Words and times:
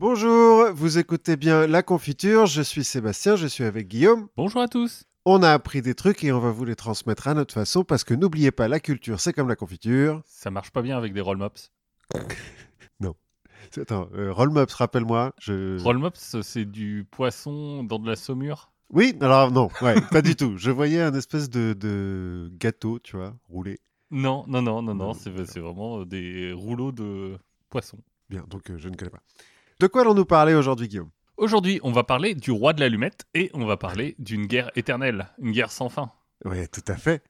Bonjour, 0.00 0.72
vous 0.72 0.96
écoutez 0.96 1.36
bien 1.36 1.66
La 1.66 1.82
Confiture, 1.82 2.46
je 2.46 2.62
suis 2.62 2.84
Sébastien, 2.84 3.36
je 3.36 3.46
suis 3.46 3.64
avec 3.64 3.86
Guillaume. 3.86 4.28
Bonjour 4.34 4.62
à 4.62 4.66
tous. 4.66 5.04
On 5.26 5.42
a 5.42 5.50
appris 5.50 5.82
des 5.82 5.94
trucs 5.94 6.24
et 6.24 6.32
on 6.32 6.40
va 6.40 6.50
vous 6.52 6.64
les 6.64 6.74
transmettre 6.74 7.28
à 7.28 7.34
notre 7.34 7.52
façon 7.52 7.84
parce 7.84 8.02
que 8.02 8.14
n'oubliez 8.14 8.50
pas, 8.50 8.66
la 8.66 8.80
culture 8.80 9.20
c'est 9.20 9.34
comme 9.34 9.46
la 9.46 9.56
confiture. 9.56 10.22
Ça 10.24 10.50
marche 10.50 10.70
pas 10.70 10.80
bien 10.80 10.96
avec 10.96 11.12
des 11.12 11.20
roll 11.20 11.36
mops. 11.36 11.70
Attends, 13.76 14.08
euh, 14.14 14.32
Roll 14.32 14.48
Mops, 14.48 14.72
rappelle-moi. 14.72 15.34
Je... 15.38 15.78
Roll 15.82 15.98
mops, 15.98 16.40
c'est 16.40 16.64
du 16.64 17.06
poisson 17.10 17.84
dans 17.84 17.98
de 17.98 18.08
la 18.08 18.16
saumure? 18.16 18.72
Oui, 18.88 19.14
alors 19.20 19.52
non, 19.52 19.68
ouais, 19.82 20.00
pas 20.10 20.22
du 20.22 20.34
tout. 20.34 20.56
Je 20.56 20.70
voyais 20.70 21.02
un 21.02 21.12
espèce 21.12 21.50
de, 21.50 21.74
de 21.78 22.50
gâteau, 22.54 22.98
tu 23.00 23.16
vois, 23.16 23.36
roulé. 23.50 23.78
Non, 24.10 24.46
non, 24.48 24.62
non, 24.62 24.80
non, 24.80 24.94
non, 24.94 25.08
Non, 25.08 25.12
c'est 25.12 25.60
vraiment 25.60 26.06
des 26.06 26.54
rouleaux 26.54 26.90
de 26.90 27.36
poisson. 27.68 27.98
Bien, 28.30 28.44
donc 28.48 28.70
euh, 28.70 28.78
je 28.78 28.88
ne 28.88 28.94
connais 28.94 29.10
pas. 29.10 29.22
De 29.80 29.86
quoi 29.86 30.02
allons-nous 30.02 30.26
parler 30.26 30.52
aujourd'hui, 30.52 30.88
Guillaume? 30.88 31.08
Aujourd'hui, 31.38 31.80
on 31.82 31.90
va 31.90 32.04
parler 32.04 32.34
du 32.34 32.50
roi 32.50 32.74
de 32.74 32.80
l'allumette 32.80 33.24
et 33.32 33.50
on 33.54 33.64
va 33.64 33.78
parler 33.78 34.14
d'une 34.18 34.44
guerre 34.44 34.70
éternelle, 34.76 35.28
une 35.38 35.52
guerre 35.52 35.72
sans 35.72 35.88
fin. 35.88 36.10
Oui, 36.44 36.68
tout 36.68 36.84
à 36.86 36.96
fait. 36.96 37.24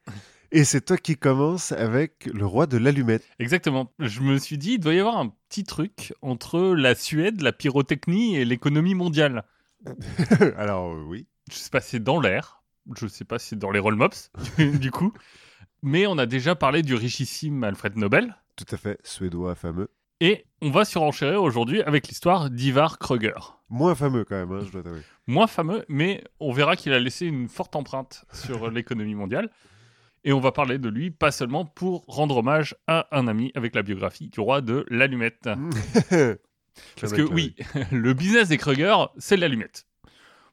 Et 0.51 0.65
c'est 0.65 0.81
toi 0.81 0.97
qui 0.97 1.17
commences 1.17 1.71
avec 1.71 2.27
le 2.27 2.45
roi 2.45 2.67
de 2.67 2.77
l'allumette. 2.77 3.23
Exactement. 3.39 3.93
Je 4.01 4.21
me 4.23 4.37
suis 4.37 4.59
dit, 4.59 4.73
il 4.73 4.79
doit 4.81 4.95
y 4.95 4.99
avoir 4.99 5.19
un 5.19 5.33
petit 5.49 5.63
truc 5.63 6.13
entre 6.23 6.75
la 6.75 6.97
Suède, 6.97 7.41
la 7.41 7.53
pyrotechnie 7.53 8.35
et 8.35 8.45
l'économie 8.45 8.97
mondiale. 8.97 9.45
alors 10.57 10.93
euh, 10.93 11.05
oui. 11.07 11.29
Je 11.53 11.55
sais 11.55 11.71
pas 11.71 11.81
si 11.81 11.91
c'est 11.91 12.03
dans 12.03 12.19
l'air, 12.19 12.65
je 12.97 13.07
sais 13.07 13.25
pas 13.25 13.39
si 13.39 13.51
c'est 13.51 13.59
dans 13.61 13.71
les 13.71 13.79
roll 13.79 13.95
mops, 13.95 14.33
du 14.59 14.91
coup. 14.91 15.13
Mais 15.85 16.09
on 16.09 16.19
a 16.19 16.27
déjà 16.27 16.57
parlé 16.57 16.83
du 16.83 16.97
richissime 16.97 17.63
Alfred 17.63 17.97
Nobel. 17.97 18.35
Tout 18.57 18.67
à 18.73 18.77
fait, 18.77 18.99
suédois 19.05 19.55
fameux. 19.55 19.89
Et 20.21 20.45
on 20.61 20.71
va 20.71 20.85
surenchérir 20.85 21.43
aujourd'hui 21.43 21.83
avec 21.83 22.09
l'histoire 22.09 22.51
d'Ivar 22.51 22.99
Kröger. 22.99 23.59
Moins 23.71 23.95
fameux 23.95 24.25
quand 24.25 24.37
même, 24.37 24.53
hein, 24.53 24.63
je 24.67 24.71
dois 24.71 24.83
t'avouer. 24.83 25.01
Moins 25.27 25.47
fameux, 25.47 25.85
mais 25.89 26.23
on 26.41 26.53
verra 26.53 26.77
qu'il 26.77 26.93
a 26.93 26.99
laissé 26.99 27.27
une 27.27 27.49
forte 27.49 27.75
empreinte 27.75 28.25
sur 28.33 28.71
l'économie 28.71 29.15
mondiale. 29.15 29.51
Et 30.25 30.35
on 30.35 30.41
va 30.41 30.53
parler 30.53 30.77
de 30.77 30.91
lui, 30.91 31.11
pas 31.11 31.31
seulement 31.31 31.65
pour 31.65 32.05
rendre 32.07 32.37
hommage 32.37 32.77
à 32.87 33.09
un 33.13 33.27
ami 33.27 33.51
avec 33.55 33.75
la 33.75 33.83
biographie 33.83 34.29
du 34.29 34.41
roi 34.41 34.61
de 34.61 34.85
l'allumette. 34.91 35.49
Parce 37.01 37.13
que 37.15 37.23
oui, 37.23 37.57
le 37.91 38.13
business 38.13 38.49
des 38.49 38.59
Kröger, 38.59 39.09
c'est 39.17 39.39
l'allumette. 39.39 39.87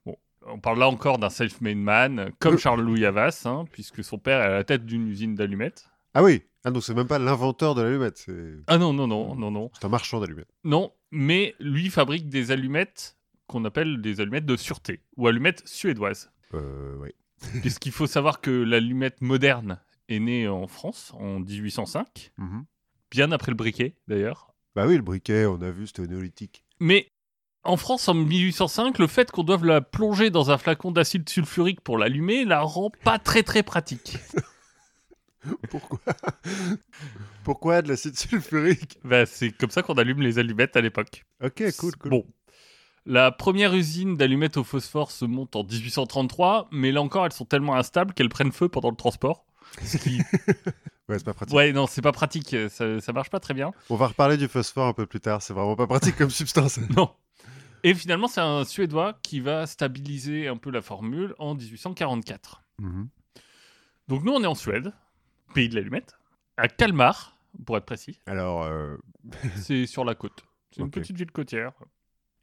Bon, 0.05 0.15
on 0.45 0.59
parle 0.59 0.79
là 0.79 0.87
encore 0.87 1.17
d'un 1.17 1.29
self-made 1.29 1.77
man, 1.77 2.31
comme 2.39 2.53
Euh. 2.55 2.57
Charles-Louis 2.57 3.05
Havas, 3.05 3.43
hein, 3.45 3.65
puisque 3.73 4.03
son 4.03 4.17
père 4.17 4.39
est 4.41 4.45
à 4.45 4.49
la 4.49 4.63
tête 4.63 4.85
d'une 4.85 5.07
usine 5.09 5.35
d'allumettes. 5.35 5.89
Ah 6.19 6.23
oui, 6.23 6.41
ah 6.63 6.71
non, 6.71 6.81
c'est 6.81 6.95
même 6.95 7.05
pas 7.05 7.19
l'inventeur 7.19 7.75
de 7.75 7.83
l'allumette, 7.83 8.25
Ah 8.65 8.79
non, 8.79 8.91
non, 8.91 9.05
non, 9.05 9.35
non, 9.35 9.51
non. 9.51 9.69
c'est 9.73 9.85
un 9.85 9.89
marchand 9.89 10.19
d'allumettes. 10.19 10.49
Non, 10.63 10.91
mais 11.11 11.53
lui 11.59 11.91
fabrique 11.91 12.27
des 12.27 12.49
allumettes 12.49 13.17
qu'on 13.45 13.63
appelle 13.65 14.01
des 14.01 14.19
allumettes 14.19 14.47
de 14.47 14.55
sûreté, 14.55 15.03
ou 15.15 15.27
allumettes 15.27 15.61
suédoises. 15.67 16.31
Euh, 16.55 16.95
oui. 16.99 17.09
Puisqu'il 17.61 17.91
faut 17.91 18.07
savoir 18.07 18.41
que 18.41 18.49
l'allumette 18.49 19.21
moderne 19.21 19.79
est 20.09 20.17
née 20.19 20.47
en 20.47 20.65
France 20.65 21.13
en 21.19 21.39
1805, 21.41 22.31
Mhm. 22.39 22.65
bien 23.11 23.31
après 23.31 23.51
le 23.51 23.55
briquet 23.55 23.95
d'ailleurs. 24.07 24.55
Bah 24.75 24.87
oui, 24.87 24.95
le 24.95 25.03
briquet, 25.03 25.45
on 25.45 25.61
a 25.61 25.69
vu, 25.69 25.85
c'était 25.85 26.01
au 26.01 26.07
néolithique. 26.07 26.63
Mais 26.79 27.11
en 27.63 27.77
France 27.77 28.07
en 28.07 28.15
1805, 28.15 28.97
le 28.97 29.05
fait 29.05 29.29
qu'on 29.29 29.43
doive 29.43 29.65
la 29.65 29.81
plonger 29.81 30.31
dans 30.31 30.49
un 30.49 30.57
flacon 30.57 30.91
d'acide 30.91 31.29
sulfurique 31.29 31.81
pour 31.81 31.99
l'allumer 31.99 32.43
la 32.43 32.61
rend 32.61 32.89
pas 33.03 33.19
très 33.19 33.43
très 33.43 33.61
pratique. 33.61 34.17
Pourquoi? 35.69 35.99
Pourquoi 37.43 37.81
de 37.81 37.89
l'acide 37.89 38.17
sulfurique? 38.17 38.99
Bah, 39.03 39.25
c'est 39.25 39.51
comme 39.51 39.69
ça 39.69 39.81
qu'on 39.83 39.93
allume 39.95 40.21
les 40.21 40.39
allumettes 40.39 40.75
à 40.75 40.81
l'époque. 40.81 41.25
Ok, 41.43 41.63
cool, 41.77 41.95
cool. 41.95 42.11
Bon. 42.11 42.25
La 43.05 43.31
première 43.31 43.73
usine 43.73 44.17
d'allumettes 44.17 44.57
au 44.57 44.63
phosphore 44.65 45.11
se 45.11 45.23
monte 45.23 45.55
en 45.55 45.63
1833, 45.63 46.67
mais 46.71 46.91
là 46.91 47.01
encore, 47.01 47.25
elles 47.25 47.31
sont 47.31 47.45
tellement 47.45 47.75
instables 47.75 48.13
qu'elles 48.13 48.27
prennent 48.29 48.51
feu 48.51 48.67
pendant 48.67 48.89
le 48.89 48.97
transport. 48.97 49.45
Ce 49.83 49.97
qui- 49.97 50.19
Ouais, 51.09 51.17
c'est 51.17 51.23
pas 51.23 51.33
pratique. 51.33 51.55
Ouais, 51.55 51.71
non, 51.71 51.87
c'est 51.87 52.01
pas 52.01 52.11
pratique, 52.11 52.53
ça, 52.69 52.99
ça 52.99 53.13
marche 53.13 53.29
pas 53.29 53.39
très 53.39 53.53
bien. 53.53 53.71
On 53.89 53.95
va 53.95 54.07
reparler 54.07 54.35
du 54.35 54.49
phosphore 54.49 54.87
un 54.87 54.93
peu 54.93 55.05
plus 55.05 55.21
tard, 55.21 55.41
c'est 55.41 55.53
vraiment 55.53 55.77
pas 55.77 55.87
pratique 55.87 56.17
comme 56.17 56.29
substance. 56.29 56.79
Non. 56.97 57.11
Et 57.83 57.93
finalement, 57.93 58.27
c'est 58.27 58.41
un 58.41 58.65
Suédois 58.65 59.17
qui 59.21 59.39
va 59.39 59.65
stabiliser 59.67 60.47
un 60.49 60.57
peu 60.57 60.69
la 60.71 60.81
formule 60.81 61.33
en 61.39 61.55
1844. 61.55 62.61
Mhm. 62.79 63.07
Donc 64.09 64.23
nous, 64.25 64.33
on 64.33 64.43
est 64.43 64.47
en 64.47 64.55
Suède, 64.55 64.91
pays 65.57 65.69
de 65.69 65.75
l'allumette, 65.75 66.15
à 66.57 66.67
Kalmar, 66.67 67.35
pour 67.65 67.77
être 67.77 67.85
précis. 67.85 68.19
Alors, 68.27 68.61
euh, 68.61 68.95
C'est 69.55 69.87
sur 69.87 70.05
la 70.05 70.13
côte. 70.13 70.45
C'est 70.69 70.83
une 70.83 70.91
petite 70.91 71.17
ville 71.17 71.31
côtière. 71.31 71.71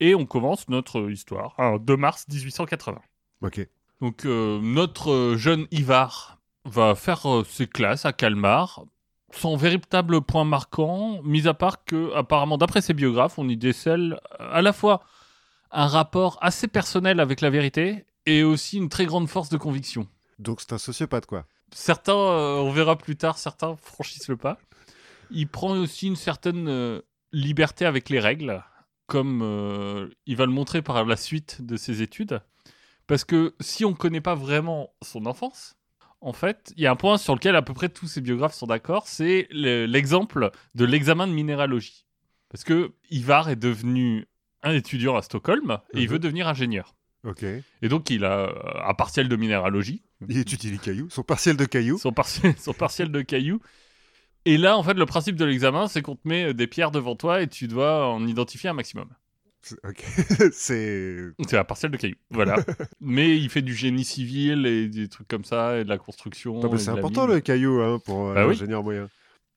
Et 0.00 0.16
on 0.16 0.26
commence 0.26 0.68
notre 0.68 1.08
histoire, 1.08 1.54
un 1.58 1.78
2 1.78 1.96
mars 1.96 2.26
1880. 2.28 3.00
ok. 3.42 3.68
Donc 4.00 4.26
euh, 4.26 4.58
notre 4.60 5.12
euh, 5.12 5.36
jeune 5.36 5.68
Ivar 5.70 6.40
va 6.64 6.96
faire 6.96 7.24
euh, 7.30 7.44
ses 7.44 7.68
classes 7.68 8.04
à 8.04 8.12
Kalmar 8.12 8.84
sans 9.30 9.54
véritable 9.54 10.20
point 10.20 10.44
marquant, 10.44 11.22
mis 11.22 11.46
à 11.46 11.54
part 11.54 11.84
que, 11.84 12.12
apparemment, 12.14 12.58
d'après 12.58 12.80
ses 12.80 12.94
biographes, 12.94 13.38
on 13.38 13.48
y 13.48 13.56
décèle 13.56 14.18
à 14.40 14.60
la 14.60 14.72
fois 14.72 15.04
un 15.70 15.86
rapport 15.86 16.38
assez 16.40 16.66
personnel 16.66 17.20
avec 17.20 17.40
la 17.40 17.50
vérité 17.50 18.04
et 18.26 18.42
aussi 18.42 18.78
une 18.78 18.88
très 18.88 19.06
grande 19.06 19.28
force 19.28 19.50
de 19.50 19.56
conviction. 19.56 20.08
Donc 20.40 20.60
c'est 20.60 20.72
un 20.72 20.78
sociopathe, 20.78 21.26
quoi. 21.26 21.46
Certains, 21.74 22.12
euh, 22.14 22.56
on 22.58 22.70
verra 22.70 22.96
plus 22.96 23.16
tard, 23.16 23.36
certains 23.36 23.76
franchissent 23.76 24.28
le 24.28 24.36
pas. 24.36 24.58
Il 25.30 25.48
prend 25.48 25.70
aussi 25.76 26.06
une 26.06 26.16
certaine 26.16 26.68
euh, 26.68 27.00
liberté 27.32 27.84
avec 27.84 28.08
les 28.10 28.20
règles, 28.20 28.62
comme 29.06 29.40
euh, 29.42 30.08
il 30.26 30.36
va 30.36 30.46
le 30.46 30.52
montrer 30.52 30.82
par 30.82 31.04
la 31.04 31.16
suite 31.16 31.62
de 31.62 31.76
ses 31.76 32.00
études. 32.00 32.40
Parce 33.06 33.24
que 33.24 33.54
si 33.60 33.84
on 33.84 33.90
ne 33.90 33.94
connaît 33.96 34.20
pas 34.20 34.34
vraiment 34.36 34.94
son 35.02 35.26
enfance, 35.26 35.76
en 36.20 36.32
fait, 36.32 36.72
il 36.76 36.82
y 36.82 36.86
a 36.86 36.90
un 36.92 36.96
point 36.96 37.18
sur 37.18 37.34
lequel 37.34 37.56
à 37.56 37.60
peu 37.62 37.74
près 37.74 37.88
tous 37.88 38.06
ses 38.06 38.20
biographes 38.20 38.54
sont 38.54 38.66
d'accord, 38.66 39.08
c'est 39.08 39.46
le- 39.50 39.84
l'exemple 39.86 40.50
de 40.74 40.84
l'examen 40.84 41.26
de 41.26 41.32
minéralogie. 41.32 42.06
Parce 42.50 42.64
que 42.64 42.92
Ivar 43.10 43.50
est 43.50 43.56
devenu 43.56 44.26
un 44.62 44.72
étudiant 44.72 45.16
à 45.16 45.22
Stockholm 45.22 45.78
et 45.92 45.98
il 45.98 46.04
Mhm. 46.04 46.12
veut 46.12 46.18
devenir 46.20 46.48
ingénieur. 46.48 46.94
Ok. 47.24 47.42
Et 47.42 47.88
donc 47.88 48.10
il 48.10 48.24
a 48.24 48.48
euh, 48.50 48.52
un 48.88 48.94
partiel 48.94 49.28
de 49.28 49.36
minéralogie, 49.36 50.02
Il 50.28 50.36
étudie 50.38 50.70
les 50.70 50.78
cailloux, 50.78 51.08
son 51.10 51.22
partiel 51.22 51.56
de 51.56 51.64
cailloux. 51.64 51.98
son 51.98 52.12
partiel, 52.12 52.54
son 52.58 52.72
partiel 52.74 53.10
de 53.10 53.22
cailloux. 53.22 53.60
Et 54.46 54.58
là, 54.58 54.76
en 54.76 54.82
fait, 54.82 54.92
le 54.94 55.06
principe 55.06 55.36
de 55.36 55.44
l'examen, 55.46 55.88
c'est 55.88 56.02
qu'on 56.02 56.16
te 56.16 56.28
met 56.28 56.52
des 56.52 56.66
pierres 56.66 56.90
devant 56.90 57.16
toi 57.16 57.40
et 57.40 57.46
tu 57.48 57.66
dois 57.66 58.06
en 58.08 58.26
identifier 58.26 58.68
un 58.68 58.74
maximum. 58.74 59.08
C'est- 59.62 59.78
Ok. 59.88 60.04
c'est. 60.52 61.16
C'est 61.48 61.56
un 61.56 61.64
partiel 61.64 61.90
de 61.90 61.96
cailloux, 61.96 62.18
voilà. 62.30 62.56
Mais 63.00 63.38
il 63.38 63.48
fait 63.48 63.62
du 63.62 63.74
génie 63.74 64.04
civil 64.04 64.66
et 64.66 64.88
des 64.88 65.08
trucs 65.08 65.26
comme 65.28 65.44
ça, 65.44 65.78
et 65.78 65.84
de 65.84 65.88
la 65.88 65.96
construction. 65.96 66.60
C'est 66.76 66.90
important 66.90 67.26
le 67.26 67.40
caillou 67.40 67.80
hein, 67.80 67.98
pour 68.04 68.28
euh, 68.28 68.34
Bah 68.34 68.42
oui. 68.46 68.52
l'ingénieur 68.52 68.82
moyen. 68.82 69.08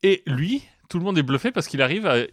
Et 0.04 0.24
lui, 0.26 0.64
tout 0.90 1.00
le 1.00 1.04
monde 1.04 1.18
est 1.18 1.24
bluffé 1.24 1.52
parce 1.52 1.68
qu'il 1.68 1.82
arrive 1.82 2.06
à, 2.08 2.24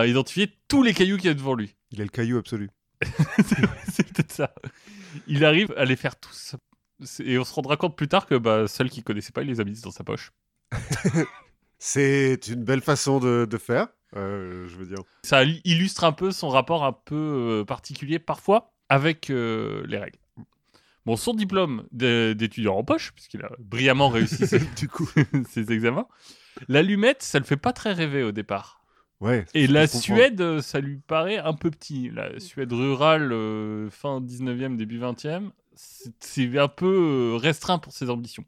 à 0.00 0.06
identifier 0.06 0.50
tous 0.68 0.82
les 0.82 0.94
cailloux 0.94 1.16
qu'il 1.18 1.26
y 1.26 1.30
a 1.30 1.34
devant 1.34 1.54
lui. 1.54 1.74
Il 1.90 2.00
a 2.00 2.04
le 2.04 2.10
caillou 2.10 2.38
absolu. 2.38 2.70
c'est 3.92 4.06
peut-être 4.12 4.32
ça. 4.32 4.54
Il 5.26 5.44
arrive 5.44 5.72
à 5.76 5.84
les 5.84 5.96
faire 5.96 6.18
tous. 6.18 6.56
Et 7.24 7.38
on 7.38 7.44
se 7.44 7.54
rendra 7.54 7.76
compte 7.76 7.96
plus 7.96 8.08
tard 8.08 8.26
que 8.26 8.34
bah, 8.34 8.68
ceux 8.68 8.84
qui 8.88 9.02
connaissaient 9.02 9.32
pas, 9.32 9.42
il 9.42 9.48
les 9.48 9.60
a 9.60 9.64
mis 9.64 9.80
dans 9.80 9.90
sa 9.90 10.04
poche. 10.04 10.30
C'est 11.78 12.46
une 12.48 12.62
belle 12.64 12.82
façon 12.82 13.20
de, 13.20 13.46
de 13.48 13.56
faire, 13.58 13.88
euh, 14.16 14.68
je 14.68 14.76
veux 14.76 14.84
dire. 14.86 14.98
Ça 15.24 15.44
illustre 15.44 16.04
un 16.04 16.12
peu 16.12 16.30
son 16.30 16.48
rapport 16.50 16.84
un 16.84 16.92
peu 16.92 17.60
euh, 17.60 17.64
particulier 17.64 18.18
parfois 18.18 18.74
avec 18.90 19.30
euh, 19.30 19.82
les 19.86 19.96
règles. 19.96 20.18
Bon, 21.06 21.16
son 21.16 21.32
diplôme 21.32 21.86
d'é- 21.90 22.34
d'étudiant 22.34 22.76
en 22.76 22.84
poche, 22.84 23.12
puisqu'il 23.12 23.42
a 23.42 23.50
brillamment 23.58 24.10
réussi 24.10 24.46
ses, 24.46 24.58
du 24.58 24.88
coup. 24.88 25.08
ses 25.48 25.72
examens, 25.72 26.06
l'allumette, 26.68 27.22
ça 27.22 27.38
le 27.38 27.46
fait 27.46 27.56
pas 27.56 27.72
très 27.72 27.94
rêver 27.94 28.22
au 28.22 28.32
départ. 28.32 28.79
Ouais. 29.20 29.44
Et 29.54 29.66
la. 29.66 29.86
Suède, 29.86 30.40
euh, 30.40 30.62
ça 30.62 30.80
lui 30.80 30.96
paraît 30.96 31.36
un 31.38 31.52
peu 31.52 31.70
petit. 31.70 32.10
La 32.10 32.40
Suède 32.40 32.72
rurale, 32.72 33.32
euh, 33.32 33.90
fin 33.90 34.20
19e, 34.20 34.76
début 34.76 34.98
20e, 34.98 35.50
c'est- 35.74 36.58
un 36.58 36.68
peu 36.68 37.32
euh, 37.34 37.36
restreint 37.36 37.78
pour 37.78 37.92
ses 37.92 38.08
ambitions. 38.10 38.44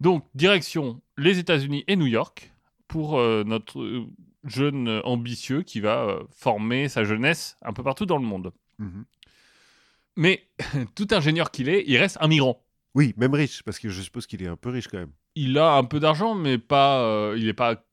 Donc, 0.00 0.24
direction 0.34 1.00
les 1.18 1.38
États-Unis 1.38 1.84
et 1.88 1.96
New 1.96 2.06
York 2.06 2.52
pour 2.88 3.18
euh, 3.18 3.44
notre 3.44 4.06
jeune 4.44 5.00
ambitieux 5.04 5.62
qui 5.62 5.80
va 5.80 6.04
euh, 6.04 6.22
former 6.30 6.88
sa 6.88 7.04
jeunesse 7.04 7.56
un 7.62 7.72
peu 7.72 7.82
partout 7.82 8.06
dans 8.06 8.16
le 8.18 8.24
monde. 8.24 8.52
Mhm. 8.78 9.04
Mais 10.16 10.44
tout 10.94 11.08
ingénieur 11.10 11.50
qu'il 11.50 11.68
est, 11.68 11.84
il 11.86 11.96
reste 11.98 12.18
un 12.20 12.28
migrant. 12.28 12.62
Oui, 12.94 13.14
même 13.16 13.34
riche, 13.34 13.62
parce 13.62 13.78
que 13.78 13.88
je 13.88 14.00
suppose 14.00 14.26
qu'il 14.26 14.42
est 14.42 14.48
un 14.48 14.56
peu 14.56 14.70
riche 14.70 14.88
quand 14.88 14.98
même. 14.98 15.12
Il 15.36 15.58
a 15.58 15.74
un 15.74 15.84
peu 15.84 16.00
d'argent, 16.00 16.34
mais 16.34 16.58
pas, 16.58 17.32
il 17.36 17.44
n'est 17.46 17.52
pas 17.52 17.84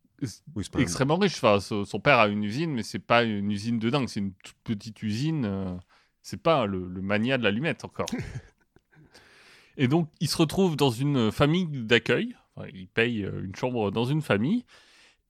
Oui, 0.55 0.65
extrêmement 0.79 1.17
riche. 1.17 1.43
Enfin, 1.43 1.59
son 1.59 1.99
père 1.99 2.19
a 2.19 2.27
une 2.27 2.43
usine, 2.43 2.71
mais 2.73 2.83
c'est 2.83 2.99
pas 2.99 3.23
une 3.23 3.51
usine 3.51 3.79
de 3.79 3.89
dingue. 3.89 4.07
C'est 4.07 4.19
une 4.19 4.33
toute 4.33 4.55
petite 4.63 5.01
usine. 5.03 5.45
euh, 5.45 5.75
c'est 6.23 6.41
pas 6.41 6.65
le, 6.65 6.87
le 6.87 7.01
mania 7.01 7.37
de 7.37 7.43
l'allumette 7.43 7.85
encore. 7.85 8.07
Et 9.77 9.87
donc, 9.87 10.09
il 10.19 10.27
se 10.27 10.37
retrouve 10.37 10.75
dans 10.75 10.89
une 10.89 11.31
famille 11.31 11.67
d'accueil. 11.67 12.35
Enfin, 12.55 12.67
il 12.73 12.87
paye 12.87 13.23
euh, 13.23 13.43
une 13.43 13.55
chambre 13.55 13.91
dans 13.91 14.05
une 14.05 14.21
famille. 14.21 14.65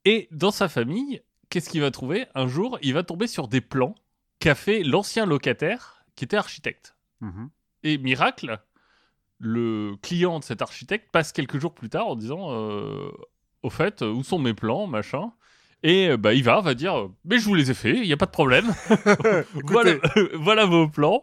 Et 0.04 0.28
dans 0.30 0.50
sa 0.50 0.68
famille, 0.68 1.20
qu'est-ce 1.50 1.68
qu'il 1.68 1.82
va 1.82 1.90
trouver? 1.90 2.26
Un 2.34 2.48
jour, 2.48 2.78
il 2.82 2.94
va 2.94 3.02
tomber 3.02 3.26
sur 3.26 3.48
des 3.48 3.60
plans 3.60 3.94
qu'a 4.38 4.54
fait 4.54 4.82
l'ancien 4.82 5.26
locataire 5.26 6.04
qui 6.16 6.24
était 6.24 6.36
architecte. 6.36 6.96
Mhm. 7.20 7.50
Et 7.82 7.98
miracle, 7.98 8.58
le 9.38 9.96
client 10.02 10.38
de 10.38 10.44
cet 10.44 10.62
architecte 10.62 11.10
passe 11.12 11.32
quelques 11.32 11.58
jours 11.58 11.74
plus 11.74 11.90
tard 11.90 12.08
en 12.08 12.16
disant 12.16 12.50
euh, 12.50 13.10
Au 13.68 13.70
fait, 13.70 14.00
où 14.02 14.22
sont 14.24 14.38
mes 14.38 14.54
plans 14.54 14.86
Machin. 14.86 15.30
Et 15.82 16.08
euh, 16.08 16.16
bah, 16.16 16.32
il 16.34 16.42
va, 16.42 16.60
va 16.60 16.74
dire 16.74 16.98
euh, 16.98 17.08
Mais 17.24 17.38
je 17.38 17.44
vous 17.44 17.54
les 17.54 17.70
ai 17.70 17.74
faits, 17.74 17.96
il 17.96 18.02
n'y 18.02 18.12
a 18.12 18.16
pas 18.16 18.26
de 18.26 18.30
problème. 18.30 18.66
voilà, 19.64 19.94
voilà 20.34 20.64
vos 20.64 20.88
plans. 20.88 21.22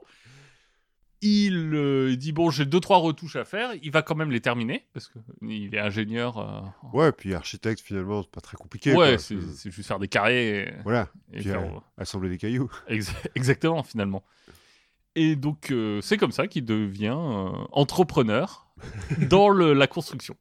Il 1.22 1.72
euh, 1.74 2.16
dit 2.16 2.32
Bon, 2.34 2.52
j'ai 2.52 2.66
deux, 2.66 2.80
trois 2.80 2.98
retouches 2.98 3.36
à 3.36 3.46
faire. 3.46 3.72
Il 3.82 3.92
va 3.92 4.02
quand 4.02 4.16
même 4.16 4.32
les 4.32 4.42
terminer 4.42 4.86
parce 4.94 5.10
qu'il 5.42 5.74
est 5.74 5.80
ingénieur. 5.80 6.38
euh, 6.38 6.62
Ouais, 6.94 7.12
puis 7.12 7.34
architecte, 7.34 7.82
finalement, 7.82 8.22
c'est 8.22 8.32
pas 8.32 8.42
très 8.42 8.58
compliqué. 8.58 8.94
ouais, 8.94 9.18
c'est 9.18 9.38
juste 9.72 9.88
faire 9.88 10.00
des 10.00 10.08
carrés. 10.08 10.60
Et, 10.68 10.74
Voilà, 10.84 11.08
et 11.34 11.38
puis 11.40 11.50
faire- 11.50 11.62
euh, 11.62 11.80
assembler 11.98 12.30
des 12.30 12.38
cailloux. 12.38 12.70
Ex- 12.88 13.12
Exactement, 13.34 13.82
finalement. 13.84 14.24
Et 15.16 15.36
donc, 15.36 15.72
euh, 15.72 16.00
c'est 16.02 16.18
comme 16.18 16.34
ça 16.34 16.48
qu'il 16.48 16.66
devient 16.66 17.18
euh, 17.18 17.50
entrepreneur 17.72 18.68
dans 19.30 19.50
le- 19.50 19.74
la 19.74 19.88
construction. 19.88 20.36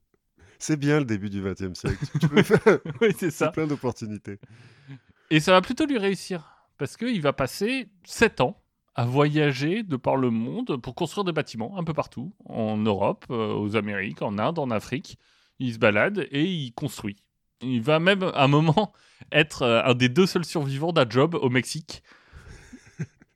C'est 0.66 0.78
bien 0.78 0.98
le 0.98 1.04
début 1.04 1.28
du 1.28 1.42
XXe 1.42 1.78
siècle. 1.78 2.06
Tu 2.18 2.26
peux 2.26 2.42
faire 2.42 2.78
oui, 3.02 3.08
c'est 3.18 3.30
ça. 3.30 3.50
plein 3.50 3.66
d'opportunités. 3.66 4.38
Et 5.28 5.38
ça 5.38 5.52
va 5.52 5.60
plutôt 5.60 5.84
lui 5.84 5.98
réussir. 5.98 6.56
Parce 6.78 6.96
qu'il 6.96 7.20
va 7.20 7.34
passer 7.34 7.90
7 8.04 8.40
ans 8.40 8.58
à 8.94 9.04
voyager 9.04 9.82
de 9.82 9.96
par 9.96 10.16
le 10.16 10.30
monde 10.30 10.80
pour 10.80 10.94
construire 10.94 11.24
des 11.24 11.32
bâtiments 11.32 11.76
un 11.76 11.84
peu 11.84 11.92
partout. 11.92 12.32
En 12.46 12.78
Europe, 12.78 13.26
euh, 13.28 13.52
aux 13.52 13.76
Amériques, 13.76 14.22
en 14.22 14.38
Inde, 14.38 14.58
en 14.58 14.70
Afrique. 14.70 15.18
Il 15.58 15.74
se 15.74 15.78
balade 15.78 16.26
et 16.30 16.44
il 16.44 16.72
construit. 16.72 17.16
Il 17.60 17.82
va 17.82 17.98
même, 17.98 18.22
à 18.22 18.44
un 18.44 18.48
moment, 18.48 18.94
être 19.32 19.62
euh, 19.62 19.82
un 19.84 19.92
des 19.92 20.08
deux 20.08 20.24
seuls 20.24 20.46
survivants 20.46 20.92
d'un 20.92 21.06
job 21.06 21.34
au 21.34 21.50
Mexique. 21.50 22.02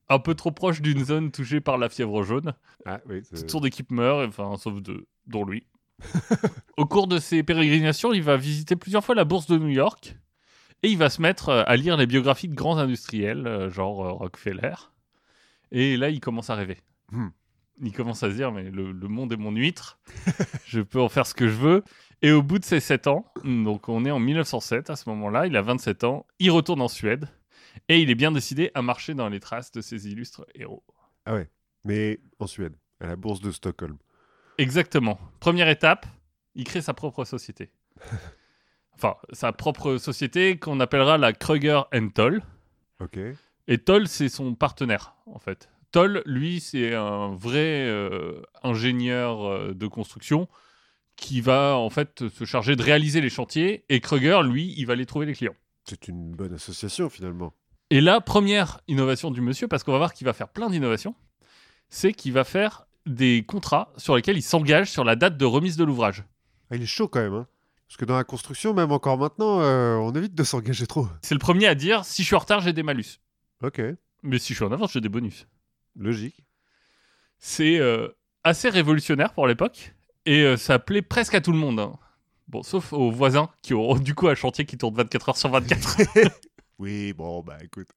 Un 0.09 0.19
peu 0.19 0.35
trop 0.35 0.51
proche 0.51 0.81
d'une 0.81 1.05
zone 1.05 1.31
touchée 1.31 1.61
par 1.61 1.77
la 1.77 1.91
fièvre 1.91 2.23
jaune. 2.23 2.55
Ah 2.87 3.03
oui, 3.07 3.21
Toute 3.29 3.51
son 3.51 3.61
équipe 3.65 3.91
meurt, 3.91 4.27
enfin, 4.27 4.57
sauf 4.57 4.81
deux, 4.81 5.07
dont 5.27 5.45
lui. 5.45 5.67
Au 6.77 6.87
cours 6.87 7.09
de 7.09 7.19
ses 7.19 7.43
pérégrinations, 7.43 8.12
il 8.12 8.23
va 8.23 8.37
visiter 8.37 8.77
plusieurs 8.77 9.05
fois 9.05 9.15
la 9.15 9.25
bourse 9.25 9.47
de 9.47 9.59
New 9.59 9.69
York 9.69 10.17
et 10.83 10.91
il 10.91 10.99
va 10.99 11.11
se 11.11 11.21
mettre 11.21 11.49
euh, 11.49 11.65
à 11.67 11.77
lire 11.77 11.97
les 11.97 12.06
biographies 12.06 12.49
de 12.49 12.55
grands 12.55 12.79
industriels, 12.79 13.47
euh, 13.47 13.71
genre 13.71 14.05
euh, 14.05 14.12
Rockefeller. 14.12 14.75
Et 15.73 15.97
là, 15.97 16.11
il 16.11 16.21
commence 16.21 16.50
à 16.50 16.55
rêver. 16.55 16.79
Hmm. 17.11 17.29
Il 17.81 17.93
commence 17.93 18.23
à 18.23 18.31
se 18.31 18.35
dire, 18.35 18.53
mais 18.53 18.71
le, 18.71 18.93
le 18.93 19.09
monde 19.09 19.33
est 19.33 19.37
mon 19.37 19.53
huître, 19.53 20.00
je 20.67 20.81
peux 20.81 21.00
en 21.00 21.09
faire 21.09 21.27
ce 21.27 21.35
que 21.35 21.49
je 21.49 21.55
veux. 21.55 21.85
Et 22.23 22.33
au 22.33 22.43
bout 22.43 22.59
de 22.59 22.65
ses 22.65 22.81
7 22.81 23.06
ans, 23.06 23.25
donc 23.44 23.89
on 23.89 24.05
est 24.05 24.11
en 24.11 24.19
1907 24.19 24.91
à 24.91 24.97
ce 24.97 25.09
moment-là, 25.11 25.47
il 25.47 25.56
a 25.56 25.62
27 25.62 26.03
ans, 26.03 26.27
il 26.41 26.51
retourne 26.51 26.81
en 26.81 26.89
Suède 26.89 27.29
et 27.89 28.01
il 28.01 28.11
est 28.11 28.17
bien 28.17 28.33
décidé 28.33 28.73
à 28.75 28.83
marcher 28.83 29.15
dans 29.15 29.29
les 29.29 29.39
traces 29.39 29.71
de 29.71 29.81
ses 29.81 30.09
illustres 30.09 30.44
héros. 30.56 30.83
Mais 31.85 32.19
en 32.41 32.49
Suède, 32.49 32.75
à 33.01 33.06
la 33.06 33.15
bourse 33.15 33.41
de 33.41 33.53
Stockholm. 33.53 33.99
Exactement. 34.58 35.19
Première 35.40 35.69
étape, 35.69 36.06
il 36.55 36.64
crée 36.64 36.82
sa 36.82 36.94
propre 36.94 37.25
société. 37.25 37.70
Enfin, 39.00 39.14
sa 39.32 39.52
propre 39.52 39.96
société 39.96 40.58
qu'on 40.58 40.81
appellera 40.81 41.19
la 41.19 41.32
Kruger 41.32 41.82
Toll. 42.16 42.43
Ok. 43.00 43.16
Et 43.69 43.78
Toll, 43.78 44.08
c'est 44.08 44.28
son 44.28 44.56
partenaire, 44.56 45.14
en 45.26 45.38
fait. 45.38 45.69
Toll, 45.93 46.20
lui, 46.26 46.58
c'est 46.58 46.96
un 46.96 47.32
vrai 47.32 47.87
euh, 47.87 48.43
ingénieur 48.64 49.46
euh, 49.46 49.72
de 49.72 49.87
construction 49.87 50.49
qui 51.14 51.40
va, 51.40 51.76
en 51.76 51.90
fait, 51.90 52.28
se 52.28 52.44
charger 52.44 52.75
de 52.75 52.82
réaliser 52.82 53.20
les 53.20 53.31
chantiers. 53.31 53.84
Et 53.88 54.00
Kruger, 54.00 54.40
lui, 54.43 54.75
il 54.76 54.84
va 54.87 54.94
aller 54.94 55.06
trouver 55.06 55.26
les 55.26 55.34
clients. 55.34 55.55
C'est 55.84 56.08
une 56.08 56.34
bonne 56.34 56.55
association 56.55 57.08
finalement. 57.08 57.55
Et 57.90 58.00
la 58.00 58.20
première 58.20 58.81
innovation 58.88 59.31
du 59.31 59.40
monsieur, 59.40 59.69
parce 59.69 59.84
qu'on 59.84 59.93
va 59.93 59.99
voir 59.99 60.12
qu'il 60.12 60.25
va 60.25 60.32
faire 60.32 60.49
plein 60.49 60.70
d'innovations, 60.70 61.14
c'est 61.88 62.12
qu'il 62.12 62.32
va 62.32 62.43
faire 62.43 62.88
des 63.08 63.44
contrats 63.46 63.93
sur 63.96 64.16
lesquels 64.16 64.37
il 64.37 64.43
s'engage 64.43 64.90
sur 64.90 65.05
la 65.05 65.16
date 65.16 65.37
de 65.37 65.44
remise 65.44 65.76
de 65.76 65.84
l'ouvrage. 65.84 66.25
Ah, 66.70 66.76
il 66.76 66.82
est 66.82 66.87
chaud 66.87 67.08
quand 67.08 67.20
même. 67.20 67.34
Hein 67.34 67.46
Parce 67.88 67.96
que 67.96 68.05
dans 68.05 68.16
la 68.16 68.25
construction, 68.25 68.75
même 68.75 68.93
encore 68.93 69.19
maintenant, 69.19 69.60
euh, 69.60 69.96
on 69.96 70.12
évite 70.12 70.34
de 70.34 70.44
s'engager 70.44 70.87
trop. 70.87 71.08
C'est 71.22 71.34
le 71.34 71.40
premier 71.40 71.66
à 71.66 71.75
dire 71.75 72.05
si 72.05 72.22
je 72.22 72.26
suis 72.26 72.37
en 72.37 72.40
retard, 72.40 72.60
j'ai 72.60 72.72
des 72.72 72.82
malus. 72.82 73.20
Ok. 73.62 73.81
Mais 74.22 74.38
si 74.38 74.52
je 74.52 74.58
suis 74.58 74.64
en 74.64 74.72
avance, 74.72 74.93
j'ai 74.93 75.00
des 75.00 75.08
bonus. 75.08 75.46
Logique. 75.96 76.44
C'est 77.38 77.78
euh, 77.78 78.08
assez 78.44 78.69
révolutionnaire 78.69 79.32
pour 79.32 79.46
l'époque 79.46 79.94
et 80.26 80.43
euh, 80.43 80.56
ça 80.56 80.78
plaît 80.78 81.02
presque 81.02 81.34
à 81.34 81.40
tout 81.40 81.52
le 81.52 81.58
monde. 81.58 81.81
hein. 81.81 81.96
Bon, 82.49 82.62
sauf 82.62 82.93
aux 82.93 83.10
voisins 83.10 83.49
qui 83.62 83.75
ont 83.75 83.94
du 83.96 84.14
coup 84.14 84.28
un 84.28 84.34
chantier 84.34 84.64
qui 84.64 84.76
tourne 84.78 84.94
24 84.94 85.28
heures 85.31 85.37
sur 85.37 85.50
24. 85.50 85.99
Oui, 86.81 87.12
bon, 87.12 87.43
bah 87.43 87.58
écoute. 87.60 87.88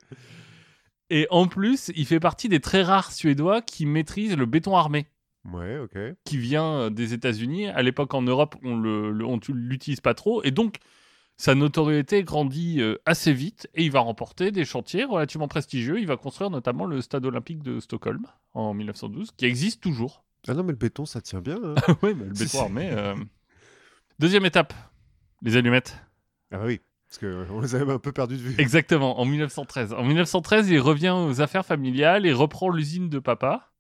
Et 1.12 1.28
en 1.30 1.48
plus, 1.48 1.92
il 1.96 2.06
fait 2.08 2.20
partie 2.20 2.50
des 2.50 2.60
très 2.60 2.82
rares 2.84 3.12
Suédois 3.12 3.62
qui 3.62 3.86
maîtrisent 3.86 4.36
le 4.38 4.46
béton 4.46 4.76
armé. 4.76 5.06
Ouais, 5.52 5.80
ok. 5.80 5.98
qui 6.24 6.38
vient 6.38 6.74
euh, 6.74 6.90
des 6.92 7.14
États-Unis. 7.14 7.68
À 7.68 7.82
l'époque, 7.82 8.14
en 8.14 8.22
Europe, 8.22 8.56
on 8.64 8.78
le- 8.78 9.40
t- 9.40 9.52
l'utilise 9.54 10.00
pas 10.00 10.14
trop. 10.14 10.44
Et 10.44 10.52
donc, 10.52 10.78
sa 11.38 11.56
notoriété 11.56 12.24
grandit 12.24 12.80
euh, 12.80 12.98
assez 13.08 13.34
vite 13.34 13.68
et 13.74 13.84
il 13.84 13.92
va 13.92 14.02
remporter 14.02 14.52
des 14.52 14.66
chantiers 14.66 15.04
relativement 15.04 15.48
prestigieux. 15.48 16.00
Il 16.00 16.06
va 16.06 16.16
construire 16.16 16.52
notamment 16.52 16.86
le 16.86 17.02
stade 17.02 17.26
olympique 17.26 17.64
de 17.64 17.80
Stockholm 17.80 18.28
en 18.54 18.76
1912, 18.76 19.32
qui 19.36 19.46
existe 19.46 19.82
toujours. 19.82 20.24
Ah 20.48 20.54
non, 20.54 20.62
mais 20.64 20.74
le 20.74 20.78
béton, 20.78 21.06
ça 21.08 21.22
tient 21.22 21.42
bien. 21.42 21.58
hein. 21.64 21.74
oui, 22.04 22.14
mais 22.16 22.26
le 22.26 22.34
béton 22.34 22.62
armé. 22.62 22.90
euh. 22.92 23.16
Deuxième 24.20 24.46
étape, 24.46 24.74
les 25.42 25.56
allumettes. 25.58 25.98
ah 26.52 26.60
oui. 26.66 26.82
Parce 27.12 27.20
qu'on 27.20 27.60
les 27.60 27.76
avait 27.76 27.92
un 27.92 28.00
peu 28.00 28.14
perdus 28.14 28.38
de 28.38 28.42
vue. 28.42 28.56
Exactement, 28.60 29.20
en 29.20 29.26
1913. 29.26 29.94
En 29.94 30.04
1913, 30.04 30.70
il 30.70 30.80
revient 30.80 31.14
aux 31.16 31.42
affaires 31.42 31.66
familiales 31.66 32.26
et 32.26 32.32
reprend 32.32 32.70
l'usine 32.70 33.10
de 33.10 33.20
papa. 33.20 33.72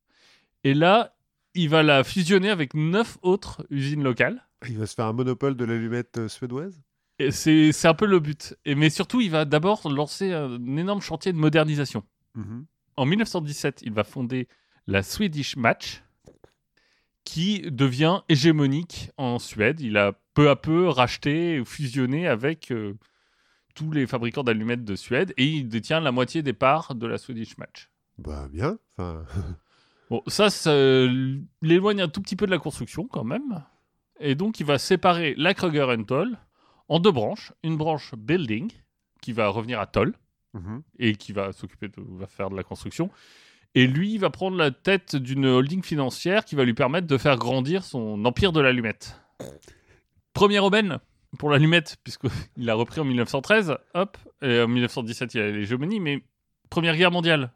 Et 0.65 0.73
là, 0.73 1.15
il 1.53 1.69
va 1.69 1.81
la 1.81 2.03
fusionner 2.03 2.49
avec 2.49 2.73
neuf 2.73 3.17
autres 3.21 3.65
usines 3.69 4.03
locales. 4.03 4.45
Il 4.67 4.77
va 4.77 4.85
se 4.85 4.95
faire 4.95 5.05
un 5.05 5.13
monopole 5.13 5.55
de 5.55 5.65
l'allumette 5.65 6.17
euh, 6.17 6.27
suédoise 6.27 6.79
c'est 7.29 7.71
c'est 7.71 7.87
un 7.87 7.93
peu 7.93 8.05
le 8.05 8.19
but. 8.19 8.55
Et, 8.65 8.73
mais 8.75 8.89
surtout, 8.89 9.21
il 9.21 9.29
va 9.29 9.45
d'abord 9.45 9.87
lancer 9.89 10.33
un 10.33 10.77
énorme 10.77 11.01
chantier 11.01 11.31
de 11.31 11.37
modernisation. 11.37 12.03
Mhm. 12.35 12.65
En 12.97 13.05
1917, 13.05 13.81
il 13.83 13.93
va 13.93 14.03
fonder 14.03 14.47
la 14.87 15.03
Swedish 15.03 15.55
Match, 15.57 16.03
qui 17.23 17.61
devient 17.61 18.21
hégémonique 18.29 19.11
en 19.17 19.39
Suède. 19.39 19.79
Il 19.81 19.97
a 19.97 20.13
peu 20.33 20.49
à 20.49 20.55
peu 20.55 20.87
racheté 20.87 21.59
ou 21.59 21.65
fusionné 21.65 22.27
avec 22.27 22.71
euh, 22.71 22.93
tous 23.81 23.91
les 23.91 24.05
fabricants 24.05 24.43
d'allumettes 24.43 24.85
de 24.85 24.95
Suède 24.95 25.33
et 25.37 25.45
il 25.45 25.67
détient 25.67 25.99
la 25.99 26.11
moitié 26.11 26.43
des 26.43 26.53
parts 26.53 26.93
de 26.93 27.07
la 27.07 27.17
Swedish 27.17 27.57
Match. 27.57 27.89
Bah 28.19 28.47
bien. 28.51 28.77
Enfin, 28.97 29.25
Bon, 30.11 30.21
ça, 30.27 30.50
ça 30.50 30.71
l'éloigne 31.61 32.01
un 32.01 32.09
tout 32.09 32.21
petit 32.21 32.35
peu 32.35 32.45
de 32.45 32.51
la 32.51 32.59
construction 32.59 33.07
quand 33.07 33.23
même. 33.23 33.63
Et 34.19 34.35
donc, 34.35 34.59
il 34.59 34.65
va 34.65 34.77
séparer 34.77 35.33
la 35.38 35.53
Kruger 35.53 35.88
Toll 36.05 36.38
en 36.89 37.00
deux 37.00 37.11
branches. 37.11 37.53
Une 37.63 37.77
branche 37.77 38.13
building, 38.15 38.71
qui 39.21 39.31
va 39.31 39.47
revenir 39.47 39.79
à 39.79 39.88
Toll, 39.88 40.13
mhm. 40.53 40.83
et 41.00 41.15
qui 41.15 41.31
va 41.31 41.51
s'occuper 41.51 41.88
de 41.88 41.95
va 42.19 42.27
faire 42.27 42.50
de 42.51 42.55
la 42.55 42.63
construction. 42.63 43.09
Et 43.73 43.88
lui 43.88 44.13
il 44.13 44.19
va 44.19 44.29
prendre 44.29 44.57
la 44.57 44.69
tête 44.69 45.15
d'une 45.15 45.45
holding 45.45 45.81
financière 45.81 46.43
qui 46.43 46.55
va 46.55 46.65
lui 46.65 46.73
permettre 46.73 47.07
de 47.07 47.17
faire 47.17 47.38
grandir 47.38 47.85
son 47.85 48.25
empire 48.25 48.51
de 48.51 48.59
l'allumette. 48.59 49.17
Première 50.33 50.65
aubaine 50.65 51.00
pour 51.38 51.50
l'allumette, 51.50 51.97
puisqu'il 52.03 52.69
a 52.69 52.73
repris 52.73 53.00
en 53.00 53.05
1913, 53.05 53.77
hop, 53.93 54.17
et 54.41 54.61
en 54.61 54.67
1917 54.67 55.33
il 55.33 55.38
y 55.38 55.41
a 55.41 55.51
l'hégémonie, 55.51 56.00
mais 56.00 56.23
Première 56.69 56.95
Guerre 56.95 57.11
mondiale. 57.11 57.51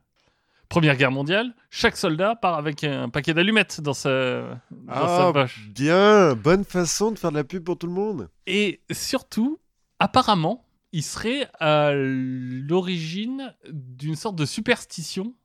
Première 0.67 0.97
Guerre 0.97 1.11
mondiale, 1.11 1.53
chaque 1.69 1.95
soldat 1.95 2.35
part 2.35 2.55
avec 2.57 2.83
un 2.83 3.07
paquet 3.09 3.33
d'allumettes 3.35 3.81
dans 3.81 3.93
sa, 3.93 4.41
dans 4.71 4.93
sa 5.07 5.27
Ah, 5.27 5.31
poche. 5.31 5.69
bien. 5.69 6.33
Bonne 6.35 6.63
façon 6.63 7.11
de 7.11 7.19
faire 7.19 7.31
de 7.31 7.37
la 7.37 7.43
pub 7.43 7.63
pour 7.63 7.77
tout 7.77 7.85
le 7.85 7.93
monde. 7.93 8.29
Et 8.47 8.81
surtout, 8.91 9.59
apparemment, 9.99 10.65
il 10.91 11.03
serait 11.03 11.47
à 11.59 11.91
l'origine 11.93 13.53
d'une 13.71 14.15
sorte 14.15 14.35
de 14.35 14.45
superstition 14.45 15.35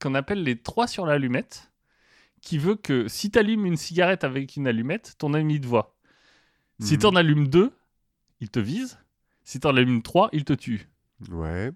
qu'on 0.00 0.14
appelle 0.14 0.44
les 0.44 0.56
trois 0.56 0.86
sur 0.86 1.06
l'allumette, 1.06 1.72
qui 2.40 2.56
veut 2.56 2.76
que 2.76 3.08
si 3.08 3.30
tu 3.32 3.38
allumes 3.38 3.66
une 3.66 3.76
cigarette 3.76 4.22
avec 4.22 4.54
une 4.56 4.68
allumette, 4.68 5.16
ton 5.18 5.34
ami 5.34 5.60
te 5.60 5.66
voit. 5.66 5.96
Si 6.80 6.94
Mhm. 6.94 7.00
tu 7.00 7.06
en 7.06 7.16
allumes 7.16 7.48
deux, 7.48 7.72
il 8.40 8.50
te 8.50 8.60
vise. 8.60 8.98
Si 9.44 9.58
tu 9.60 9.66
en 9.66 9.76
allumes 9.76 10.02
trois, 10.02 10.28
il 10.32 10.44
te 10.44 10.52
tue. 10.52 10.88
Ouais. 11.30 11.72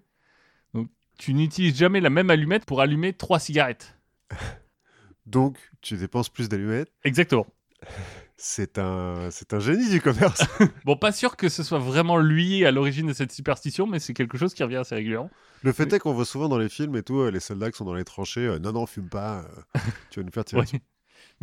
Tu 1.19 1.33
n'utilises 1.35 1.77
jamais 1.77 2.01
la 2.01 2.09
même 2.09 2.29
allumette 2.31 2.65
pour 2.65 2.81
allumer 2.81 3.13
trois 3.13 3.39
cigarettes. 3.39 3.97
Donc, 5.25 5.57
tu 5.81 5.95
dépenses 5.95 6.29
plus 6.29 6.49
d'allumettes. 6.49 6.91
Exactement. 7.03 7.45
C'est 8.35 8.77
un, 8.79 9.29
c'est 9.31 9.53
un 9.53 9.59
génie 9.59 9.89
du 9.89 10.01
commerce. 10.01 10.41
Bon, 10.85 10.97
pas 10.97 11.11
sûr 11.13 11.37
que 11.37 11.47
ce 11.49 11.63
soit 11.63 11.77
vraiment 11.79 12.17
lui 12.17 12.65
à 12.65 12.71
l'origine 12.71 13.07
de 13.07 13.13
cette 13.13 13.31
superstition, 13.31 13.87
mais 13.87 13.99
c'est 13.99 14.13
quelque 14.13 14.37
chose 14.37 14.53
qui 14.53 14.63
revient 14.63 14.77
assez 14.77 14.95
régulièrement. 14.95 15.29
Le 15.61 15.71
fait 15.71 15.93
est 15.93 15.99
qu'on 15.99 16.13
voit 16.13 16.25
souvent 16.25 16.49
dans 16.49 16.57
les 16.57 16.67
films 16.67 16.95
et 16.97 17.03
tout, 17.03 17.19
euh, 17.19 17.29
les 17.31 17.39
soldats 17.39 17.71
qui 17.71 17.77
sont 17.77 17.85
dans 17.85 17.93
les 17.93 18.03
tranchées, 18.03 18.45
euh, 18.45 18.59
non, 18.59 18.73
non, 18.73 18.85
fume 18.85 19.07
pas, 19.07 19.45
euh, 19.75 19.79
tu 20.09 20.19
vas 20.19 20.25
nous 20.25 20.31
faire 20.31 20.43
tirer 20.43 20.61
Ouais. 20.63 20.81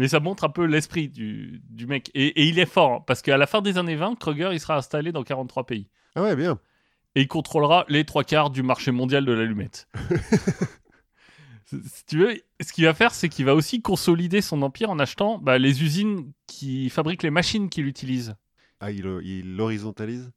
Mais 0.00 0.09
ça 0.09 0.19
montre 0.19 0.42
un 0.45 0.49
peu 0.49 0.64
l'esprit 0.64 1.09
du, 1.09 1.62
du 1.69 1.87
mec. 1.87 2.11
Et, 2.14 2.26
et 2.42 2.49
il 2.49 2.59
est 2.59 2.66
fort, 2.66 2.92
hein, 2.92 3.04
parce 3.07 3.23
qu'à 3.23 3.37
la 3.37 3.47
fin 3.47 3.61
des 3.62 3.78
années 3.78 3.97
20, 3.97 4.19
Kruger, 4.19 4.50
il 4.52 4.59
sera 4.59 4.76
installé 4.76 5.12
dans 5.12 5.23
43 5.23 5.66
pays. 5.66 5.88
Ah 6.16 6.23
ouais, 6.23 6.35
bien. 6.35 6.59
et 7.14 7.21
il 7.23 7.28
contrôlera 7.28 7.85
les 7.88 8.04
trois 8.04 8.25
quarts 8.25 8.50
du 8.50 8.62
marché 8.62 8.90
mondial 8.90 9.25
de 9.25 9.33
l'allumette. 9.33 9.88
si 11.66 12.04
tu 12.07 12.19
veux, 12.19 12.35
ce 12.61 12.73
qu'il 12.73 12.85
va 12.85 12.95
faire, 12.95 13.12
c'est 13.14 13.28
qu'il 13.28 13.45
va 13.45 13.54
aussi 13.54 13.80
consolider 13.83 14.40
son 14.40 14.62
empire 14.62 14.90
en 14.90 14.99
achetant 14.99 15.38
bah, 15.38 15.59
les 15.59 15.83
usines 15.83 16.33
qui 16.47 16.90
fabriquent 16.90 17.23
les 17.23 17.30
machines 17.30 17.69
qu'il 17.69 17.87
utilise. 17.87 18.35
Ah, 18.80 18.90
il, 18.90 19.04
il 19.23 19.57
l'horizontalise? 19.57 20.33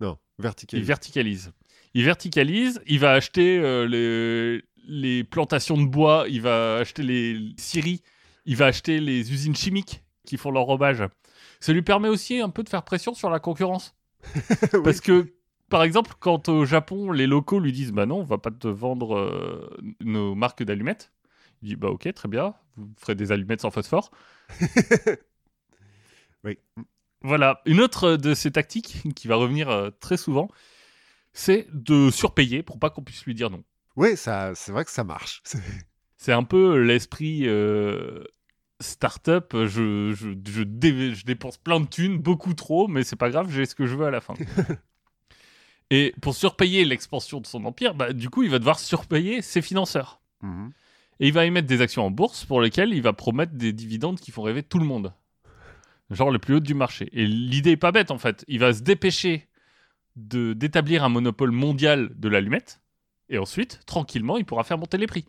Non, 0.00 0.18
verticalise. 0.38 0.82
Il 0.82 0.86
verticalise. 0.86 1.52
Il 1.94 2.04
verticalise, 2.04 2.80
il 2.86 2.98
va 2.98 3.12
acheter 3.12 3.58
euh, 3.58 3.86
les, 3.86 4.64
les 4.88 5.22
plantations 5.24 5.76
de 5.76 5.84
bois, 5.84 6.24
il 6.28 6.40
va 6.40 6.76
acheter 6.76 7.02
les 7.02 7.52
scieries, 7.58 8.00
il 8.44 8.56
va 8.56 8.66
acheter 8.66 9.00
les 9.00 9.32
usines 9.32 9.56
chimiques 9.56 10.02
qui 10.24 10.36
font 10.36 10.50
l'enrobage. 10.50 11.02
Ça 11.60 11.72
lui 11.72 11.82
permet 11.82 12.08
aussi 12.08 12.40
un 12.40 12.50
peu 12.50 12.62
de 12.62 12.68
faire 12.68 12.82
pression 12.82 13.14
sur 13.14 13.30
la 13.30 13.40
concurrence. 13.40 13.96
Oui. 14.72 14.80
Parce 14.84 15.00
que, 15.00 15.34
par 15.68 15.82
exemple, 15.82 16.14
quand 16.20 16.48
au 16.48 16.64
Japon, 16.64 17.10
les 17.10 17.26
locaux 17.26 17.58
lui 17.58 17.72
disent 17.72 17.92
Bah 17.92 18.06
non, 18.06 18.20
on 18.20 18.24
va 18.24 18.38
pas 18.38 18.50
te 18.50 18.68
vendre 18.68 19.16
euh, 19.16 19.68
nos 20.00 20.34
marques 20.34 20.62
d'allumettes, 20.62 21.12
il 21.62 21.70
dit 21.70 21.76
Bah 21.76 21.88
ok, 21.88 22.12
très 22.14 22.28
bien, 22.28 22.54
vous 22.76 22.88
ferez 22.98 23.14
des 23.14 23.32
allumettes 23.32 23.62
sans 23.62 23.70
phosphore. 23.70 24.10
Oui. 26.44 26.58
Voilà. 27.22 27.60
Une 27.66 27.80
autre 27.80 28.16
de 28.16 28.34
ces 28.34 28.50
tactiques 28.50 29.02
qui 29.14 29.28
va 29.28 29.36
revenir 29.36 29.68
euh, 29.70 29.90
très 30.00 30.16
souvent, 30.16 30.48
c'est 31.32 31.66
de 31.72 32.10
surpayer 32.10 32.62
pour 32.62 32.78
pas 32.78 32.90
qu'on 32.90 33.02
puisse 33.02 33.24
lui 33.24 33.34
dire 33.34 33.50
non. 33.50 33.62
Oui, 33.96 34.16
ça, 34.16 34.54
c'est 34.54 34.72
vrai 34.72 34.84
que 34.84 34.90
ça 34.90 35.04
marche. 35.04 35.42
C'est- 36.24 36.32
un 36.32 36.44
peu 36.44 36.78
l'esprit 36.80 37.42
euh, 37.46 38.22
start-up. 38.80 39.52
Je, 39.54 40.12
je, 40.12 40.30
je, 40.46 40.62
dé- 40.62 41.14
je 41.14 41.24
dépense 41.24 41.56
plein 41.58 41.80
de 41.80 41.86
thunes, 41.86 42.18
beaucoup 42.18 42.54
trop, 42.54 42.88
mais 42.88 43.02
c'est 43.04 43.16
pas 43.16 43.30
grave, 43.30 43.50
j'ai 43.50 43.66
ce 43.66 43.74
que 43.74 43.86
je 43.86 43.96
veux 43.96 44.06
à 44.06 44.10
la 44.10 44.20
fin. 44.20 44.34
Et 45.90 46.14
pour 46.22 46.34
surpayer 46.34 46.84
l'expansion 46.84 47.40
de 47.40 47.46
son 47.46 47.64
empire, 47.64 47.94
bah, 47.94 48.12
du 48.12 48.30
coup, 48.30 48.42
il 48.42 48.50
va 48.50 48.58
devoir 48.58 48.78
surpayer 48.78 49.42
ses 49.42 49.60
financeurs. 49.60 50.20
Mhm. 50.42 50.72
Et 51.20 51.28
il 51.28 51.32
va 51.32 51.44
émettre 51.44 51.68
des 51.68 51.80
actions 51.82 52.06
en 52.06 52.10
bourse 52.10 52.44
pour 52.44 52.60
lesquelles 52.60 52.94
il 52.94 53.02
va 53.02 53.12
promettre 53.12 53.52
des 53.52 53.72
dividendes 53.72 54.18
qui 54.18 54.30
font 54.30 54.42
rêver 54.42 54.62
tout 54.62 54.78
le 54.78 54.86
monde. 54.86 55.12
Genre 56.10 56.30
les 56.30 56.38
plus 56.38 56.54
hautes 56.56 56.62
du 56.64 56.74
marché. 56.74 57.08
Et 57.12 57.26
l'idée 57.26 57.72
est 57.72 57.76
pas 57.76 57.92
bête 57.92 58.10
en 58.10 58.18
fait. 58.18 58.44
Il 58.48 58.58
va 58.58 58.72
se 58.72 58.82
dépêcher 58.82 59.48
d'établir 60.16 61.04
un 61.04 61.08
monopole 61.08 61.52
mondial 61.52 62.10
de 62.16 62.28
l'allumette. 62.28 62.80
Et 63.28 63.38
ensuite, 63.38 63.80
tranquillement, 63.86 64.36
il 64.36 64.44
pourra 64.44 64.64
faire 64.64 64.78
monter 64.78 64.98
les 64.98 65.06
prix. 65.06 65.26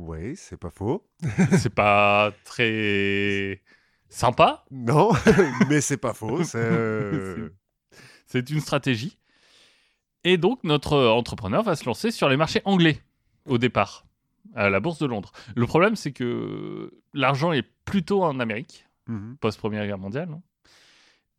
Oui, 0.00 0.34
c'est 0.36 0.56
pas 0.56 0.70
faux. 0.70 1.06
C'est 1.58 1.74
pas 1.74 2.32
très 2.44 3.60
sympa. 4.08 4.64
Non, 4.70 5.10
mais 5.68 5.80
c'est 5.80 5.98
pas 5.98 6.14
faux. 6.14 6.42
C'est 6.42 6.58
euh, 6.58 7.50
une 8.34 8.60
stratégie. 8.60 9.18
Et 10.24 10.38
donc, 10.38 10.64
notre 10.64 10.98
entrepreneur 10.98 11.62
va 11.62 11.76
se 11.76 11.84
lancer 11.84 12.10
sur 12.10 12.28
les 12.28 12.36
marchés 12.36 12.62
anglais 12.64 13.00
au 13.46 13.58
départ, 13.58 14.06
à 14.54 14.70
la 14.70 14.80
bourse 14.80 14.98
de 14.98 15.06
Londres. 15.06 15.32
Le 15.54 15.66
problème, 15.66 15.96
c'est 15.96 16.12
que 16.12 16.92
l'argent 17.12 17.52
est 17.52 17.66
plutôt 17.84 18.22
en 18.22 18.40
Amérique, 18.40 18.86
mhm. 19.06 19.36
post-première 19.38 19.86
guerre 19.86 19.98
mondiale. 19.98 20.28
non 20.28 20.42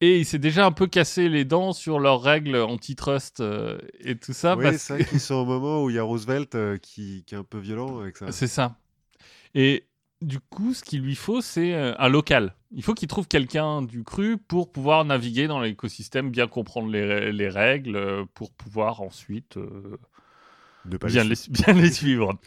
et 0.02 0.20
il 0.20 0.26
s'est 0.26 0.40
déjà 0.40 0.66
un 0.66 0.72
peu 0.72 0.88
cassé 0.88 1.30
les 1.30 1.46
dents 1.46 1.74
sur 1.74 2.00
leurs 2.00 2.22
règles 2.22 2.56
antitrust 2.58 3.40
euh, 3.40 3.78
et 4.00 4.18
tout 4.18 4.34
ça. 4.34 4.56
Oui, 4.58 4.78
c'est 4.78 4.94
vrai 4.94 5.06
qu'ils 5.06 5.20
sont 5.22 5.36
au 5.36 5.46
moment 5.46 5.84
où 5.84 5.90
il 5.90 5.96
y 5.96 6.00
a 6.00 6.04
Roosevelt 6.04 6.56
euh, 6.56 6.78
qui, 6.78 7.24
qui 7.26 7.36
est 7.36 7.38
un 7.38 7.44
peu 7.44 7.60
violent 7.60 8.00
avec 8.00 8.18
ça. 8.18 8.32
C'est 8.32 8.48
ça. 8.48 8.76
Et 9.54 9.86
du 10.22 10.40
coup, 10.40 10.74
ce 10.74 10.84
qu'il 10.84 11.02
lui 11.02 11.16
faut, 11.16 11.42
c'est 11.42 11.74
euh, 11.74 11.94
un 11.98 12.08
local. 12.08 12.56
Il 12.72 12.84
faut 12.84 12.94
qu'il 12.94 13.08
trouve 13.08 13.28
quelqu'un 13.28 13.82
du 13.82 14.04
cru 14.04 14.38
pour 14.38 14.72
pouvoir 14.72 15.04
naviguer 15.04 15.48
dans 15.48 15.60
l'écosystème, 15.60 16.30
bien 16.30 16.48
comprendre 16.48 16.90
les, 16.90 17.32
les 17.32 17.50
règles, 17.50 17.96
euh, 17.96 18.26
pour 18.34 18.52
pouvoir 18.52 19.02
ensuite 19.02 19.58
euh, 19.58 19.98
bien, 20.86 21.24
les... 21.24 21.30
les, 21.30 21.36
bien 21.50 21.74
les 21.74 21.92
suivre. 21.92 22.40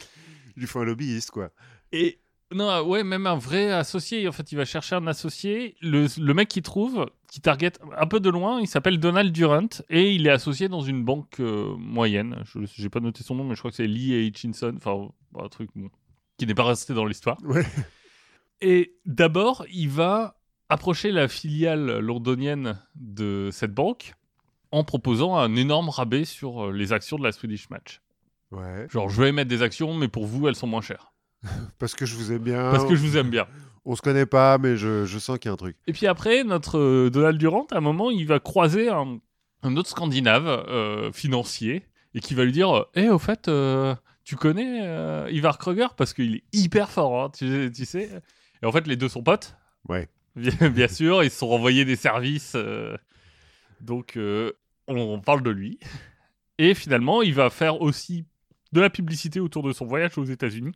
Il 0.57 0.61
lui 0.61 0.67
faut 0.67 0.81
un 0.81 0.85
lobbyiste, 0.85 1.33
quoi. 1.33 1.51
Et 1.93 2.21
non, 2.55 2.71
euh, 2.71 2.83
ouais, 2.83 3.05
même 3.05 3.27
un 3.27 3.37
vrai 3.37 3.71
associé. 3.73 4.27
En 4.29 4.33
fait, 4.33 4.53
il 4.53 4.57
va 4.57 4.65
chercher 4.65 4.95
un 4.95 5.07
associé. 5.07 5.75
Le, 5.83 6.07
le 6.19 6.35
mec 6.35 6.49
qu'il 6.49 6.63
trouve, 6.63 7.07
qui 7.29 7.41
target 7.41 7.73
un 7.99 8.07
peu 8.07 8.21
de 8.21 8.31
loin, 8.31 8.61
il 8.61 8.69
s'appelle 8.69 8.99
Donald 8.99 9.33
Durant 9.33 9.69
et 9.91 10.13
il 10.13 10.27
est 10.27 10.31
associé 10.31 10.69
dans 10.69 10.81
une 10.81 11.05
banque 11.05 11.41
euh, 11.41 11.75
moyenne. 11.77 12.45
Je 12.45 12.83
n'ai 12.83 12.89
pas 12.89 13.01
noté 13.01 13.25
son 13.25 13.35
nom, 13.35 13.45
mais 13.45 13.55
je 13.57 13.61
crois 13.61 13.73
que 13.73 13.77
c'est 13.77 13.89
Lee 13.89 14.15
et 14.15 14.27
Hutchinson. 14.27 14.75
Enfin, 14.77 15.09
un 15.39 15.49
truc 15.49 15.71
bon, 15.75 15.91
qui 16.39 16.47
n'est 16.47 16.55
pas 16.55 16.65
resté 16.65 16.95
dans 16.95 17.07
l'histoire. 17.07 17.39
Ouais. 17.45 17.67
Et 18.61 18.95
d'abord, 19.05 19.67
il 19.73 19.89
va 19.89 20.39
approcher 20.69 21.11
la 21.11 21.29
filiale 21.29 21.99
londonienne 21.99 22.81
de 22.95 23.51
cette 23.53 23.75
banque 23.75 24.15
en 24.71 24.85
proposant 24.85 25.37
un 25.37 25.57
énorme 25.57 25.89
rabais 25.89 26.25
sur 26.25 26.67
euh, 26.67 26.73
les 26.73 26.93
actions 26.93 27.19
de 27.19 27.25
la 27.25 27.33
Swedish 27.33 27.69
Match. 27.71 28.01
Ouais. 28.51 28.87
Genre, 28.91 29.09
je 29.09 29.23
vais 29.23 29.29
émettre 29.31 29.49
des 29.49 29.63
actions, 29.63 29.95
mais 29.95 30.09
pour 30.09 30.27
vous, 30.27 30.47
elles 30.47 30.55
sont 30.55 30.67
moins 30.67 30.81
chères. 30.81 31.14
Parce 31.79 31.95
que 31.95 32.07
je 32.07 32.15
vous 32.15 32.33
aime 32.33 32.43
bien. 32.43 32.71
Parce 32.71 32.85
que 32.87 32.95
je 32.95 33.01
vous 33.03 33.17
aime 33.17 33.31
bien. 33.31 33.47
On 33.85 33.97
se 33.97 34.03
connaît 34.03 34.27
pas, 34.27 34.57
mais 34.59 34.77
je, 34.77 35.05
je 35.05 35.19
sens 35.19 35.39
qu'il 35.39 35.49
y 35.49 35.51
a 35.51 35.53
un 35.53 35.57
truc. 35.57 35.77
Et 35.87 35.93
puis 35.93 36.07
après, 36.07 36.43
notre 36.45 36.79
euh, 36.79 37.11
Donald 37.11 37.37
Durant, 37.39 37.67
à 37.71 37.77
un 37.79 37.81
moment, 37.81 38.11
il 38.11 38.27
va 38.27 38.41
croiser 38.41 38.89
un, 38.89 39.19
un 39.63 39.77
autre 39.77 39.91
Scandinave 39.91 40.47
euh, 40.47 41.13
financier 41.13 41.85
et 42.15 42.21
qui 42.21 42.35
va 42.35 42.45
lui 42.45 42.53
dire 42.53 42.87
Hé, 42.95 43.11
au 43.11 43.19
fait, 43.19 43.49
euh, 43.49 43.95
tu 44.25 44.37
connais 44.37 44.81
euh, 44.87 45.29
Ivar 45.31 45.59
Kroger 45.59 45.89
Parce 45.99 46.15
qu'il 46.15 46.37
est 46.37 46.45
hyper 46.55 46.91
fort, 46.91 47.25
hein, 47.25 47.31
tu, 47.37 47.71
tu 47.75 47.85
sais. 47.85 48.09
Et 48.63 48.67
en 48.67 48.73
fait, 48.73 48.87
les 48.87 48.97
deux 48.97 49.09
sont 49.11 49.23
potes. 49.23 49.55
Ouais. 49.89 50.09
Bien, 50.37 50.71
bien 50.71 50.89
sûr, 50.89 51.23
ils 51.23 51.31
se 51.31 51.39
sont 51.39 51.49
renvoyés 51.49 51.85
des 51.85 51.97
services. 51.97 52.55
euh, 52.57 52.97
donc, 53.83 54.17
euh, 54.17 54.53
on, 54.89 54.97
on 54.97 55.21
parle 55.21 55.43
de 55.43 55.51
lui. 55.51 55.79
Et 56.59 56.73
finalement, 56.75 57.21
il 57.21 57.35
va 57.35 57.51
faire 57.51 57.83
aussi 57.83 58.25
de 58.73 58.81
la 58.81 58.89
publicité 58.91 59.41
autour 59.41 59.63
de 59.63 59.73
son 59.73 59.85
voyage 59.85 60.17
aux 60.17 60.25
États-Unis. 60.25 60.73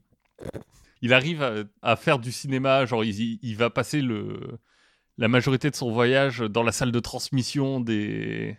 Il 1.03 1.13
arrive 1.15 1.43
à, 1.43 1.55
à 1.83 1.97
faire 1.97 2.19
du 2.19 2.33
cinéma, 2.33 2.85
genre 2.87 3.05
il, 3.05 3.39
il 3.43 3.57
va 3.57 3.71
passer 3.71 4.01
le, 4.01 4.59
la 5.19 5.29
majorité 5.29 5.71
de 5.71 5.77
son 5.77 5.93
voyage 5.93 6.41
dans 6.41 6.63
la 6.63 6.73
salle 6.73 6.93
de 6.93 7.01
transmission 7.01 7.81
des, 7.81 8.59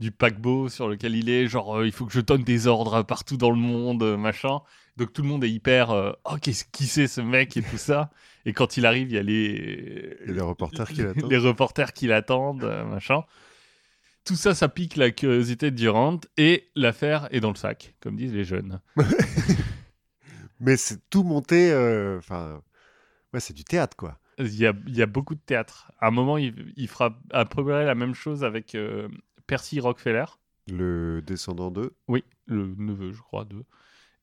du 0.00 0.12
paquebot 0.12 0.68
sur 0.68 0.88
lequel 0.88 1.16
il 1.16 1.28
est. 1.30 1.48
Genre, 1.48 1.78
euh, 1.78 1.86
il 1.86 1.92
faut 1.92 2.06
que 2.06 2.12
je 2.12 2.20
donne 2.20 2.44
des 2.44 2.66
ordres 2.68 3.02
partout 3.02 3.36
dans 3.36 3.50
le 3.50 3.56
monde, 3.58 4.02
euh, 4.02 4.16
machin. 4.16 4.60
Donc 4.96 5.12
tout 5.12 5.22
le 5.22 5.28
monde 5.28 5.44
est 5.44 5.50
hyper. 5.50 5.90
euh, 5.90 6.12
oh, 6.24 6.36
qu'est-ce 6.40 6.64
qui 6.72 6.86
c'est 6.86 7.08
ce 7.08 7.20
mec 7.20 7.56
et 7.56 7.62
tout 7.62 7.78
ça. 7.78 8.10
Et 8.46 8.52
quand 8.52 8.76
il 8.76 8.86
arrive, 8.86 9.10
il 9.10 9.14
y 9.14 9.18
a 9.18 9.22
les. 9.22 10.16
Il 10.22 10.28
y 10.28 10.30
a 10.32 10.34
les 10.34 10.40
reporters 10.40 10.88
qui 10.88 11.02
l'attendent. 11.02 11.30
Les 11.30 11.38
reporters 11.38 11.92
qui 11.92 12.06
l'attendent, 12.06 12.64
machin. 12.88 13.22
Tout 14.24 14.36
ça, 14.36 14.54
ça 14.54 14.68
pique 14.68 14.96
la 14.96 15.10
curiosité 15.10 15.70
de 15.70 15.76
Durant 15.76 16.20
et 16.36 16.68
l'affaire 16.76 17.28
est 17.30 17.40
dans 17.40 17.50
le 17.50 17.56
sac, 17.56 17.94
comme 18.00 18.16
disent 18.16 18.34
les 18.34 18.44
jeunes. 18.44 18.80
Mais 20.60 20.76
c'est 20.76 21.00
tout 21.10 21.22
monté. 21.22 21.70
euh, 21.72 22.18
Enfin, 22.18 22.62
ouais, 23.32 23.40
c'est 23.40 23.54
du 23.54 23.64
théâtre, 23.64 23.96
quoi. 23.96 24.18
Il 24.38 24.54
y 24.54 24.66
a, 24.66 24.72
il 24.86 24.96
y 24.96 25.02
a 25.02 25.06
beaucoup 25.06 25.34
de 25.34 25.40
théâtre. 25.40 25.90
À 26.00 26.08
un 26.08 26.10
moment, 26.10 26.38
il, 26.38 26.72
il 26.76 26.88
fera 26.88 27.18
à 27.32 27.44
peu 27.44 27.64
près 27.64 27.84
la 27.84 27.94
même 27.94 28.14
chose 28.14 28.44
avec 28.44 28.74
euh, 28.74 29.08
Percy 29.46 29.80
Rockefeller. 29.80 30.26
Le 30.70 31.22
descendant 31.22 31.70
d'eux. 31.70 31.94
Oui, 32.08 32.22
le 32.46 32.74
neveu, 32.76 33.12
je 33.12 33.20
crois, 33.20 33.44
d'eux. 33.44 33.64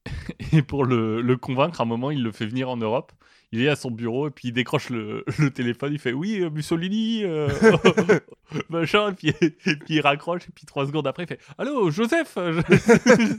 Et 0.53 0.61
pour 0.61 0.85
le, 0.85 1.21
le 1.21 1.35
convaincre, 1.37 1.81
à 1.81 1.83
un 1.83 1.87
moment, 1.87 2.11
il 2.11 2.21
le 2.23 2.31
fait 2.31 2.45
venir 2.45 2.69
en 2.69 2.77
Europe. 2.77 3.11
Il 3.51 3.61
est 3.61 3.69
à 3.69 3.75
son 3.75 3.89
bureau 3.91 4.27
et 4.27 4.31
puis 4.31 4.49
il 4.49 4.51
décroche 4.51 4.89
le, 4.89 5.23
le 5.39 5.49
téléphone. 5.49 5.93
Il 5.93 5.99
fait 5.99 6.13
Oui, 6.13 6.41
euh, 6.41 6.49
Mussolini, 6.49 7.23
euh, 7.23 7.49
machin. 8.69 9.11
Et 9.11 9.13
puis, 9.15 9.29
et 9.29 9.75
puis 9.75 9.95
il 9.95 10.01
raccroche. 10.01 10.43
Et 10.47 10.51
puis 10.51 10.65
trois 10.65 10.85
secondes 10.85 11.07
après, 11.07 11.23
il 11.23 11.27
fait 11.27 11.39
Allô, 11.57 11.89
Joseph? 11.91 12.37
Je- 12.37 13.35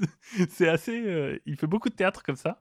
C'est 0.51 0.69
assez. 0.69 1.03
euh, 1.07 1.39
il 1.47 1.57
fait 1.57 1.67
beaucoup 1.67 1.89
de 1.89 1.95
théâtre 1.95 2.23
comme 2.23 2.37
ça. 2.37 2.59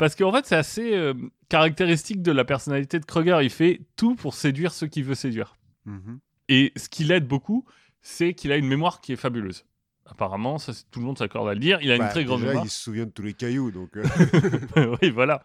Parce 0.00 0.16
qu'en 0.16 0.32
fait, 0.32 0.46
c'est 0.46 0.56
assez 0.56 0.94
euh, 0.96 1.12
caractéristique 1.50 2.22
de 2.22 2.32
la 2.32 2.44
personnalité 2.44 2.98
de 2.98 3.04
Kruger. 3.04 3.38
Il 3.42 3.50
fait 3.50 3.82
tout 3.96 4.14
pour 4.14 4.32
séduire 4.34 4.72
ceux 4.72 4.86
qu'il 4.86 5.04
veut 5.04 5.14
séduire. 5.14 5.56
Mhm. 5.84 6.18
Et 6.48 6.72
ce 6.76 6.88
qui 6.88 7.04
l'aide 7.04 7.28
beaucoup, 7.28 7.66
c'est 8.00 8.32
qu'il 8.34 8.50
a 8.50 8.56
une 8.56 8.66
mémoire 8.66 9.00
qui 9.02 9.12
est 9.12 9.16
fabuleuse. 9.16 9.66
Apparemment, 10.06 10.58
ça, 10.58 10.72
tout 10.90 11.00
le 11.00 11.04
monde 11.06 11.18
s'accorde 11.18 11.48
à 11.48 11.54
le 11.54 11.60
dire. 11.60 11.78
Il 11.82 11.90
a 11.92 11.96
une 11.96 12.00
Bah, 12.02 12.08
très 12.08 12.24
grande 12.24 12.40
déjà, 12.40 12.48
mémoire. 12.52 12.66
il 12.66 12.70
se 12.70 12.82
souvient 12.82 13.04
de 13.04 13.10
tous 13.10 13.22
les 13.22 13.34
cailloux, 13.34 13.70
donc. 13.70 13.90
euh, 13.96 14.96
oui, 15.02 15.10
voilà. 15.10 15.44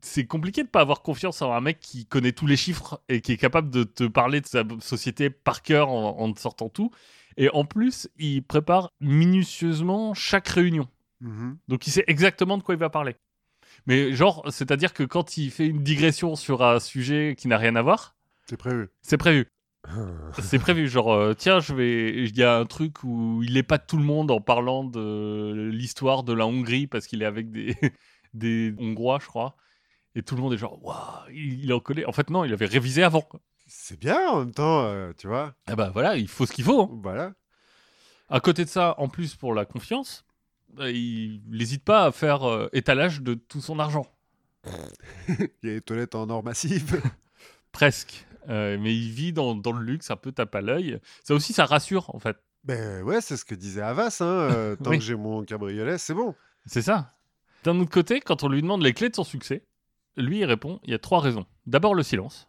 C'est 0.00 0.24
compliqué 0.26 0.62
de 0.62 0.68
pas 0.68 0.80
avoir 0.80 1.02
confiance 1.02 1.42
en 1.42 1.52
un 1.52 1.60
mec 1.60 1.78
qui 1.80 2.06
connaît 2.06 2.32
tous 2.32 2.46
les 2.46 2.56
chiffres 2.56 3.02
et 3.10 3.20
qui 3.20 3.32
est 3.32 3.36
capable 3.36 3.68
de 3.70 3.84
te 3.84 4.04
parler 4.04 4.40
de 4.40 4.46
sa 4.46 4.64
société 4.80 5.28
par 5.28 5.60
cœur 5.62 5.90
en, 5.90 6.18
en 6.18 6.32
te 6.32 6.40
sortant 6.40 6.68
tout. 6.70 6.90
Et 7.36 7.50
en 7.50 7.64
plus, 7.64 8.08
il 8.16 8.42
prépare 8.42 8.92
minutieusement 9.00 10.14
chaque 10.14 10.48
réunion. 10.48 10.88
mhm. 11.20 11.58
Donc 11.68 11.86
il 11.86 11.90
sait 11.90 12.04
exactement 12.06 12.56
de 12.58 12.62
quoi 12.62 12.74
il 12.74 12.78
va 12.80 12.90
parler. 12.90 13.14
Mais 13.86 14.12
genre, 14.12 14.44
c'est-à-dire 14.50 14.92
que 14.92 15.02
quand 15.02 15.36
il 15.36 15.50
fait 15.50 15.66
une 15.66 15.82
digression 15.82 16.36
sur 16.36 16.62
un 16.62 16.80
sujet 16.80 17.34
qui 17.38 17.48
n'a 17.48 17.56
rien 17.58 17.74
à 17.76 17.82
voir, 17.82 18.16
C'est 18.48 18.56
prévu. 18.56 18.88
c'est 19.02 19.16
prévu. 19.16 19.46
C'est 20.42 20.58
prévu, 20.58 20.88
genre, 20.88 21.12
euh, 21.14 21.34
tiens, 21.34 21.60
je 21.60 21.72
vais. 21.74 22.24
Il 22.24 22.36
y 22.36 22.42
a 22.42 22.56
un 22.58 22.66
truc 22.66 23.04
où 23.04 23.42
il 23.42 23.56
est 23.56 23.62
pas 23.62 23.78
tout 23.78 23.96
le 23.96 24.02
monde 24.04 24.30
en 24.30 24.40
parlant 24.40 24.84
de 24.84 25.70
l'histoire 25.72 26.24
de 26.24 26.34
la 26.34 26.46
Hongrie 26.46 26.86
parce 26.86 27.06
qu'il 27.06 27.22
est 27.22 27.26
avec 27.26 27.50
des, 27.50 27.74
des 28.34 28.74
Hongrois, 28.78 29.18
je 29.22 29.26
crois. 29.26 29.56
Et 30.14 30.22
tout 30.22 30.34
le 30.34 30.42
monde 30.42 30.52
est 30.52 30.58
genre, 30.58 30.84
waouh, 30.84 31.30
il, 31.32 31.72
en 31.72 31.80
connaît. 31.80 32.04
En 32.04 32.12
fait, 32.12 32.28
non, 32.28 32.44
il 32.44 32.52
avait 32.52 32.66
révisé 32.66 33.02
avant. 33.02 33.26
C'est 33.66 33.98
bien 33.98 34.28
en 34.28 34.40
même 34.40 34.52
temps, 34.52 34.82
euh, 34.84 35.12
tu 35.16 35.26
vois. 35.28 35.54
Ah 35.66 35.76
bah 35.76 35.90
voilà, 35.92 36.16
il 36.16 36.28
faut 36.28 36.44
ce 36.44 36.52
qu'il 36.52 36.64
faut. 36.64 36.82
hein. 36.82 36.90
Voilà. 37.02 37.32
À 38.28 38.40
côté 38.40 38.64
de 38.64 38.70
ça, 38.70 38.94
en 38.98 39.08
plus 39.08 39.36
pour 39.36 39.54
la 39.54 39.64
confiance, 39.64 40.24
il 40.80 41.40
n'hésite 41.48 41.84
pas 41.84 42.04
à 42.06 42.12
faire 42.12 42.44
euh, 42.48 42.68
étalage 42.72 43.20
de 43.22 43.34
tout 43.34 43.60
son 43.60 43.78
argent. 43.78 44.06
Il 45.28 45.48
y 45.62 45.70
a 45.70 45.74
des 45.74 45.80
toilettes 45.80 46.14
en 46.14 46.28
or 46.30 46.42
massif. 46.44 46.94
Presque. 47.72 48.26
Euh, 48.48 48.76
mais 48.80 48.94
il 48.96 49.10
vit 49.10 49.32
dans, 49.32 49.54
dans 49.54 49.72
le 49.72 49.84
luxe, 49.84 50.10
un 50.10 50.16
peu 50.16 50.32
tape 50.32 50.54
à 50.54 50.60
l'œil. 50.60 50.98
Ça 51.24 51.34
aussi, 51.34 51.52
ça 51.52 51.64
rassure, 51.66 52.14
en 52.14 52.18
fait. 52.18 52.36
ben 52.64 53.02
ouais, 53.02 53.20
c'est 53.20 53.36
ce 53.36 53.44
que 53.44 53.54
disait 53.54 53.82
Havas. 53.82 54.18
Hein. 54.20 54.24
euh, 54.26 54.76
tant 54.82 54.90
Oui. 54.90 54.98
que 54.98 55.04
j'ai 55.04 55.16
mon 55.16 55.44
cabriolet, 55.44 55.98
c'est 55.98 56.14
bon. 56.14 56.34
C'est 56.66 56.82
ça. 56.82 57.14
D'un 57.64 57.78
autre 57.80 57.90
côté, 57.90 58.20
quand 58.20 58.42
on 58.44 58.48
lui 58.48 58.62
demande 58.62 58.82
les 58.82 58.92
clés 58.94 59.08
de 59.10 59.14
son 59.16 59.24
succès, 59.24 59.64
lui, 60.16 60.38
il 60.40 60.44
répond 60.44 60.80
il 60.84 60.90
y 60.90 60.94
a 60.94 60.98
trois 60.98 61.20
raisons. 61.20 61.46
D'abord 61.66 61.94
le 61.94 62.02
silence, 62.02 62.48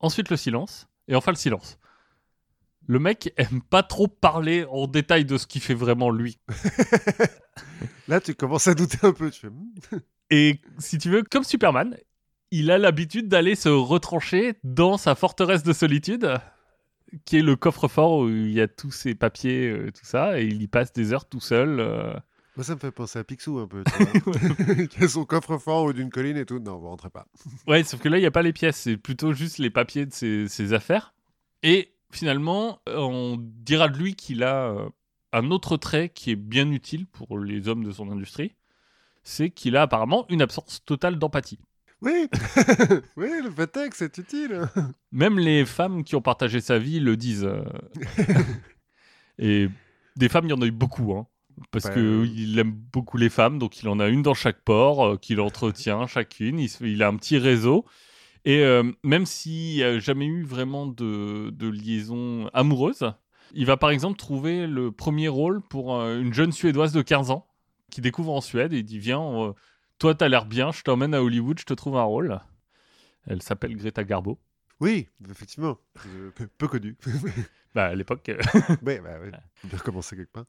ensuite 0.00 0.30
le 0.30 0.36
silence, 0.36 0.88
et 1.08 1.14
enfin 1.14 1.32
le 1.32 1.36
silence. 1.36 1.78
Le 2.86 2.98
mec 2.98 3.32
aime 3.36 3.60
pas 3.62 3.82
trop 3.82 4.06
parler 4.08 4.64
en 4.70 4.86
détail 4.86 5.24
de 5.24 5.38
ce 5.38 5.46
qu'il 5.46 5.60
fait 5.60 5.74
vraiment 5.74 6.10
lui. 6.10 6.38
Là, 8.08 8.20
tu 8.20 8.34
commences 8.34 8.68
à 8.68 8.74
douter 8.74 8.98
un 9.02 9.12
peu. 9.12 9.30
Tu 9.30 9.40
fais, 9.40 9.48
Hmm. 9.48 9.98
Et 10.30 10.60
si 10.78 10.98
tu 10.98 11.08
veux, 11.10 11.22
comme 11.22 11.44
Superman, 11.44 11.96
il 12.50 12.70
a 12.70 12.78
l'habitude 12.78 13.28
d'aller 13.28 13.54
se 13.54 13.68
retrancher 13.68 14.54
dans 14.64 14.96
sa 14.96 15.14
forteresse 15.14 15.62
de 15.62 15.72
solitude, 15.72 16.34
qui 17.24 17.36
est 17.38 17.42
le 17.42 17.54
coffre-fort 17.54 18.18
où 18.18 18.28
il 18.28 18.52
y 18.52 18.60
a 18.60 18.66
tous 18.66 18.90
ses 18.90 19.14
papiers, 19.14 19.68
euh, 19.68 19.92
tout 19.92 20.04
ça, 20.04 20.40
et 20.40 20.44
il 20.44 20.60
y 20.62 20.66
passe 20.66 20.92
des 20.92 21.12
heures 21.12 21.28
tout 21.28 21.40
seul. 21.40 21.78
euh. 21.80 22.12
Moi, 22.56 22.64
ça 22.64 22.74
me 22.74 22.80
fait 22.80 22.90
penser 22.90 23.18
à 23.20 23.24
Picsou 23.24 23.58
un 23.58 23.68
peu. 23.68 23.84
Tu 23.84 24.20
vois. 24.20 25.08
Son 25.08 25.24
coffre-fort 25.24 25.84
au 25.84 25.88
haut 25.88 25.92
d'une 25.92 26.10
colline 26.10 26.36
et 26.38 26.46
tout. 26.46 26.58
Non, 26.58 26.78
vous 26.78 26.88
rentrez 26.88 27.10
pas. 27.10 27.26
Ouais, 27.68 27.84
sauf 27.84 28.00
que 28.00 28.08
là, 28.08 28.16
il 28.18 28.20
n'y 28.22 28.26
a 28.26 28.30
pas 28.32 28.42
les 28.42 28.52
pièces, 28.52 28.78
c'est 28.78 28.96
plutôt 28.96 29.32
juste 29.32 29.58
les 29.58 29.70
papiers 29.70 30.06
de 30.06 30.12
ses, 30.12 30.48
ses 30.48 30.72
affaires. 30.72 31.14
Et 31.62 31.92
finalement, 32.12 32.80
euh, 32.88 32.98
on 32.98 33.36
dira 33.40 33.88
de 33.88 33.98
lui 33.98 34.14
qu'il 34.14 34.42
a 34.42 34.68
euh, 34.70 34.88
un 35.32 35.50
autre 35.50 35.76
trait 35.76 36.08
qui 36.10 36.30
est 36.30 36.36
bien 36.36 36.70
utile 36.70 37.06
pour 37.06 37.38
les 37.38 37.68
hommes 37.68 37.84
de 37.84 37.90
son 37.92 38.10
industrie, 38.10 38.54
c'est 39.24 39.50
qu'il 39.50 39.76
a 39.76 39.82
apparemment 39.82 40.26
une 40.30 40.42
absence 40.42 40.82
totale 40.84 41.18
d'empathie. 41.18 41.58
Oui, 42.02 42.28
oui, 43.16 43.28
le 43.42 43.50
fait 43.50 43.76
est 43.78 43.88
que 43.90 43.96
c'est 43.96 44.18
utile. 44.18 44.68
Même 45.12 45.38
les 45.38 45.64
femmes 45.64 46.04
qui 46.04 46.14
ont 46.14 46.22
partagé 46.22 46.60
sa 46.60 46.78
vie 46.78 47.00
le 47.00 47.16
disent. 47.16 47.44
euh. 47.44 47.64
Et 49.38 49.68
des 50.16 50.28
femmes, 50.28 50.46
il 50.46 50.50
y 50.50 50.54
en 50.54 50.62
a 50.62 50.66
eu 50.66 50.70
beaucoup, 50.70 51.12
hein, 51.14 51.26
parce 51.70 51.86
Bah, 51.86 51.94
que 51.94 52.00
euh. 52.00 52.26
il 52.34 52.58
aime 52.58 52.72
beaucoup 52.72 53.16
les 53.18 53.28
femmes, 53.28 53.58
donc 53.58 53.82
il 53.82 53.88
en 53.88 54.00
a 54.00 54.08
une 54.08 54.22
dans 54.22 54.34
chaque 54.34 54.62
port, 54.62 55.04
euh, 55.04 55.16
qu'il 55.16 55.40
entretient 55.40 56.06
chacune. 56.06 56.58
Il 56.80 57.02
a 57.02 57.08
un 57.08 57.16
petit 57.16 57.38
réseau. 57.38 57.84
Et 58.46 58.60
euh, 58.60 58.90
même 59.02 59.26
s'il 59.26 59.74
n'y 59.74 59.82
a 59.82 59.98
jamais 59.98 60.24
eu 60.26 60.44
vraiment 60.44 60.86
de, 60.86 61.50
de 61.50 61.68
liaison 61.68 62.48
amoureuse, 62.54 63.12
il 63.52 63.66
va 63.66 63.76
par 63.76 63.90
exemple 63.90 64.16
trouver 64.16 64.66
le 64.66 64.92
premier 64.92 65.28
rôle 65.28 65.60
pour 65.60 65.96
euh, 65.96 66.20
une 66.20 66.32
jeune 66.32 66.52
Suédoise 66.52 66.92
de 66.92 67.02
15 67.02 67.30
ans 67.30 67.46
qui 67.90 68.00
découvre 68.00 68.32
en 68.32 68.40
Suède 68.40 68.72
et 68.72 68.78
il 68.78 68.84
dit 68.84 68.98
Viens, 69.00 69.20
euh, 69.20 69.52
toi, 69.98 70.14
t'as 70.14 70.28
l'air 70.28 70.46
bien, 70.46 70.70
je 70.72 70.82
t'emmène 70.82 71.12
à 71.12 71.22
Hollywood, 71.22 71.58
je 71.58 71.64
te 71.64 71.74
trouve 71.74 71.96
un 71.96 72.04
rôle. 72.04 72.40
Elle 73.26 73.42
s'appelle 73.42 73.76
Greta 73.76 74.04
Garbo. 74.04 74.38
Oui, 74.80 75.08
effectivement. 75.28 75.78
Euh, 76.06 76.30
peu, 76.34 76.46
peu 76.46 76.68
connu. 76.68 76.96
Bah, 77.74 77.88
à 77.88 77.94
l'époque. 77.94 78.26
euh. 78.30 78.38
ouais, 78.86 79.02
bah 79.02 79.78
commencer 79.84 80.16
quelque 80.16 80.32
part. 80.32 80.46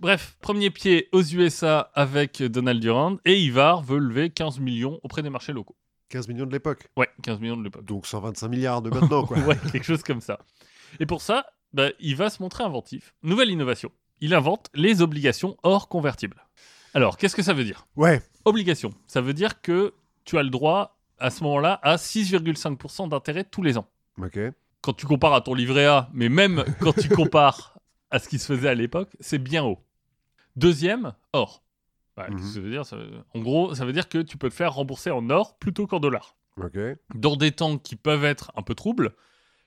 Bref, 0.00 0.36
premier 0.40 0.70
pied 0.70 1.08
aux 1.12 1.22
USA 1.22 1.92
avec 1.94 2.42
Donald 2.42 2.80
Durand 2.80 3.18
et 3.24 3.38
Ivar 3.38 3.82
veut 3.82 3.98
lever 3.98 4.30
15 4.30 4.58
millions 4.58 4.98
auprès 5.04 5.22
des 5.22 5.30
marchés 5.30 5.52
locaux. 5.52 5.76
15 6.08 6.28
millions 6.28 6.46
de 6.46 6.52
l'époque. 6.52 6.88
Ouais, 6.96 7.08
15 7.22 7.40
millions 7.40 7.56
de 7.56 7.64
l'époque. 7.64 7.84
Donc 7.84 8.06
125 8.06 8.48
milliards 8.48 8.82
de 8.82 8.90
maintenant, 8.90 9.24
quoi. 9.24 9.38
ouais, 9.46 9.56
quelque 9.72 9.84
chose 9.84 10.02
comme 10.02 10.20
ça. 10.20 10.38
Et 11.00 11.06
pour 11.06 11.22
ça, 11.22 11.46
bah, 11.72 11.88
il 12.00 12.16
va 12.16 12.30
se 12.30 12.42
montrer 12.42 12.64
inventif. 12.64 13.14
Nouvelle 13.22 13.50
innovation. 13.50 13.90
Il 14.20 14.34
invente 14.34 14.70
les 14.74 15.02
obligations 15.02 15.56
hors 15.62 15.88
convertibles. 15.88 16.46
Alors, 16.94 17.18
qu'est-ce 17.18 17.36
que 17.36 17.42
ça 17.42 17.52
veut 17.52 17.64
dire? 17.64 17.86
Ouais. 17.96 18.22
Obligation, 18.44 18.94
ça 19.06 19.20
veut 19.20 19.34
dire 19.34 19.60
que 19.60 19.92
tu 20.24 20.38
as 20.38 20.42
le 20.42 20.48
droit 20.50 20.98
à 21.18 21.30
ce 21.30 21.42
moment-là 21.44 21.78
à 21.82 21.96
6,5% 21.96 23.08
d'intérêt 23.08 23.44
tous 23.44 23.62
les 23.62 23.76
ans. 23.76 23.86
Ok. 24.18 24.38
Quand 24.80 24.94
tu 24.94 25.06
compares 25.06 25.34
à 25.34 25.40
ton 25.40 25.52
livret 25.52 25.86
A, 25.86 26.08
mais 26.14 26.28
même 26.28 26.64
quand 26.80 26.94
tu 26.94 27.08
compares 27.08 27.78
à 28.10 28.18
ce 28.18 28.28
qui 28.28 28.38
se 28.38 28.46
faisait 28.46 28.68
à 28.68 28.74
l'époque, 28.74 29.10
c'est 29.20 29.38
bien 29.38 29.64
haut. 29.64 29.78
Deuxième, 30.54 31.12
or. 31.32 31.62
Mhm. 32.28 32.36
qu'est-ce 32.36 32.48
que 32.48 32.54
ça 32.54 32.60
veut 32.60 32.70
dire 32.70 32.86
ça 32.86 32.96
veut- 32.96 33.10
En 33.34 33.40
gros, 33.40 33.74
ça 33.74 33.84
veut 33.84 33.92
dire 33.92 34.08
que 34.08 34.18
tu 34.18 34.36
peux 34.38 34.48
te 34.48 34.54
faire 34.54 34.72
rembourser 34.74 35.10
en 35.10 35.28
or 35.30 35.58
plutôt 35.58 35.86
qu'en 35.86 36.00
dollars. 36.00 36.36
Dans 37.14 37.36
des 37.36 37.52
temps 37.52 37.76
qui 37.78 37.96
peuvent 37.96 38.24
être 38.24 38.50
un 38.56 38.62
peu 38.62 38.74
troubles, 38.74 39.14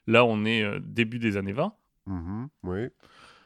là 0.08 0.26
on 0.26 0.44
est 0.46 0.64
euh, 0.64 0.80
début 0.84 1.20
des 1.20 1.38
années 1.38 1.54
20, 1.54 1.74
Mhm. 2.08 2.50
Oui. 2.64 2.88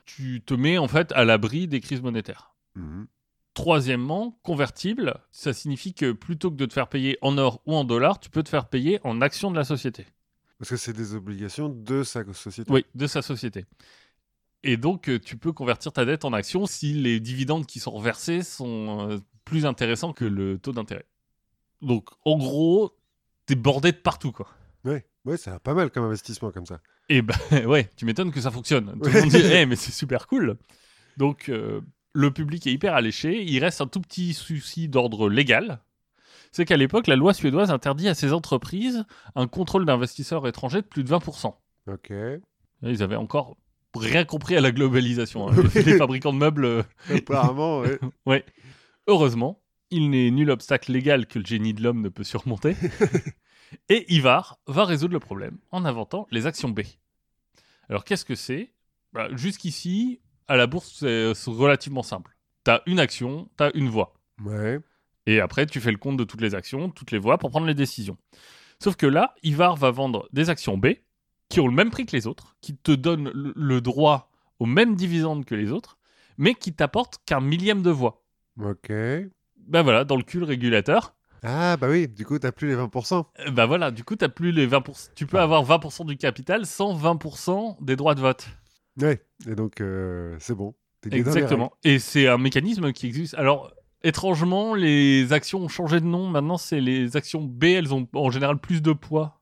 tu 0.06 0.42
te 0.46 0.54
mets 0.54 0.78
en 0.78 0.88
fait 0.88 1.12
à 1.14 1.26
l'abri 1.26 1.68
des 1.68 1.82
crises 1.82 2.02
monétaires. 2.02 2.54
Mhm. 2.76 3.08
Troisièmement, 3.54 4.40
convertible, 4.42 5.14
ça 5.32 5.54
signifie 5.54 5.94
que 5.94 6.12
plutôt 6.12 6.50
que 6.50 6.56
de 6.56 6.66
te 6.66 6.74
faire 6.74 6.88
payer 6.88 7.18
en 7.22 7.38
or 7.38 7.62
ou 7.68 7.76
en 7.76 7.84
dollars, 7.84 8.20
tu 8.20 8.30
peux 8.32 8.42
te 8.42 8.50
faire 8.50 8.68
payer 8.68 9.00
en 9.04 9.22
actions 9.22 9.52
de 9.52 9.56
la 9.58 9.64
société. 9.64 10.08
Parce 10.58 10.70
que 10.72 10.78
c'est 10.78 10.94
des 10.94 11.14
obligations 11.14 11.70
de 11.70 12.02
sa 12.04 12.24
société. 12.34 12.72
Oui, 12.72 12.84
de 12.96 13.06
sa 13.06 13.22
société. 13.22 13.66
Et 14.64 14.78
donc, 14.78 15.10
euh, 15.10 15.20
tu 15.20 15.38
peux 15.38 15.52
convertir 15.52 15.92
ta 15.92 16.06
dette 16.06 16.24
en 16.26 16.34
actions 16.34 16.66
si 16.66 16.94
les 16.94 17.20
dividendes 17.20 17.66
qui 17.66 17.80
sont 17.80 18.00
versés 18.00 18.44
sont 18.44 19.10
euh, 19.10 19.18
plus 19.46 19.66
intéressants 19.66 20.14
que 20.14 20.26
le 20.26 20.58
taux 20.58 20.72
d'intérêt. 20.72 21.06
Donc, 21.82 22.10
en 22.26 22.38
gros, 22.38 22.96
t'es 23.46 23.56
bordé 23.56 23.92
de 23.92 23.98
partout, 23.98 24.32
quoi. 24.32 24.48
Ouais. 24.86 25.06
Ouais, 25.26 25.38
c'est 25.38 25.58
pas 25.60 25.74
mal 25.74 25.90
comme 25.92 26.06
investissement 26.06 26.52
comme 26.52 26.66
ça. 26.66 26.80
Et 27.10 27.22
ben, 27.22 27.36
ouais, 27.68 27.90
tu 27.98 28.06
m'étonnes 28.06 28.32
que 28.32 28.40
ça 28.42 28.52
fonctionne. 28.52 28.94
Tout 29.00 29.06
Ouais. 29.10 29.14
le 29.14 29.22
monde 29.22 29.30
dit, 29.30 29.38
Eh, 29.54 29.66
mais 29.66 29.76
c'est 29.76 29.92
super 29.92 30.28
cool. 30.28 30.58
Donc, 31.18 31.50
euh, 31.50 31.82
le 32.14 32.32
public 32.32 32.66
est 32.68 32.72
hyper 32.72 32.94
alléché. 32.94 33.44
Il 33.44 33.60
reste 33.60 33.82
un 33.82 33.88
tout 33.88 34.00
petit 34.02 34.34
souci 34.34 34.88
d'ordre 34.88 35.30
légal. 35.30 35.80
C'est 36.54 36.66
qu'à 36.66 36.78
l'époque, 36.78 37.08
la 37.08 37.16
loi 37.16 37.34
suédoise 37.34 37.72
interdit 37.72 38.08
à 38.08 38.14
ces 38.14 38.32
entreprises 38.32 39.04
un 39.36 39.48
contrôle 39.48 39.86
d'investisseurs 39.86 40.48
étrangers 40.48 40.82
de 40.84 40.88
plus 40.88 41.04
de 41.04 41.10
20%. 41.10 41.54
Ok. 41.88 42.14
Ils 42.84 43.02
avaient 43.04 43.16
encore 43.16 43.58
rien 43.96 44.26
compris 44.26 44.56
à 44.56 44.62
la 44.62 44.72
globalisation. 44.72 45.50
hein. 45.50 45.56
Les, 45.76 45.84
les 45.84 45.98
fabricants 45.98 46.34
de 46.34 46.38
meubles, 46.38 46.66
euh, 46.66 46.84
Apparemment, 47.14 47.80
ouais. 47.82 48.00
ouais. 48.26 48.46
Heureusement, 49.08 49.62
il 49.92 50.10
n'est 50.10 50.32
nul 50.32 50.50
obstacle 50.50 50.92
légal 50.92 51.28
que 51.28 51.40
le 51.40 51.46
génie 51.46 51.74
de 51.74 51.82
l'homme 51.84 52.02
ne 52.02 52.10
peut 52.10 52.24
surmonter. 52.24 52.76
Et 53.90 54.12
Ivar 54.14 54.60
va 54.68 54.86
résoudre 54.86 55.14
le 55.14 55.20
problème 55.20 55.58
en 55.72 55.84
inventant 55.86 56.28
les 56.32 56.46
actions 56.46 56.70
B. 56.70 56.82
Alors 57.90 58.04
qu'est-ce 58.04 58.26
que 58.26 58.36
c'est? 58.36 58.72
Bah, 59.14 59.28
Jusqu'ici, 59.36 60.22
à 60.48 60.56
la 60.58 60.68
bourse, 60.68 60.98
c'est 61.00 61.34
c'est 61.34 61.52
relativement 61.52 62.04
simple. 62.04 62.36
T'as 62.64 62.82
une 62.86 63.00
action, 63.00 63.50
t'as 63.58 63.72
une 63.74 63.90
voix. 63.90 64.14
Ouais. 64.44 64.80
Et 65.26 65.40
après, 65.40 65.66
tu 65.66 65.80
fais 65.82 65.92
le 65.92 65.98
compte 65.98 66.18
de 66.18 66.24
toutes 66.24 66.42
les 66.42 66.56
actions, 66.56 66.90
toutes 66.90 67.12
les 67.12 67.18
voix 67.18 67.38
pour 67.38 67.50
prendre 67.50 67.66
les 67.68 67.74
décisions. 67.74 68.18
Sauf 68.80 68.96
que 68.96 69.06
là, 69.06 69.34
Ivar 69.44 69.76
va 69.76 69.92
vendre 69.92 70.28
des 70.34 70.50
actions 70.50 70.78
B 70.78 70.88
qui 71.54 71.60
ont 71.60 71.68
le 71.68 71.74
même 71.76 71.92
prix 71.92 72.06
que 72.08 72.16
les 72.16 72.26
autres, 72.26 72.56
qui 72.62 72.76
te 72.76 72.92
donnent 72.92 73.30
le- 73.34 73.80
droit 73.82 74.32
aux 74.60 74.66
mêmes 74.66 74.96
dividendes 74.96 75.46
que 75.46 75.54
les 75.56 75.72
autres, 75.72 75.98
mais 76.40 76.56
qui 76.56 76.74
t'apportent 76.74 77.20
qu'un 77.26 77.42
millième 77.42 77.82
de 77.84 77.92
voix. 77.92 78.24
Ok. 78.60 78.90
Ben 78.90 79.82
voilà, 79.84 80.04
dans 80.04 80.16
le 80.16 80.24
cul 80.24 80.40
le 80.40 80.46
régulateur, 80.46 81.14
Ah, 81.44 81.76
bah 81.78 81.88
oui, 81.90 82.08
du 82.08 82.26
coup, 82.26 82.40
t'as 82.40 82.52
plus 82.54 82.70
les 82.70 82.76
20%. 82.76 83.28
euh, 83.42 83.52
ben 83.52 83.66
voilà, 83.66 83.92
du 83.92 84.04
coup, 84.06 84.16
t'as 84.16 84.30
plus 84.30 84.52
les 84.54 84.66
20%. 84.66 85.10
Tu 85.14 85.26
peux 85.28 85.38
Ah. 85.40 85.44
avoir 85.44 85.64
20% 85.64 86.06
du 86.06 86.16
capital 86.18 86.66
sans 86.66 86.94
20% 86.96 87.78
des 87.82 87.96
droits 87.98 88.16
de 88.16 88.22
vote. 88.22 88.48
Ouais. 89.00 89.22
Et 89.48 89.54
donc, 89.54 89.82
euh, 89.82 90.36
c'est 90.40 90.56
bon. 90.56 90.74
Exactement. 91.12 91.74
Et 91.84 92.00
c'est 92.00 92.28
un 92.30 92.38
mécanisme 92.38 92.94
qui 92.94 93.08
existe. 93.08 93.34
Alors, 93.36 93.72
étrangement, 94.04 94.74
les 94.74 95.34
actions 95.34 95.60
ont 95.60 95.68
changé 95.68 96.00
de 96.00 96.06
nom. 96.06 96.30
Maintenant, 96.30 96.58
c'est 96.58 96.80
les 96.80 97.18
actions 97.18 97.42
B. 97.44 97.66
Elles 97.66 97.94
ont 97.94 98.08
en 98.14 98.32
général 98.32 98.58
plus 98.60 98.82
de 98.82 98.94
poids. 98.94 99.42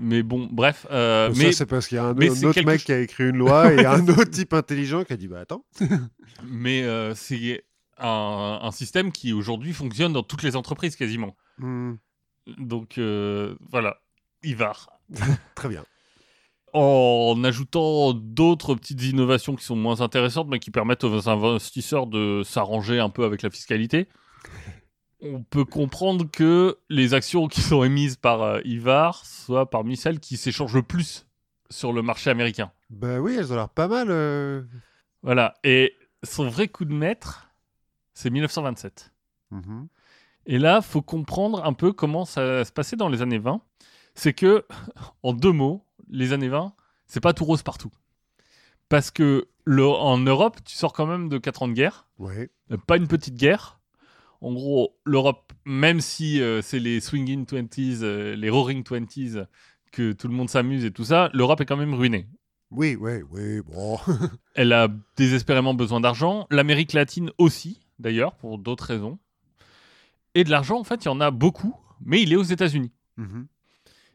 Mais 0.00 0.22
bon, 0.22 0.48
bref. 0.50 0.86
euh, 0.90 1.32
mais 1.36 1.52
c'est 1.52 1.66
parce 1.66 1.86
qu'il 1.86 1.96
y 1.96 1.98
a 1.98 2.04
un, 2.04 2.16
autre 2.16 2.52
quelque 2.52 2.66
mec 2.66 2.82
qui 2.84 2.92
a 2.92 3.00
écrit 3.00 3.24
une 3.28 3.36
loi 3.36 3.72
et 3.72 3.84
un 3.84 4.06
autre 4.08 4.24
type 4.30 4.54
intelligent 4.54 5.04
qui 5.04 5.12
a 5.12 5.16
dit 5.16 5.28
Bah 5.28 5.40
attends. 5.40 5.64
mais 6.44 6.82
euh, 6.82 7.14
c'est 7.14 7.64
un, 7.98 8.60
un 8.62 8.70
système 8.70 9.12
qui 9.12 9.32
aujourd'hui 9.32 9.72
fonctionne 9.72 10.12
dans 10.12 10.22
toutes 10.22 10.42
les 10.42 10.56
entreprises 10.56 10.96
quasiment. 10.96 11.36
Hmm, 11.58 11.94
Donc 12.58 12.98
euh, 12.98 13.54
voilà, 13.70 13.98
Ivar. 14.42 14.88
très 15.54 15.68
bien. 15.68 15.84
En 16.72 17.38
ajoutant 17.44 18.14
d'autres 18.14 18.74
petites 18.74 19.02
innovations 19.02 19.56
qui 19.56 19.64
sont 19.64 19.76
moins 19.76 20.00
intéressantes, 20.00 20.48
mais 20.48 20.58
qui 20.58 20.70
permettent 20.70 21.04
aux 21.04 21.28
investisseurs 21.28 22.06
de 22.06 22.42
s'arranger 22.46 22.98
un 22.98 23.10
peu 23.10 23.24
avec 23.24 23.42
la 23.42 23.50
fiscalité, 23.50 24.08
on 25.22 25.42
peut 25.42 25.64
comprendre 25.64 26.28
que 26.30 26.78
les 26.90 27.14
actions 27.14 27.46
qui 27.48 27.60
sont 27.62 27.84
émises 27.84 28.16
par 28.16 28.42
euh, 28.42 28.60
Ivar 28.64 29.24
soient 29.24 29.70
parmi 29.70 29.96
celles 29.96 30.20
qui 30.20 30.36
s'échangent 30.36 30.74
le 30.74 30.82
plus 30.82 31.26
sur 31.70 31.92
le 31.92 32.02
marché 32.02 32.28
américain. 32.30 32.70
Bah 32.90 33.20
oui, 33.20 33.36
elles 33.38 33.52
ont 33.52 33.56
l'air 33.56 33.68
pas 33.68 33.88
mal. 33.88 34.08
euh. 34.10 34.62
Voilà. 35.22 35.54
Et 35.64 35.94
son 36.22 36.48
vrai 36.48 36.68
coup 36.68 36.84
de 36.84 36.92
maître, 36.92 37.48
c'est 38.14 38.30
1927. 38.30 39.12
Mhm. 39.50 39.88
Et 40.46 40.58
là, 40.58 40.82
faut 40.82 41.02
comprendre 41.02 41.64
un 41.64 41.72
peu 41.72 41.92
comment 41.92 42.24
ça 42.24 42.64
se 42.64 42.72
passait 42.72 42.96
dans 42.96 43.08
les 43.08 43.22
années 43.22 43.38
20. 43.38 43.60
C'est 44.14 44.34
que, 44.34 44.66
en 45.22 45.32
deux 45.32 45.52
mots, 45.52 45.84
les 46.10 46.32
années 46.32 46.48
20, 46.48 46.74
c'est 47.06 47.20
pas 47.20 47.32
tout 47.32 47.44
rose 47.44 47.62
partout. 47.62 47.90
Parce 48.88 49.10
que 49.10 49.48
Le- 49.64 49.86
en 49.86 50.18
Europe, 50.18 50.58
tu 50.64 50.74
sors 50.74 50.92
quand 50.92 51.06
même 51.06 51.28
de 51.28 51.38
4 51.38 51.62
ans 51.62 51.68
de 51.68 51.72
guerre. 51.72 52.08
Ouais. 52.18 52.50
Euh, 52.72 52.76
Pas 52.76 52.96
une 52.96 53.06
petite 53.06 53.36
guerre. 53.36 53.78
En 54.42 54.52
gros, 54.52 54.98
l'Europe, 55.04 55.52
même 55.64 56.00
si 56.00 56.42
euh, 56.42 56.62
c'est 56.62 56.80
les 56.80 56.98
swinging 56.98 57.46
20s, 57.46 58.00
euh, 58.02 58.34
les 58.34 58.50
roaring 58.50 58.82
20s, 58.82 59.46
que 59.92 60.10
tout 60.10 60.26
le 60.26 60.34
monde 60.34 60.50
s'amuse 60.50 60.84
et 60.84 60.90
tout 60.90 61.04
ça, 61.04 61.30
l'Europe 61.32 61.60
est 61.60 61.64
quand 61.64 61.76
même 61.76 61.94
ruinée. 61.94 62.26
Oui, 62.72 62.96
oui, 62.98 63.22
oui, 63.30 63.60
bon. 63.60 63.98
Elle 64.54 64.72
a 64.72 64.88
désespérément 65.16 65.74
besoin 65.74 66.00
d'argent. 66.00 66.48
L'Amérique 66.50 66.92
latine 66.92 67.30
aussi, 67.38 67.86
d'ailleurs, 68.00 68.34
pour 68.34 68.58
d'autres 68.58 68.84
raisons. 68.84 69.20
Et 70.34 70.42
de 70.42 70.50
l'argent, 70.50 70.80
en 70.80 70.84
fait, 70.84 71.04
il 71.04 71.06
y 71.06 71.10
en 71.10 71.20
a 71.20 71.30
beaucoup, 71.30 71.76
mais 72.04 72.20
il 72.20 72.32
est 72.32 72.36
aux 72.36 72.42
États-Unis. 72.42 72.90
Mhm. 73.18 73.46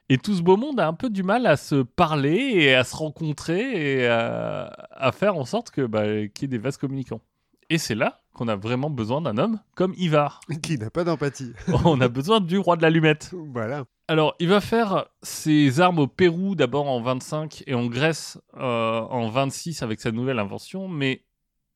Et 0.10 0.18
tout 0.18 0.36
ce 0.36 0.42
beau 0.42 0.58
monde 0.58 0.80
a 0.82 0.88
un 0.88 0.94
peu 0.94 1.10
du 1.10 1.24
mal 1.24 1.46
à 1.46 1.56
se 1.56 1.84
parler 1.84 2.36
et 2.36 2.76
à 2.76 2.84
se 2.84 2.98
rencontrer 2.98 4.02
et 4.02 4.08
à, 4.08 4.66
à 4.92 5.12
faire 5.14 5.38
en 5.38 5.46
sorte 5.46 5.72
que 5.72 5.86
bah, 5.86 6.28
qu'il 6.28 6.42
y 6.42 6.46
ait 6.46 6.48
des 6.48 6.58
vases 6.58 6.78
communicants. 6.78 7.22
Et 7.70 7.78
c'est 7.78 7.96
là 7.96 8.22
qu'on 8.34 8.48
a 8.48 8.56
vraiment 8.56 8.90
besoin 8.90 9.22
d'un 9.22 9.38
homme 9.38 9.60
comme 9.76 9.94
Ivar. 9.98 10.40
Qui 10.62 10.78
n'a 10.78 10.90
pas 10.90 11.04
d'empathie. 11.04 11.54
On 11.86 12.00
a 12.02 12.08
besoin 12.08 12.40
du 12.40 12.58
roi 12.60 12.78
de 12.78 12.84
l'allumette. 12.84 13.34
Voilà. 13.52 13.86
Alors, 14.08 14.36
il 14.40 14.48
va 14.48 14.62
faire 14.62 15.08
ses 15.22 15.82
armes 15.82 16.00
au 16.00 16.08
Pérou 16.08 16.56
d'abord 16.56 16.88
en 16.88 17.02
25 17.02 17.64
et 17.68 17.74
en 17.74 17.88
Grèce 17.88 18.40
euh, 18.56 19.02
en 19.02 19.30
26 19.30 19.82
avec 19.84 20.00
sa 20.00 20.12
nouvelle 20.12 20.40
invention, 20.40 20.88
mais 20.88 21.26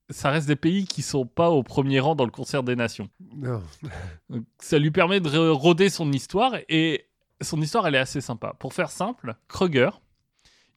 ça 0.09 0.29
reste 0.29 0.47
des 0.47 0.55
pays 0.55 0.85
qui 0.85 1.01
sont 1.01 1.25
pas 1.25 1.49
au 1.49 1.63
premier 1.63 1.99
rang 1.99 2.15
dans 2.15 2.25
le 2.25 2.31
concert 2.31 2.63
des 2.63 2.75
nations. 2.75 3.09
Non. 3.35 3.61
Donc, 4.29 4.45
ça 4.59 4.77
lui 4.77 4.91
permet 4.91 5.19
de 5.19 5.49
roder 5.49 5.89
son 5.89 6.11
histoire 6.11 6.55
et 6.69 7.07
son 7.41 7.61
histoire 7.61 7.87
elle 7.87 7.95
est 7.95 7.99
assez 7.99 8.21
sympa. 8.21 8.55
Pour 8.59 8.73
faire 8.73 8.91
simple, 8.91 9.35
Kruger, 9.47 9.89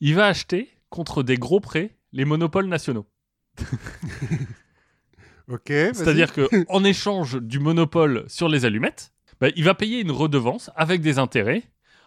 il 0.00 0.14
va 0.14 0.27
acheter 0.27 0.70
contre 0.88 1.22
des 1.22 1.37
gros 1.37 1.61
prêts 1.61 1.96
les 2.12 2.24
monopoles 2.24 2.66
nationaux. 2.66 3.07
C'est-à-dire 5.94 6.33
que 6.33 6.48
en 6.68 6.85
échange 6.85 7.40
du 7.40 7.59
monopole 7.59 8.24
sur 8.28 8.48
les 8.48 8.64
allumettes, 8.64 9.12
bah, 9.40 9.48
il 9.57 9.64
va 9.64 9.74
payer 9.74 10.00
une 10.00 10.11
redevance 10.11 10.70
avec 10.76 11.00
des 11.00 11.18
intérêts 11.18 11.62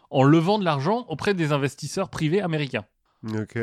en 0.09 0.23
levant 0.23 0.57
de 0.59 0.63
l'argent 0.65 1.05
auprès 1.09 1.33
des 1.33 1.51
investisseurs 1.51 2.09
privés 2.09 2.41
américains. 2.41 2.85
Ok. 3.37 3.57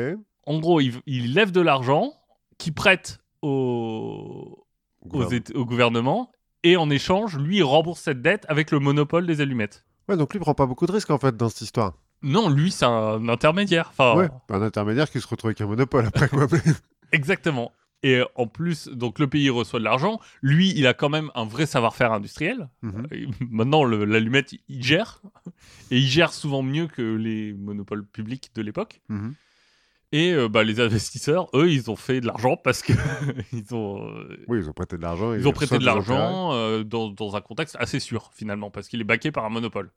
En 0.45 0.59
gros, 0.59 0.79
il, 0.79 0.93
il 1.07 1.33
lève 1.33 1.51
de 1.51 1.61
l'argent 1.61 2.13
qui 2.57 2.71
prête 2.71 3.19
au, 3.41 4.65
aux 5.01 5.07
Gouvernement. 5.07 5.37
Éta- 5.39 5.55
au 5.55 5.65
gouvernement 5.65 6.31
et 6.63 6.77
en 6.77 6.89
échange, 6.89 7.37
lui, 7.37 7.57
il 7.57 7.63
rembourse 7.63 7.99
cette 8.01 8.21
dette 8.21 8.45
avec 8.47 8.71
le 8.71 8.79
monopole 8.79 9.27
des 9.27 9.41
allumettes. 9.41 9.85
Ouais, 10.07 10.17
donc 10.17 10.33
lui 10.33 10.39
prend 10.39 10.53
pas 10.53 10.65
beaucoup 10.65 10.85
de 10.85 10.91
risques 10.91 11.09
en 11.11 11.17
fait 11.17 11.35
dans 11.35 11.49
cette 11.49 11.61
histoire. 11.61 11.93
Non, 12.21 12.49
lui, 12.49 12.71
c'est 12.71 12.85
un 12.85 13.27
intermédiaire. 13.29 13.89
Enfin, 13.91 14.15
Ouais. 14.15 14.29
Un 14.49 14.61
intermédiaire 14.61 15.09
qui 15.11 15.19
se 15.19 15.27
retrouve 15.27 15.49
avec 15.49 15.61
un 15.61 15.67
monopole 15.67 16.05
après 16.05 16.29
quoi. 16.29 16.47
exactement. 17.11 17.71
Et 18.03 18.17
euh, 18.17 18.25
en 18.35 18.47
plus, 18.47 18.87
donc 18.87 19.19
le 19.19 19.27
pays 19.27 19.49
reçoit 19.49 19.79
de 19.79 19.83
l'argent. 19.83 20.19
Lui, 20.41 20.71
il 20.75 20.85
a 20.85 20.93
quand 20.93 21.09
même 21.09 21.31
un 21.33 21.45
vrai 21.45 21.65
savoir-faire 21.65 22.11
industriel. 22.11 22.69
Mhm. 22.81 23.07
Maintenant, 23.49 23.83
l'allumette, 23.83 24.53
il 24.67 24.83
gère. 24.83 25.21
Et 25.91 25.97
il 25.97 26.07
gère 26.07 26.33
souvent 26.33 26.61
mieux 26.61 26.87
que 26.87 27.01
les 27.01 27.53
monopoles 27.53 28.05
publics 28.05 28.51
de 28.55 28.61
l'époque. 28.61 29.01
Mhm. 29.09 29.33
Et 30.11 30.31
euh, 30.31 30.47
bah, 30.47 30.63
les 30.63 30.79
investisseurs, 30.79 31.49
eux, 31.53 31.69
ils 31.69 31.89
ont 31.91 31.95
fait 31.95 32.21
de 32.21 32.27
l'argent 32.27 32.55
parce 32.55 32.81
que 32.81 32.93
ils 33.51 33.73
ont, 33.73 34.07
euh, 34.07 34.37
Oui, 34.47 34.59
ils 34.59 34.69
ont 34.69 34.73
prêté 34.73 34.97
de 34.97 35.01
l'argent. 35.01 35.33
ils 35.33 35.47
ont 35.47 35.51
prêté 35.51 35.77
de 35.77 35.83
l'argent 35.83 36.53
euh, 36.53 36.83
dans, 36.83 37.09
dans 37.09 37.35
un 37.35 37.41
contexte 37.41 37.75
assez 37.79 37.99
sûr, 37.99 38.31
finalement, 38.33 38.69
parce 38.69 38.87
qu'il 38.87 39.01
est 39.01 39.05
baqué 39.05 39.31
par 39.31 39.43
un 39.45 39.49
monopole. 39.49 39.91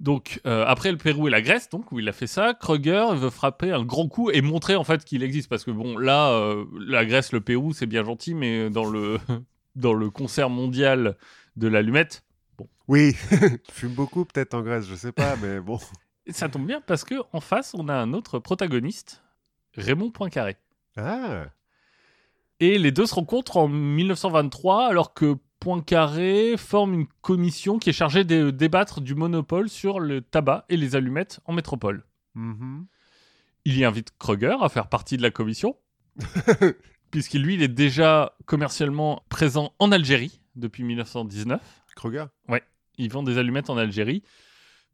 Donc, 0.00 0.40
euh, 0.44 0.64
après 0.66 0.90
le 0.90 0.98
Pérou 0.98 1.28
et 1.28 1.30
la 1.30 1.40
Grèce, 1.40 1.70
donc, 1.70 1.92
où 1.92 1.98
il 1.98 2.08
a 2.08 2.12
fait 2.12 2.26
ça, 2.26 2.52
Kruger 2.54 3.06
veut 3.14 3.30
frapper 3.30 3.70
un 3.70 3.84
grand 3.84 4.08
coup 4.08 4.30
et 4.30 4.42
montrer 4.42 4.74
en 4.76 4.84
fait 4.84 5.04
qu'il 5.04 5.22
existe. 5.22 5.48
Parce 5.48 5.64
que, 5.64 5.70
bon, 5.70 5.96
là, 5.96 6.30
euh, 6.32 6.64
la 6.86 7.06
Grèce, 7.06 7.32
le 7.32 7.40
Pérou, 7.40 7.72
c'est 7.72 7.86
bien 7.86 8.04
gentil, 8.04 8.34
mais 8.34 8.70
dans 8.70 8.84
le, 8.84 9.18
dans 9.76 9.94
le 9.94 10.10
concert 10.10 10.50
mondial 10.50 11.16
de 11.56 11.68
l'allumette, 11.68 12.24
Oui. 12.88 13.14
tu 13.30 13.72
fumes 13.72 13.94
beaucoup 13.94 14.24
peut-être 14.24 14.54
en 14.54 14.62
Grèce, 14.62 14.86
je 14.86 14.94
sais 14.94 15.12
pas, 15.12 15.36
mais 15.42 15.60
bon. 15.60 15.78
ça 16.28 16.48
tombe 16.48 16.66
bien 16.66 16.80
parce 16.80 17.04
que 17.04 17.14
en 17.32 17.40
face, 17.40 17.74
on 17.74 17.88
a 17.88 17.94
un 17.94 18.12
autre 18.12 18.38
protagoniste, 18.40 19.22
Raymond 19.76 20.10
Poincaré. 20.10 20.56
Ah. 20.96 21.46
Et 22.60 22.78
les 22.78 22.92
deux 22.92 23.06
se 23.06 23.14
rencontrent 23.14 23.56
en 23.56 23.68
1923 23.68 24.86
alors 24.86 25.14
que 25.14 25.36
Poincaré 25.64 26.56
forme 26.58 26.92
une 26.92 27.06
commission 27.22 27.78
qui 27.78 27.88
est 27.88 27.94
chargée 27.94 28.24
de 28.24 28.50
débattre 28.50 29.00
du 29.00 29.14
monopole 29.14 29.70
sur 29.70 29.98
le 29.98 30.20
tabac 30.20 30.66
et 30.68 30.76
les 30.76 30.94
allumettes 30.94 31.40
en 31.46 31.54
métropole. 31.54 32.04
Mhm. 32.34 32.84
Il 33.64 33.78
y 33.78 33.84
invite 33.86 34.10
Kruger 34.18 34.56
à 34.60 34.68
faire 34.68 34.90
partie 34.90 35.16
de 35.16 35.22
la 35.22 35.30
commission, 35.30 35.74
puisqu'il 37.10 37.42
lui 37.42 37.54
il 37.54 37.62
est 37.62 37.68
déjà 37.68 38.34
commercialement 38.44 39.24
présent 39.30 39.72
en 39.78 39.90
Algérie 39.90 40.38
depuis 40.54 40.82
1919. 40.84 41.60
Kruger? 41.96 42.26
Il 42.98 43.10
vend 43.10 43.22
des 43.22 43.38
allumettes 43.38 43.70
en 43.70 43.78
Algérie. 43.78 44.22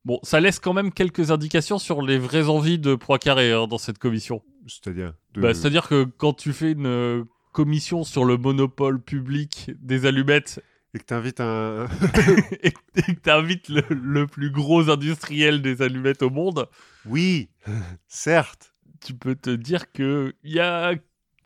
Bon, 0.04 0.20
ça 0.22 0.38
laisse 0.40 0.60
quand 0.60 0.72
même 0.72 0.92
quelques 0.92 1.32
indications 1.32 1.78
sur 1.78 2.00
les 2.00 2.16
vraies 2.18 2.48
envies 2.48 2.78
de 2.78 2.94
Poincaré 2.94 3.52
hein, 3.52 3.66
dans 3.66 3.76
cette 3.76 3.98
commission. 3.98 4.42
C'est-à-dire. 4.68 5.14
de- 5.34 5.40
Bah, 5.42 5.52
C'est-à-dire 5.52 5.88
que 5.88 6.04
quand 6.04 6.32
tu 6.32 6.52
fais 6.52 6.72
une 6.72 7.24
commission 7.52 8.04
sur 8.04 8.24
le 8.24 8.36
monopole 8.36 9.00
public 9.00 9.70
des 9.80 10.06
allumettes 10.06 10.62
Et 10.94 10.98
que 10.98 11.04
t'invites 11.04 11.40
un. 11.40 11.86
et 12.62 12.72
que 12.72 12.78
tu 13.22 13.30
invites 13.30 13.68
le, 13.68 13.82
le 13.90 14.26
plus 14.26 14.50
gros 14.50 14.90
industriel 14.90 15.62
des 15.62 15.82
allumettes 15.82 16.22
au 16.22 16.30
monde, 16.30 16.68
oui. 17.06 17.48
Certes. 18.08 18.74
tu 19.04 19.14
peux 19.14 19.34
te 19.34 19.50
dire 19.50 19.90
qu'il 19.92 20.32
y 20.44 20.58
a 20.60 20.94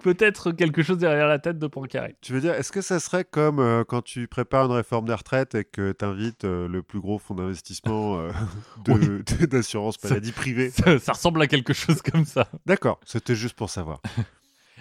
peut-être 0.03 0.53
quelque 0.53 0.83
chose 0.83 0.99
derrière 0.99 1.27
la 1.29 1.39
tête 1.39 1.59
de 1.59 1.67
Poincaré. 1.67 2.17
Tu 2.21 2.33
veux 2.35 2.41
dire, 2.41 2.53
est-ce 2.55 2.71
que 2.73 2.83
ça 2.83 3.01
serait 3.01 3.25
comme 3.25 3.59
euh, 3.59 3.85
quand 3.85 4.03
tu 4.03 4.29
prépares 4.29 4.67
une 4.67 4.73
réforme 4.73 5.07
des 5.07 5.15
retraites 5.15 5.55
et 5.55 5.65
que 5.65 5.93
tu 5.93 6.05
invites 6.05 6.45
le 6.45 6.83
plus 6.83 7.01
gros 7.01 7.19
fonds 7.19 7.35
d'investissement 7.35 8.19
euh, 8.19 8.31
Oui. 8.89 9.23
d'assurance 9.49 10.03
maladie 10.05 10.33
privée? 10.33 10.71
Ça, 10.71 10.99
ça 10.99 11.13
ressemble 11.13 11.41
à 11.41 11.47
quelque 11.47 11.73
chose 11.73 12.03
comme 12.03 12.25
ça. 12.27 12.49
D'accord, 12.67 13.01
c'était 13.07 13.35
juste 13.35 13.57
pour 13.57 13.71
savoir. 13.71 14.03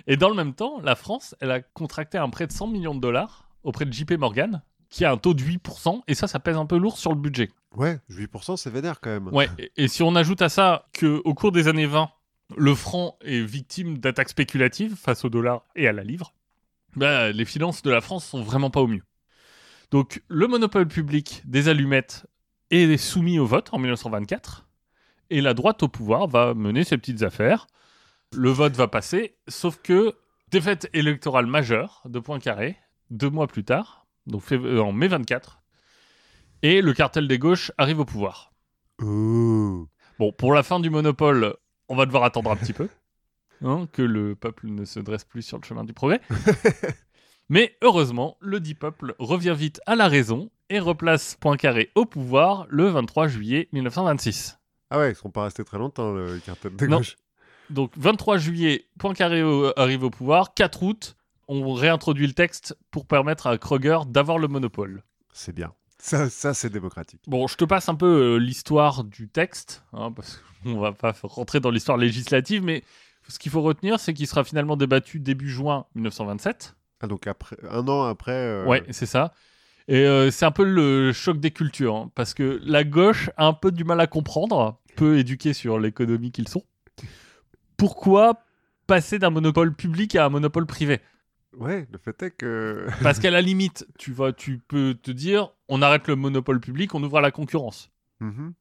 Et 0.08 0.18
dans 0.18 0.30
le 0.30 0.36
même 0.36 0.54
temps, 0.54 0.80
la 0.82 0.96
France, 0.96 1.36
elle 1.40 1.52
a 1.52 1.62
contracté 1.62 2.18
un 2.18 2.30
prêt 2.30 2.48
de 2.48 2.52
100 2.52 2.68
millions 2.68 2.96
de 2.96 3.00
dollars 3.00 3.50
auprès 3.64 3.86
de 3.86 3.94
JP 3.94 4.14
Morgan, 4.14 4.62
qui 4.90 5.06
a 5.06 5.12
un 5.12 5.18
taux 5.18 5.34
de 5.34 5.42
8%, 5.42 6.02
et 6.08 6.16
ça, 6.16 6.28
ça 6.28 6.40
pèse 6.40 6.58
un 6.58 6.66
peu 6.66 6.78
lourd 6.78 6.98
sur 6.98 7.12
le 7.12 7.20
budget. 7.20 7.50
Ouais, 7.76 8.00
8% 8.10 8.58
c'est 8.58 8.70
vénère 8.70 9.00
quand 9.02 9.10
même. 9.10 9.28
Ouais, 9.30 9.50
et, 9.58 9.72
et 9.78 9.88
si 9.88 10.04
on 10.04 10.16
ajoute 10.16 10.42
à 10.42 10.50
ça 10.50 10.88
que 10.94 11.22
au 11.24 11.34
cours 11.34 11.52
des 11.52 11.68
années 11.68 11.88
20, 11.88 12.10
le 12.58 12.76
franc 12.76 13.18
est 13.22 13.42
victime 13.42 13.98
d'attaques 13.98 14.30
spéculatives 14.30 14.96
face 14.96 15.26
au 15.26 15.30
dollar 15.30 15.64
et 15.76 15.88
à 15.88 15.94
la 15.94 16.04
livre, 16.04 16.34
bah, 16.96 17.32
les 17.32 17.46
finances 17.46 17.82
de 17.82 17.90
la 17.90 18.02
France 18.02 18.26
sont 18.26 18.44
vraiment 18.44 18.70
pas 18.70 18.82
au 18.82 18.88
mieux. 18.88 19.04
Donc 19.92 20.24
le 20.28 20.48
monopole 20.48 20.88
public 20.88 21.42
des 21.46 21.70
allumettes 21.70 22.26
est 22.72 22.98
soumis 22.98 23.40
au 23.40 23.46
vote 23.46 23.70
en 23.72 23.80
1924 23.80 24.68
et 25.30 25.42
la 25.42 25.54
droite 25.54 25.84
au 25.84 25.88
pouvoir 25.88 26.28
va 26.28 26.54
mener 26.54 26.84
ses 26.84 26.98
petites 26.98 27.24
affaires. 27.24 27.68
Le 28.36 28.50
vote 28.50 28.76
va 28.76 28.88
passer, 28.88 29.36
sauf 29.48 29.78
que 29.82 30.16
défaite 30.52 30.90
électorale 30.94 31.46
majeure 31.46 32.02
de 32.06 32.20
Poincaré 32.20 32.78
deux 33.10 33.30
mois 33.30 33.48
plus 33.48 33.64
tard, 33.64 34.08
donc 34.26 34.44
euh, 34.52 34.80
en 34.80 34.92
mai 34.92 35.08
24, 35.08 35.62
et 36.64 36.82
le 36.82 36.94
cartel 36.94 37.28
des 37.28 37.38
gauches 37.38 37.72
arrive 37.78 38.00
au 38.00 38.06
pouvoir. 38.06 38.52
Ouh. 39.02 39.88
Bon, 40.20 40.32
pour 40.32 40.54
la 40.54 40.64
fin 40.64 40.80
du 40.80 40.90
monopole, 40.90 41.56
on 41.90 41.96
va 41.96 42.06
devoir 42.06 42.24
attendre 42.24 42.50
un 42.52 42.56
petit 42.56 42.74
peu. 42.74 42.88
hein, 43.64 43.88
que 43.92 44.02
le 44.02 44.36
peuple 44.36 44.68
ne 44.68 44.86
se 44.86 45.00
dresse 45.00 45.26
plus 45.26 45.42
sur 45.44 45.60
le 45.60 45.66
chemin 45.66 45.84
du 45.84 45.94
progrès. 45.94 46.22
Mais 47.50 47.76
heureusement, 47.84 48.38
le 48.40 48.60
dit 48.60 48.74
peuple 48.74 49.16
revient 49.20 49.54
vite 49.56 49.82
à 49.86 49.96
la 49.96 50.08
raison 50.08 50.50
et 50.70 50.80
replace 50.80 51.36
Poincaré 51.40 51.92
au 51.94 52.06
pouvoir 52.06 52.66
le 52.70 52.88
23 52.88 53.28
juillet 53.28 53.70
1926. 53.74 54.58
Ah 54.90 54.98
ouais, 55.00 55.12
ils 55.12 55.16
seront 55.16 55.30
pas 55.30 55.44
restés 55.44 55.64
très 55.64 55.78
longtemps, 55.78 56.14
le 56.14 56.40
cartel 56.40 56.76
de 56.76 56.88
Non. 56.88 56.98
gauche. 56.98 57.16
Donc 57.74 57.92
23 57.98 58.38
juillet, 58.38 58.86
Poincaré 59.00 59.42
arrive 59.76 60.04
au 60.04 60.10
pouvoir. 60.10 60.54
4 60.54 60.84
août, 60.84 61.16
on 61.48 61.74
réintroduit 61.74 62.28
le 62.28 62.34
texte 62.34 62.78
pour 62.92 63.06
permettre 63.06 63.48
à 63.48 63.58
Kruger 63.58 64.00
d'avoir 64.08 64.38
le 64.38 64.48
monopole. 64.48 65.04
C'est 65.34 65.54
bien. 65.54 65.74
Ça, 65.98 66.30
ça 66.30 66.54
c'est 66.54 66.70
démocratique. 66.70 67.22
Bon, 67.28 67.48
je 67.48 67.56
te 67.56 67.64
passe 67.66 67.88
un 67.90 67.96
peu 67.96 68.06
euh, 68.06 68.38
l'histoire 68.38 69.04
du 69.04 69.30
texte, 69.30 69.84
hein, 69.94 70.12
parce 70.12 70.42
qu'on 70.64 70.78
va 70.80 70.92
pas 70.92 71.14
rentrer 71.24 71.60
dans 71.62 71.72
l'histoire 71.72 71.98
législative, 71.98 72.62
mais 72.64 72.84
ce 73.30 73.40
qu'il 73.40 73.52
faut 73.52 73.62
retenir, 73.62 74.00
c'est 74.00 74.14
qu'il 74.14 74.28
sera 74.28 74.44
finalement 74.44 74.76
débattu 74.76 75.20
début 75.20 75.50
juin 75.50 75.86
1927. 75.96 76.76
Ah, 77.00 77.08
donc 77.08 77.26
après, 77.28 77.56
un 77.70 77.88
an 77.88 78.04
après. 78.04 78.32
euh, 78.34 78.66
Ouais, 78.66 78.84
c'est 78.92 79.06
ça. 79.06 79.34
Et 79.88 80.06
euh, 80.06 80.30
c'est 80.30 80.46
un 80.46 80.52
peu 80.52 80.64
le 80.66 81.12
choc 81.14 81.40
des 81.40 81.52
cultures, 81.52 81.96
hein, 81.96 82.12
parce 82.16 82.34
que 82.34 82.60
la 82.64 82.84
gauche 82.84 83.30
a 83.38 83.46
un 83.48 83.54
peu 83.54 83.72
du 83.72 83.84
mal 83.86 84.00
à 84.02 84.08
comprendre, 84.08 84.78
peu 84.98 85.18
éduqués 85.18 85.54
sur 85.54 85.80
l'économie 85.80 86.32
qu'ils 86.32 86.48
sont. 86.50 86.64
Pourquoi 87.78 88.44
passer 88.88 89.20
d'un 89.20 89.30
monopole 89.30 89.74
public 89.74 90.16
à 90.16 90.26
un 90.26 90.30
monopole 90.30 90.66
privé? 90.66 91.00
Ouais, 91.58 91.88
le 91.92 91.98
fait 91.98 92.22
est 92.24 92.32
que. 92.32 92.88
Parce 93.04 93.20
qu'à 93.20 93.32
la 93.32 93.42
limite, 93.42 93.88
tu, 93.98 94.12
vas, 94.12 94.34
tu 94.34 94.58
peux 94.60 94.96
te 95.02 95.12
dire, 95.12 95.52
on 95.68 95.82
arrête 95.82 96.08
le 96.08 96.16
monopole 96.16 96.60
public, 96.60 96.94
on 96.96 97.04
ouvre 97.04 97.18
à 97.18 97.22
la 97.22 97.32
concurrence. 97.32 97.92
Mhm. 98.20 98.54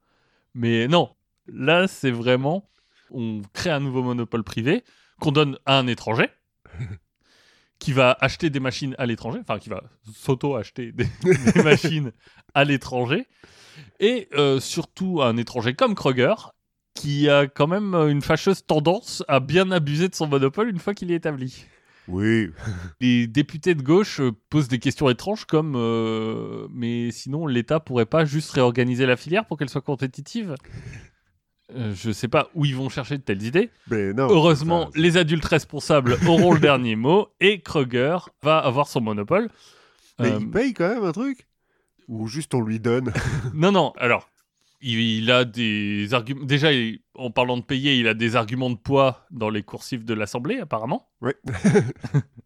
Mais 0.55 0.89
non, 0.89 1.15
là, 1.47 1.89
c'est 1.89 2.11
vraiment, 2.11 2.69
on 3.11 3.43
crée 3.55 3.71
un 3.71 3.81
nouveau 3.81 4.03
monopole 4.03 4.45
privé 4.45 4.85
qu'on 5.21 5.33
donne 5.33 5.59
à 5.67 5.79
un 5.79 5.87
étranger 5.87 6.29
qui 7.79 7.93
va 7.93 8.17
acheter 8.21 8.51
des 8.51 8.61
machines 8.61 8.95
à 8.99 9.07
l'étranger, 9.07 9.39
enfin 9.41 9.59
qui 9.59 9.71
va 9.71 9.83
s'auto-acheter 10.15 10.93
des, 10.93 11.07
des 11.25 11.63
machines 11.65 12.13
à 12.55 12.65
l'étranger, 12.65 13.27
et 13.99 14.29
euh, 14.35 14.61
surtout 14.61 15.23
un 15.23 15.37
étranger 15.37 15.75
comme 15.75 15.95
Kroger, 15.95 16.35
qui 16.95 17.29
a 17.29 17.47
quand 17.47 17.67
même 17.67 17.95
une 17.95 18.23
fâcheuse 18.23 18.65
tendance 18.67 19.23
à 19.29 19.41
bien 19.41 19.71
abuser 19.71 20.09
de 20.09 20.15
son 20.15 20.27
monopole 20.27 20.69
une 20.69 20.79
fois 20.79 20.95
qu'il 20.95 21.11
est 21.11 21.15
établi. 21.17 21.65
Oui. 22.09 22.51
Les 23.01 23.27
députés 23.27 23.75
de 23.75 23.83
gauche 23.83 24.21
euh, 24.21 24.33
posent 24.51 24.69
des 24.69 24.79
questions 24.79 25.09
étranges 25.09 25.45
comme 25.45 25.75
euh, 25.77 26.67
mais 26.73 27.11
sinon 27.13 27.47
l'État 27.47 27.81
pourrait 27.81 28.07
pas 28.07 28.25
juste 28.25 28.51
réorganiser 28.51 29.07
la 29.07 29.17
filière 29.17 29.47
pour 29.47 29.57
qu'elle 29.57 29.69
soit 29.71 29.81
compétitive? 29.83 30.55
Euh, 31.75 31.95
Je 31.95 32.11
sais 32.11 32.29
pas 32.29 32.51
où 32.55 32.65
ils 32.65 32.75
vont 32.77 32.89
chercher 32.89 33.17
de 33.19 33.23
telles 33.23 33.43
idées. 33.45 33.71
Mais 33.89 34.13
non. 34.13 34.29
Heureusement, 34.29 34.91
les 34.95 35.17
adultes 35.17 35.45
responsables 35.47 36.19
auront 36.27 36.53
le 36.53 36.61
dernier 36.69 36.97
mot 36.97 37.29
et 37.41 37.61
Kroger 37.61 38.19
va 38.43 38.59
avoir 38.59 38.89
son 38.89 39.01
monopole. 39.01 39.49
Mais 40.19 40.33
Euh, 40.33 40.39
il 40.41 40.51
paye 40.51 40.75
quand 40.75 40.89
même 40.89 41.05
un 41.05 41.13
truc? 41.13 41.47
Ou 42.09 42.27
juste 42.27 42.53
on 42.55 42.61
lui 42.61 42.81
donne? 42.81 43.13
Non, 43.55 43.73
non, 43.73 43.93
alors, 43.97 44.29
il, 44.83 44.99
il 45.01 45.31
a 45.31 45.45
des 45.45 46.13
arguments. 46.15 46.45
Déjà, 46.45 46.73
il- 46.73 47.01
en 47.15 47.31
parlant 47.31 47.57
de 47.57 47.63
payer, 47.63 47.97
il 47.97 48.09
a 48.09 48.15
des 48.15 48.37
arguments 48.37 48.71
de 48.71 48.77
poids 48.77 49.25
dans 49.31 49.49
les 49.51 49.63
coursifs 49.63 50.05
de 50.05 50.15
l'Assemblée, 50.15 50.59
apparemment. 50.61 51.11
Ouais. 51.21 51.37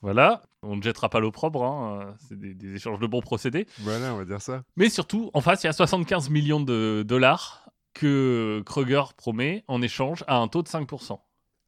Voilà, 0.00 0.42
on 0.62 0.74
ne 0.74 0.82
jettera 0.82 1.08
pas 1.08 1.20
l'opprobre, 1.20 1.62
hein, 1.64 2.16
c'est 2.28 2.36
des, 2.36 2.54
des 2.54 2.74
échanges 2.74 2.98
de 2.98 3.06
bons 3.06 3.20
procédés. 3.20 3.68
Voilà, 3.78 4.12
on 4.12 4.18
va 4.18 4.24
dire 4.24 4.42
ça. 4.42 4.64
Mais 4.74 4.88
surtout, 4.88 5.30
en 5.32 5.40
face, 5.40 5.62
il 5.62 5.66
y 5.66 5.70
a 5.70 5.72
75 5.72 6.28
millions 6.28 6.58
de 6.60 7.04
dollars 7.06 7.70
que 7.94 8.62
Kroger 8.66 9.02
promet 9.16 9.62
en 9.68 9.80
échange 9.80 10.24
à 10.26 10.38
un 10.38 10.48
taux 10.48 10.62
de 10.62 10.68
5%. 10.68 11.20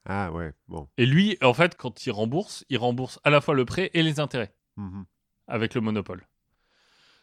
Ah 0.07 0.33
ouais, 0.33 0.51
bon. 0.67 0.89
Et 0.97 1.05
lui, 1.05 1.37
en 1.41 1.53
fait, 1.53 1.77
quand 1.77 2.05
il 2.05 2.11
rembourse, 2.11 2.65
il 2.69 2.77
rembourse 2.77 3.19
à 3.23 3.29
la 3.29 3.39
fois 3.39 3.53
le 3.55 3.63
prêt 3.63 3.89
et 3.93 4.03
les 4.03 4.19
intérêts 4.19 4.53
Mhm. 4.75 5.05
avec 5.47 5.73
le 5.73 5.79
monopole. 5.79 6.27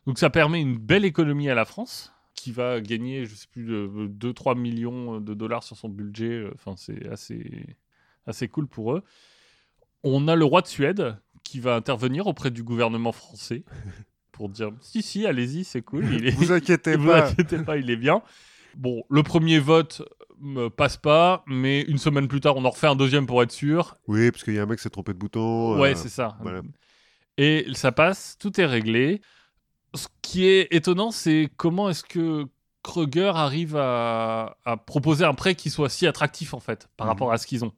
Donc 0.07 0.19
ça 0.19 0.31
permet 0.31 0.63
une 0.63 0.79
belle 0.79 1.05
économie 1.05 1.51
à 1.51 1.55
la 1.55 1.67
France 1.67 2.11
qui 2.43 2.51
va 2.51 2.81
gagner, 2.81 3.25
je 3.25 3.37
sais 3.37 3.47
plus, 3.49 3.69
2-3 3.69 4.59
millions 4.59 5.21
de 5.21 5.33
dollars 5.33 5.63
sur 5.63 5.77
son 5.77 5.89
budget. 5.89 6.45
Enfin, 6.57 6.75
c'est 6.77 7.09
assez, 7.09 7.65
assez 8.27 8.49
cool 8.49 8.67
pour 8.67 8.95
eux. 8.95 9.05
On 10.03 10.27
a 10.27 10.35
le 10.35 10.45
roi 10.45 10.61
de 10.61 10.67
Suède 10.67 11.17
qui 11.45 11.61
va 11.61 11.77
intervenir 11.77 12.27
auprès 12.27 12.51
du 12.51 12.65
gouvernement 12.65 13.13
français 13.13 13.63
pour 14.33 14.49
dire 14.49 14.73
si, 14.81 15.03
si, 15.03 15.25
allez-y, 15.25 15.63
c'est 15.63 15.83
cool. 15.83 16.05
Il 16.13 16.27
est, 16.27 16.31
Vous 16.37 16.51
inquiétez 16.51 16.97
vous 16.99 17.07
pas. 17.07 17.29
inquiétez 17.29 17.59
pas, 17.59 17.77
il 17.77 17.89
est 17.91 17.97
bien. 17.97 18.23
Bon, 18.75 19.05
le 19.09 19.23
premier 19.23 19.61
vote 19.61 20.03
me 20.41 20.67
passe 20.69 20.97
pas, 20.97 21.45
mais 21.47 21.83
une 21.83 21.99
semaine 21.99 22.27
plus 22.27 22.41
tard, 22.41 22.57
on 22.57 22.65
en 22.65 22.71
refait 22.71 22.89
un 22.89 22.97
deuxième 22.97 23.29
pour 23.29 23.41
être 23.45 23.53
sûr. 23.53 23.99
Oui, 24.09 24.33
parce 24.33 24.43
qu'il 24.43 24.55
y 24.55 24.59
a 24.59 24.63
un 24.65 24.67
mec 24.67 24.79
qui 24.79 24.83
s'est 24.83 24.91
trompé 24.91 25.13
de 25.13 25.19
bouton. 25.19 25.79
Ouais, 25.79 25.93
euh, 25.93 25.95
c'est 25.95 26.09
ça. 26.09 26.37
voilà. 26.41 26.63
Et 27.39 27.67
ça 27.75 27.93
passe, 27.93 28.37
tout 28.41 28.61
est 28.61 28.67
réglé. 28.67 29.21
Ce 29.95 30.07
qui 30.23 30.47
est 30.47 30.69
étonnant, 30.71 31.11
c'est 31.11 31.51
comment 31.57 31.91
est-ce 31.91 32.05
que 32.05 32.47
Kroger 32.83 33.33
arrive 33.35 33.77
à, 33.77 34.57
à 34.65 34.77
proposer 34.77 35.25
un 35.25 35.35
prêt 35.35 35.55
qui 35.55 35.71
soit 35.71 35.89
si 35.89 36.07
attractif, 36.07 36.55
en 36.55 36.61
fait, 36.61 36.89
par 36.97 37.07
Mhm. 37.07 37.13
rapport 37.13 37.33
à 37.33 37.39
ce 37.39 37.47
qu'ils 37.47 37.65
ont. 37.65 37.73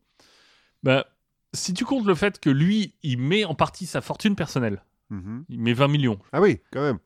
Ben, 0.83 1.05
si 1.53 1.75
tu 1.75 1.85
comptes 1.85 2.07
le 2.07 2.15
fait 2.15 2.41
que 2.41 2.51
lui, 2.51 2.95
il 3.03 3.19
met 3.19 3.45
en 3.45 3.55
partie 3.55 3.87
sa 3.87 4.01
fortune 4.01 4.35
personnelle, 4.37 4.83
mhm. 5.11 5.45
il 5.49 5.61
met 5.61 5.73
20 5.73 5.89
millions, 5.89 6.19
Ah 6.33 6.41
oui, 6.41 6.61
quand 6.73 6.81
même. 6.83 6.99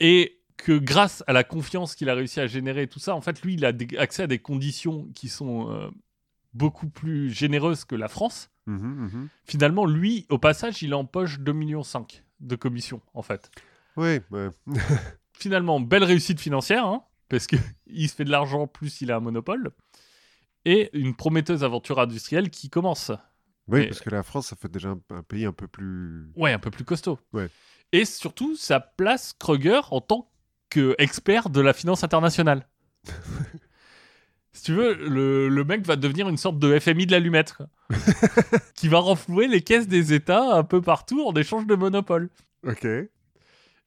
et 0.00 0.38
que 0.56 0.76
grâce 0.78 1.22
à 1.26 1.32
la 1.32 1.44
confiance 1.44 1.94
qu'il 1.94 2.08
a 2.08 2.14
réussi 2.14 2.40
à 2.40 2.46
générer, 2.46 2.86
tout 2.88 2.98
ça, 2.98 3.14
en 3.14 3.20
fait, 3.20 3.42
lui, 3.42 3.54
il 3.54 3.64
a 3.64 3.72
accès 3.98 4.24
à 4.24 4.26
des 4.26 4.38
conditions 4.38 5.08
qui 5.14 5.28
sont 5.28 5.70
euh, 5.70 5.88
beaucoup 6.54 6.88
plus 6.88 7.30
généreuses 7.30 7.84
que 7.84 7.94
la 7.96 8.08
France. 8.08 8.50
Mhm. 8.66 9.28
Finalement, 9.44 9.86
lui, 9.86 10.26
au 10.28 10.38
passage, 10.38 10.82
il 10.82 10.94
empoche 10.94 11.38
2,5 11.40 11.52
millions 11.54 11.82
de 12.40 12.56
commissions, 12.56 13.00
en 13.14 13.22
fait. 13.22 13.50
Oui, 13.96 14.20
ouais. 14.30 14.48
Finalement, 15.32 15.80
belle 15.80 16.04
réussite 16.04 16.40
financière, 16.40 16.86
hein, 16.86 17.02
parce 17.28 17.46
qu'il 17.46 17.58
se 18.08 18.14
fait 18.14 18.24
de 18.24 18.30
l'argent 18.30 18.66
plus 18.66 19.00
il 19.00 19.10
a 19.10 19.16
un 19.16 19.20
monopole. 19.20 19.70
Et 20.64 20.90
une 20.92 21.14
prometteuse 21.16 21.64
aventure 21.64 21.98
industrielle 21.98 22.50
qui 22.50 22.70
commence. 22.70 23.10
Oui, 23.68 23.86
parce 23.86 24.00
que 24.00 24.10
la 24.10 24.22
France, 24.22 24.48
ça 24.48 24.56
fait 24.56 24.70
déjà 24.70 24.90
un, 24.90 25.00
un 25.10 25.22
pays 25.22 25.44
un 25.44 25.52
peu 25.52 25.66
plus. 25.66 26.30
Ouais, 26.36 26.52
un 26.52 26.58
peu 26.58 26.70
plus 26.70 26.84
costaud. 26.84 27.18
Ouais. 27.32 27.48
Et 27.92 28.04
surtout, 28.04 28.56
ça 28.56 28.80
place 28.80 29.32
Kroger 29.32 29.80
en 29.90 30.00
tant 30.00 30.30
qu'expert 30.70 31.50
de 31.50 31.60
la 31.60 31.72
finance 31.72 32.04
internationale. 32.04 32.66
si 34.52 34.62
tu 34.62 34.72
veux, 34.72 34.94
le, 34.94 35.48
le 35.48 35.64
mec 35.64 35.84
va 35.84 35.96
devenir 35.96 36.28
une 36.28 36.36
sorte 36.36 36.58
de 36.58 36.78
FMI 36.78 37.06
de 37.06 37.12
l'allumette, 37.12 37.56
qui 38.74 38.88
va 38.88 38.98
renflouer 38.98 39.48
les 39.48 39.62
caisses 39.62 39.88
des 39.88 40.12
États 40.12 40.54
un 40.56 40.64
peu 40.64 40.80
partout 40.80 41.26
en 41.26 41.32
échange 41.34 41.66
de 41.66 41.74
monopole. 41.74 42.30
Ok. 42.66 42.86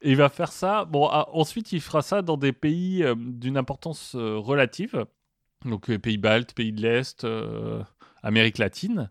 Et 0.06 0.12
il 0.12 0.15
va 0.18 0.30
faire 0.30 0.52
ça. 0.52 0.86
Bon, 0.86 1.08
ah, 1.12 1.28
ensuite, 1.34 1.72
il 1.72 1.82
fera 1.82 2.02
ça 2.04 2.22
dans 2.22 2.38
des 2.38 2.54
pays 2.54 3.04
euh, 3.04 3.15
d'une 3.18 3.58
importance 3.58 4.13
euh, 4.15 4.38
relative. 4.38 5.06
Donc, 5.65 5.89
euh, 5.89 5.98
pays 5.98 6.18
baltes, 6.20 6.54
pays 6.54 6.72
de 6.72 6.82
l'Est, 6.82 7.24
euh, 7.24 7.82
Amérique 8.22 8.60
latine. 8.60 9.10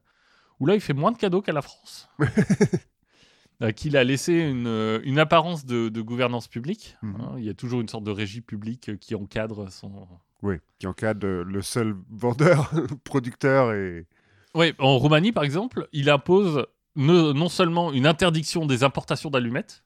Où 0.60 0.66
là, 0.66 0.74
il 0.76 0.80
fait 0.80 0.92
moins 0.92 1.10
de 1.10 1.18
cadeaux 1.18 1.42
qu'à 1.42 1.52
la 1.52 1.62
France. 1.62 2.08
Qu'il 3.76 3.96
a 3.96 4.04
laissé 4.04 4.34
une, 4.34 5.00
une 5.04 5.18
apparence 5.18 5.64
de, 5.64 5.88
de 5.88 6.00
gouvernance 6.02 6.48
publique. 6.48 6.96
Mhm. 7.02 7.20
hein. 7.20 7.34
Il 7.38 7.44
y 7.44 7.48
a 7.48 7.54
toujours 7.54 7.80
une 7.80 7.88
sorte 7.88 8.04
de 8.04 8.10
régie 8.10 8.40
publique 8.42 8.98
qui 8.98 9.14
encadre 9.14 9.70
son. 9.70 10.06
Oui, 10.42 10.56
qui 10.78 10.86
encadre 10.86 11.26
le 11.26 11.62
seul 11.62 11.96
vendeur, 12.10 12.70
producteur 13.04 13.72
et. 13.72 14.06
Oui, 14.54 14.74
en 14.78 14.98
Roumanie, 14.98 15.32
par 15.32 15.44
exemple, 15.44 15.88
il 15.92 16.10
impose 16.10 16.66
ne- 16.96 17.32
non 17.32 17.48
seulement 17.48 17.92
une 17.92 18.06
interdiction 18.06 18.66
des 18.66 18.84
importations 18.84 19.30
d'allumettes, 19.30 19.82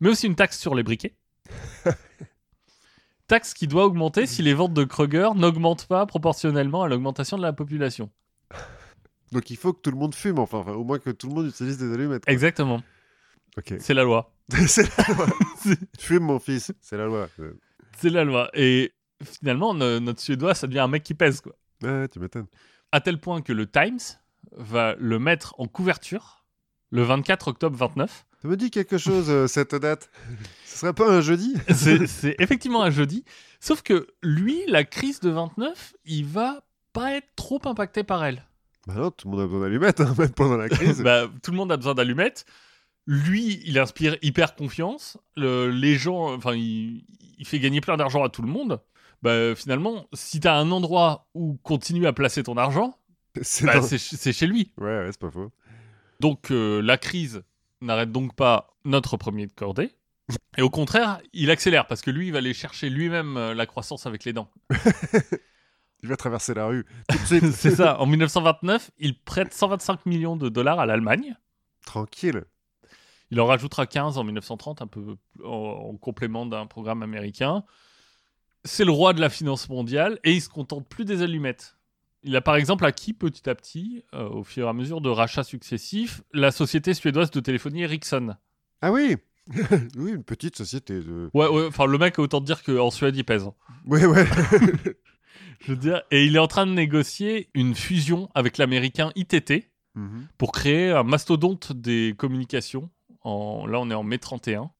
mais 0.00 0.08
aussi 0.10 0.26
une 0.26 0.34
taxe 0.36 0.58
sur 0.58 0.74
les 0.74 0.82
briquets. 0.82 1.14
taxe 3.26 3.54
qui 3.54 3.66
doit 3.66 3.86
augmenter 3.86 4.26
si 4.26 4.42
les 4.42 4.54
ventes 4.54 4.74
de 4.74 4.84
Kroger 4.84 5.30
n'augmentent 5.34 5.86
pas 5.86 6.04
proportionnellement 6.06 6.82
à 6.82 6.88
l'augmentation 6.88 7.36
de 7.38 7.42
la 7.42 7.52
population. 7.52 8.10
Donc 9.32 9.50
il 9.50 9.56
faut 9.56 9.72
que 9.72 9.80
tout 9.80 9.90
le 9.90 9.96
monde 9.96 10.14
fume, 10.14 10.38
enfin, 10.38 10.58
enfin, 10.58 10.72
au 10.72 10.84
moins 10.84 10.98
que 10.98 11.10
tout 11.10 11.28
le 11.28 11.34
monde 11.34 11.46
utilise 11.46 11.78
des 11.78 11.92
allumettes. 11.92 12.24
quoi. 12.24 12.32
Exactement, 12.32 12.82
Ok. 13.56 13.74
c'est 13.80 13.94
la 13.94 14.04
loi. 14.04 14.32
c'est 14.66 14.82
la 14.98 15.14
loi. 15.14 15.26
Fume, 15.98 16.24
mon 16.24 16.38
fils, 16.38 16.72
c'est 16.82 16.96
la 16.98 17.06
loi. 17.06 17.28
Euh, 17.40 17.54
C'est 17.96 18.10
la 18.10 18.24
loi. 18.24 18.50
Et 18.52 18.92
finalement, 19.22 19.72
no- 19.72 20.00
notre 20.00 20.20
Suédois, 20.20 20.54
ça 20.54 20.66
devient 20.66 20.80
un 20.80 20.88
mec 20.88 21.02
qui 21.02 21.14
pèse, 21.14 21.40
quoi. 21.40 21.54
Ouais, 21.82 22.06
tu 22.08 22.20
m'étonnes. 22.20 22.46
À 22.92 23.00
tel 23.00 23.18
point 23.18 23.40
que 23.40 23.52
le 23.54 23.66
Times 23.68 23.98
va 24.52 24.94
le 24.98 25.18
mettre 25.18 25.54
en 25.58 25.66
couverture 25.66 26.44
le 26.90 27.02
24 27.02 27.48
octobre 27.48 27.74
29. 27.76 28.26
Ça 28.44 28.50
me 28.50 28.58
dit 28.58 28.70
quelque 28.70 28.98
chose, 28.98 29.30
euh, 29.30 29.46
cette 29.46 29.74
date? 29.74 30.10
Ce 30.66 30.76
serait 30.80 30.92
pas 30.92 31.10
un 31.10 31.22
jeudi? 31.22 31.54
C'est 31.74 32.36
effectivement 32.38 32.82
un 32.82 32.90
jeudi. 32.90 33.24
Sauf 33.58 33.80
que 33.80 34.06
lui, 34.22 34.60
la 34.68 34.84
crise 34.84 35.20
de 35.20 35.30
29, 35.30 35.94
il 36.04 36.26
va 36.26 36.62
pas 36.92 37.12
être 37.14 37.28
trop 37.36 37.58
impacté 37.64 38.04
par 38.04 38.22
elle. 38.22 38.44
Bah 38.86 38.92
non, 38.98 39.10
tout 39.10 39.28
le 39.28 39.30
monde 39.30 39.40
a 39.40 39.46
besoin 39.46 39.60
d'allumettes, 39.62 40.00
hein, 40.02 40.14
même 40.18 40.28
pendant 40.32 40.58
la 40.58 40.68
crise. 40.68 41.00
Bah, 41.00 41.26
tout 41.42 41.52
le 41.52 41.56
monde 41.56 41.72
a 41.72 41.78
besoin 41.78 41.94
d'allumettes. 41.94 42.44
Lui, 43.06 43.62
il 43.64 43.78
inspire 43.78 44.18
hyper 44.20 44.54
confiance. 44.56 45.16
Le- 45.36 45.70
les 45.70 45.94
gens, 45.96 46.34
enfin, 46.34 46.52
il, 46.54 47.06
il 47.38 47.46
fait 47.46 47.58
gagner 47.60 47.80
plein 47.80 47.96
d'argent 47.96 48.22
à 48.24 48.28
tout 48.28 48.42
le 48.42 48.48
monde. 48.48 48.78
Bah, 49.22 49.54
finalement, 49.54 50.06
si 50.12 50.38
t'as 50.40 50.58
un 50.58 50.70
endroit 50.70 51.30
où 51.32 51.54
continuer 51.62 52.06
à 52.06 52.12
placer 52.12 52.42
ton 52.42 52.58
argent, 52.58 52.98
c'est 53.40 53.64
bah, 53.64 53.76
dans- 53.80 53.86
c'est 53.86 54.32
chez 54.34 54.46
lui. 54.46 54.70
Ouais, 54.76 54.84
ouais, 54.98 55.08
c'est 55.12 55.20
pas 55.20 55.30
faux. 55.30 55.50
Donc 56.20 56.50
euh, 56.50 56.82
la 56.82 56.98
crise 56.98 57.42
n'arrête 57.84 58.12
donc 58.12 58.34
pas 58.34 58.74
notre 58.84 59.16
premier 59.16 59.46
de 59.46 59.52
cordée. 59.52 59.92
Et 60.56 60.62
au 60.62 60.70
contraire, 60.70 61.20
il 61.32 61.50
accélère 61.50 61.86
parce 61.86 62.00
que 62.00 62.10
lui, 62.10 62.28
il 62.28 62.32
va 62.32 62.38
aller 62.38 62.54
chercher 62.54 62.88
lui-même 62.88 63.36
euh, 63.36 63.54
la 63.54 63.66
croissance 63.66 64.06
avec 64.06 64.24
les 64.24 64.32
dents. 64.32 64.50
Il 66.02 66.10
va 66.10 66.16
traverser 66.16 66.52
la 66.52 66.66
rue. 66.66 66.84
C'est 67.24 67.70
ça. 67.70 67.98
En 67.98 68.04
1929, 68.04 68.90
il 68.98 69.18
prête 69.18 69.54
125 69.54 70.04
millions 70.04 70.36
de 70.36 70.50
dollars 70.50 70.78
à 70.78 70.84
l'Allemagne. 70.84 71.34
Tranquille. 71.86 72.44
Il 73.30 73.40
en 73.40 73.46
rajoutera 73.46 73.86
15 73.86 74.18
en 74.18 74.24
1930, 74.24 74.82
un 74.82 74.86
peu 74.86 75.16
en, 75.42 75.48
en 75.48 75.96
complément 75.96 76.44
d'un 76.44 76.66
programme 76.66 77.02
américain. 77.02 77.64
C'est 78.64 78.84
le 78.84 78.90
roi 78.90 79.14
de 79.14 79.20
la 79.22 79.30
finance 79.30 79.70
mondiale 79.70 80.18
et 80.24 80.32
il 80.32 80.42
se 80.42 80.50
contente 80.50 80.86
plus 80.86 81.06
des 81.06 81.22
allumettes. 81.22 81.78
Il 82.24 82.34
a 82.36 82.40
par 82.40 82.56
exemple 82.56 82.84
acquis 82.86 83.12
petit 83.12 83.48
à 83.48 83.54
petit, 83.54 84.02
euh, 84.14 84.28
au 84.28 84.42
fur 84.44 84.66
et 84.66 84.68
à 84.68 84.72
mesure 84.72 85.00
de 85.00 85.08
rachats 85.10 85.44
successifs, 85.44 86.22
la 86.32 86.50
société 86.50 86.94
suédoise 86.94 87.30
de 87.30 87.40
téléphonie 87.40 87.82
Ericsson. 87.82 88.34
Ah 88.80 88.90
oui 88.92 89.16
Oui, 89.96 90.12
une 90.12 90.24
petite 90.24 90.56
société 90.56 90.94
de... 91.00 91.30
Ouais, 91.34 91.46
ouais, 91.48 91.66
enfin 91.66 91.86
le 91.86 91.98
mec, 91.98 92.18
autant 92.18 92.40
dire 92.40 92.62
qu'en 92.62 92.90
Suède, 92.90 93.16
il 93.16 93.24
pèse. 93.24 93.46
Ouais, 93.86 94.04
ouais. 94.06 94.26
Je 95.60 95.72
veux 95.72 95.76
dire, 95.76 96.02
et 96.10 96.24
il 96.24 96.36
est 96.36 96.40
en 96.40 96.46
train 96.48 96.66
de 96.66 96.72
négocier 96.72 97.48
une 97.54 97.74
fusion 97.74 98.28
avec 98.34 98.58
l'américain 98.58 99.10
ITT 99.16 99.70
Mhm. 99.96 100.26
pour 100.38 100.50
créer 100.50 100.90
un 100.90 101.04
mastodonte 101.04 101.72
des 101.72 102.14
communications. 102.18 102.90
En, 103.22 103.64
là, 103.64 103.78
on 103.78 103.88
est 103.90 103.94
en 103.94 104.02
mai 104.02 104.18
31. 104.18 104.72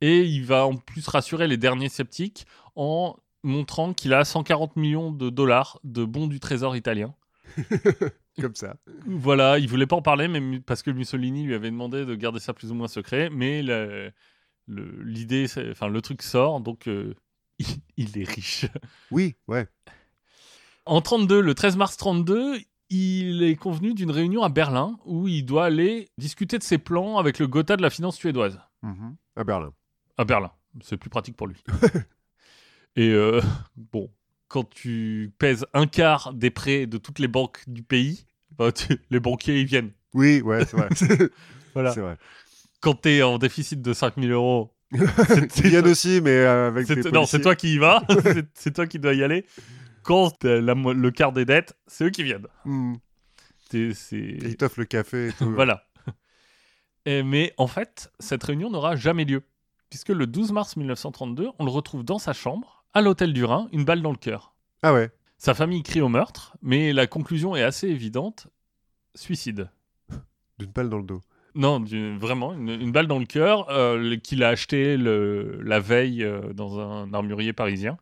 Et 0.00 0.22
il 0.22 0.44
va 0.44 0.66
en 0.66 0.76
plus 0.76 1.08
rassurer 1.08 1.48
les 1.48 1.56
derniers 1.56 1.88
sceptiques 1.88 2.46
en 2.76 3.16
montrant 3.46 3.94
qu'il 3.94 4.12
a 4.12 4.24
140 4.24 4.76
millions 4.76 5.12
de 5.12 5.30
dollars 5.30 5.80
de 5.84 6.04
bons 6.04 6.26
du 6.26 6.40
trésor 6.40 6.76
italien 6.76 7.14
Comme 8.40 8.54
ça. 8.54 8.76
Voilà, 9.06 9.58
il 9.58 9.68
voulait 9.68 9.86
pas 9.86 9.96
en 9.96 10.02
parler, 10.02 10.28
mais 10.28 10.60
parce 10.60 10.82
que 10.82 10.90
Mussolini 10.90 11.44
lui 11.44 11.54
avait 11.54 11.70
demandé 11.70 12.04
de 12.04 12.14
garder 12.14 12.40
ça 12.40 12.52
plus 12.52 12.70
ou 12.70 12.74
moins 12.74 12.88
secret. 12.88 13.30
Mais 13.30 13.62
l'idée, 14.68 15.46
enfin 15.70 15.88
le 15.88 16.02
truc 16.02 16.22
sort, 16.22 16.60
donc 16.60 16.86
euh, 16.86 17.14
il, 17.58 17.66
il 17.96 18.18
est 18.18 18.28
riche. 18.28 18.66
Oui, 19.10 19.36
ouais. 19.48 19.66
En 20.84 21.00
32, 21.00 21.40
le 21.40 21.54
13 21.54 21.76
mars 21.76 21.96
32, 21.96 22.58
il 22.90 23.42
est 23.42 23.56
convenu 23.56 23.94
d'une 23.94 24.10
réunion 24.10 24.42
à 24.42 24.48
Berlin 24.48 24.98
où 25.04 25.28
il 25.28 25.44
doit 25.44 25.64
aller 25.64 26.08
discuter 26.18 26.58
de 26.58 26.62
ses 26.62 26.78
plans 26.78 27.18
avec 27.18 27.38
le 27.38 27.46
Gotha 27.46 27.76
de 27.76 27.82
la 27.82 27.90
finance 27.90 28.16
suédoise. 28.16 28.60
Mhm. 28.82 29.16
À 29.34 29.44
Berlin. 29.44 29.72
À 30.18 30.24
Berlin, 30.24 30.50
c'est 30.82 30.96
plus 30.96 31.10
pratique 31.10 31.36
pour 31.36 31.46
lui. 31.46 31.62
Et 32.96 33.10
euh, 33.10 33.40
bon, 33.76 34.10
quand 34.48 34.68
tu 34.68 35.32
pèses 35.38 35.66
un 35.74 35.86
quart 35.86 36.32
des 36.34 36.50
prêts 36.50 36.86
de 36.86 36.98
toutes 36.98 37.18
les 37.18 37.28
banques 37.28 37.62
du 37.66 37.82
pays, 37.82 38.26
bah, 38.56 38.72
tu- 38.72 39.00
les 39.10 39.20
banquiers 39.20 39.60
ils 39.60 39.66
viennent. 39.66 39.92
Oui, 40.14 40.40
ouais, 40.40 40.64
c'est 40.64 40.76
vrai. 40.76 40.88
Voilà. 41.74 41.92
c'est 41.92 42.00
vrai. 42.00 42.16
Quand 42.80 42.94
t'es 42.94 43.22
en 43.22 43.36
déficit 43.36 43.82
de 43.82 43.92
5000 43.92 44.30
euros, 44.32 44.72
Ils 44.92 45.68
viennent 45.68 45.88
aussi, 45.88 46.20
mais 46.22 46.38
avec 46.44 46.86
des 46.86 47.10
non, 47.10 47.26
c'est 47.26 47.40
toi 47.40 47.56
qui 47.56 47.74
y 47.74 47.78
vas, 47.78 48.02
c'est- 48.54 48.72
toi 48.72 48.86
qui 48.86 48.98
dois 49.00 49.14
y 49.14 49.22
aller. 49.24 49.44
Quand 50.04 50.30
t'as 50.30 50.60
la 50.60 50.74
le 50.74 51.10
quart 51.10 51.32
des 51.32 51.44
dettes, 51.44 51.76
c'est 51.88 52.04
eux 52.04 52.10
qui 52.10 52.22
viennent. 52.22 52.46
Et 53.74 53.92
Ils 54.12 54.56
t'offrent 54.56 54.78
le 54.78 54.84
café 54.86 55.28
et 55.28 55.32
tout. 55.32 55.50
Voilà. 55.52 55.84
Et- 57.04 57.22
mais 57.24 57.52
en 57.58 57.66
fait, 57.66 58.10
cette 58.20 58.44
réunion 58.44 58.70
n'aura 58.70 58.94
jamais 58.96 59.24
lieu, 59.24 59.42
puisque 59.90 60.10
le 60.10 60.26
12 60.26 60.52
mars 60.52 60.76
1932, 60.76 61.48
on 61.58 61.64
le 61.64 61.70
retrouve 61.70 62.04
dans 62.04 62.18
sa 62.20 62.32
chambre, 62.32 62.75
à 62.96 63.02
l'hôtel 63.02 63.34
du 63.34 63.44
Rhin, 63.44 63.68
une 63.72 63.84
balle 63.84 64.00
dans 64.00 64.10
le 64.10 64.16
cœur. 64.16 64.54
Ah 64.82 64.94
ouais. 64.94 65.10
Sa 65.36 65.52
famille 65.52 65.82
crie 65.82 66.00
au 66.00 66.08
meurtre, 66.08 66.56
mais 66.62 66.94
la 66.94 67.06
conclusion 67.06 67.54
est 67.54 67.62
assez 67.62 67.88
évidente 67.88 68.46
suicide. 69.14 69.68
D'une 70.58 70.70
balle 70.72 70.88
dans 70.88 70.96
le 70.96 71.04
dos. 71.04 71.20
Non, 71.54 71.84
vraiment, 72.18 72.54
une, 72.54 72.70
une 72.70 72.92
balle 72.92 73.06
dans 73.06 73.18
le 73.18 73.26
cœur 73.26 73.68
euh, 73.68 74.16
qu'il 74.16 74.42
a 74.42 74.48
acheté 74.48 74.96
le- 74.96 75.60
la 75.62 75.78
veille 75.78 76.24
euh, 76.24 76.54
dans 76.54 76.80
un 76.80 77.12
armurier 77.12 77.52
parisien. 77.52 77.98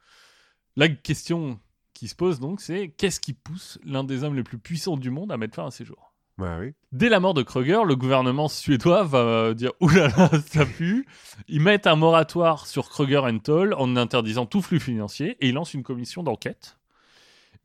La 0.77 0.89
question 0.89 1.59
qui 1.93 2.07
se 2.07 2.15
pose 2.15 2.39
donc, 2.39 2.61
c'est 2.61 2.89
qu'est-ce 2.91 3.19
qui 3.19 3.33
pousse 3.33 3.81
l'un 3.85 4.05
des 4.05 4.23
hommes 4.23 4.37
les 4.37 4.45
plus 4.45 4.59
puissants 4.59 4.97
du 4.97 5.11
monde 5.11 5.33
à 5.33 5.37
mettre 5.37 5.57
fin 5.57 5.67
à 5.67 5.71
ses 5.73 5.85
jours? 5.85 6.14
Bah 6.37 6.59
oui. 6.61 6.73
Dès 6.91 7.09
la 7.09 7.21
mort 7.21 7.33
de 7.35 7.43
Kruger, 7.43 7.81
le 7.87 7.95
gouvernement 7.95 8.49
suédois 8.49 9.05
va 9.05 9.19
euh, 9.19 9.55
dire 9.55 9.71
oulala, 9.81 10.31
ça 10.49 10.67
pue. 10.67 11.07
Ils 11.49 11.61
mettent 11.61 11.87
un 11.87 11.95
moratoire 11.97 12.67
sur 12.67 12.89
Kruger 12.89 13.23
Toll 13.43 13.75
en 13.75 13.95
interdisant 13.97 14.45
tout 14.47 14.61
flux 14.63 14.81
financier 14.81 15.37
et 15.41 15.49
ils 15.49 15.55
lancent 15.55 15.75
une 15.75 15.85
commission 15.85 16.23
d'enquête. 16.25 16.79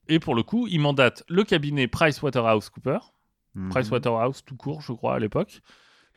Et 0.07 0.19
pour 0.19 0.35
le 0.35 0.43
coup, 0.43 0.67
ils 0.67 0.79
mandatent 0.79 1.23
le 1.29 1.43
cabinet 1.43 1.87
PricewaterhouseCoopers, 1.87 3.13
Mhm. 3.55 3.69
Pricewaterhouse 3.69 4.43
tout 4.45 4.55
court, 4.55 4.81
je 4.81 4.93
crois, 4.93 5.15
à 5.15 5.19
l'époque, 5.19 5.61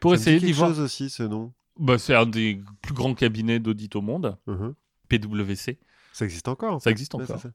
pour 0.01 0.11
Ça 0.11 0.17
essayer 0.17 0.39
d'y 0.39 0.53
voir. 0.53 0.69
chose 0.69 0.81
aussi, 0.81 1.09
ce 1.09 1.23
nom. 1.23 1.53
Bah, 1.79 1.97
c'est 1.97 2.15
un 2.15 2.27
des 2.27 2.61
plus 2.83 2.93
grands 2.93 3.15
cabinets 3.15 3.59
d'audit 3.59 3.97
au 3.97 4.03
monde, 4.03 4.37
Mhm. 4.47 4.75
PwC. 5.09 5.79
Ça 6.13 6.27
existe 6.27 6.49
encore. 6.49 6.75
en 6.75 6.79
Ça 6.81 6.91
existe 6.91 7.15
encore. 7.15 7.39
ça. 7.41 7.51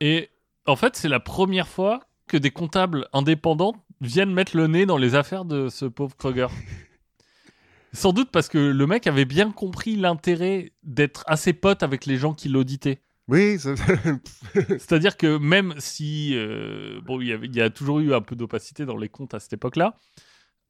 Et 0.00 0.30
en 0.66 0.74
fait, 0.74 0.96
c'est 0.96 1.08
la 1.08 1.20
première 1.20 1.68
fois 1.68 2.00
que 2.26 2.36
des 2.36 2.50
comptables 2.50 3.06
indépendants 3.12 3.74
viennent 4.06 4.32
mettre 4.32 4.56
le 4.56 4.66
nez 4.66 4.86
dans 4.86 4.98
les 4.98 5.14
affaires 5.14 5.44
de 5.44 5.68
ce 5.68 5.84
pauvre 5.86 6.16
Kroger. 6.16 6.48
Sans 7.92 8.12
doute 8.12 8.30
parce 8.30 8.48
que 8.48 8.58
le 8.58 8.86
mec 8.86 9.06
avait 9.06 9.26
bien 9.26 9.50
compris 9.52 9.96
l'intérêt 9.96 10.72
d'être 10.82 11.24
assez 11.26 11.52
pote 11.52 11.82
avec 11.82 12.06
les 12.06 12.16
gens 12.16 12.32
qui 12.32 12.48
l'auditaient. 12.48 13.00
Oui, 13.28 13.58
ça- 13.58 13.74
C'est-à-dire 14.54 15.16
que 15.16 15.36
même 15.38 15.74
si 15.78 16.32
euh, 16.34 17.00
bon, 17.04 17.20
il 17.20 17.28
y, 17.28 17.32
avait- 17.32 17.46
il 17.46 17.54
y 17.54 17.60
a 17.60 17.70
toujours 17.70 18.00
eu 18.00 18.14
un 18.14 18.20
peu 18.22 18.34
d'opacité 18.34 18.86
dans 18.86 18.96
les 18.96 19.08
comptes 19.08 19.34
à 19.34 19.40
cette 19.40 19.52
époque-là, 19.52 19.96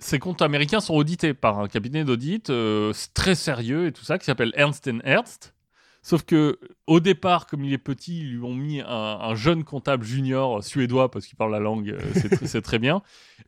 ces 0.00 0.18
comptes 0.18 0.42
américains 0.42 0.80
sont 0.80 0.94
audités 0.94 1.32
par 1.32 1.60
un 1.60 1.68
cabinet 1.68 2.04
d'audit 2.04 2.50
euh, 2.50 2.92
très 3.14 3.36
sérieux 3.36 3.86
et 3.86 3.92
tout 3.92 4.04
ça 4.04 4.18
qui 4.18 4.24
s'appelle 4.24 4.52
Ernst 4.56 4.90
Ernst. 5.04 5.51
Sauf 6.04 6.24
que 6.24 6.58
au 6.88 6.98
départ, 6.98 7.46
comme 7.46 7.64
il 7.64 7.72
est 7.72 7.78
petit, 7.78 8.20
ils 8.20 8.32
lui 8.36 8.42
ont 8.42 8.54
mis 8.54 8.80
un, 8.80 8.86
un 8.88 9.34
jeune 9.36 9.62
comptable 9.62 10.04
junior 10.04 10.62
suédois 10.64 11.10
parce 11.10 11.26
qu'il 11.26 11.36
parle 11.36 11.52
la 11.52 11.60
langue, 11.60 11.90
euh, 11.90 12.00
c'est 12.14 12.32
tr- 12.32 12.46
c'est 12.46 12.62
très 12.62 12.80
bien. 12.80 13.02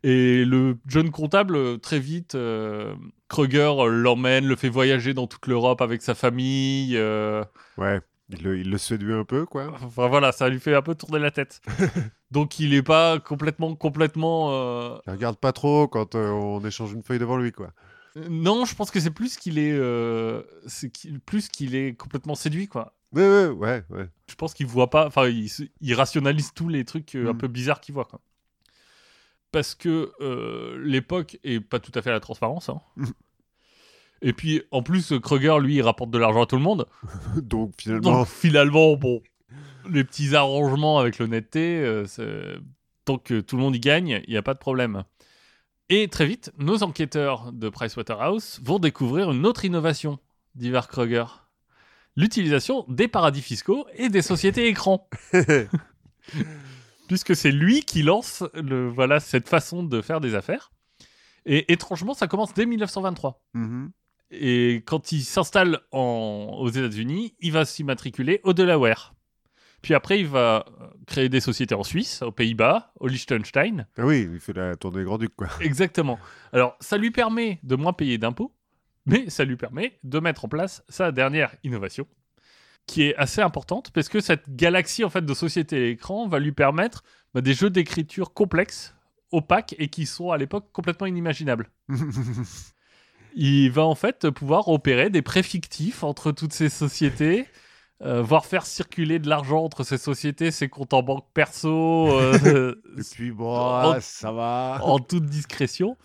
Et 0.05 0.45
le 0.45 0.79
jeune 0.87 1.11
comptable, 1.11 1.57
euh, 1.57 1.77
très 1.79 1.99
vite, 1.99 2.35
euh, 2.37 2.95
Kruger 3.29 3.73
l'emmène, 3.88 4.47
le 4.47 4.55
fait 4.55 4.69
voyager 4.69 5.14
dans 5.14 5.27
toute 5.27 5.47
l'Europe 5.49 5.81
avec 5.83 6.01
sa 6.03 6.14
famille. 6.14 6.97
euh, 6.97 7.43
ouais. 7.77 8.01
Il 8.31 8.43
le, 8.43 8.59
il 8.59 8.71
le 8.71 8.79
séduit 8.79 9.12
un 9.12 9.25
peu, 9.25 9.45
quoi. 9.45 9.71
Enfin 9.83 10.09
voilà, 10.09 10.33
ça 10.33 10.49
lui 10.49 10.59
fait 10.59 10.75
un 10.75 10.81
peu 10.81 10.95
tourner 10.95 11.19
la 11.19 11.31
tête. 11.31 11.61
Donc 12.31 12.59
il 12.59 12.73
est 12.73 12.83
pas 12.83 13.19
complètement, 13.19 13.75
complètement. 13.75 14.49
euh, 14.53 14.97
Il 15.07 15.11
regarde 15.12 15.37
pas 15.37 15.53
trop 15.53 15.88
quand 15.88 16.14
euh, 16.14 16.31
on 16.31 16.64
échange 16.64 16.93
une 16.95 17.03
feuille 17.03 17.19
devant 17.19 17.37
lui, 17.37 17.53
quoi. 17.53 17.73
Non, 18.16 18.64
je 18.64 18.74
pense 18.77 18.90
que 18.90 19.00
c'est 19.00 19.11
plus 19.11 19.37
qu'il 19.37 19.59
est, 19.59 19.72
euh, 19.72 20.42
c'est 20.66 20.90
plus 21.27 21.48
qu'il 21.48 21.74
est 21.74 21.94
complètement 21.94 22.35
séduit 22.37 22.68
quoi. 22.68 22.94
Ouais, 23.12 23.22
ouais, 23.27 23.48
ouais, 23.48 23.85
ouais. 23.90 24.09
Je 24.29 24.35
pense 24.37 24.55
qu'il 24.55 24.66
voit 24.66 24.90
pas, 24.90 25.07
enfin 25.07 25.27
il, 25.29 25.48
se- 25.48 25.64
il 25.81 25.94
rationalise 25.94 26.53
tous 26.55 26.68
les 26.68 26.85
trucs 26.85 27.14
euh, 27.16 27.31
un 27.31 27.33
Mm. 27.33 27.38
peu 27.38 27.48
bizarres 27.48 27.81
qu'il 27.81 27.94
voit 27.94 28.05
quoi. 28.05 28.20
Parce 29.53 29.74
que 29.74 30.12
euh, 30.20 30.79
l'époque 30.85 31.38
est 31.44 31.61
pas 31.61 31.79
tout 31.81 31.92
à 31.94 32.03
fait 32.03 32.11
à 32.11 32.12
la 32.12 32.20
transparence. 32.20 32.68
hein. 32.68 32.81
Mm. 32.96 33.05
Et 34.22 34.33
puis 34.33 34.62
en 34.70 34.83
plus, 34.83 35.12
Kruger 35.20 35.59
lui 35.61 35.77
il 35.77 35.83
rapporte 35.83 36.11
de 36.11 36.18
l'argent 36.18 36.42
à 36.42 36.46
tout 36.46 36.57
le 36.57 36.62
monde. 36.62 36.87
Donc 37.37 37.72
finalement, 37.79 38.12
Donc 38.20 38.27
finalement, 38.29 38.96
bon, 38.96 39.22
les 39.90 40.05
petits 40.05 40.35
arrangements 40.35 40.98
avec 40.98 41.18
l'honnêteté, 41.18 41.79
euh, 41.85 42.57
tant 43.05 43.18
que 43.18 43.40
tout 43.40 43.57
le 43.57 43.62
monde 43.62 43.77
y 43.77 43.81
gagne, 43.81 44.22
il 44.27 44.31
n'y 44.31 44.37
a 44.37 44.42
pas 44.42 44.55
de 44.55 44.59
problème. 44.61 45.03
Et 45.90 46.09
très 46.09 46.27
vite, 46.27 46.51
nos 46.59 46.83
enquêteurs 46.83 47.53
de 47.53 47.68
Pricewaterhouse 47.68 48.61
vont 48.62 48.79
découvrir 48.79 49.31
une 49.33 49.44
autre 49.44 49.64
innovation 49.64 50.18
d'Ivar 50.55 50.88
Kruger. 50.88 51.25
L'utilisation 52.16 52.87
des 52.88 53.09
paradis 53.09 53.42
fiscaux 53.42 53.87
et 53.94 54.09
des 54.09 54.23
sociétés 54.23 54.68
écrans. 54.68 55.09
Puisque 57.09 57.37
c'est 57.37 57.51
lui 57.51 57.83
qui 57.83 58.03
lance 58.03 58.42
le, 58.55 58.88
voilà, 58.88 59.20
cette 59.20 59.49
façon 59.49 59.83
de 59.83 60.01
faire 60.01 60.20
des 60.20 60.35
affaires. 60.35 60.73
Et 61.44 61.70
étrangement, 61.70 62.14
ça 62.14 62.29
commence 62.29 62.55
dès 62.55 62.64
1923. 62.64 63.42
Mhm. 63.53 63.92
Et 64.31 64.83
quand 64.87 65.12
il 65.12 65.23
s'installe 65.23 65.81
aux 65.92 66.70
États-Unis, 66.70 67.35
il 67.40 67.53
va 67.53 67.66
s'immatriculer 67.66 68.40
au 68.42 68.55
Delaware. 68.55 69.14
Puis 69.85 69.92
après, 69.92 70.18
il 70.18 70.27
va 70.27 70.64
euh, 70.81 70.87
créer 71.07 71.29
des 71.29 71.40
sociétés 71.40 71.75
en 71.75 71.83
Suisse, 71.83 72.23
aux 72.23 72.33
Pays-Bas, 72.33 72.94
au 73.01 73.07
Liechtenstein. 73.07 73.87
Ah 73.99 74.07
oui, 74.07 74.27
il 74.33 74.40
fait 74.40 74.55
la 74.55 74.77
tournée 74.77 75.05
Grand-Duc, 75.05 75.37
quoi. 75.37 75.49
Exactement. 75.61 76.18
Alors, 76.55 76.75
ça 76.81 76.97
lui 76.97 77.11
permet 77.11 77.61
de 77.62 77.77
moins 77.77 77.92
payer 77.92 78.16
d'impôts, 78.16 78.57
mais 79.05 79.29
ça 79.29 79.44
lui 79.44 79.57
permet 79.57 79.99
de 80.03 80.20
mettre 80.20 80.47
en 80.47 80.49
place 80.49 80.83
sa 80.88 81.12
dernière 81.12 81.55
innovation, 81.64 82.07
qui 82.87 83.03
est 83.03 83.14
assez 83.16 83.42
importante, 83.42 83.90
parce 83.90 84.09
que 84.09 84.20
cette 84.20 84.57
galaxie 84.57 85.05
en 85.05 85.11
fait 85.11 85.27
de 85.27 85.35
sociétés 85.35 85.77
à 85.77 85.87
écran 85.88 86.29
va 86.29 86.38
lui 86.38 86.53
permettre 86.53 87.05
bah, 87.35 87.42
des 87.42 87.53
jeux 87.53 87.68
d'écriture 87.68 88.33
complexes, 88.33 88.94
opaques 89.33 89.75
et 89.79 89.88
qui 89.88 90.07
sont 90.07 90.31
à 90.31 90.38
l'époque 90.38 90.73
complètement 90.73 91.07
inimaginables. 91.07 91.68
il 93.37 93.70
va 93.70 93.85
en 93.85 93.94
fait 93.94 94.31
pouvoir 94.31 94.68
opérer 94.68 95.11
des 95.11 95.20
prêts 95.20 95.42
fictifs 95.42 96.05
entre 96.05 96.33
toutes 96.33 96.55
ces 96.55 96.70
sociétés, 96.70 97.47
euh, 98.03 98.23
voire 98.23 98.45
faire 98.45 98.67
circuler 98.67 99.19
de 99.19 99.29
l'argent 99.29 99.63
entre 99.65 99.85
ces 99.85 99.99
sociétés, 99.99 100.51
ses 100.51 100.69
comptes 100.69 100.93
en 100.95 101.03
banque 101.03 101.27
perso, 101.33 102.09
euh, 102.19 102.75
Et 102.99 103.03
puis, 103.13 103.31
bon, 103.31 103.51
En- 103.57 103.93
ah, 103.93 104.01
ça 104.01 104.33
va. 104.33 104.79
en 104.83 104.99
toute 104.99 105.27
discrétion. 105.27 105.97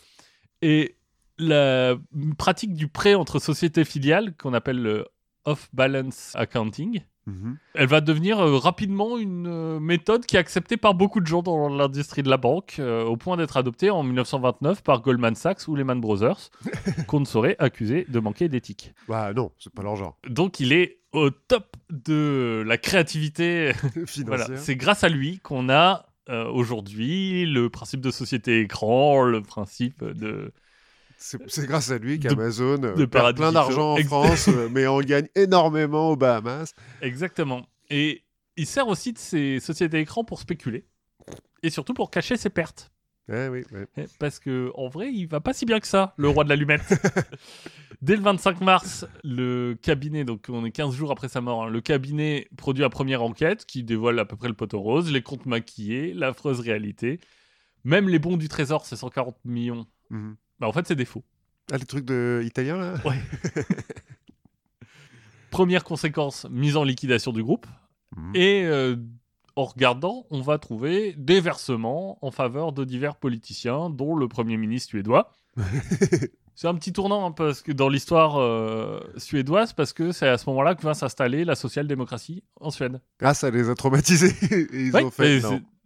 Et 0.61 0.95
la 1.37 1.95
pratique 2.37 2.73
du 2.73 2.87
prêt 2.87 3.15
entre 3.15 3.39
sociétés 3.39 3.85
filiales, 3.85 4.35
qu'on 4.35 4.53
appelle 4.53 4.81
le 4.81 5.07
off-balance 5.45 6.33
accounting, 6.35 7.01
Mhm. 7.29 7.57
elle 7.75 7.87
va 7.87 8.01
devenir 8.01 8.39
euh, 8.39 8.57
rapidement 8.57 9.17
une 9.17 9.47
euh, 9.47 9.79
méthode 9.79 10.25
qui 10.25 10.35
est 10.35 10.39
acceptée 10.39 10.77
par 10.77 10.93
beaucoup 10.93 11.19
de 11.21 11.27
gens 11.27 11.41
dans 11.41 11.69
l'industrie 11.69 12.23
de 12.23 12.29
la 12.29 12.37
banque, 12.37 12.77
euh, 12.79 13.03
au 13.03 13.17
point 13.17 13.37
d'être 13.37 13.57
adoptée 13.57 13.89
en 13.89 14.03
1929 14.03 14.83
par 14.83 15.01
Goldman 15.01 15.35
Sachs 15.35 15.67
ou 15.67 15.75
Lehman 15.75 16.01
Brothers, 16.01 16.49
qu'on 17.07 17.19
ne 17.19 17.25
saurait 17.25 17.55
accuser 17.59 18.05
de 18.09 18.19
manquer 18.19 18.49
d'éthique. 18.49 18.93
Bah 19.07 19.33
non, 19.33 19.51
c'est 19.59 19.73
pas 19.73 19.83
leur 19.83 19.95
genre. 19.95 20.17
Donc 20.27 20.59
il 20.59 20.73
est 20.73 20.99
au 21.11 21.29
top 21.29 21.75
de 21.89 22.63
la 22.65 22.77
créativité. 22.77 23.73
Financière. 24.05 24.25
voilà. 24.25 24.57
C'est 24.57 24.75
grâce 24.75 25.03
à 25.03 25.09
lui 25.09 25.39
qu'on 25.39 25.69
a 25.69 26.05
aujourd'hui 26.53 27.47
le 27.47 27.71
principe 27.71 28.01
de 28.01 28.11
société 28.11 28.59
écran, 28.59 29.23
le 29.23 29.41
principe 29.41 30.03
de... 30.03 30.51
C'est 31.19 31.67
grâce 31.67 31.91
à 31.91 31.97
lui 31.97 32.17
qu'Amazon 32.19 32.81
euh, 32.83 33.07
perd 33.07 33.35
plein 33.35 33.51
d'argent 33.51 33.93
en. 33.93 34.03
France, 34.03 34.47
euh, 34.47 34.69
mais 34.71 34.87
en 34.87 35.01
gagne 35.01 35.27
énormément 35.35 36.11
aux 36.11 36.15
Bahamas. 36.15 36.73
Exactement. 37.01 37.67
Et 37.89 38.23
il 38.55 38.65
sert 38.65 38.87
aussi 38.87 39.11
de 39.11 39.17
ces 39.17 39.59
sociétés 39.59 39.99
écrans 39.99 40.23
pour 40.23 40.39
spéculer. 40.39 40.85
Et 41.61 41.69
surtout 41.69 41.93
pour 41.93 42.09
cacher 42.09 42.37
ses 42.37 42.49
pertes. 42.49 42.91
Eh 43.31 43.47
oui, 43.47 43.63
ouais. 43.71 43.85
Eh, 43.97 44.05
Parce 44.17 44.39
que 44.39 44.71
en 44.75 44.87
vrai, 44.87 45.11
il 45.11 45.27
va 45.27 45.39
pas 45.39 45.53
si 45.53 45.65
bien 45.65 45.79
que 45.79 45.87
ça, 45.87 46.13
le 46.17 46.29
roi 46.29 46.43
de 46.43 46.49
l'allumette. 46.49 46.81
Dès 48.01 48.15
le 48.15 48.23
25 48.23 48.61
mars, 48.61 49.05
le 49.23 49.77
cabinet, 49.79 50.23
donc 50.23 50.45
on 50.49 50.65
est 50.65 50.71
15 50.71 50.95
jours 50.95 51.11
après 51.11 51.27
sa 51.27 51.41
mort, 51.41 51.63
hein, 51.65 51.69
le 51.69 51.81
cabinet 51.81 52.47
produit 52.57 52.81
la 52.81 52.89
première 52.89 53.21
enquête 53.21 53.65
qui 53.65 53.83
dévoile 53.83 54.17
à 54.19 54.25
peu 54.25 54.35
près 54.35 54.47
le 54.47 54.55
poteau 54.55 54.79
rose, 54.79 55.11
les 55.11 55.21
comptes 55.21 55.45
maquillés, 55.45 56.13
l'affreuse 56.13 56.59
réalité. 56.59 57.19
Même 57.83 58.09
les 58.09 58.19
bons 58.19 58.37
du 58.37 58.47
trésor, 58.47 58.85
c'est 58.85 58.95
140 58.95 59.37
millions. 59.45 59.85
Mhm. 60.09 60.35
Bah, 60.59 60.67
en 60.67 60.73
fait, 60.73 60.87
c'est 60.87 60.95
des 60.95 61.05
faux. 61.05 61.23
Ah, 61.71 61.77
les 61.77 61.85
trucs 61.85 62.05
de 62.05 62.41
italiens 62.45 62.77
là? 62.77 62.93
Première 65.51 65.83
conséquence, 65.83 66.45
mise 66.49 66.77
en 66.77 66.83
liquidation 66.83 67.31
du 67.31 67.43
groupe. 67.43 67.65
Mhm. 68.15 68.35
Et 68.35 68.63
euh, 68.65 68.95
en 69.55 69.65
regardant, 69.65 70.25
on 70.29 70.41
va 70.41 70.57
trouver 70.57 71.15
des 71.17 71.41
versements 71.41 72.23
en 72.25 72.31
faveur 72.31 72.71
de 72.71 72.85
divers 72.85 73.15
politiciens, 73.15 73.89
dont 73.89 74.15
le 74.15 74.27
Premier 74.27 74.57
ministre 74.57 74.89
suédois. 74.89 75.31
C'est 76.55 76.67
un 76.67 76.75
petit 76.75 76.91
tournant 76.91 77.25
hein, 77.25 77.31
parce 77.31 77.61
que 77.61 77.71
dans 77.71 77.87
l'histoire 77.87 78.37
euh, 78.37 78.99
suédoise, 79.15 79.71
parce 79.71 79.93
que 79.93 80.11
c'est 80.11 80.27
à 80.27 80.37
ce 80.37 80.49
moment-là 80.49 80.75
que 80.75 80.81
va 80.81 80.93
s'installer 80.93 81.45
la 81.45 81.55
social-démocratie 81.55 82.43
en 82.59 82.69
Suède. 82.69 82.99
Ah, 83.21 83.33
ça 83.33 83.49
les 83.49 83.69
a 83.69 83.75
traumatisés. 83.75 84.33
Ils 84.73 84.91
Ouais, 84.91 85.05
ont 85.05 85.09
fait. 85.09 85.39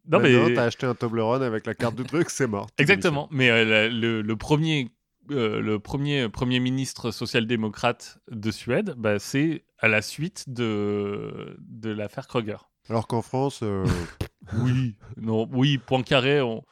Non, 0.08 0.20
mais 0.20 0.54
t'as 0.54 0.66
acheté 0.66 0.86
un 0.86 0.96
Toblerone 0.96 1.44
avec 1.44 1.66
la 1.66 1.74
carte 1.74 1.96
du 1.96 2.04
truc, 2.04 2.30
c'est 2.30 2.48
mort. 2.48 2.68
exactement. 2.78 3.28
Mais 3.32 3.50
euh, 3.50 3.64
la- 3.66 3.90
le, 3.90 4.22
le 4.22 4.36
premier, 4.36 4.90
euh, 5.32 5.62
le 5.62 5.80
premier 5.80 6.28
premier 6.30 6.60
ministre 6.60 7.12
social-démocrate 7.12 8.18
de 8.30 8.52
Suède, 8.52 8.96
bah, 8.98 9.20
c'est 9.20 9.64
à 9.80 9.88
la 9.88 10.02
suite 10.02 10.46
de 10.50 11.56
de 11.60 11.90
l'affaire 11.90 12.28
Kroger. 12.28 12.58
Alors 12.90 13.08
qu'en 13.08 13.22
France, 13.22 13.62
euh, 13.64 13.86
Oui, 14.58 14.96
non, 15.18 15.48
oui, 15.54 15.78
point 15.78 16.04
carré, 16.04 16.42
on- 16.42 16.64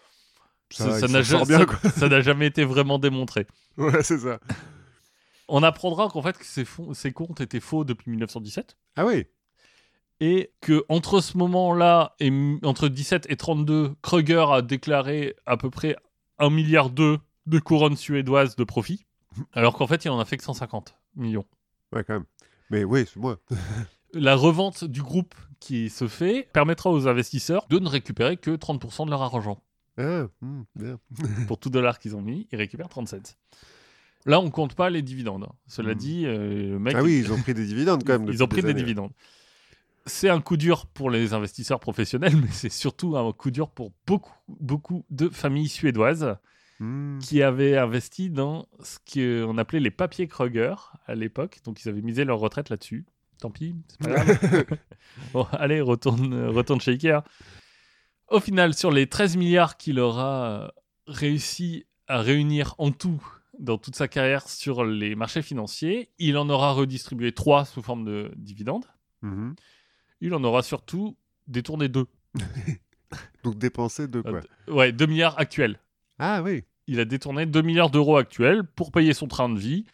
ça, 0.69 0.99
n'a 1.07 1.21
ja- 1.21 1.43
bien, 1.45 1.65
ça- 1.95 2.21
jamais 2.21 2.47
été 2.47 2.63
vraiment 2.65 2.99
démontré. 2.99 3.47
Ouais, 3.77 4.03
c'est 4.03 4.19
ça. 4.19 4.39
On 5.47 5.63
apprendra 5.63 6.07
qu'en 6.09 6.21
fait 6.21 6.37
que 6.37 6.45
ces, 6.45 6.63
fonds- 6.65 6.93
ces 6.93 7.11
comptes 7.11 7.41
étaient 7.41 7.59
faux 7.59 7.83
depuis 7.83 8.09
1917 8.11 8.77
Ah 8.95 9.05
oui. 9.05 9.25
Et 10.21 10.53
que 10.61 10.85
entre 10.87 11.19
ce 11.19 11.37
moment-là 11.37 12.15
et 12.21 12.31
entre 12.63 12.87
17 12.87 13.25
et 13.29 13.35
32, 13.35 13.95
Kruger 14.01 14.45
a 14.51 14.61
déclaré 14.61 15.35
à 15.45 15.57
peu 15.57 15.69
près 15.69 15.97
1 16.39 16.49
milliard 16.51 16.89
de 16.91 17.19
couronnes 17.65 17.97
suédoises 17.97 18.55
de 18.55 18.63
profit, 18.63 19.05
alors 19.51 19.73
qu'en 19.75 19.87
fait 19.87 20.05
il 20.05 20.09
en 20.11 20.19
a 20.19 20.25
fait 20.25 20.37
que 20.37 20.43
150 20.43 20.95
millions. 21.15 21.45
Ouais, 21.91 22.03
quand 22.05 22.13
même. 22.13 22.25
Mais 22.69 22.83
oui, 22.85 23.05
c'est 23.11 23.19
moi. 23.19 23.39
La 24.13 24.35
revente 24.35 24.83
du 24.83 25.01
groupe 25.01 25.35
qui 25.59 25.89
se 25.89 26.07
fait 26.07 26.47
permettra 26.53 26.91
aux 26.91 27.07
investisseurs 27.07 27.65
de 27.69 27.79
ne 27.79 27.87
récupérer 27.87 28.37
que 28.37 28.51
30% 28.51 29.05
de 29.05 29.09
leur 29.09 29.21
argent. 29.21 29.61
Ah, 29.97 30.27
hmm, 30.41 30.61
bien. 30.75 30.99
Pour 31.47 31.57
tout 31.59 31.69
dollar 31.69 31.97
qu'ils 31.99 32.15
ont 32.15 32.21
mis, 32.21 32.47
ils 32.51 32.57
récupèrent 32.57 32.89
37. 32.89 33.37
Là, 34.25 34.39
on 34.39 34.49
compte 34.51 34.75
pas 34.75 34.89
les 34.89 35.01
dividendes. 35.01 35.47
Cela 35.67 35.93
Mhm. 35.93 35.97
dit, 35.97 36.25
euh, 36.25 36.71
le 36.73 36.79
mec, 36.79 36.95
Ah 36.95 37.01
oui, 37.03 37.19
ils 37.19 37.33
ont 37.33 37.41
pris 37.41 37.53
des 37.53 37.65
dividendes 37.65 38.03
quand 38.05 38.19
même. 38.19 38.29
Ils 38.33 38.43
ont 38.43 38.47
pris 38.47 38.61
des 38.61 38.73
dividendes. 38.73 39.11
C'est 40.05 40.29
un 40.29 40.41
coup 40.41 40.57
dur 40.57 40.87
pour 40.87 41.09
les 41.09 41.33
investisseurs 41.33 41.79
professionnels, 41.79 42.35
mais 42.41 42.51
c'est 42.51 42.69
surtout 42.71 43.17
un 43.17 43.31
coup 43.33 43.51
dur 43.51 43.69
pour 43.69 43.91
beaucoup, 44.07 44.35
beaucoup 44.47 45.05
de 45.09 45.29
familles 45.29 45.69
suédoises 45.69 46.37
Hmm. 46.81 47.19
qui 47.19 47.43
avaient 47.43 47.77
investi 47.77 48.31
dans 48.31 48.67
ce 48.81 48.97
qu'on 49.05 49.59
appelait 49.59 49.79
les 49.79 49.91
papiers 49.91 50.27
Kruger 50.27 50.73
à 51.05 51.13
l'époque. 51.13 51.59
Donc, 51.63 51.83
ils 51.85 51.89
avaient 51.89 52.01
misé 52.01 52.25
leur 52.25 52.39
retraite 52.39 52.71
là-dessus. 52.71 53.05
Tant 53.39 53.51
pis, 53.51 53.75
c'est 53.87 53.99
pas 53.99 54.09
grave. 54.09 54.65
bon, 55.33 55.43
allez, 55.51 55.79
retourne, 55.79 56.47
retourne 56.47 56.81
chez 56.81 56.93
Ikea. 56.93 57.21
Au 58.29 58.39
final, 58.39 58.73
sur 58.73 58.89
les 58.89 59.05
13 59.05 59.37
milliards 59.37 59.77
qu'il 59.77 59.99
aura 59.99 60.73
réussi 61.05 61.85
à 62.07 62.19
réunir 62.19 62.73
en 62.79 62.91
tout 62.91 63.21
dans 63.59 63.77
toute 63.77 63.95
sa 63.95 64.07
carrière 64.07 64.49
sur 64.49 64.83
les 64.83 65.13
marchés 65.13 65.43
financiers, 65.43 66.09
il 66.17 66.35
en 66.35 66.49
aura 66.49 66.71
redistribué 66.71 67.31
3 67.31 67.65
sous 67.65 67.83
forme 67.83 68.05
de 68.05 68.31
dividendes. 68.37 68.85
Mhm. 69.21 69.53
Il 70.21 70.33
en 70.33 70.43
aura 70.43 70.63
surtout 70.63 71.17
détourné 71.47 71.89
2. 71.89 72.05
Donc 73.43 73.57
dépenser 73.57 74.07
de 74.07 74.21
quoi 74.21 74.41
Ouais, 74.67 74.91
2 74.91 75.05
milliards 75.05 75.37
actuels. 75.39 75.79
Ah 76.19 76.41
oui. 76.43 76.63
Il 76.87 76.99
a 76.99 77.05
détourné 77.05 77.45
2 77.45 77.61
milliards 77.61 77.89
d'euros 77.89 78.17
actuels 78.17 78.63
pour 78.63 78.91
payer 78.91 79.13
son 79.13 79.27
train 79.27 79.49
de 79.49 79.59
vie, 79.59 79.85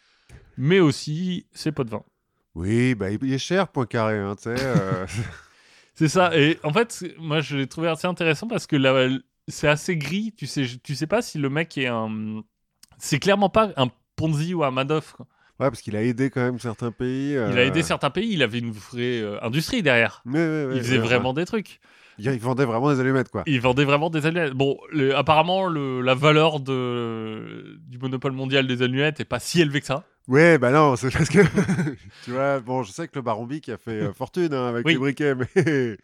mais 0.56 0.80
aussi 0.80 1.46
ses 1.52 1.72
pots 1.72 1.84
de 1.84 1.90
vin. 1.90 2.02
Oui, 2.54 2.94
bah 2.94 3.10
il 3.10 3.32
est 3.32 3.38
cher, 3.38 3.68
point 3.68 3.86
carré, 3.86 4.18
hein, 4.18 4.34
tu 4.36 4.44
sais. 4.44 4.56
euh, 4.58 5.06
C'est 5.94 6.08
ça. 6.08 6.36
Et 6.36 6.58
en 6.62 6.72
fait, 6.72 7.04
moi, 7.18 7.40
je 7.40 7.56
l'ai 7.56 7.66
trouvé 7.66 7.88
assez 7.88 8.06
intéressant 8.06 8.46
parce 8.46 8.66
que 8.66 8.76
là, 8.76 9.08
c'est 9.48 9.68
assez 9.68 9.96
gris. 9.96 10.32
Tu 10.36 10.46
sais, 10.46 10.64
tu 10.82 10.94
sais 10.94 11.06
pas 11.08 11.22
si 11.22 11.38
le 11.38 11.50
mec 11.50 11.76
est 11.78 11.86
un. 11.88 12.42
C'est 12.98 13.18
clairement 13.18 13.48
pas 13.50 13.72
un 13.76 13.88
Ponzi 14.16 14.54
ou 14.54 14.62
un 14.64 14.70
Madoff. 14.70 15.12
quoi. 15.12 15.26
Ouais, 15.60 15.68
parce 15.70 15.80
qu'il 15.82 15.96
a 15.96 16.02
aidé 16.02 16.30
quand 16.30 16.40
même 16.40 16.58
certains 16.60 16.92
pays. 16.92 17.32
Il 17.32 17.38
a 17.38 17.40
euh, 17.40 17.66
aidé 17.66 17.82
certains 17.82 18.10
pays. 18.10 18.30
Il 18.32 18.42
avait 18.42 18.60
une 18.60 18.70
vraie 18.70 19.20
euh, 19.20 19.38
industrie 19.42 19.82
derrière. 19.82 20.22
Mais, 20.24 20.38
ouais, 20.38 20.64
ouais, 20.66 20.76
il 20.76 20.82
faisait 20.82 20.98
ouais, 20.98 21.04
vraiment 21.04 21.32
des 21.32 21.44
trucs. 21.46 21.80
Il 22.20 22.28
vendait 22.40 22.64
vraiment 22.64 22.92
des 22.92 22.98
allumettes, 23.00 23.28
quoi. 23.28 23.44
Il 23.46 23.60
vendait 23.60 23.84
vraiment 23.84 24.10
des 24.10 24.26
allumettes. 24.26 24.52
Bon, 24.52 24.76
le- 24.90 25.16
apparemment, 25.16 25.66
le- 25.66 26.00
la 26.00 26.14
valeur 26.14 26.58
de, 26.60 27.78
du 27.86 27.98
monopole 27.98 28.32
mondial 28.32 28.66
des 28.66 28.82
allumettes 28.82 29.20
est 29.20 29.24
pas 29.24 29.38
si 29.40 29.60
élevée 29.60 29.80
que 29.80 29.86
ça. 29.86 30.04
Ouais, 30.26 30.58
bah 30.58 30.70
non, 30.72 30.94
c'est 30.96 31.10
parce 31.12 31.28
que. 31.28 31.38
tu 32.24 32.32
vois, 32.32 32.60
bon, 32.60 32.82
je 32.82 32.90
sais 32.92 33.06
que 33.08 33.12
le 33.16 33.22
Baron 33.22 33.46
Bic 33.46 33.68
a 33.68 33.78
fait 33.78 34.02
euh, 34.02 34.12
fortune 34.12 34.52
hein, 34.52 34.66
avec 34.68 34.84
Oui. 34.86 34.92
les 34.94 34.98
briquets, 34.98 35.34
mais. 35.34 35.96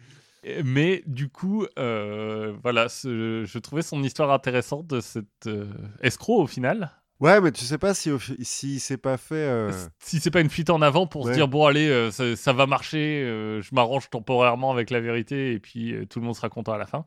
Mais 0.64 1.02
du 1.06 1.28
coup, 1.30 1.66
euh, 1.78 2.52
voilà, 2.62 2.86
je 2.88 3.58
trouvais 3.58 3.82
son 3.82 4.02
histoire 4.02 4.30
intéressante 4.30 4.86
de 4.86 5.00
cet 5.00 5.24
euh, 5.46 5.66
escroc 6.02 6.42
au 6.42 6.46
final. 6.46 6.90
Ouais, 7.20 7.40
mais 7.40 7.52
tu 7.52 7.64
sais 7.64 7.78
pas 7.78 7.94
si, 7.94 8.10
si 8.42 8.80
c'est 8.80 8.96
pas 8.96 9.16
fait. 9.16 9.34
euh, 9.36 9.70
Si 10.00 10.20
c'est 10.20 10.30
pas 10.30 10.40
une 10.40 10.50
fuite 10.50 10.68
en 10.70 10.82
avant 10.82 11.06
pour 11.06 11.22
Ouais. 11.24 11.30
se 11.30 11.34
dire 11.36 11.48
bon 11.48 11.64
allez 11.66 11.88
euh, 11.88 12.10
ça, 12.10 12.34
ça 12.36 12.52
va 12.52 12.66
marcher, 12.66 13.22
euh, 13.24 13.62
je 13.62 13.74
m'arrange 13.74 14.10
temporairement 14.10 14.72
avec 14.72 14.90
la 14.90 15.00
vérité 15.00 15.52
et 15.52 15.60
puis 15.60 15.94
tout 16.10 16.18
le 16.20 16.26
monde 16.26 16.34
sera 16.36 16.48
content 16.48 16.72
à 16.72 16.78
la 16.78 16.86
fin. 16.86 17.06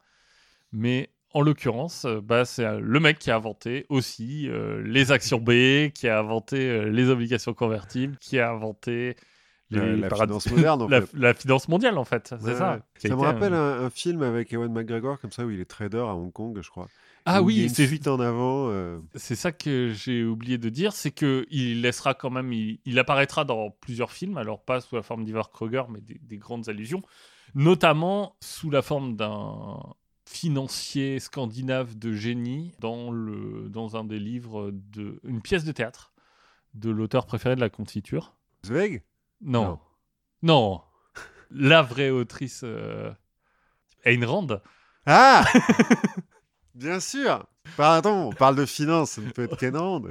Mais 0.71 1.09
en 1.33 1.41
l'occurrence, 1.41 2.05
bah, 2.23 2.45
c'est 2.45 2.79
le 2.79 2.99
mec 2.99 3.19
qui 3.19 3.31
a 3.31 3.35
inventé 3.35 3.85
aussi 3.89 4.49
les 4.83 5.11
actions 5.11 5.39
B, 5.39 5.89
qui 5.93 6.07
a 6.07 6.19
inventé 6.19 6.89
les 6.89 7.09
obligations 7.09 7.53
convertibles, 7.53 8.17
qui 8.17 8.39
a 8.39 8.49
inventé 8.49 9.15
les 9.69 9.97
la, 9.97 10.09
finance 10.09 10.49
moderne, 10.49 10.81
en 10.83 10.87
la, 10.89 11.01
fait. 11.01 11.17
la 11.17 11.33
finance 11.33 11.67
mondiale 11.67 11.97
en 11.97 12.05
fait, 12.05 12.33
c'est 12.39 12.41
Ouais, 12.45 12.55
ça. 12.55 12.73
ouais. 12.75 13.09
Ça 13.09 13.15
me 13.15 13.21
rappelle 13.21 13.53
un, 13.53 13.83
un 13.85 13.89
film 13.89 14.23
avec 14.23 14.53
Ewan 14.53 14.71
McGregor, 14.71 15.19
comme 15.19 15.31
ça, 15.33 15.45
où 15.45 15.51
il 15.51 15.59
est 15.59 15.65
trader 15.65 15.97
à 15.99 16.15
Hong 16.15 16.31
Kong, 16.31 16.57
je 16.61 16.69
crois. 16.69 16.87
Ah 17.29 17.41
oui, 17.41 17.63
une 17.63 17.69
c'est 17.69 17.87
fuite 17.87 18.07
en 18.07 18.19
avant. 18.19 18.69
euh, 18.69 18.99
C'est 19.15 19.35
ça 19.35 19.51
que 19.51 19.91
j'ai 19.93 20.23
oublié 20.23 20.57
de 20.57 20.69
dire, 20.69 20.93
c'est 20.93 21.11
que 21.11 21.45
il 21.49 21.81
laissera 21.81 22.13
quand 22.13 22.29
même, 22.29 22.53
il, 22.53 22.79
il 22.85 22.97
apparaîtra 22.99 23.43
dans 23.43 23.69
plusieurs 23.69 24.11
films, 24.11 24.37
alors 24.37 24.63
pas 24.63 24.79
sous 24.81 24.95
la 24.95 25.03
forme 25.03 25.23
d'Ivar 25.25 25.51
Kroger, 25.51 25.83
mais 25.89 25.99
des, 26.01 26.19
des 26.21 26.37
grandes 26.37 26.69
allusions, 26.69 27.01
notamment 27.53 28.35
sous 28.41 28.69
la 28.69 28.81
forme 28.81 29.15
d'un 29.15 29.77
financier 30.25 31.19
scandinave 31.19 31.97
de 31.97 32.13
génie 32.13 32.73
dans, 32.79 33.11
le, 33.11 33.69
dans 33.69 33.95
un 33.95 34.03
des 34.03 34.19
livres 34.19 34.71
de 34.71 35.19
une 35.23 35.41
pièce 35.41 35.63
de 35.63 35.71
théâtre 35.71 36.13
de 36.73 36.89
l'auteur 36.89 37.25
préféré 37.25 37.55
de 37.55 37.61
la 37.61 37.69
confiture. 37.69 38.35
Zweig? 38.65 39.03
Non, 39.41 39.79
non, 40.43 40.81
la 41.49 41.81
vraie 41.81 42.09
autrice 42.09 42.61
euh, 42.63 43.11
Ayn 44.05 44.23
Rand. 44.25 44.47
Ah 45.05 45.45
Bien 46.77 46.99
sûr 46.99 47.45
Pardon, 47.75 48.29
on 48.29 48.33
parle 48.33 48.55
de 48.55 48.65
finance, 48.65 49.11
ça 49.11 49.21
ne 49.21 49.29
peut 49.31 49.43
être 49.43 49.57
qu'Enrand. 49.57 50.01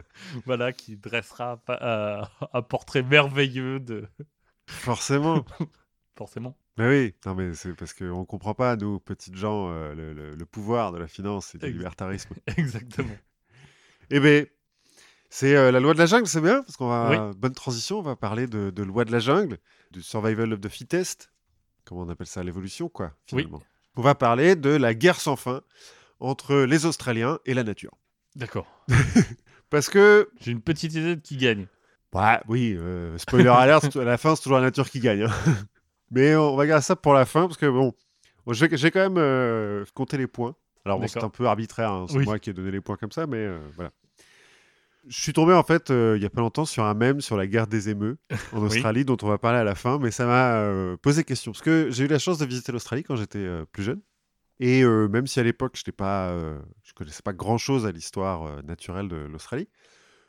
voilà, 0.44 0.72
qui 0.72 0.96
dressera 0.96 1.56
pa- 1.58 1.78
euh, 1.80 2.22
un 2.52 2.62
portrait 2.62 3.02
merveilleux 3.02 3.80
de 3.80 4.06
Forcément. 4.66 5.44
forcément. 6.16 6.56
Mais 6.76 6.88
oui, 6.88 7.14
non 7.24 7.34
mais 7.34 7.54
c'est 7.54 7.72
parce 7.74 7.94
qu'on 7.94 8.20
ne 8.20 8.24
comprend 8.24 8.52
pas, 8.54 8.76
nous, 8.76 8.98
petites 9.00 9.36
gens, 9.36 9.70
euh, 9.70 9.94
le, 9.94 10.12
le- 10.12 10.34
le 10.34 10.44
pouvoir 10.44 10.92
de 10.92 10.98
la 10.98 11.06
finance 11.06 11.54
et 11.54 11.58
du 11.58 11.70
libertarisme. 11.70 12.34
Exactement. 12.58 13.16
Eh 14.10 14.20
bien, 14.20 14.44
c'est 15.30 15.56
euh, 15.56 15.70
la 15.70 15.80
loi 15.80 15.94
de 15.94 15.98
la 15.98 16.06
jungle, 16.06 16.26
c'est 16.26 16.40
bien, 16.40 16.62
parce 16.62 16.76
qu'on 16.76 16.88
va... 16.88 17.10
Oui. 17.28 17.34
Bonne 17.38 17.54
transition, 17.54 18.00
on 18.00 18.02
va 18.02 18.16
parler 18.16 18.46
de, 18.46 18.70
de 18.70 18.82
loi 18.82 19.04
de 19.04 19.12
la 19.12 19.18
jungle, 19.20 19.58
du 19.92 20.02
survival 20.02 20.52
of 20.52 20.60
the 20.60 20.68
fittest, 20.68 21.32
comment 21.84 22.02
on 22.02 22.08
appelle 22.08 22.26
ça, 22.26 22.42
l'évolution, 22.42 22.88
quoi, 22.88 23.06
Oui. 23.32 23.42
finalement. 23.44 23.62
On 23.96 24.02
va 24.02 24.14
parler 24.14 24.56
de 24.56 24.70
la 24.70 24.92
guerre 24.94 25.20
sans 25.20 25.36
fin 25.36 25.62
entre 26.20 26.56
les 26.62 26.86
Australiens 26.86 27.38
et 27.46 27.54
la 27.54 27.64
nature. 27.64 27.92
D'accord. 28.34 28.66
Parce 29.70 29.88
que 29.88 30.28
J'ai 30.40 30.52
une 30.52 30.60
petite 30.60 30.94
idée 30.94 31.16
de 31.16 31.20
qui 31.20 31.36
gagne. 31.36 31.66
Ouais, 32.12 32.38
oui, 32.48 32.74
euh, 32.78 33.18
spoiler 33.18 33.48
alert, 33.54 33.96
à 33.96 34.04
la 34.04 34.16
fin, 34.18 34.34
c'est 34.36 34.42
toujours 34.42 34.58
la 34.58 34.64
nature 34.64 34.88
qui 34.88 35.00
gagne. 35.00 35.22
hein. 35.24 35.30
Mais 36.10 36.36
on 36.36 36.54
va 36.56 36.66
garder 36.66 36.84
ça 36.84 36.94
pour 36.96 37.12
la 37.14 37.24
fin, 37.26 37.42
parce 37.46 37.56
que 37.58 37.66
bon, 37.66 37.92
j'ai 38.52 38.68
quand 38.90 39.00
même 39.00 39.18
euh, 39.18 39.84
compté 39.94 40.16
les 40.16 40.26
points. 40.28 40.54
Alors 40.84 41.00
bon, 41.00 41.08
c'est 41.08 41.22
un 41.24 41.28
peu 41.28 41.46
arbitraire, 41.46 41.90
hein, 41.90 42.06
c'est 42.08 42.16
Oui. 42.18 42.24
moi 42.24 42.38
qui 42.38 42.50
ai 42.50 42.52
donné 42.52 42.70
les 42.70 42.80
points 42.80 42.96
comme 42.96 43.10
ça, 43.10 43.26
mais 43.26 43.38
euh, 43.38 43.58
voilà. 43.74 43.90
Je 45.08 45.20
suis 45.20 45.32
tombé 45.32 45.52
en 45.52 45.62
fait 45.64 45.90
euh, 45.90 46.14
il 46.16 46.22
y 46.22 46.26
a 46.26 46.30
pas 46.30 46.40
longtemps 46.40 46.64
sur 46.64 46.84
un 46.84 46.94
mème 46.94 47.20
sur 47.20 47.36
la 47.36 47.46
guerre 47.46 47.66
des 47.68 47.88
émeux 47.90 48.18
en 48.52 48.60
Australie 48.62 49.04
dont 49.04 49.16
on 49.22 49.28
va 49.28 49.38
parler 49.38 49.58
à 49.58 49.64
la 49.64 49.74
fin, 49.76 49.98
mais 49.98 50.10
ça 50.10 50.26
m'a 50.26 50.96
posé 50.98 51.22
question 51.24 51.52
parce 51.52 51.62
que 51.62 51.88
j'ai 51.90 52.04
eu 52.04 52.08
la 52.08 52.18
chance 52.18 52.38
de 52.38 52.44
visiter 52.46 52.72
l'Australie 52.72 53.04
quand 53.04 53.14
j'étais 53.16 53.46
plus 53.70 53.84
jeune 53.84 54.00
et 54.60 54.82
euh, 54.82 55.08
même 55.08 55.26
si 55.26 55.40
à 55.40 55.42
l'époque 55.42 55.76
je 55.76 55.90
je 55.90 56.92
connaissais 56.94 57.22
pas 57.22 57.32
grand 57.32 57.58
chose 57.58 57.86
à 57.86 57.92
l'histoire 57.92 58.62
naturelle 58.64 59.08
de 59.08 59.16
l'Australie, 59.16 59.68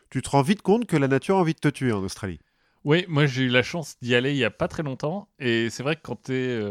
tu 0.09 0.21
te 0.21 0.29
rends 0.29 0.41
vite 0.41 0.61
compte 0.61 0.85
que 0.85 0.97
la 0.97 1.07
nature 1.07 1.37
a 1.37 1.39
envie 1.39 1.53
de 1.53 1.59
te 1.59 1.67
tuer 1.67 1.91
en 1.91 2.03
Australie. 2.03 2.39
Oui, 2.83 3.05
moi 3.07 3.25
j'ai 3.25 3.43
eu 3.43 3.49
la 3.49 3.63
chance 3.63 3.95
d'y 4.01 4.15
aller 4.15 4.31
il 4.31 4.37
y 4.37 4.45
a 4.45 4.51
pas 4.51 4.67
très 4.67 4.83
longtemps. 4.83 5.27
Et 5.39 5.69
c'est 5.69 5.83
vrai 5.83 5.95
que 5.95 6.01
quand 6.01 6.23
tu 6.23 6.33
es 6.33 6.61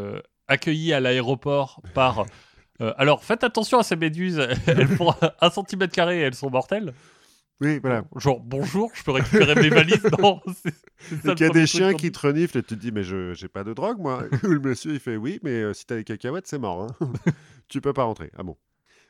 accueilli 0.49 0.93
à 0.93 1.01
l'aéroport 1.01 1.81
par. 1.95 2.27
euh, 2.81 2.93
alors 2.97 3.25
faites 3.25 3.45
attention 3.45 3.79
à 3.79 3.83
ces 3.83 3.97
méduses, 3.97 4.39
elles 4.67 4.89
font 4.89 5.15
un 5.41 5.51
centimètre 5.51 5.95
carré 5.95 6.19
et 6.19 6.23
elles 6.23 6.35
sont 6.35 6.51
mortelles. 6.51 6.93
Oui, 7.61 7.79
voilà. 7.79 8.05
Genre 8.17 8.41
bonjour, 8.41 8.91
je 8.95 9.03
peux 9.03 9.13
récupérer 9.13 9.55
mes 9.55 9.71
valises 9.71 10.03
Non, 10.21 10.41
c'est- 10.63 10.75
ça 11.25 11.35
qu'il 11.35 11.47
y 11.47 11.49
a 11.49 11.53
des 11.53 11.67
chiens 11.67 11.95
qui 11.95 12.13
te 12.13 12.19
reniflent 12.19 12.59
et 12.59 12.63
tu 12.63 12.75
te 12.77 12.81
dis, 12.81 12.93
mais 12.93 13.03
je 13.03 13.33
j'ai 13.33 13.49
pas 13.49 13.65
de 13.65 13.73
drogue, 13.73 13.99
moi. 13.99 14.25
Le 14.43 14.59
monsieur, 14.61 14.93
il 14.93 15.01
fait, 15.01 15.17
oui, 15.17 15.41
mais 15.43 15.63
euh, 15.63 15.73
si 15.73 15.87
t'as 15.87 15.97
des 15.97 16.05
cacahuètes, 16.05 16.47
c'est 16.47 16.59
mort. 16.59 16.83
hein. 17.01 17.13
tu 17.69 17.81
peux 17.81 17.93
pas 17.95 18.05
rentrer. 18.05 18.31
Ah 18.37 18.43
bon. 18.43 18.57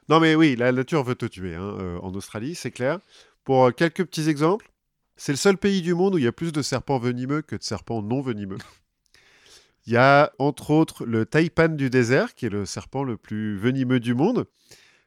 Non, 0.09 0.21
mais 0.21 0.37
oui, 0.37 0.55
la 0.55 0.71
nature 0.71 1.03
veut 1.03 1.17
te 1.17 1.27
tuer 1.27 1.57
hein, 1.57 1.75
euh, 1.81 1.99
en 1.99 2.13
Australie, 2.15 2.55
c'est 2.55 2.71
clair. 2.71 3.01
Pour 3.43 3.65
euh, 3.67 3.71
quelques 3.73 4.05
petits 4.05 4.29
exemples, 4.29 4.71
c'est 5.17 5.33
le 5.33 5.37
seul 5.39 5.57
pays 5.57 5.83
du 5.83 5.95
monde 5.95 6.15
où 6.15 6.19
il 6.19 6.25
y 6.25 6.29
a 6.29 6.33
plus 6.33 6.53
de 6.53 6.63
serpents 6.63 6.99
venimeux 6.99 7.43
que 7.43 7.57
de 7.57 7.63
serpents 7.65 8.03
non 8.03 8.21
venimeux. 8.21 8.59
Il 9.87 9.93
y 9.93 9.97
a 9.97 10.33
entre 10.39 10.71
autres 10.71 11.05
le 11.05 11.27
taipan 11.27 11.69
du 11.71 11.91
désert, 11.91 12.35
qui 12.35 12.47
est 12.47 12.51
le 12.51 12.65
serpent 12.67 13.03
le 13.03 13.17
plus 13.17 13.57
venimeux 13.57 13.99
du 14.01 14.15
monde. 14.15 14.47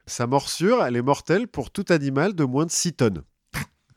Sa 0.06 0.26
morsure, 0.26 0.82
elle 0.84 0.96
est 0.96 1.02
mortelle 1.02 1.46
pour 1.48 1.70
tout 1.70 1.84
animal 1.90 2.34
de 2.34 2.44
moins 2.44 2.66
de 2.66 2.70
6 2.70 2.94
tonnes. 2.94 3.22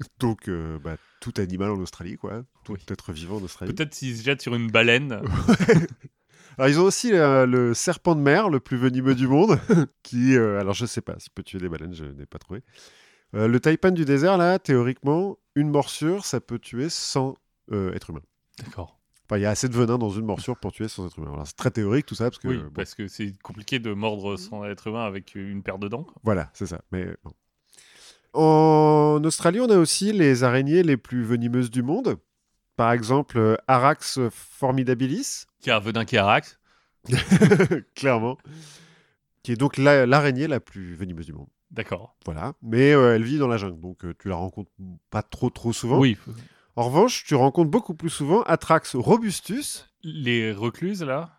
Donc, 0.20 0.47
euh, 0.47 0.80
bah, 0.80 0.95
tout 1.22 1.34
animal 1.38 1.72
en 1.72 1.80
Australie, 1.80 2.18
quoi. 2.18 2.43
Tout 2.66 2.74
Oui. 2.74 2.80
être 2.89 3.12
vivant 3.12 3.38
en 3.38 3.43
Australie. 3.43 3.74
Peut-être 3.74 3.93
s'ils 3.93 4.18
se 4.18 4.24
jettent 4.24 4.41
sur 4.41 4.56
une 4.56 4.70
baleine. 4.72 5.22
Alors, 6.58 6.70
ils 6.70 6.80
ont 6.80 6.84
aussi 6.84 7.12
euh, 7.14 7.45
le 7.47 7.74
serpent 7.74 8.16
de 8.16 8.22
mer, 8.22 8.49
le 8.49 8.60
plus 8.60 8.78
venimeux 8.78 9.16
du 9.16 9.28
monde, 9.28 9.60
qui, 10.04 10.36
euh, 10.38 10.60
alors 10.60 10.76
je 10.76 10.86
sais 10.86 11.01
pas 11.01 11.16
s'il 11.18 11.32
peut 11.32 11.41
tuer 11.41 11.58
des 11.58 11.68
baleines, 11.68 11.95
je 11.95 12.06
n'ai 12.06 12.28
pas 12.28 12.38
trouvé. 12.38 12.62
Euh, 13.36 13.47
le 13.47 13.60
taipan 13.60 13.89
du 13.89 14.06
désert, 14.06 14.38
là, 14.38 14.60
théoriquement, 14.60 15.39
une 15.56 15.70
morsure, 15.70 16.26
ça 16.26 16.39
peut 16.41 16.60
tuer 16.60 16.89
100 16.89 17.36
euh, 17.72 17.91
êtres 17.93 18.12
humains. 18.12 18.22
D'accord. 18.64 18.99
Enfin, 19.26 19.38
il 19.38 19.41
y 19.41 19.45
a 19.45 19.49
assez 19.49 19.68
de 19.68 19.74
venin 19.74 19.97
dans 19.97 20.12
une 20.12 20.26
morsure 20.26 20.56
pour 20.58 20.72
tuer 20.72 20.88
100 20.88 21.08
êtres 21.08 21.18
humains. 21.18 21.34
Alors, 21.34 21.47
c'est 21.47 21.56
très 21.56 21.72
théorique 21.72 22.06
tout 22.06 22.14
ça, 22.14 22.26
parce 22.26 22.38
que 22.38 22.49
Oui, 22.49 22.58
bon, 22.58 22.70
parce 22.76 22.93
que 22.93 23.08
c'est 23.08 23.34
compliqué 23.41 23.80
de 23.80 23.91
mordre 23.93 24.38
son 24.38 24.64
être 24.64 24.86
humain 24.86 25.06
avec 25.06 25.34
une 25.34 25.64
paire 25.64 25.80
de 25.80 25.88
dents. 25.88 26.06
voilà, 26.24 26.51
c'est 26.54 26.68
ça. 26.68 26.82
Mais 26.91 27.08
bon. 27.24 27.32
En 28.34 29.21
Australie, 29.23 29.59
on 29.61 29.69
a 29.69 29.77
aussi 29.77 30.11
les 30.11 30.43
araignées 30.43 30.84
les 30.84 30.97
plus 30.97 31.23
venimeuses 31.23 31.69
du 31.71 31.84
monde. 31.84 32.17
Par 32.75 32.91
exemple, 32.91 33.38
euh, 33.38 33.55
Arax 33.67 34.19
formidabilis, 34.31 35.43
Qui 35.59 35.69
a 35.69 35.77
un 35.77 35.79
venin 35.79 36.05
qui 36.05 36.17
araxe. 36.17 36.59
clairement, 37.95 38.38
qui 39.43 39.51
est 39.51 39.55
donc 39.57 39.77
la- 39.77 40.05
l'araignée 40.05 40.47
la 40.47 40.59
plus 40.59 40.95
venimeuse 40.95 41.25
du 41.25 41.34
monde. 41.34 41.47
D'accord. 41.71 42.15
Voilà, 42.25 42.53
mais 42.61 42.93
euh, 42.93 43.15
elle 43.15 43.23
vit 43.23 43.38
dans 43.38 43.47
la 43.47 43.57
jungle, 43.57 43.79
donc 43.79 44.05
euh, 44.05 44.13
tu 44.19 44.29
la 44.29 44.36
rencontres 44.36 44.71
pas 45.09 45.21
trop 45.23 45.49
trop 45.49 45.73
souvent. 45.73 45.99
Oui. 45.99 46.17
En 46.75 46.84
revanche, 46.84 47.23
tu 47.25 47.36
rencontres 47.36 47.69
beaucoup 47.69 47.93
plus 47.93 48.09
souvent 48.09 48.41
Atrax 48.43 48.95
robustus. 48.95 49.89
Les 50.03 50.51
recluses, 50.51 51.03
là 51.03 51.29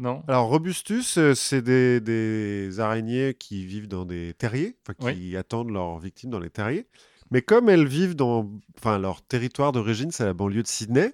Non 0.00 0.24
Alors 0.28 0.48
robustus, 0.48 1.18
euh, 1.18 1.34
c'est 1.34 1.60
des, 1.60 2.00
des 2.00 2.80
araignées 2.80 3.34
qui 3.34 3.66
vivent 3.66 3.86
dans 3.86 4.06
des 4.06 4.32
terriers, 4.32 4.76
qui 4.98 5.36
attendent 5.36 5.70
leurs 5.70 5.98
victimes 5.98 6.30
dans 6.30 6.40
les 6.40 6.48
terriers. 6.48 6.86
Mais 7.30 7.42
comme 7.42 7.68
elles 7.68 7.86
vivent 7.86 8.16
dans, 8.16 8.50
enfin 8.78 8.98
leur 8.98 9.20
territoire 9.22 9.72
d'origine, 9.72 10.10
c'est 10.10 10.24
la 10.24 10.32
banlieue 10.32 10.62
de 10.62 10.66
Sydney. 10.66 11.12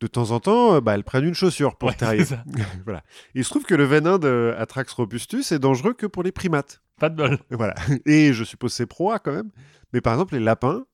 De 0.00 0.06
temps 0.06 0.30
en 0.30 0.38
temps, 0.38 0.74
euh, 0.74 0.80
bah, 0.80 0.94
elles 0.94 1.02
prennent 1.04 1.24
une 1.24 1.34
chaussure 1.34 1.76
pour 1.76 1.88
Ouais, 1.88 1.94
terrier. 1.96 2.24
voilà. 2.84 3.02
Il 3.34 3.44
se 3.44 3.50
trouve 3.50 3.64
que 3.64 3.74
le 3.74 3.84
venin 3.84 4.18
de 4.18 4.54
Atrax 4.58 4.92
robustus 4.92 5.50
est 5.50 5.58
dangereux 5.58 5.92
que 5.92 6.06
pour 6.06 6.22
les 6.22 6.32
primates. 6.32 6.82
Pas 7.00 7.08
de 7.10 7.16
bol. 7.16 7.38
Voilà. 7.50 7.74
Et 8.06 8.32
je 8.32 8.44
suppose 8.44 8.72
c'est 8.72 8.86
proie 8.86 9.18
quand 9.18 9.32
même. 9.32 9.50
Mais 9.92 10.00
par 10.00 10.12
exemple, 10.14 10.34
les 10.34 10.40
lapins 10.40 10.86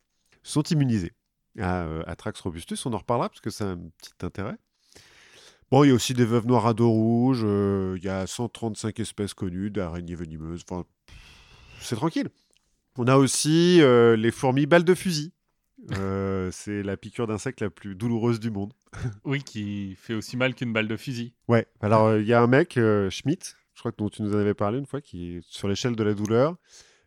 sont 0.42 0.62
immunisés 0.62 1.12
à 1.58 1.82
euh, 1.82 2.02
Atrax 2.06 2.40
robustus. 2.40 2.86
On 2.86 2.94
en 2.94 2.98
reparlera 2.98 3.28
parce 3.28 3.40
que 3.40 3.50
c'est 3.50 3.64
un 3.64 3.76
petit 3.76 4.24
intérêt. 4.24 4.56
Bon, 5.70 5.84
il 5.84 5.88
y 5.88 5.90
a 5.92 5.94
aussi 5.94 6.14
des 6.14 6.24
veuves 6.24 6.48
noires 6.48 6.66
à 6.66 6.74
dos 6.74 6.90
rouge. 6.90 7.42
euh, 7.44 7.94
il 7.96 8.04
y 8.04 8.08
a 8.08 8.26
135 8.26 8.98
espèces 8.98 9.34
connues 9.34 9.70
d'araignées 9.70 10.16
venimeuses. 10.16 10.64
Enfin, 10.68 10.84
c'est 11.80 11.94
tranquille. 11.94 12.28
On 12.98 13.06
a 13.06 13.16
aussi 13.16 13.80
euh, 13.80 14.16
les 14.16 14.32
fourmis 14.32 14.66
balles 14.66 14.82
de 14.84 14.94
fusil. 14.94 15.32
Euh, 15.92 16.50
c'est 16.52 16.82
la 16.82 16.96
piqûre 16.96 17.28
d'insecte 17.28 17.60
la 17.60 17.70
plus 17.70 17.94
douloureuse 17.94 18.40
du 18.40 18.50
monde. 18.50 18.72
Oui, 19.24 19.44
qui 19.44 19.94
fait 19.94 20.14
aussi 20.14 20.36
mal 20.36 20.56
qu'une 20.56 20.72
balle 20.72 20.88
de 20.88 20.96
fusil. 20.96 21.34
Ouais, 21.46 21.68
alors 21.80 22.16
il 22.16 22.26
y 22.26 22.34
a 22.34 22.42
un 22.42 22.48
mec, 22.48 22.76
Schmidt, 23.10 23.54
je 23.74 23.80
crois 23.80 23.92
que 23.92 23.98
dont 23.98 24.08
tu 24.08 24.22
nous 24.22 24.34
en 24.34 24.38
avais 24.38 24.54
parlé 24.54 24.78
une 24.80 24.86
fois, 24.86 25.00
qui 25.00 25.36
est 25.36 25.40
sur 25.46 25.68
l'échelle 25.68 25.94
de 25.94 26.02
la 26.02 26.14
douleur. 26.14 26.56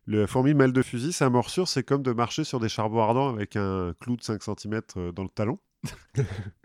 Le 0.06 0.26
fourmi 0.26 0.54
mal 0.54 0.72
de 0.72 0.82
fusil, 0.82 1.12
sa 1.12 1.30
morsure, 1.30 1.68
c'est 1.68 1.84
comme 1.84 2.02
de 2.02 2.14
marcher 2.14 2.46
sur 2.46 2.62
des 2.62 2.70
charbons 2.70 3.02
ardents 3.02 3.28
avec 3.28 3.58
un 3.58 3.94
clou 4.00 4.16
de 4.16 4.24
5 4.24 4.42
cm 4.42 4.82
dans 5.14 5.24
le 5.24 5.30
talon. 5.30 5.60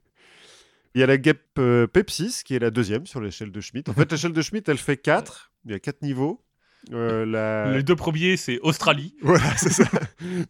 Il 0.94 1.00
y 1.00 1.04
a 1.04 1.06
la 1.06 1.18
guêpe 1.18 1.44
euh, 1.58 1.86
Pepsis, 1.86 2.42
qui 2.44 2.54
est 2.54 2.58
la 2.58 2.70
deuxième 2.70 3.06
sur 3.06 3.20
l'échelle 3.20 3.52
de 3.52 3.60
Schmidt. 3.60 3.90
En 3.90 3.94
fait, 3.94 4.10
l'échelle 4.12 4.32
de 4.32 4.42
Schmidt, 4.42 4.70
elle 4.70 4.78
fait 4.78 4.96
4. 4.96 5.52
Il 5.66 5.72
y 5.72 5.74
a 5.74 5.78
4 5.78 6.02
niveaux. 6.02 6.44
Euh, 6.92 7.26
la... 7.26 7.72
Les 7.76 7.82
deux 7.82 7.96
premiers, 7.96 8.36
c'est 8.36 8.58
Australie. 8.60 9.14
Voilà, 9.22 9.56
c'est 9.56 9.70
ça. 9.72 9.84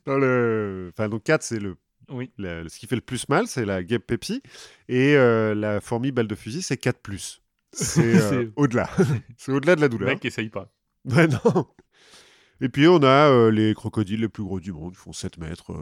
Dans 0.05 0.19
le... 0.19 0.91
Enfin, 0.93 1.09
donc 1.09 1.25
4, 1.25 1.43
c'est 1.43 1.59
le 1.59 1.77
Oui. 2.11 2.31
la- 2.39 2.69
ce 2.69 2.79
qui 2.79 2.87
fait 2.87 2.95
le 2.97 3.01
plus 3.01 3.29
mal, 3.29 3.47
c'est 3.47 3.65
la 3.65 3.83
guêpe 3.83 4.07
Pepsi. 4.07 4.43
Et 4.89 5.17
euh, 5.17 5.55
la 5.55 5.81
fourmi 5.81 6.13
balle 6.13 6.29
de 6.29 6.35
fusil, 6.35 6.63
c'est 6.63 6.77
4 6.77 7.01
plus. 7.01 7.43
C'est 7.73 8.15
euh, 8.33 8.51
au-delà. 8.57 8.89
c'est 9.37 9.53
au-delà 9.53 9.75
de 9.77 9.81
la 9.81 9.87
Le 9.87 9.91
douleur. 9.91 10.09
mec, 10.11 10.25
essaye 10.25 10.49
pas. 10.51 10.73
Ouais, 11.05 11.27
non. 11.27 11.67
Et 12.61 12.69
puis 12.69 12.89
on 12.89 13.03
a 13.03 13.51
les 13.51 13.73
crocodiles 13.75 14.21
les 14.21 14.29
plus 14.29 14.43
gros 14.43 14.59
du 14.61 14.73
monde, 14.73 14.93
ils 14.95 14.99
font 14.99 15.13
7 15.13 15.39
mètres. 15.39 15.73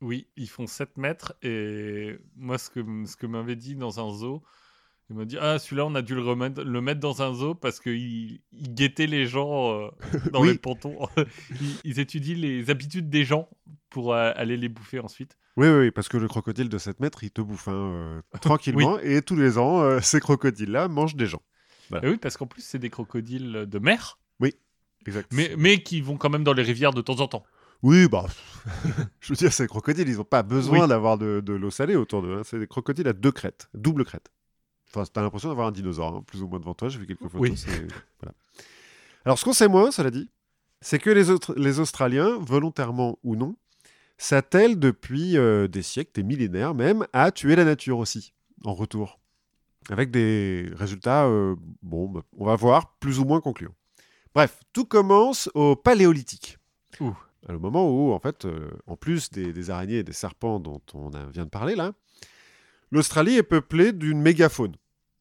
Oui, 0.00 0.26
ils 0.36 0.48
font 0.48 0.66
7 0.66 0.96
mètres. 0.96 1.34
Et 1.42 2.18
moi, 2.36 2.58
ce 2.58 2.70
que, 2.70 2.80
ce 3.06 3.16
que 3.16 3.26
m'avait 3.26 3.56
dit 3.56 3.74
dans 3.76 4.00
un 4.00 4.12
zoo, 4.16 4.42
il 5.10 5.16
m'a 5.16 5.24
dit 5.24 5.36
Ah, 5.38 5.58
celui-là, 5.58 5.84
on 5.86 5.94
a 5.94 6.02
dû 6.02 6.14
le, 6.14 6.22
remettre, 6.22 6.62
le 6.62 6.80
mettre 6.80 7.00
dans 7.00 7.20
un 7.22 7.34
zoo 7.34 7.54
parce 7.54 7.80
qu'il 7.80 8.40
il 8.52 8.74
guettait 8.74 9.06
les 9.06 9.26
gens 9.26 9.72
euh, 9.72 9.90
dans 10.32 10.40
Oui. 10.42 10.52
les 10.52 10.58
pontons. 10.58 10.98
ils, 11.60 11.76
ils 11.84 12.00
étudient 12.00 12.36
les 12.36 12.70
habitudes 12.70 13.10
des 13.10 13.24
gens 13.24 13.48
pour 13.90 14.14
euh, 14.14 14.32
aller 14.36 14.56
les 14.56 14.68
bouffer 14.68 15.00
ensuite. 15.00 15.36
Oui, 15.56 15.68
oui, 15.68 15.78
oui, 15.78 15.90
parce 15.90 16.08
que 16.08 16.16
le 16.16 16.28
crocodile 16.28 16.68
de 16.68 16.78
7 16.78 17.00
mètres, 17.00 17.24
il 17.24 17.30
te 17.30 17.40
bouffe 17.42 17.68
hein, 17.68 17.72
euh, 17.74 18.22
tranquillement. 18.40 18.98
Et 19.00 19.20
tous 19.20 19.36
les 19.36 19.58
ans, 19.58 20.00
ces 20.00 20.20
crocodiles-là 20.20 20.88
mangent 20.88 21.16
des 21.16 21.26
gens. 21.26 21.42
Et 22.02 22.08
oui, 22.08 22.16
parce 22.18 22.36
qu'en 22.36 22.46
plus, 22.46 22.62
c'est 22.62 22.78
des 22.78 22.88
crocodiles 22.90 23.66
de 23.68 23.78
mer, 23.80 24.18
Exact. 25.06 25.32
mais, 25.32 25.54
mais 25.56 25.82
qui 25.82 26.02
vont 26.02 26.18
quand 26.18 26.28
même 26.28 26.44
dans 26.44 26.52
les 26.52 26.62
rivières 26.62 26.92
de 26.92 27.00
temps 27.00 27.20
en 27.20 27.26
temps. 27.26 27.42
Oui, 27.82 28.08
bah. 28.08 28.26
je 29.20 29.32
veux 29.32 29.36
dire, 29.36 29.52
ces 29.52 29.66
crocodiles, 29.66 30.08
ils 30.08 30.16
n'ont 30.16 30.24
pas 30.24 30.42
besoin 30.42 30.82
Oui. 30.82 30.88
d'avoir 30.88 31.16
de, 31.18 31.40
de 31.40 31.52
l'eau 31.54 31.70
salée 31.70 31.96
autour 31.96 32.22
d'eux. 32.22 32.36
hein. 32.38 32.42
C'est 32.44 32.58
des 32.58 32.66
crocodiles 32.66 33.08
à 33.08 33.12
deux 33.12 33.32
crêtes, 33.32 33.68
double 33.74 34.04
crête. 34.04 34.28
Enfin, 34.88 35.04
t'as 35.12 35.22
l'impression 35.22 35.48
d'avoir 35.48 35.68
un 35.68 35.72
dinosaure, 35.72 36.16
hein, 36.16 36.22
plus 36.26 36.42
ou 36.42 36.48
moins 36.48 36.58
devant 36.58 36.74
toi. 36.74 36.88
J'ai 36.88 36.98
vu 36.98 37.06
quelques 37.06 37.20
photos. 37.20 37.40
Oui. 37.40 37.56
c'est- 37.56 37.86
voilà. 38.20 38.34
Alors, 39.24 39.38
ce 39.38 39.44
qu'on 39.44 39.52
sait 39.52 39.68
moins, 39.68 39.90
cela 39.90 40.10
dit, 40.10 40.28
c'est 40.80 40.98
que 40.98 41.10
les, 41.10 41.30
autres, 41.30 41.54
les 41.56 41.78
Australiens, 41.80 42.38
volontairement 42.40 43.18
ou 43.22 43.36
non, 43.36 43.56
s'attellent 44.18 44.78
depuis 44.78 45.38
euh, 45.38 45.68
des 45.68 45.82
siècles, 45.82 46.10
des 46.14 46.22
millénaires 46.22 46.74
même, 46.74 47.06
à 47.12 47.30
tuer 47.32 47.56
la 47.56 47.64
nature 47.64 47.98
aussi, 47.98 48.32
en 48.64 48.74
retour. 48.74 49.20
Avec 49.88 50.10
des 50.10 50.70
résultats, 50.74 51.24
euh, 51.26 51.56
bon, 51.82 52.08
bah, 52.08 52.22
on 52.36 52.44
va 52.44 52.56
voir, 52.56 52.96
plus 52.98 53.18
ou 53.18 53.24
moins 53.24 53.40
concluants. 53.40 53.74
Bref, 54.34 54.60
tout 54.72 54.84
commence 54.84 55.48
au 55.54 55.74
Paléolithique. 55.76 56.58
Ouh. 57.00 57.16
Le 57.48 57.58
moment 57.58 57.90
où, 57.90 58.12
en 58.12 58.18
fait, 58.20 58.44
euh, 58.44 58.70
en 58.86 58.96
plus 58.96 59.30
des, 59.30 59.52
des 59.52 59.70
araignées 59.70 59.98
et 59.98 60.02
des 60.02 60.12
serpents 60.12 60.60
dont 60.60 60.80
on 60.94 61.10
a- 61.10 61.26
vient 61.26 61.44
de 61.44 61.50
parler 61.50 61.74
là, 61.74 61.92
l'Australie 62.90 63.36
est 63.36 63.42
peuplée 63.42 63.92
d'une 63.92 64.20
mégafaune. 64.20 64.76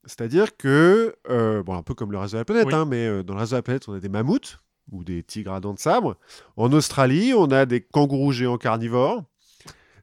C'est-à-dire 0.05 0.57
que, 0.57 1.15
euh, 1.29 1.63
bon, 1.63 1.75
un 1.75 1.83
peu 1.83 1.93
comme 1.93 2.11
le 2.11 2.17
reste 2.17 2.33
de 2.33 2.39
la 2.39 2.45
planète, 2.45 2.67
Oui. 2.67 2.73
hein, 2.73 2.85
mais 2.85 3.05
euh, 3.07 3.23
dans 3.23 3.33
le 3.35 3.39
reste 3.41 3.51
de 3.51 3.57
la 3.57 3.61
planète, 3.61 3.87
on 3.87 3.93
a 3.93 3.99
des 3.99 4.09
mammouths 4.09 4.57
ou 4.91 5.03
des 5.03 5.23
tigres 5.23 5.53
à 5.53 5.59
dents 5.59 5.73
de 5.73 5.79
sabre. 5.79 6.17
En 6.57 6.71
Australie, 6.73 7.33
on 7.35 7.45
a 7.51 7.65
des 7.65 7.81
kangourous 7.81 8.31
géants 8.31 8.57
carnivores, 8.57 9.23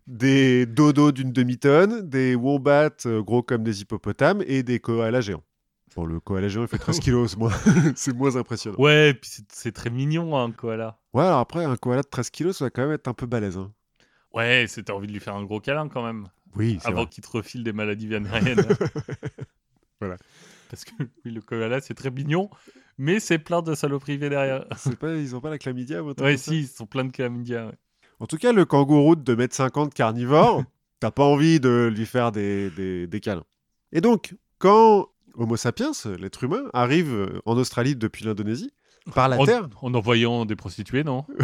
des 0.07 0.65
dodos 0.67 1.13
d'une 1.13 1.33
demi-tonne, 1.33 2.09
des 2.09 2.35
wombats 2.37 2.91
gros 3.05 3.43
comme 3.43 3.65
des 3.65 3.83
hippopotames 3.83 4.43
et 4.47 4.63
des 4.63 4.79
koalas 4.79 5.23
géants. 5.23 5.43
Bon, 5.97 6.05
le 6.05 6.21
koala 6.21 6.47
géant, 6.49 6.63
il 6.63 6.69
fait 6.69 6.79
13 6.79 7.01
kilos, 7.01 7.37
moins, 7.37 7.51
c'est 7.97 8.15
moins 8.15 8.37
impressionnant. 8.37 8.77
Ouais, 8.79 9.15
puis 9.15 9.31
c'est- 9.51 9.73
très 9.73 9.91
mignon, 9.91 10.37
un 10.39 10.53
koala. 10.53 10.99
Ouais, 11.15 11.25
alors 11.25 11.39
après, 11.41 11.65
un 11.65 11.77
koala 11.77 12.03
de 12.03 12.09
13 12.09 12.31
kilos, 12.31 12.59
ça 12.59 12.67
va 12.67 12.71
quand 12.71 12.83
même 12.83 12.93
être 12.93 13.09
un 13.09 13.15
peu 13.15 13.27
balèze. 13.27 13.57
hein. 13.57 13.73
Ouais, 14.35 14.67
c'était 14.69 14.93
envie 14.93 15.07
de 15.07 15.13
lui 15.13 15.21
faire 15.21 15.35
un 15.35 15.45
gros 15.45 15.61
câlin 15.61 15.89
quand 15.89 16.05
même. 16.05 16.29
Oui, 16.55 16.79
avant 16.85 17.07
qu'il 17.07 17.25
te 17.25 17.31
refile 17.31 17.65
des 17.65 17.73
maladies 17.73 18.07
vénériennes. 18.07 18.67
Voilà. 20.01 20.17
Parce 20.69 20.85
que 20.85 20.91
oui, 21.25 21.31
le 21.33 21.41
koala, 21.41 21.81
c'est 21.81 21.95
très 21.95 22.11
mignon, 22.11 22.51
mais 22.99 23.19
c'est 23.21 23.39
plein 23.39 23.63
de 23.63 23.75
saloperies. 23.75 24.19
C'est 24.77 24.99
pas, 24.99 25.15
ils 25.15 25.35
ont 25.35 25.41
pas 25.41 25.49
la 25.49 25.59
chlamydia 25.59 26.03
ou 26.03 26.13
Ouais, 26.21 26.37
si, 26.37 26.61
ils 26.61 26.67
sont 26.69 26.87
pleins 26.87 27.05
de 27.05 27.13
chlamydia. 27.13 27.67
ouais. 27.69 27.75
En 28.21 28.27
tout 28.27 28.37
cas, 28.37 28.53
le 28.53 28.65
kangourou 28.67 29.17
de 29.17 29.35
2m50 29.35 29.95
carnivore, 29.95 30.65
t'as 31.01 31.11
pas 31.11 31.25
envie 31.25 31.61
de 31.61 31.91
lui 31.95 32.05
faire 32.05 32.31
des, 32.33 32.71
des, 32.71 33.07
des 33.07 33.21
câlins. 33.21 33.45
Et 33.93 34.01
donc, 34.03 34.35
quand 34.59 35.09
Homo 35.37 35.57
sapiens, 35.57 35.93
l'être 36.19 36.45
humain, 36.45 36.65
arrive 36.73 37.13
euh, 37.13 37.41
en 37.45 37.57
Australie 37.57 37.95
depuis 37.95 38.25
l'Indonésie, 38.25 38.73
par 39.15 39.29
la 39.29 39.39
en, 39.39 39.45
terre, 39.45 39.69
en 39.83 39.95
envoyant 39.95 40.45
des 40.45 40.57
prostituées, 40.57 41.05
non? 41.05 41.25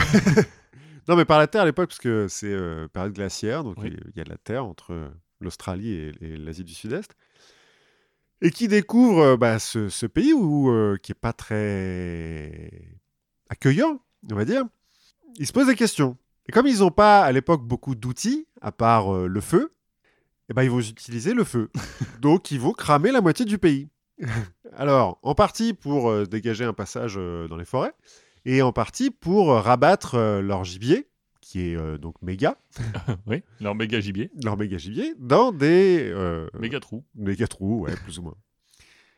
Non, 1.08 1.16
mais 1.16 1.24
par 1.24 1.40
la 1.40 1.48
terre 1.48 1.62
à 1.62 1.64
l'époque, 1.64 1.88
parce 1.88 1.98
que 1.98 2.28
c'est 2.28 2.56
période 2.92 3.12
glaciaire, 3.12 3.64
donc 3.64 3.76
il 3.82 3.98
y 4.14 4.20
a 4.20 4.24
de 4.24 4.30
la 4.30 4.36
terre 4.36 4.64
entre 4.64 5.10
l'Australie 5.40 5.90
et, 5.90 6.36
l'Asie 6.36 6.62
du 6.62 6.74
Sud-Est. 6.74 7.16
Et 8.40 8.52
qui 8.52 8.68
découvre 8.68 9.34
bah, 9.34 9.58
ce, 9.58 10.06
pays 10.06 10.32
où, 10.32 10.72
qui 11.02 11.10
n'est 11.10 11.18
pas 11.20 11.32
très 11.32 12.70
accueillant, 13.48 14.00
on 14.30 14.36
va 14.36 14.44
dire. 14.44 14.62
Ils 15.40 15.46
se 15.48 15.52
posent 15.52 15.66
des 15.66 15.74
questions. 15.74 16.16
Et 16.48 16.52
comme 16.52 16.68
ils 16.68 16.78
n'ont 16.78 16.92
pas 16.92 17.22
à 17.22 17.32
l'époque 17.32 17.64
beaucoup 17.64 17.96
d'outils, 17.96 18.46
à 18.60 18.70
part 18.70 19.12
le 19.12 19.40
feu, 19.40 19.72
eh 20.48 20.54
ben, 20.54 20.62
ils 20.62 20.70
vont 20.70 20.80
utiliser 20.80 21.34
le 21.34 21.44
feu. 21.44 21.70
Donc 22.20 22.50
ils 22.50 22.60
vont 22.60 22.72
cramer 22.72 23.12
la 23.12 23.20
moitié 23.20 23.44
du 23.44 23.58
pays. 23.58 23.88
Alors, 24.76 25.18
en 25.22 25.34
partie 25.34 25.74
pour 25.74 26.10
euh, 26.10 26.26
dégager 26.26 26.64
un 26.64 26.72
passage 26.72 27.14
euh, 27.16 27.48
dans 27.48 27.56
les 27.56 27.64
forêts, 27.64 27.92
et 28.44 28.62
en 28.62 28.72
partie 28.72 29.10
pour 29.10 29.52
euh, 29.52 29.60
rabattre 29.60 30.16
leur 30.16 30.64
gibier, 30.64 31.08
qui 31.40 31.60
est 31.60 31.98
donc 31.98 32.14
méga. 32.22 32.56
oui, 33.26 33.42
leur 33.60 33.74
méga 33.74 34.00
gibier. 34.00 34.30
Leur 34.44 34.56
méga 34.56 34.78
gibier, 34.78 35.14
dans 35.18 35.52
des... 35.52 36.14
méga 36.58 36.80
trous. 36.80 37.04
Méga 37.14 37.48
trous, 37.48 37.80
ouais, 37.80 37.96
plus 37.96 38.18
ou 38.18 38.22
moins. 38.22 38.36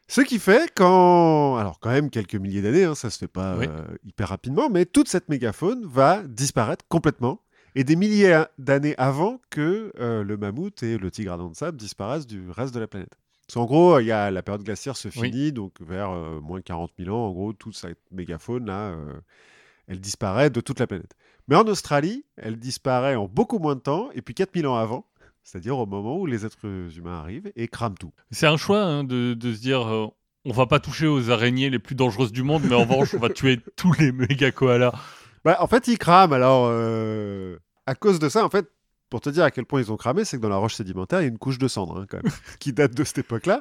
Ce 0.09 0.21
qui 0.21 0.39
fait 0.39 0.71
quand, 0.75 1.57
alors 1.57 1.81
quand 1.81 1.91
même 1.91 2.11
quelques 2.11 2.35
milliers 2.35 2.61
d'années, 2.61 2.85
hein, 2.85 2.95
ça 2.95 3.11
se 3.11 3.19
fait 3.19 3.29
pas 3.29 3.59
hyper 4.05 4.29
rapidement, 4.29 4.69
mais 4.71 4.87
toute 4.87 5.09
cette 5.09 5.29
mégafaune 5.29 5.87
va 5.87 6.23
disparaître 6.23 6.85
complètement 6.89 7.44
et 7.75 7.85
des 7.85 7.97
milliers 7.97 8.45
d'années 8.59 8.95
avant 8.99 9.41
que 9.51 9.93
le 9.99 10.37
mammouth 10.37 10.83
et 10.83 10.99
le 10.99 11.11
tigre 11.11 11.33
à 11.33 11.37
dents 11.37 11.51
de 11.51 11.57
sable 11.57 11.77
disparaissent 11.77 12.27
du 12.27 12.51
reste 12.51 12.75
de 12.75 12.81
la 12.81 12.87
planète. 12.87 13.17
En 13.57 13.67
gros, 13.67 14.01
il 14.01 14.07
y 14.07 14.13
a 14.13 14.31
la 14.31 14.43
période 14.43 14.65
glaciaire 14.65 14.97
se 14.97 15.09
finit, 15.09 15.53
donc 15.53 15.81
vers 15.81 16.11
euh, 16.11 16.41
moins 16.41 16.61
40 16.61 16.91
000 16.99 17.15
ans, 17.15 17.29
en 17.29 17.33
gros, 17.33 17.53
toute 17.53 17.77
cette 17.77 18.01
mégafaune 18.11 18.67
là, 18.67 18.91
euh, 18.91 19.13
elle 19.87 20.01
disparaît 20.01 20.51
de 20.51 20.61
toute 20.61 20.81
la 20.81 20.87
planète. 20.87 21.15
Mais 21.47 21.57
en 21.57 21.65
Australie, 21.65 22.25
elle 22.37 22.57
disparaît 22.57 23.15
en 23.15 23.29
beaucoup 23.29 23.59
moins 23.59 23.77
de 23.77 23.81
temps, 23.81 24.11
et 24.13 24.23
puis 24.23 24.35
4000 24.35 24.67
ans 24.67 24.77
avant, 24.77 25.07
c'est-à-dire 25.43 25.79
au 25.79 25.87
moment 25.87 26.19
où 26.19 26.27
les 26.27 26.45
êtres 26.45 26.67
humains 26.97 27.19
arrivent 27.19 27.53
et 27.55 27.69
crament 27.69 27.99
tout. 27.99 28.13
C'est 28.31 28.47
un 28.47 28.57
choix 28.57 28.83
hein, 28.83 29.05
de, 29.05 29.37
se 29.41 29.61
dire, 29.61 29.87
euh, 29.87 30.07
on 30.45 30.53
va 30.53 30.67
pas 30.67 30.81
toucher 30.81 31.07
aux 31.07 31.31
araignées 31.31 31.71
les 31.71 31.79
plus 31.79 31.95
dangereuses 31.95 32.33
du 32.33 32.43
monde, 32.43 32.63
mais 32.69 32.75
en 32.75 32.81
revanche, 32.81 33.15
on 33.15 33.19
va 33.19 33.29
tuer 33.29 33.61
tous 33.77 33.93
les 34.01 34.11
méga 34.11 34.51
koalas. 34.51 34.95
Bah, 35.45 35.59
en 35.61 35.67
fait, 35.67 35.89
ils 35.89 35.99
crament. 35.99 36.33
Alors, 36.33 36.71
à 37.87 37.95
cause 37.95 38.19
de 38.19 38.29
ça, 38.29 38.45
en 38.45 38.51
fait, 38.51 38.67
pour 39.11 39.21
te 39.21 39.31
dire 39.31 39.45
à 39.45 39.51
quel 39.51 39.65
point 39.67 39.81
ils 39.81 39.93
ont 39.93 39.97
cramé, 39.97 40.25
c'est 40.25 40.39
que 40.39 40.43
dans 40.43 40.49
la 40.49 40.57
roche 40.57 40.75
sédimentaire, 40.75 41.21
il 41.21 41.25
y 41.25 41.27
a 41.27 41.29
une 41.29 41.39
couche 41.39 41.59
de 41.59 41.69
cendres, 41.69 42.01
hein, 42.01 42.07
quand 42.09 42.23
même, 42.23 42.33
qui 42.59 42.73
date 42.73 42.95
de 42.95 43.05
cette 43.05 43.19
époque-là. 43.19 43.61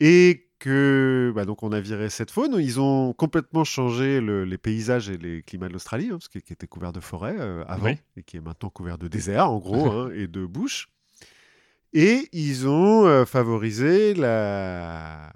Et 0.00 0.48
que, 0.58 1.32
bah, 1.34 1.44
donc 1.44 1.62
on 1.62 1.72
a 1.72 1.80
viré 1.80 2.10
cette 2.10 2.30
faune. 2.30 2.56
Ils 2.58 2.80
ont 2.80 3.12
complètement 3.12 3.64
changé 3.64 4.20
les 4.20 4.58
paysages 4.58 5.10
et 5.10 5.18
les 5.18 5.42
climats 5.42 5.68
de 5.68 5.74
l'Australie, 5.74 6.06
hein, 6.06 6.18
parce 6.18 6.28
qui 6.28 6.38
était 6.38 6.66
couvert 6.66 6.92
de 6.92 7.00
forêts 7.00 7.36
euh, 7.38 7.64
avant, 7.68 7.94
et 8.16 8.22
qui 8.22 8.38
est 8.38 8.40
maintenant 8.40 8.70
couvert 8.70 8.98
de 8.98 9.08
désert, 9.08 9.50
en 9.50 9.58
gros, 9.58 9.90
hein, 9.92 10.10
et 10.14 10.26
de 10.26 10.46
bush. 10.46 10.88
Et 11.92 12.28
ils 12.32 12.66
ont 12.66 13.06
euh, 13.06 13.24
favorisé 13.24 14.14
la 14.14 15.32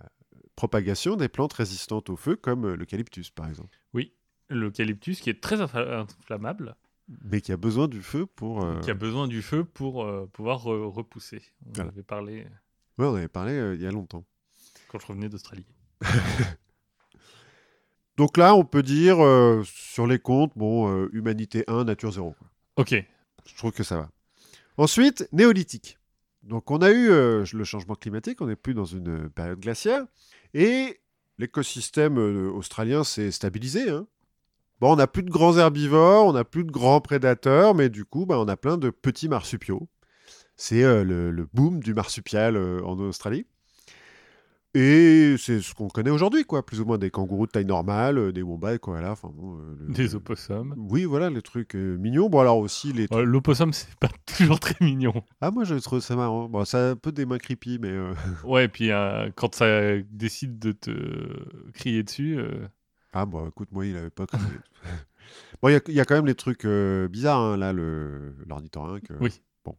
propagation 0.56 1.14
des 1.14 1.28
plantes 1.28 1.52
résistantes 1.52 2.10
au 2.10 2.16
feu, 2.16 2.34
comme 2.34 2.64
euh, 2.64 2.74
l'eucalyptus, 2.76 3.30
par 3.30 3.48
exemple. 3.48 3.78
Oui, 3.94 4.14
l'eucalyptus 4.49 5.20
qui 5.20 5.30
est 5.30 5.40
très 5.40 5.61
inflammable 5.61 6.76
mais 7.24 7.40
qui 7.40 7.53
a 7.53 7.57
besoin 7.57 7.88
du 7.88 8.03
feu 8.03 8.26
pour. 8.26 8.62
Euh, 8.64 8.80
qui 8.80 8.90
a 8.90 8.94
besoin 8.94 9.28
du 9.28 9.40
feu 9.42 9.64
pour 9.64 10.05
euh, 10.05 10.28
pouvoir 10.32 10.62
repousser. 10.62 11.42
On 11.76 11.80
avait 11.80 12.03
parlé. 12.03 12.46
Oui, 12.99 13.07
on 13.07 13.14
avait 13.14 13.28
parlé 13.28 13.53
euh, 13.53 13.74
il 13.74 13.80
y 13.80 13.86
a 13.86 13.90
longtemps. 13.90 14.24
Quand 14.88 14.99
je 14.99 15.07
revenais 15.07 15.28
d'Australie. 15.28 15.66
Donc 18.16 18.36
là, 18.36 18.55
on 18.55 18.64
peut 18.64 18.82
dire 18.82 19.18
sur 19.64 20.07
les 20.09 20.18
comptes, 20.18 20.53
bon, 20.57 21.07
humanité 21.12 21.62
1, 21.68 21.84
nature 21.84 22.11
0. 22.11 22.34
Ok. 22.76 22.94
Je 23.46 23.57
trouve 23.57 23.70
que 23.70 23.84
ça 23.84 23.96
va. 23.96 24.11
Ensuite, 24.76 25.28
néolithique. 25.30 25.99
Donc 26.42 26.70
on 26.72 26.78
a 26.78 26.90
eu 26.90 27.11
le 27.11 27.64
changement 27.64 27.94
climatique, 27.94 28.40
on 28.40 28.46
n'est 28.46 28.57
plus 28.57 28.74
dans 28.74 28.86
une 28.86 29.30
période 29.30 29.61
glaciaire, 29.61 30.05
et 30.53 30.99
l'écosystème 31.38 32.18
australien 32.18 33.05
s'est 33.05 33.30
stabilisé. 33.30 33.88
Hein. 33.88 34.09
Bon, 34.80 34.92
on 34.92 34.96
n'a 34.96 35.08
plus 35.08 35.24
de 35.24 35.30
grands 35.30 35.58
herbivores, 35.58 36.26
on 36.26 36.32
n'a 36.32 36.44
plus 36.44 36.64
de 36.64 36.70
grands 36.70 37.00
prédateurs, 37.00 37.74
mais 37.74 37.88
du 37.88 38.04
coup, 38.04 38.26
bah, 38.26 38.38
on 38.38 38.46
a 38.46 38.56
plein 38.56 38.78
de 38.78 38.90
petits 38.90 39.28
marsupiaux. 39.28 39.88
C'est 40.56 40.84
euh, 40.84 41.02
le, 41.04 41.48
boom 41.52 41.80
du 41.80 41.94
marsupial 41.94 42.56
euh, 42.56 42.80
en 42.84 42.98
Australie. 43.00 43.46
Et 44.74 45.34
c'est 45.38 45.60
ce 45.60 45.74
qu'on 45.74 45.88
connaît 45.88 46.10
aujourd'hui, 46.10 46.44
quoi, 46.44 46.64
plus 46.64 46.80
ou 46.80 46.84
moins 46.84 46.98
des 46.98 47.10
kangourous 47.10 47.46
de 47.46 47.52
taille 47.52 47.64
normale, 47.64 48.18
euh, 48.18 48.32
des 48.32 48.42
wombats, 48.42 48.78
quoi, 48.78 49.00
là, 49.00 49.12
enfin 49.12 49.32
des 49.88 50.14
opossums. 50.14 50.74
Oui, 50.76 51.04
voilà, 51.04 51.30
les 51.30 51.42
trucs 51.42 51.74
mignons. 51.74 52.28
Bon, 52.28 52.38
alors 52.38 52.58
aussi 52.58 52.92
les. 52.92 53.08
L'opossum, 53.10 53.72
c'est 53.72 53.98
pas 53.98 54.10
toujours 54.38 54.60
très 54.60 54.76
mignon. 54.80 55.24
Ah, 55.40 55.50
moi, 55.50 55.64
je 55.64 55.74
trouve 55.76 56.00
ça 56.00 56.14
marrant. 56.14 56.48
Bon, 56.48 56.64
ça 56.64 56.78
a 56.78 56.90
un 56.90 56.96
peu 56.96 57.10
des 57.10 57.26
mains 57.26 57.38
creepy, 57.38 57.80
mais. 57.80 57.96
ouais, 58.44 58.66
et 58.66 58.68
puis 58.68 58.90
quand 59.34 59.56
ça 59.56 59.98
décide 60.10 60.60
de 60.60 60.70
te 60.70 60.92
crier 61.72 62.04
dessus. 62.04 62.38
Ah, 63.12 63.26
bon, 63.26 63.48
écoute, 63.48 63.68
moi, 63.72 63.86
il 63.86 63.96
avait 63.96 64.11
pas 64.11 64.26
bon, 65.62 65.68
il 65.68 65.94
y, 65.94 66.00
a 66.00 66.04
quand 66.04 66.14
même 66.14 66.26
les 66.26 66.34
trucs 66.34 66.64
euh, 66.64 67.09
bizarres, 67.09 67.40
hein, 67.40 67.56
là, 67.56 67.72
l'ornithorynque. 67.72 69.09
oui. 69.20 69.40
Bon. 69.64 69.76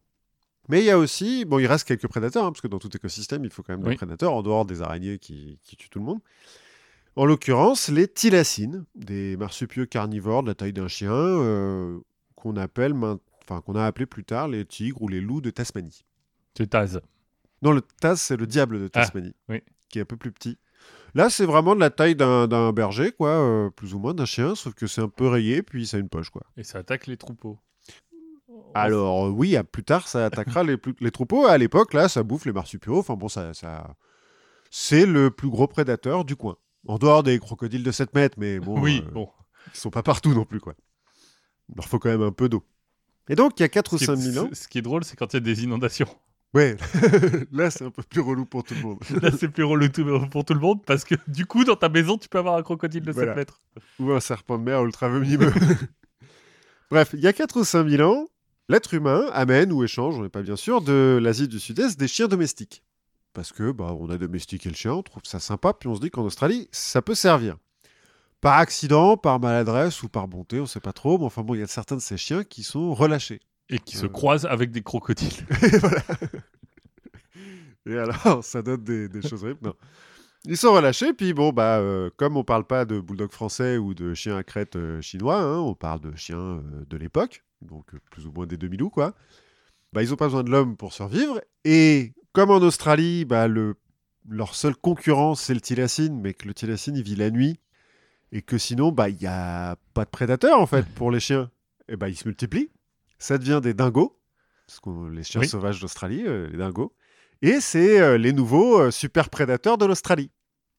Mais 0.68 0.80
il 0.80 0.84
y 0.84 0.90
a 0.90 0.98
aussi, 0.98 1.44
bon, 1.44 1.58
il 1.58 1.66
reste 1.66 1.86
quelques 1.86 2.08
prédateurs, 2.08 2.44
hein, 2.44 2.52
parce 2.52 2.60
que 2.60 2.68
dans 2.68 2.78
tout 2.78 2.94
écosystème, 2.94 3.44
il 3.44 3.50
faut 3.50 3.62
quand 3.62 3.76
même 3.76 3.88
des 3.88 3.96
prédateurs, 3.96 4.32
en 4.32 4.42
dehors 4.42 4.64
des 4.64 4.82
araignées 4.82 5.18
qui, 5.18 5.58
tuent 5.64 5.90
tout 5.90 5.98
le 6.00 6.04
monde. 6.04 6.20
En 7.16 7.24
l'occurrence, 7.24 7.88
les 7.88 8.08
thylacines, 8.08 8.84
des 8.94 9.36
marsupieux 9.36 9.84
carnivores 9.86 10.42
de 10.42 10.48
la 10.48 10.54
taille 10.54 10.72
d'un 10.72 10.88
chien, 10.88 11.12
euh, 11.12 11.98
qu'on 12.36 12.56
appelle, 12.56 12.94
enfin, 12.94 13.60
qu'on 13.60 13.74
a 13.74 13.84
appelé 13.84 14.06
plus 14.06 14.24
tard 14.24 14.48
les 14.48 14.64
tigres 14.64 15.02
ou 15.02 15.08
les 15.08 15.20
loups 15.20 15.40
de 15.40 15.50
Tasmanie. 15.50 16.04
C'est 16.56 16.70
Taz. 16.70 17.00
Non, 17.62 17.72
le 17.72 17.82
Taz, 17.82 18.20
c'est 18.20 18.36
le 18.36 18.46
diable 18.46 18.78
de 18.78 18.86
ah, 18.86 19.00
Tasmanie, 19.00 19.34
oui. 19.48 19.62
qui 19.88 19.98
est 19.98 20.02
un 20.02 20.06
peu 20.06 20.16
plus 20.16 20.32
petit. 20.32 20.56
Là, 21.14 21.30
c'est 21.30 21.46
vraiment 21.46 21.74
de 21.74 21.80
la 21.80 21.90
taille 21.90 22.14
d'un 22.14 22.72
berger, 22.72 23.12
quoi, 23.12 23.30
euh, 23.30 23.70
plus 23.70 23.94
ou 23.94 23.98
moins 23.98 24.14
d'un 24.14 24.24
chien, 24.24 24.54
sauf 24.54 24.74
que 24.74 24.86
c'est 24.86 25.00
un 25.00 25.08
peu 25.08 25.26
rayé, 25.26 25.62
puis 25.62 25.86
ça 25.86 25.96
a 25.96 26.00
une 26.00 26.08
poche, 26.08 26.30
quoi. 26.30 26.42
Et 26.56 26.64
ça 26.64 26.78
attaque 26.78 27.06
les 27.06 27.16
troupeaux. 27.16 27.58
Alors 28.74 29.26
euh, 29.26 29.30
oui, 29.30 29.56
à 29.56 29.64
plus 29.64 29.84
tard, 29.84 30.08
ça 30.08 30.26
attaquera 30.26 30.62
les, 30.62 30.76
les, 31.00 31.10
troupeaux. 31.10 31.46
À 31.46 31.58
l'époque, 31.58 31.92
là, 31.92 32.08
ça 32.08 32.22
bouffe 32.22 32.46
les 32.46 32.52
marsupiaux. 32.52 32.98
Enfin 32.98 33.14
bon, 33.14 33.28
ça, 33.28 33.52
ça... 33.54 33.94
c'est 34.70 35.06
le 35.06 35.30
plus 35.30 35.48
gros 35.48 35.66
prédateur 35.66 36.24
du 36.24 36.36
coin. 36.36 36.56
En 36.86 36.98
dehors 36.98 37.22
des 37.22 37.38
crocodiles 37.38 37.82
de 37.82 37.92
7 37.92 38.14
mètres, 38.14 38.36
mais 38.38 38.58
bon, 38.58 38.80
oui, 38.80 39.02
euh, 39.06 39.10
bon. 39.10 39.28
ils 39.74 39.78
sont 39.78 39.90
pas 39.90 40.02
partout 40.02 40.32
non 40.34 40.44
plus, 40.44 40.60
quoi. 40.60 40.74
Il 41.68 41.76
leur 41.76 41.86
faut 41.86 41.98
quand 41.98 42.08
même 42.08 42.22
un 42.22 42.32
peu 42.32 42.48
d'eau. 42.48 42.64
Et 43.28 43.34
donc, 43.34 43.58
il 43.58 43.62
y 43.62 43.64
a 43.64 43.68
4 43.68 43.94
ou 43.94 43.98
5 43.98 44.16
000 44.16 44.44
ans... 44.44 44.48
Ce 44.52 44.66
qui 44.66 44.78
est 44.78 44.82
drôle, 44.82 45.04
c'est 45.04 45.16
quand 45.16 45.32
il 45.32 45.36
y 45.36 45.38
a 45.38 45.40
des 45.40 45.62
inondations. 45.62 46.08
Ouais, 46.52 46.76
là 47.52 47.70
c'est 47.70 47.84
un 47.84 47.90
peu 47.90 48.02
plus 48.02 48.20
relou 48.20 48.44
pour 48.44 48.64
tout 48.64 48.74
le 48.74 48.80
monde. 48.80 48.98
là 49.22 49.30
c'est 49.38 49.48
plus 49.48 49.62
relou 49.62 49.88
pour 50.30 50.44
tout 50.44 50.54
le 50.54 50.58
monde 50.58 50.84
parce 50.84 51.04
que 51.04 51.14
du 51.28 51.46
coup 51.46 51.62
dans 51.62 51.76
ta 51.76 51.88
maison 51.88 52.18
tu 52.18 52.28
peux 52.28 52.38
avoir 52.38 52.56
un 52.56 52.62
crocodile 52.62 53.04
de 53.04 53.12
7 53.12 53.36
mètres. 53.36 53.60
Ou 54.00 54.10
un 54.10 54.20
serpent 54.20 54.58
de 54.58 54.64
mer 54.64 54.82
ultra 54.84 55.08
venimeux. 55.08 55.52
Bref, 56.90 57.10
il 57.12 57.20
y 57.20 57.28
a 57.28 57.32
4 57.32 57.60
ou 57.60 57.64
5 57.64 57.88
000 57.88 58.02
ans, 58.02 58.26
l'être 58.68 58.94
humain 58.94 59.26
amène 59.32 59.72
ou 59.72 59.84
échange, 59.84 60.16
on 60.18 60.22
n'est 60.24 60.28
pas 60.28 60.42
bien 60.42 60.56
sûr, 60.56 60.80
de 60.80 61.20
l'Asie 61.22 61.46
du 61.46 61.60
Sud-Est 61.60 61.96
des 61.98 62.08
chiens 62.08 62.26
domestiques. 62.26 62.82
Parce 63.32 63.52
que 63.52 63.70
bah, 63.70 63.94
on 63.96 64.10
a 64.10 64.18
domestiqué 64.18 64.68
le 64.68 64.74
chien, 64.74 64.94
on 64.94 65.02
trouve 65.04 65.22
ça 65.24 65.38
sympa, 65.38 65.72
puis 65.72 65.88
on 65.88 65.94
se 65.94 66.00
dit 66.00 66.10
qu'en 66.10 66.24
Australie 66.24 66.68
ça 66.72 67.00
peut 67.00 67.14
servir. 67.14 67.58
Par 68.40 68.58
accident, 68.58 69.16
par 69.16 69.38
maladresse 69.38 70.02
ou 70.02 70.08
par 70.08 70.26
bonté, 70.26 70.58
on 70.58 70.62
ne 70.62 70.66
sait 70.66 70.80
pas 70.80 70.92
trop, 70.92 71.16
mais 71.16 71.26
enfin 71.26 71.42
bon, 71.42 71.54
il 71.54 71.60
y 71.60 71.62
a 71.62 71.68
certains 71.68 71.94
de 71.94 72.00
ces 72.00 72.16
chiens 72.16 72.42
qui 72.42 72.64
sont 72.64 72.92
relâchés. 72.92 73.40
Et 73.70 73.78
qui 73.78 73.96
se 73.96 74.06
euh. 74.06 74.08
croisent 74.08 74.46
avec 74.46 74.70
des 74.70 74.82
crocodiles. 74.82 75.46
et 75.62 75.78
voilà. 75.78 76.02
Et 77.86 77.96
alors, 77.96 78.44
ça 78.44 78.62
donne 78.62 78.84
des, 78.84 79.22
choses 79.22 79.42
horribles. 79.44 79.60
Non. 79.62 79.74
Ils 80.44 80.56
sont 80.56 80.72
relâchés, 80.72 81.12
puis 81.12 81.34
bon, 81.34 81.50
bah, 81.52 81.78
euh, 81.78 82.10
comme 82.16 82.36
on 82.36 82.44
parle 82.44 82.64
pas 82.64 82.84
de 82.84 82.98
bulldog 82.98 83.30
français 83.30 83.76
ou 83.76 83.94
de 83.94 84.14
chien 84.14 84.36
à 84.36 84.42
crête 84.42 84.76
euh, 84.76 85.00
chinois, 85.00 85.40
hein, 85.40 85.58
on 85.58 85.74
parle 85.74 86.00
de 86.00 86.16
chiens 86.16 86.62
de 86.88 86.96
l'époque, 86.96 87.44
donc 87.62 87.86
plus 88.10 88.26
ou 88.26 88.32
moins 88.32 88.46
des 88.46 88.56
2000 88.56 88.82
ou 88.82 88.90
quoi, 88.90 89.14
bah, 89.92 90.02
ils 90.02 90.12
ont 90.12 90.16
pas 90.16 90.26
besoin 90.26 90.42
de 90.42 90.50
l'homme 90.50 90.76
pour 90.76 90.92
survivre. 90.92 91.40
Et 91.64 92.14
comme 92.32 92.50
en 92.50 92.58
Australie, 92.58 93.24
bah, 93.24 93.48
le, 93.48 93.76
leur 94.28 94.54
seule 94.54 94.76
concurrent, 94.76 95.34
c'est 95.34 95.54
le 95.54 95.60
thylacine, 95.60 96.20
mais 96.20 96.34
que 96.34 96.46
le 96.46 96.54
thylacine, 96.54 96.96
il 96.96 97.02
vit 97.02 97.16
la 97.16 97.30
nuit, 97.30 97.60
et 98.32 98.42
que 98.42 98.58
sinon, 98.58 98.92
bah, 98.92 99.08
il 99.08 99.16
n'y 99.16 99.26
a 99.26 99.76
pas 99.94 100.04
de 100.04 100.10
prédateurs, 100.10 100.60
en 100.60 100.66
fait, 100.66 100.86
pour 100.94 101.10
les 101.10 101.20
chiens. 101.20 101.50
Et 101.88 101.96
bah, 101.96 102.08
ils 102.08 102.16
se 102.16 102.26
multiplient 102.26 102.70
ça 103.20 103.38
devient 103.38 103.60
des 103.62 103.74
dingos, 103.74 104.18
les 105.12 105.22
chiens 105.22 105.42
sauvages 105.44 105.80
d'Australie, 105.80 106.24
euh, 106.26 106.48
les 106.48 106.56
dingos. 106.56 106.92
Et 107.42 107.60
c'est 107.60 108.00
euh, 108.00 108.18
les 108.18 108.32
nouveaux 108.32 108.80
euh, 108.80 108.90
super 108.90 109.30
prédateurs 109.30 109.78
de 109.78 109.84
l'Australie. 109.84 110.30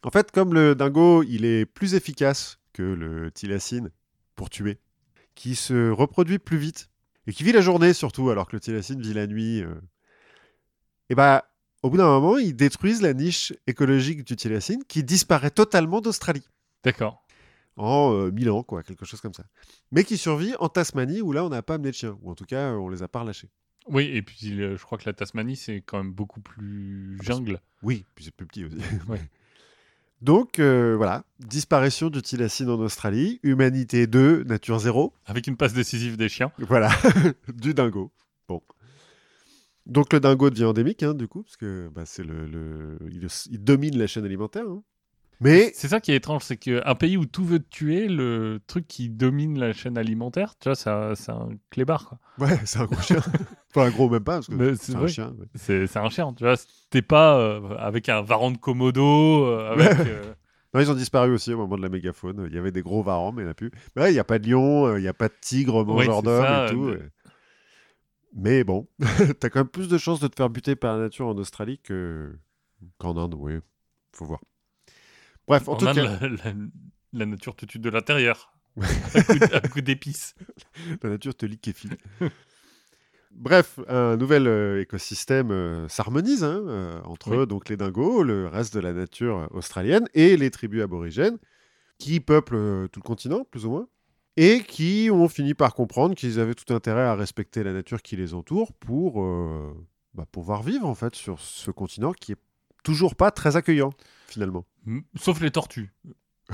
En 0.04 0.10
fait, 0.10 0.32
comme 0.32 0.54
le 0.54 0.76
dingo, 0.76 1.24
il 1.24 1.46
est 1.46 1.66
plus 1.66 1.94
efficace 1.94 2.58
que 2.74 2.82
le 2.82 3.32
thylacine 3.32 3.92
pour 4.36 4.50
tuer, 4.50 4.80
qui 5.36 5.56
se 5.56 5.92
reproduit 5.92 6.40
plus 6.40 6.58
vite 6.58 6.90
et 7.28 7.34
qui 7.34 7.44
vit 7.44 7.52
la 7.52 7.62
journée 7.62 7.94
surtout, 7.94 8.30
alors 8.32 8.48
que 8.48 8.56
le 8.56 8.60
thylacine 8.60 9.00
vit 9.00 9.14
la 9.14 9.28
nuit. 9.28 9.64
Et 11.10 11.16
bah, 11.16 11.46
au 11.84 11.92
bout 11.92 11.98
d'un 11.98 12.08
moment, 12.08 12.40
ils 12.40 12.56
détruisent 12.56 13.04
la 13.04 13.14
niche 13.14 13.54
écologique 13.68 14.24
du 14.24 14.36
thylacine 14.36 14.84
qui 14.88 15.04
disparaît 15.04 15.52
totalement 15.52 16.02
d'Australie. 16.02 16.48
D'accord. 16.84 17.24
En 17.78 18.14
euh, 18.14 18.32
1000 18.32 18.50
ans, 18.52 18.64
quoi, 18.64 18.84
quelque 18.84 19.06
chose 19.06 19.22
comme 19.22 19.34
ça. 19.34 19.44
Mais 19.92 20.04
qui 20.04 20.18
survit 20.18 20.54
en 20.60 20.70
Tasmanie, 20.70 21.22
où 21.22 21.32
là, 21.32 21.44
on 21.46 21.50
n'a 21.50 21.62
pas 21.62 21.76
amené 21.76 21.90
de 21.92 21.96
chiens, 21.96 22.18
ou 22.22 22.32
en 22.32 22.36
tout 22.36 22.46
cas, 22.46 22.74
on 22.74 22.90
les 22.90 23.02
a 23.04 23.08
pas 23.08 23.22
relâchés. 23.22 23.50
Oui, 23.88 24.04
et 24.14 24.22
puis 24.22 24.52
le- 24.52 24.78
je 24.78 24.84
crois 24.84 24.98
que 24.98 25.06
la 25.08 25.14
Tasmanie, 25.14 25.56
c'est 25.56 25.82
quand 25.82 25.98
même 25.98 26.12
beaucoup 26.12 26.40
plus 26.42 27.18
jungle. 27.24 27.60
Oui, 27.82 28.06
puis 28.16 28.26
c'est 28.26 28.36
plus 28.36 28.46
petit 28.46 28.66
aussi. 28.66 28.76
Ouais. 29.10 29.22
Donc, 30.22 30.60
euh, 30.60 30.96
voilà, 30.96 31.24
disparition 31.40 32.12
du 32.12 32.22
thylacine 32.22 32.70
en 32.70 32.80
Australie, 32.80 33.40
humanité 33.42 34.06
2, 34.06 34.44
nature 34.44 34.78
0. 34.78 35.14
Avec 35.26 35.48
une 35.48 35.58
passe 35.58 35.74
décisive 35.74 36.16
des 36.16 36.30
chiens. 36.30 36.52
Voilà, 36.60 36.92
du 37.56 37.74
dingo. 37.74 38.12
Bon. 38.48 38.62
Donc 39.88 40.14
le 40.14 40.20
dingo 40.20 40.52
devient 40.52 40.66
endémique, 40.66 41.02
hein, 41.02 41.16
du 41.16 41.28
coup, 41.28 41.42
parce 41.42 41.58
que 41.58 41.90
bah, 41.90 42.04
c'est 42.06 42.24
le, 42.24 42.46
le- 42.46 43.00
il, 43.10 43.28
il 43.50 43.64
domine 43.64 43.98
la 43.98 44.06
chaîne 44.06 44.24
alimentaire. 44.26 44.66
hein. 44.70 44.84
Mais 45.42 45.72
C'est 45.74 45.88
ça 45.88 46.00
qui 46.00 46.12
est 46.12 46.16
étrange, 46.16 46.44
c'est 46.44 46.58
qu'un 46.58 46.96
pays 46.96 47.18
où 47.18 47.26
tout 47.26 47.44
veut 47.44 47.60
te 47.60 47.68
tuer, 47.70 48.08
le 48.08 48.60
truc 48.68 48.88
qui 48.88 49.10
domine 49.10 49.60
la 49.60 49.74
chaîne 49.74 49.98
alimentaire, 49.98 50.54
tu 50.60 50.70
vois, 50.70 50.76
c'est 50.76 50.90
un, 50.90 51.14
un 51.34 51.50
clébard. 51.72 52.08
quoi. 52.38 52.48
ouais, 52.48 52.60
c'est 52.66 52.80
un 52.80 52.86
gros 52.86 53.02
chien. 53.02 53.18
enfin, 53.76 53.88
un 53.88 53.90
gros 53.90 54.08
même 54.10 54.24
pas, 54.24 54.36
parce 54.36 54.48
que 54.48 54.54
Mais 54.54 54.76
c'est 54.76 54.96
un 54.96 55.08
chien. 55.08 55.34
ouais. 55.40 55.48
C'est 55.56 55.98
un 55.98 56.10
chien, 56.10 56.32
tu 56.34 56.44
vois. 56.44 56.56
T'es 56.92 57.02
pas 57.02 57.38
euh, 57.40 57.76
avec 57.78 58.08
un 58.10 58.22
varan 58.22 58.52
de 58.52 58.58
Komodo, 58.58 59.46
euh, 59.46 59.72
avec. 59.74 60.08
euh, 60.08 60.34
Non, 60.74 60.80
ils 60.80 60.92
ont 60.92 60.96
disparu 60.96 61.34
aussi 61.34 61.54
au 61.54 61.58
moment 61.58 61.76
de 61.76 61.82
la 61.82 61.90
mégafaune. 61.90 62.46
Il 62.48 62.56
y 62.56 62.60
avait 62.60 62.72
des 62.72 62.82
gros 62.84 63.02
varans, 63.02 63.32
mais 63.32 63.42
il 63.42 63.46
n'y 63.46 63.50
en 63.50 63.52
a 63.52 63.56
plus. 63.56 63.72
Mais 63.96 64.10
il 64.12 64.14
n'y 64.14 64.20
a 64.20 64.24
pas 64.24 64.38
de 64.40 64.48
lion, 64.50 64.96
il 64.96 65.02
n'y 65.02 65.08
a 65.08 65.14
pas 65.14 65.28
de 65.28 65.34
tigre 65.42 65.84
mangeur 65.84 66.22
d'hommes 66.22 66.44
ça, 66.46 66.68
et 66.68 66.72
tout. 66.72 66.86
ouais. 66.86 67.00
Mais 68.34 68.64
bon, 68.64 68.88
t'as 69.40 69.50
quand 69.50 69.60
même 69.60 69.68
plus 69.68 69.90
de 69.90 69.98
chances 69.98 70.20
de 70.22 70.28
te 70.28 70.36
faire 70.36 70.50
buter 70.50 70.76
par 70.76 70.96
la 70.98 71.04
nature 71.04 71.28
en 71.28 71.36
Australie 71.38 71.80
que- 71.84 72.38
qu'en 73.00 73.18
Inde, 73.18 73.36
oui. 73.38 73.54
Faut 74.14 74.26
voir. 74.26 74.40
Bref, 75.48 75.68
en, 75.68 75.76
tout 75.76 75.86
cas, 75.86 75.94
la, 75.94 76.20
la- 76.20 76.54
la 77.14 77.26
nature 77.26 77.56
te 77.56 77.66
tue 77.66 77.80
de 77.80 77.90
l'intérieur. 77.90 78.54
à 79.54 79.68
coup 79.68 79.82
d'épices. 79.82 80.34
la 81.04 81.10
nature 81.10 81.36
te 81.36 81.46
liquéfie. 81.46 81.90
Bref, 83.32 83.80
un 83.88 84.18
nouvel 84.18 84.48
euh, 84.48 84.82
écosystème 84.82 85.52
euh, 85.52 85.88
s'harmonise 85.88 86.44
hein, 86.44 86.64
euh, 86.68 87.02
entre 87.04 87.36
Oui. 87.36 87.48
donc 87.48 87.70
les 87.70 87.78
dingos, 87.78 88.24
le 88.24 88.48
reste 88.48 88.74
de 88.74 88.80
la 88.80 88.94
nature 88.94 89.48
australienne 89.52 90.08
et 90.14 90.36
les 90.38 90.52
tribus 90.52 90.82
aborigènes 90.84 91.38
qui 91.98 92.20
peuplent 92.20 92.90
tout 92.90 93.00
le 93.00 93.08
continent, 93.08 93.44
plus 93.50 93.66
ou 93.66 93.70
moins, 93.72 93.88
et 94.38 94.62
qui 94.64 95.10
ont 95.12 95.28
fini 95.30 95.54
par 95.54 95.74
comprendre 95.74 96.16
qu'ils 96.16 96.40
avaient 96.40 96.56
tout 96.56 96.74
intérêt 96.74 97.04
à 97.04 97.16
respecter 97.16 97.64
la 97.64 97.74
nature 97.74 98.02
qui 98.02 98.16
les 98.16 98.34
entoure 98.34 98.74
pour 98.74 99.24
bah, 100.14 100.26
pouvoir 100.32 100.64
vivre 100.64 100.88
en 100.88 100.96
fait 100.96 101.16
sur 101.16 101.40
ce 101.40 101.70
continent 101.72 102.12
qui 102.12 102.32
est 102.34 102.38
toujours 102.84 103.16
pas 103.16 103.32
très 103.32 103.56
accueillant 103.56 103.92
finalement. 104.28 104.66
Sauf 105.16 105.40
les 105.42 105.52
tortues. 105.52 105.92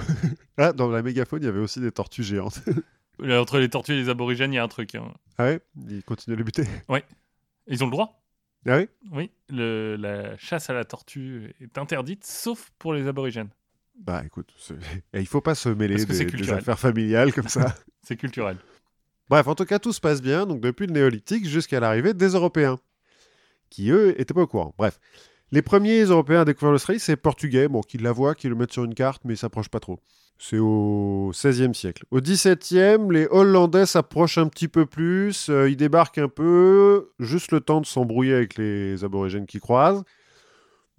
Ah, 0.60 0.74
dans 0.74 0.90
la 0.90 1.02
mégafaune, 1.04 1.42
il 1.42 1.46
y 1.46 1.50
avait 1.50 1.60
aussi 1.60 1.80
des 1.80 1.92
tortues 1.92 2.24
géantes. 2.24 2.62
Là, 3.20 3.42
Entre 3.42 3.60
les 3.60 3.70
tortues 3.70 3.94
et 3.94 3.96
les 3.96 4.10
aborigènes, 4.10 4.54
il 4.54 4.56
y 4.56 4.60
a 4.60 4.64
un 4.64 4.68
truc. 4.68 4.94
hein. 4.96 5.12
ah 5.38 5.46
ouais? 5.46 5.60
Ils 5.90 6.04
continuent 6.04 6.34
à 6.36 6.38
les 6.38 6.44
buter? 6.44 6.64
Ils 7.68 7.84
ont 7.84 7.88
le 7.88 7.92
droit. 7.92 8.24
Ah 8.68 8.78
oui 8.78 8.88
Oui, 9.12 9.32
le- 9.50 9.96
la 9.98 10.38
chasse 10.38 10.70
à 10.70 10.74
la 10.74 10.84
tortue 10.86 11.54
est 11.62 11.78
interdite, 11.78 12.26
sauf 12.26 12.72
pour 12.80 12.94
les 12.94 13.08
aborigènes. 13.08 13.50
Bah 14.00 14.22
écoute, 14.26 14.54
et 15.14 15.20
il 15.20 15.26
faut 15.28 15.42
pas 15.42 15.56
se 15.56 15.70
mêler 15.70 16.04
des, 16.06 16.26
des 16.26 16.52
affaires 16.52 16.78
familiales 16.80 17.34
comme 17.34 17.48
ça. 17.48 17.76
C'est 18.04 18.16
culturel. 18.18 18.58
Bref, 19.30 19.48
en 19.48 19.56
tout 19.56 19.66
cas, 19.66 19.80
tout 19.80 19.92
se 19.94 20.00
passe 20.00 20.22
bien, 20.22 20.46
donc 20.46 20.62
depuis 20.62 20.86
le 20.88 20.94
néolithique 20.94 21.48
jusqu'à 21.48 21.80
l'arrivée 21.80 22.14
des 22.14 22.30
Européens, 22.30 22.80
qui 23.72 23.90
eux 23.90 24.20
étaient 24.22 24.34
pas 24.36 24.42
au 24.42 24.48
courant. 24.48 24.76
Bref, 24.78 25.00
les 25.52 25.62
premiers 25.62 26.04
Européens 26.04 26.42
à 26.42 26.46
découvrir 26.46 26.72
l'Australie, 26.74 27.00
c'est 27.00 27.14
les 27.14 27.18
Portugais, 27.18 27.68
bon, 27.68 27.82
qui 27.82 27.98
la 27.98 28.12
voient, 28.12 28.36
qui 28.36 28.48
le 28.50 28.56
mettent 28.56 28.74
sur 28.74 28.84
une 28.84 28.94
carte, 28.96 29.22
mais 29.26 29.34
ils 29.36 29.38
s'approchent 29.38 29.70
pas 29.70 29.80
trop. 29.80 30.00
C'est 30.40 30.60
au 30.60 31.32
XVIe 31.34 31.74
siècle. 31.74 32.04
Au 32.12 32.22
XVIIe, 32.22 33.10
les 33.10 33.28
Hollandais 33.32 33.86
s'approchent 33.88 34.38
un 34.38 34.48
petit 34.48 34.68
peu 34.68 34.86
plus, 34.86 35.50
euh, 35.50 35.70
ils 35.70 35.78
débarquent 35.78 36.20
un 36.20 36.28
peu, 36.30 37.10
juste 37.20 37.52
le 37.52 37.60
temps 37.60 37.82
de 37.82 37.86
s'embrouiller 37.88 38.36
avec 38.36 38.56
les 38.58 39.04
aborigènes 39.04 39.48
qui 39.48 39.60
croisent. 39.60 40.04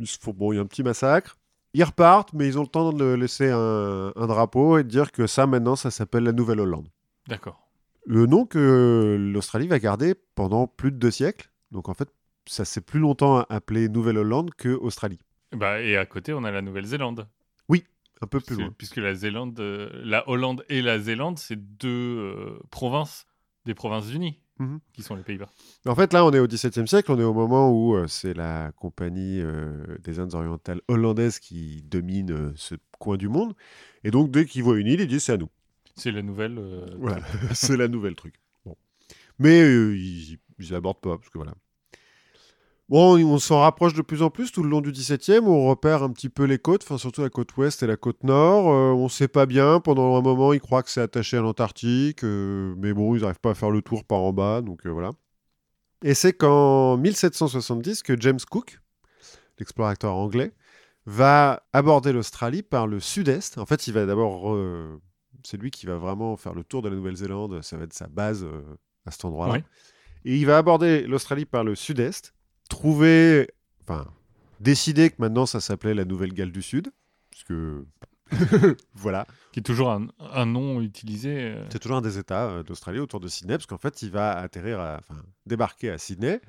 Ils 0.01 0.07
se 0.09 0.19
font- 0.21 0.33
bon, 0.33 0.53
il 0.53 0.57
y 0.57 0.59
a 0.59 0.63
un 0.63 0.67
petit 0.67 0.83
massacre. 0.83 1.37
Ils 1.75 1.85
repartent, 1.85 2.33
mais 2.33 2.47
ils 2.49 2.59
ont 2.59 2.63
le 2.63 2.69
temps 2.69 2.93
de 2.93 3.05
laisser 3.13 3.51
un, 3.51 4.13
un 4.17 4.27
drapeau 4.27 4.79
et 4.79 4.83
de 4.83 4.89
dire 4.89 5.13
que 5.13 5.27
ça, 5.27 5.47
maintenant, 5.47 5.77
ça 5.77 5.91
s'appelle 5.91 6.25
la 6.25 6.33
Nouvelle-Hollande. 6.33 6.89
D'accord. 7.29 7.69
Le 8.07 8.27
nom 8.27 8.47
que 8.47 9.17
l'Australie 9.21 9.69
va 9.69 9.79
garder 9.79 10.15
pendant 10.35 10.67
plus 10.67 10.91
de 10.91 10.97
deux 10.97 11.11
siècles. 11.11 11.51
Donc 11.71 11.89
en 11.91 11.95
fait, 11.95 12.09
ça 12.49 12.65
s'est 12.65 12.81
plus 12.81 13.01
longtemps 13.01 13.45
appelé 13.49 13.89
Nouvelle-Hollande 13.89 14.51
que 14.57 14.71
Australie. 14.71 15.19
Bah, 15.53 15.81
et 15.81 15.97
à 15.97 16.07
côté, 16.07 16.33
on 16.33 16.45
a 16.45 16.51
la 16.51 16.63
Nouvelle-Zélande. 16.63 17.29
Un 18.21 18.27
peu 18.27 18.41
plus 18.41 18.57
loin. 18.57 18.75
Puisque 18.77 18.97
la 18.97 19.15
Zélande, 19.15 19.61
euh, 19.61 19.89
la 20.03 20.29
Hollande 20.29 20.65
et 20.69 20.83
la 20.83 20.99
Zélande, 20.99 21.39
c'est 21.39 21.55
deux 21.79 21.89
euh, 22.19 22.59
provinces 22.73 23.29
des 23.65 23.75
Provinces-Unies, 23.75 24.41
Mhm. 24.59 24.81
qui 24.93 25.05
sont 25.05 25.15
les 25.15 25.23
Pays-Bas. 25.23 25.47
En 25.87 25.95
fait, 25.95 26.13
là, 26.13 26.25
on 26.25 26.33
est 26.33 26.41
au 26.41 26.49
XVIIe 26.49 26.89
siècle. 26.89 27.13
On 27.13 27.19
est 27.21 27.23
au 27.23 27.33
moment 27.33 27.71
où 27.71 27.95
euh, 27.95 28.09
c'est 28.09 28.35
la 28.35 28.73
compagnie 28.73 29.41
des 30.03 30.19
Indes 30.19 30.35
orientales 30.35 30.81
hollandaises 30.89 31.39
qui 31.39 31.81
domine 31.83 32.53
ce 32.57 32.75
coin 32.99 33.17
du 33.17 33.29
monde. 33.29 33.55
Et 34.03 34.11
donc, 34.11 34.33
dès 34.33 34.47
qu'ils 34.47 34.65
voient 34.65 34.81
une 34.81 34.89
île, 34.89 35.01
ils 35.01 35.07
disent 35.07 35.23
c'est 35.23 35.35
à 35.35 35.37
nous. 35.37 35.51
C'est 35.95 36.11
la 36.11 36.23
nouvelle. 36.23 36.59
Voilà, 36.99 37.21
c'est 37.55 37.77
la 37.77 37.87
nouvelle 37.87 38.17
truc. 38.17 38.35
Bon. 38.65 38.77
Mais 39.39 39.61
ils, 39.61 40.39
ils 40.59 40.75
abordent 40.75 41.01
pas, 41.01 41.19
parce 41.19 41.31
que 41.31 41.39
voilà. 41.39 41.55
Bon, 42.89 43.23
on 43.23 43.39
s'en 43.39 43.61
rapproche 43.61 43.93
de 43.93 44.01
plus 44.01 44.23
en 44.23 44.31
plus 44.31 44.51
tout 44.51 44.63
le 44.63 44.71
long 44.71 44.81
du 44.81 44.93
17e. 44.93 45.45
On 45.45 45.69
repère 45.69 46.03
un 46.03 46.11
petit 46.11 46.31
peu 46.31 46.45
les 46.45 46.59
côtes, 46.59 46.83
enfin 46.85 46.97
surtout 46.97 47.21
la 47.21 47.29
côte 47.29 47.55
ouest 47.59 47.83
et 47.83 47.87
la 47.87 47.99
côte 47.99 48.25
nord. 48.25 48.73
Euh, 48.73 48.93
on 48.93 49.11
sait 49.11 49.29
pas 49.29 49.45
bien. 49.45 49.79
Pendant 49.81 50.17
un 50.17 50.23
moment, 50.23 50.55
ils 50.55 50.61
croient 50.61 50.83
que 50.83 50.91
c'est 50.91 51.03
attaché 51.03 51.37
à 51.37 51.43
l'Antarctique, 51.43 52.25
euh, 52.25 52.75
mais 52.79 52.95
bon, 52.95 53.15
ils 53.15 53.21
n'arrivent 53.21 53.41
pas 53.41 53.51
à 53.51 53.55
faire 53.55 53.71
le 53.71 53.83
tour 53.83 54.05
par 54.05 54.21
en 54.21 54.33
bas, 54.33 54.63
donc 54.63 54.87
euh, 54.87 54.91
voilà. 54.91 55.11
Et 56.03 56.15
c'est 56.15 56.33
qu'en 56.33 56.97
1770 56.97 58.03
que 58.03 58.19
James 58.19 58.41
Cook, 58.51 58.81
l'explorateur 59.59 60.15
anglais, 60.15 60.55
va 61.05 61.65
aborder 61.75 62.13
l'Australie 62.15 62.63
par 62.63 62.87
le 62.87 63.01
sud-est. 63.01 63.59
En 63.59 63.67
fait, 63.67 63.87
il 63.87 63.93
va 63.93 64.07
d'abord 64.07 64.57
c'est 65.45 65.57
lui 65.57 65.71
qui 65.71 65.87
va 65.87 65.97
vraiment 65.97 66.37
faire 66.37 66.55
le 66.55 66.65
tour 66.65 66.83
de 66.83 66.89
la 66.89 66.97
Nouvelle-Zélande. 66.97 67.63
Ça 67.63 67.77
va 67.77 67.85
être 67.85 67.93
sa 67.93 68.07
base 68.07 68.47
à 69.07 69.11
cet 69.11 69.25
endroit-là. 69.25 69.55
Oui. 69.55 69.61
Et 70.25 70.37
il 70.37 70.47
va 70.47 70.59
aborder 70.59 71.03
l'Australie 71.03 71.47
par 71.47 71.65
le 71.65 71.75
sud-est, 71.75 72.35
trouver, 72.69 73.49
enfin, 73.83 74.07
décider 74.61 75.11
que 75.11 75.17
maintenant 75.19 75.47
ça 75.47 75.61
s'appelait 75.61 75.95
la 75.95 76.05
Nouvelle-Galles 76.05 76.53
du 76.53 76.63
Sud, 76.63 76.91
puisque 77.31 77.53
voilà, 78.95 79.27
Qui 79.53 79.61
est 79.61 79.63
toujours 79.63 79.91
un, 79.91 80.09
un 80.19 80.47
nom 80.47 80.81
utilisé. 80.83 81.31
euh, 81.55 81.65
c'est 81.71 81.79
toujours 81.79 81.97
un 81.97 82.03
des 82.03 82.19
États 82.19 82.49
euh, 82.51 82.63
d'Australie 82.63 82.99
autour 83.01 83.21
de 83.21 83.29
Sydney, 83.29 83.57
parce 83.57 83.67
qu'en 83.67 83.79
fait 83.79 84.03
il 84.03 84.11
va 84.11 84.33
atterrir, 84.39 84.81
à, 84.81 85.01
enfin, 85.09 85.21
débarquer 85.47 85.91
à 85.91 85.99
Sydney. 85.99 86.41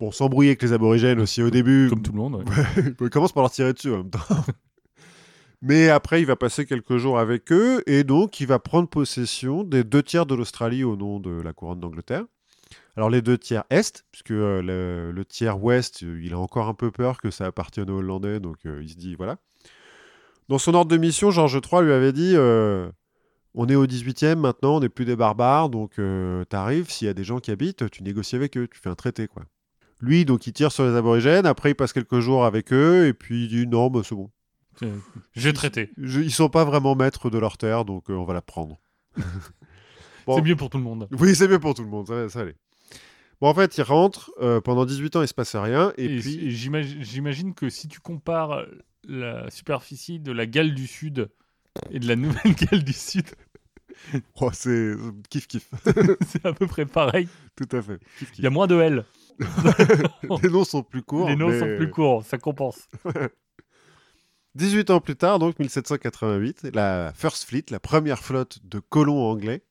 Bon, 0.00 0.10
s'embrouiller 0.10 0.50
avec 0.50 0.62
les 0.62 0.72
aborigènes 0.72 1.20
aussi 1.20 1.42
au 1.42 1.50
début. 1.50 1.88
Comme 1.90 2.02
tout 2.02 2.12
le 2.12 2.18
monde. 2.18 2.36
ouais. 2.48 2.94
il 3.00 3.10
commence 3.10 3.32
par 3.32 3.42
leur 3.42 3.50
tirer 3.52 3.72
dessus 3.72 3.92
en 3.92 3.98
même 3.98 4.10
temps. 4.10 4.18
Mais 5.64 5.90
après, 5.90 6.20
il 6.20 6.26
va 6.26 6.34
passer 6.34 6.66
quelques 6.66 6.96
jours 6.96 7.20
avec 7.20 7.52
eux 7.52 7.84
et 7.86 8.02
donc 8.02 8.40
il 8.40 8.48
va 8.48 8.58
prendre 8.58 8.88
possession 8.88 9.62
des 9.62 9.84
deux 9.84 10.02
tiers 10.02 10.26
de 10.26 10.34
l'Australie 10.34 10.82
au 10.82 10.96
nom 10.96 11.20
de 11.20 11.30
la 11.30 11.52
couronne 11.52 11.78
d'Angleterre. 11.78 12.24
Alors 12.96 13.08
les 13.10 13.22
deux 13.22 13.38
tiers 13.38 13.64
est, 13.70 14.04
puisque 14.12 14.32
euh, 14.32 14.60
le, 14.62 15.12
le 15.12 15.24
tiers 15.24 15.62
ouest, 15.62 16.02
euh, 16.02 16.20
il 16.22 16.34
a 16.34 16.38
encore 16.38 16.68
un 16.68 16.74
peu 16.74 16.90
peur 16.90 17.20
que 17.20 17.30
ça 17.30 17.46
appartienne 17.46 17.88
aux 17.90 17.98
Hollandais, 17.98 18.38
donc 18.40 18.58
euh, 18.66 18.82
il 18.82 18.88
se 18.90 18.96
dit 18.96 19.14
voilà. 19.14 19.38
Dans 20.48 20.58
son 20.58 20.74
ordre 20.74 20.90
de 20.90 20.96
mission, 20.98 21.30
Georges 21.30 21.58
III 21.72 21.82
lui 21.84 21.92
avait 21.92 22.12
dit 22.12 22.32
euh, 22.36 22.90
on 23.54 23.66
est 23.68 23.74
au 23.74 23.86
18e 23.86 24.34
maintenant, 24.36 24.76
on 24.76 24.80
n'est 24.80 24.88
plus 24.90 25.04
des 25.06 25.16
barbares, 25.16 25.70
donc 25.70 25.98
t'arrives, 26.50 26.90
s'il 26.90 27.06
y 27.06 27.10
a 27.10 27.14
des 27.14 27.24
gens 27.24 27.38
qui 27.38 27.50
habitent, 27.50 27.88
tu 27.90 28.02
négocies 28.02 28.36
avec 28.36 28.56
eux, 28.58 28.68
tu 28.68 28.78
fais 28.78 28.90
un 28.90 28.94
traité 28.94 29.26
quoi. 29.26 29.44
Lui, 30.00 30.24
donc 30.24 30.46
il 30.46 30.52
tire 30.52 30.72
sur 30.72 30.84
les 30.84 30.94
aborigènes, 30.96 31.46
après 31.46 31.70
il 31.70 31.74
passe 31.74 31.92
quelques 31.92 32.18
jours 32.20 32.44
avec 32.44 32.72
eux, 32.72 33.06
et 33.06 33.14
puis 33.14 33.44
il 33.44 33.48
dit 33.48 33.66
non, 33.66 33.88
bah, 33.88 34.00
c'est 34.04 34.14
bon. 34.16 34.30
J'ai 35.34 35.52
traité. 35.52 35.90
Je- 35.96 36.20
ils 36.20 36.32
sont 36.32 36.48
pas 36.48 36.64
vraiment 36.64 36.94
maîtres 36.96 37.30
de 37.30 37.38
leur 37.38 37.56
terre, 37.56 37.84
donc 37.84 38.04
on 38.08 38.24
va 38.24 38.34
la 38.34 38.42
prendre. 38.42 38.78
Bon. 40.26 40.36
C'est 40.36 40.42
mieux 40.42 40.54
pour 40.54 40.70
tout 40.70 40.78
le 40.78 40.84
monde. 40.84 41.08
Oui, 41.18 41.34
c'est 41.34 41.48
mieux 41.48 41.58
pour 41.58 41.74
tout 41.74 41.82
le 41.82 41.88
monde, 41.88 42.06
ça 42.06 42.14
va, 42.14 42.28
ça 42.28 42.38
va 42.38 42.42
aller. 42.44 42.54
Bon, 43.42 43.48
en 43.48 43.54
fait, 43.54 43.76
il 43.76 43.82
rentre, 43.82 44.30
euh, 44.40 44.60
pendant 44.60 44.86
18 44.86 45.16
ans, 45.16 45.22
il 45.22 45.26
se 45.26 45.34
passe 45.34 45.56
rien, 45.56 45.92
et, 45.98 46.04
Et, 46.04 46.20
puis... 46.20 46.52
j'imagine 46.52 47.54
que 47.54 47.68
si 47.68 47.88
tu 47.88 47.98
compares 47.98 48.64
la 49.02 49.50
superficie 49.50 50.20
de 50.20 50.30
la 50.30 50.46
Galles 50.46 50.74
du 50.74 50.86
Sud 50.86 51.28
et 51.90 51.98
de 51.98 52.06
la 52.06 52.14
nouvelle 52.14 52.54
Galles 52.70 52.84
du 52.84 52.92
Sud, 52.92 53.26
Oh, 54.40 54.50
c'est 54.52 54.94
kiff 55.28 55.48
kiff, 55.48 55.68
c'est 56.28 56.46
à 56.46 56.52
peu 56.52 56.68
près 56.68 56.86
pareil. 56.86 57.26
tout 57.56 57.68
à 57.76 57.82
fait. 57.82 57.98
Kiff, 58.20 58.30
Il 58.38 58.44
y 58.44 58.46
a 58.46 58.50
moins 58.50 58.68
de 58.68 58.76
L. 58.80 59.04
Les 60.42 60.48
noms 60.48 60.62
sont 60.64 60.84
plus 60.84 61.02
courts. 61.02 61.28
Les 61.28 61.34
noms 61.34 61.48
mais- 61.48 61.58
sont 61.58 61.76
plus 61.76 61.90
courts, 61.90 62.24
ça 62.24 62.38
compense. 62.38 62.88
18 64.54 64.90
ans 64.90 65.00
plus 65.00 65.16
tard, 65.16 65.40
donc 65.40 65.58
1788, 65.58 66.70
la 66.74 67.12
First 67.14 67.44
Fleet, 67.44 67.64
la 67.70 67.80
première 67.80 68.20
flotte 68.20 68.60
de 68.64 68.78
colons 68.78 69.24
anglais, 69.24 69.64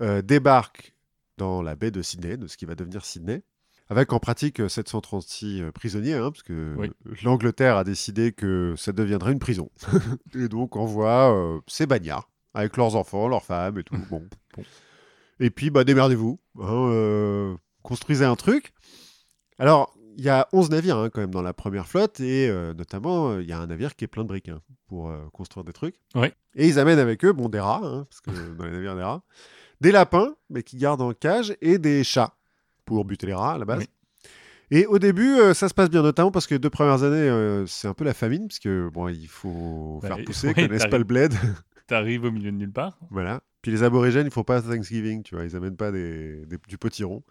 euh, 0.00 0.22
débarque 0.22 0.93
dans 1.36 1.62
la 1.62 1.76
baie 1.76 1.90
de 1.90 2.02
Sydney, 2.02 2.36
de 2.36 2.46
ce 2.46 2.56
qui 2.56 2.64
va 2.64 2.74
devenir 2.74 3.04
Sydney. 3.04 3.42
avec 3.88 4.12
en 4.12 4.18
pratique 4.18 4.62
736 4.68 5.64
prisonniers, 5.74 6.14
hein, 6.14 6.30
parce 6.30 6.42
que 6.42 6.76
l'Angleterre 7.22 7.76
a 7.76 7.84
décidé 7.84 8.32
que 8.32 8.74
ça 8.76 8.92
deviendrait 8.92 9.32
une 9.32 9.38
prison. 9.38 9.70
et 10.34 10.48
donc 10.48 10.76
on 10.76 10.86
voit 10.86 11.60
ces 11.66 11.86
bagnards, 11.86 12.30
avec 12.54 12.76
leurs 12.76 12.96
enfants, 12.96 13.28
leurs 13.28 13.44
femmes 13.44 13.78
et 13.78 13.84
tout. 13.84 13.96
bon, 14.10 14.26
Et 15.40 15.50
puis, 15.50 15.70
bah, 15.70 15.84
démerdez-vous. 15.84 16.40
Hein, 16.60 17.56
construisez 17.82 18.24
un 18.24 18.36
truc. 18.36 18.72
Alors, 19.58 19.94
il 20.16 20.24
y 20.24 20.28
a 20.28 20.48
11 20.52 20.70
navires 20.70 20.96
hein, 20.96 21.10
quand 21.10 21.20
même 21.20 21.32
dans 21.32 21.42
la 21.42 21.52
première 21.52 21.88
flotte, 21.88 22.20
et 22.20 22.48
notamment, 22.76 23.38
il 23.38 23.46
y 23.46 23.52
a 23.52 23.58
un 23.58 23.66
navire 23.66 23.96
qui 23.96 24.04
est 24.04 24.08
plein 24.08 24.22
de 24.22 24.28
briques 24.28 24.50
pour 24.86 25.12
construire 25.32 25.64
des 25.64 25.72
trucs. 25.72 25.96
Et 26.54 26.68
ils 26.68 26.78
amènent 26.78 27.00
avec 27.00 27.24
eux 27.24 27.32
bon, 27.32 27.48
des 27.48 27.60
rats, 27.60 28.06
parce 28.08 28.20
que 28.20 28.30
dans 28.54 28.64
les 28.64 28.70
navires, 28.70 28.96
des 28.96 29.02
rats, 29.02 29.24
des 29.84 29.92
lapins, 29.92 30.34
mais 30.48 30.62
qui 30.62 30.78
gardent 30.78 31.02
en 31.02 31.12
cage, 31.12 31.54
et 31.60 31.76
des 31.76 32.04
chats 32.04 32.34
pour 32.86 33.04
buter 33.04 33.26
les 33.26 33.34
rats 33.34 33.52
à 33.52 33.58
la 33.58 33.66
base. 33.66 33.84
Et 34.70 34.86
au 34.86 34.98
début, 34.98 35.38
euh, 35.38 35.52
ça 35.52 35.68
se 35.68 35.74
passe 35.74 35.90
bien, 35.90 36.00
notamment 36.00 36.30
parce 36.30 36.46
que 36.46 36.54
les 36.54 36.58
deux 36.58 36.70
premières 36.70 37.02
années, 37.02 37.16
euh, 37.16 37.66
c'est 37.66 37.86
un 37.86 37.92
peu 37.92 38.04
la 38.04 38.14
famine, 38.14 38.48
parce 38.48 38.58
que 38.58 38.88
bon, 38.88 39.08
il 39.08 39.28
faut 39.28 40.00
bah, 40.00 40.08
faire 40.08 40.24
pousser, 40.24 40.48
ouais, 40.48 40.54
connaissent 40.54 40.86
pas 40.86 40.96
le 40.96 41.04
bled. 41.04 41.34
T'arrives 41.86 42.24
au 42.24 42.30
milieu 42.30 42.50
de 42.50 42.56
nulle 42.56 42.72
part. 42.72 42.98
Voilà. 43.10 43.42
Puis 43.60 43.72
les 43.72 43.82
aborigènes, 43.82 44.26
ils 44.26 44.32
font 44.32 44.42
pas 44.42 44.62
Thanksgiving, 44.62 45.22
tu 45.22 45.34
vois, 45.34 45.44
ils 45.44 45.54
amènent 45.54 45.76
pas 45.76 45.92
des, 45.92 46.46
du 46.66 46.78
potiron. 46.78 47.22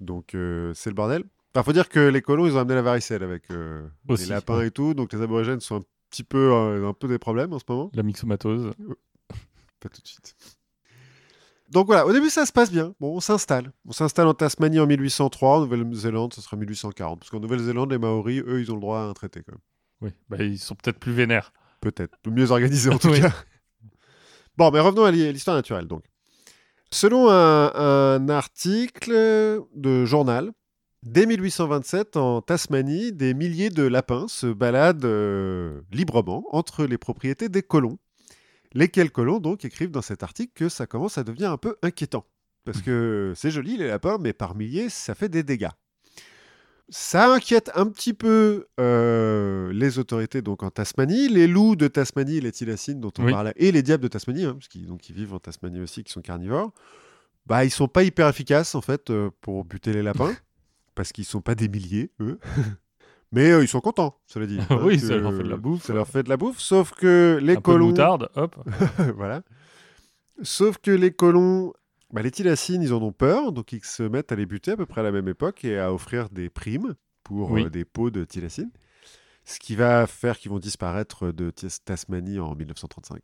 Donc 0.00 0.34
euh, 0.34 0.72
c'est 0.74 0.90
le 0.90 0.94
bordel. 0.94 1.22
Enfin, 1.54 1.62
faut 1.62 1.72
dire 1.72 1.88
que 1.88 2.00
les 2.00 2.22
colons, 2.22 2.46
ils 2.46 2.56
ont 2.56 2.58
amené 2.58 2.74
la 2.74 2.82
varicelle 2.82 3.22
avec 3.22 3.44
les 3.50 4.26
lapins 4.26 4.62
et 4.62 4.72
tout, 4.72 4.94
donc 4.94 5.12
les 5.12 5.22
aborigènes 5.22 5.60
sont 5.60 5.76
un 5.76 5.84
petit 6.10 6.24
peu, 6.24 6.52
un 6.52 6.92
peu 6.92 7.06
des 7.06 7.18
problèmes 7.18 7.52
en 7.52 7.60
ce 7.60 7.64
moment. 7.68 7.90
La 7.94 8.02
myxomatose. 8.02 8.72
Pas 9.80 9.88
tout 9.88 10.02
de 10.02 10.06
suite. 10.08 10.34
Donc 11.70 11.86
voilà, 11.86 12.06
au 12.06 12.12
début 12.12 12.30
ça 12.30 12.46
se 12.46 12.52
passe 12.52 12.70
bien. 12.70 12.94
Bon, 12.98 13.16
on 13.16 13.20
s'installe. 13.20 13.72
On 13.84 13.92
s'installe 13.92 14.26
en 14.26 14.34
Tasmanie 14.34 14.80
en 14.80 14.86
1803, 14.86 15.58
en 15.58 15.60
Nouvelle-Zélande 15.60 16.32
ce 16.32 16.40
sera 16.40 16.56
1840. 16.56 17.20
Parce 17.20 17.30
qu'en 17.30 17.40
Nouvelle-Zélande, 17.40 17.90
les 17.92 17.98
Maoris, 17.98 18.42
eux, 18.46 18.60
ils 18.60 18.70
ont 18.70 18.74
le 18.74 18.80
droit 18.80 19.00
à 19.00 19.02
un 19.02 19.12
traité 19.12 19.42
quand 19.42 19.52
même. 19.52 19.60
Oui, 20.00 20.10
bah, 20.28 20.42
ils 20.42 20.58
sont 20.58 20.74
peut-être 20.74 20.98
plus 20.98 21.12
vénères. 21.12 21.52
Peut-être, 21.80 22.16
mieux 22.26 22.50
organisés 22.50 22.90
en 22.90 22.98
tout 22.98 23.12
cas. 23.12 23.32
Bon, 24.56 24.70
mais 24.70 24.80
revenons 24.80 25.04
à 25.04 25.10
l'histoire 25.10 25.56
naturelle 25.56 25.86
donc. 25.86 26.04
Selon 26.90 27.28
un, 27.30 28.28
article 28.30 29.12
de 29.74 30.04
journal, 30.06 30.52
dès 31.02 31.26
1827, 31.26 32.16
en 32.16 32.40
Tasmanie, 32.40 33.12
des 33.12 33.34
milliers 33.34 33.68
de 33.68 33.82
lapins 33.82 34.26
se 34.26 34.46
baladent 34.46 35.04
euh, 35.04 35.82
librement 35.92 36.44
entre 36.50 36.86
les 36.86 36.96
propriétés 36.96 37.50
des 37.50 37.62
colons 37.62 37.98
Lesquels 38.74 39.10
colons 39.10 39.38
donc 39.38 39.64
écrivent 39.64 39.90
dans 39.90 40.02
cet 40.02 40.22
article 40.22 40.52
que 40.54 40.68
ça 40.68 40.86
commence 40.86 41.18
à 41.18 41.24
devenir 41.24 41.50
un 41.50 41.56
peu 41.56 41.76
inquiétant. 41.82 42.24
Parce 42.64 42.82
que 42.82 43.32
c'est 43.34 43.50
joli 43.50 43.78
les 43.78 43.88
lapins, 43.88 44.18
mais 44.20 44.34
par 44.34 44.54
milliers, 44.54 44.90
ça 44.90 45.14
fait 45.14 45.30
des 45.30 45.42
dégâts. 45.42 45.70
Ça 46.90 47.32
inquiète 47.32 47.70
un 47.74 47.86
petit 47.86 48.14
peu 48.14 48.66
euh, 48.80 49.72
les 49.72 49.98
autorités 49.98 50.40
donc 50.40 50.62
en 50.62 50.70
Tasmanie, 50.70 51.28
les 51.28 51.46
loups 51.46 51.76
de 51.76 51.86
Tasmanie, 51.86 52.40
les 52.40 52.52
tilacines 52.52 53.00
dont 53.00 53.12
on 53.18 53.30
parlait, 53.30 53.52
et 53.56 53.72
les 53.72 53.82
diables 53.82 54.02
de 54.02 54.08
Tasmanie, 54.08 54.44
hein, 54.44 54.54
parce 54.54 54.68
qu'ils 54.68 54.86
donc, 54.86 55.08
ils 55.08 55.14
vivent 55.14 55.34
en 55.34 55.38
Tasmanie 55.38 55.80
aussi, 55.80 56.02
qui 56.02 56.12
sont 56.12 56.22
carnivores. 56.22 56.72
Bah, 57.46 57.64
ils 57.64 57.70
sont 57.70 57.88
pas 57.88 58.04
hyper 58.04 58.28
efficaces 58.28 58.74
en 58.74 58.80
fait 58.80 59.10
euh, 59.10 59.30
pour 59.42 59.64
buter 59.64 59.92
les 59.92 60.02
lapins, 60.02 60.34
parce 60.94 61.12
qu'ils 61.12 61.26
sont 61.26 61.42
pas 61.42 61.54
des 61.54 61.68
milliers, 61.68 62.10
eux. 62.20 62.38
Mais 63.32 63.50
euh, 63.50 63.62
ils 63.62 63.68
sont 63.68 63.80
contents, 63.80 64.18
cela 64.26 64.46
dit. 64.46 64.58
oui, 64.82 64.98
ça 64.98 65.16
leur 65.16 65.32
fait 65.32 65.42
de 65.42 65.50
la 65.50 65.56
bouffe. 65.56 65.82
Ça 65.82 65.92
leur 65.92 66.08
fait 66.08 66.22
de 66.22 66.28
la 66.28 66.36
bouffe, 66.36 66.58
sauf 66.58 66.92
que 66.92 67.38
les 67.42 67.56
colons. 67.56 67.92
Peu 67.92 67.94
de 67.94 68.40
hop. 68.40 68.56
voilà. 69.16 69.42
Sauf 70.42 70.78
que 70.78 70.90
les 70.90 71.10
colons, 71.10 71.72
bah, 72.12 72.22
les 72.22 72.30
tilacines, 72.30 72.82
ils 72.82 72.94
en 72.94 73.02
ont 73.02 73.12
peur, 73.12 73.52
donc 73.52 73.72
ils 73.72 73.84
se 73.84 74.02
mettent 74.02 74.32
à 74.32 74.36
les 74.36 74.46
buter 74.46 74.72
à 74.72 74.76
peu 74.76 74.86
près 74.86 75.00
à 75.00 75.04
la 75.04 75.12
même 75.12 75.28
époque 75.28 75.64
et 75.64 75.78
à 75.78 75.92
offrir 75.92 76.30
des 76.30 76.48
primes 76.48 76.94
pour 77.22 77.58
euh, 77.58 77.68
des 77.68 77.84
pots 77.84 78.10
de 78.10 78.24
tilacines. 78.24 78.70
Ce 79.44 79.58
qui 79.58 79.76
va 79.76 80.06
faire 80.06 80.38
qu'ils 80.38 80.50
vont 80.50 80.58
disparaître 80.58 81.32
de 81.32 81.50
Tasmanie 81.84 82.38
en 82.38 82.54
1935. 82.54 83.22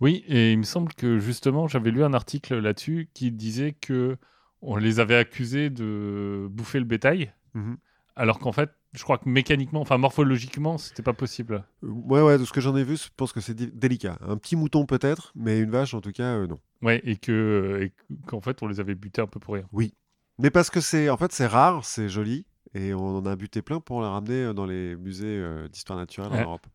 Oui, 0.00 0.24
et 0.28 0.52
il 0.52 0.58
me 0.58 0.64
semble 0.64 0.94
que 0.94 1.18
justement, 1.18 1.68
j'avais 1.68 1.90
lu 1.90 2.02
un 2.02 2.14
article 2.14 2.58
là-dessus 2.58 3.10
qui 3.12 3.30
disait 3.30 3.72
que 3.72 4.16
on 4.62 4.76
les 4.76 5.00
avait 5.00 5.16
accusés 5.16 5.70
de 5.70 6.46
bouffer 6.50 6.78
le 6.78 6.84
bétail. 6.84 7.32
Mhm. 7.54 7.76
Alors 8.16 8.38
qu'en 8.38 8.52
fait, 8.52 8.70
je 8.92 9.04
crois 9.04 9.18
que 9.18 9.28
mécaniquement, 9.28 9.80
enfin 9.80 9.98
morphologiquement, 9.98 10.76
c'était 10.78 11.02
pas 11.02 11.12
possible. 11.12 11.64
Euh, 11.84 11.88
ouais, 11.88 12.22
ouais, 12.22 12.38
de 12.38 12.44
ce 12.44 12.52
que 12.52 12.60
j'en 12.60 12.76
ai 12.76 12.82
vu, 12.82 12.96
je 12.96 13.08
pense 13.16 13.32
que 13.32 13.40
c'est 13.40 13.54
délicat. 13.54 14.18
Un 14.20 14.36
petit 14.36 14.56
mouton 14.56 14.84
peut-être, 14.86 15.32
mais 15.36 15.60
une 15.60 15.70
vache 15.70 15.94
en 15.94 16.00
tout 16.00 16.12
cas, 16.12 16.34
euh, 16.34 16.46
non. 16.46 16.58
Ouais, 16.82 17.00
et 17.04 17.16
que 17.16 17.88
qu'en 18.26 18.40
fait, 18.40 18.62
on 18.62 18.66
les 18.66 18.80
avait 18.80 18.94
butés 18.94 19.22
un 19.22 19.26
peu 19.26 19.38
pour 19.38 19.54
rien. 19.54 19.64
Oui, 19.72 19.94
mais 20.38 20.50
parce 20.50 20.70
que 20.70 20.80
c'est 20.80 21.08
en 21.08 21.16
fait 21.16 21.32
c'est 21.32 21.46
rare, 21.46 21.84
c'est 21.84 22.08
joli, 22.08 22.46
et 22.74 22.92
on 22.92 23.18
en 23.18 23.26
a 23.26 23.36
buté 23.36 23.62
plein 23.62 23.80
pour 23.80 24.00
les 24.00 24.08
ramener 24.08 24.44
euh, 24.44 24.52
dans 24.52 24.66
les 24.66 24.96
musées 24.96 25.40
d'histoire 25.70 25.98
naturelle 25.98 26.32
en 26.32 26.42
Europe. 26.42 26.66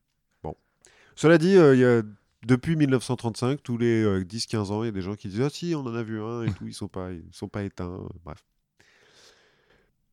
Bon, 0.41 0.55
cela 1.15 1.37
dit, 1.37 1.55
il 1.55 1.79
y 1.79 1.85
a 1.85 2.01
depuis 2.45 2.75
1935, 2.75 3.61
tous 3.61 3.77
les 3.77 4.05
10-15 4.23 4.71
ans, 4.71 4.83
il 4.83 4.85
y 4.85 4.89
a 4.89 4.91
des 4.91 5.01
gens 5.01 5.15
qui 5.15 5.27
disent 5.27 5.41
Ah 5.41 5.49
si, 5.49 5.73
on 5.75 5.81
en 5.81 5.95
a 5.95 6.03
vu 6.03 6.21
un 6.21 6.43
et 6.43 6.51
tout, 6.53 6.67
ils 6.67 6.73
sont 6.73 6.87
pas, 6.87 7.11
ils 7.11 7.27
sont 7.33 7.49
pas 7.49 7.63
éteints. 7.63 7.99
Bref. 8.23 8.45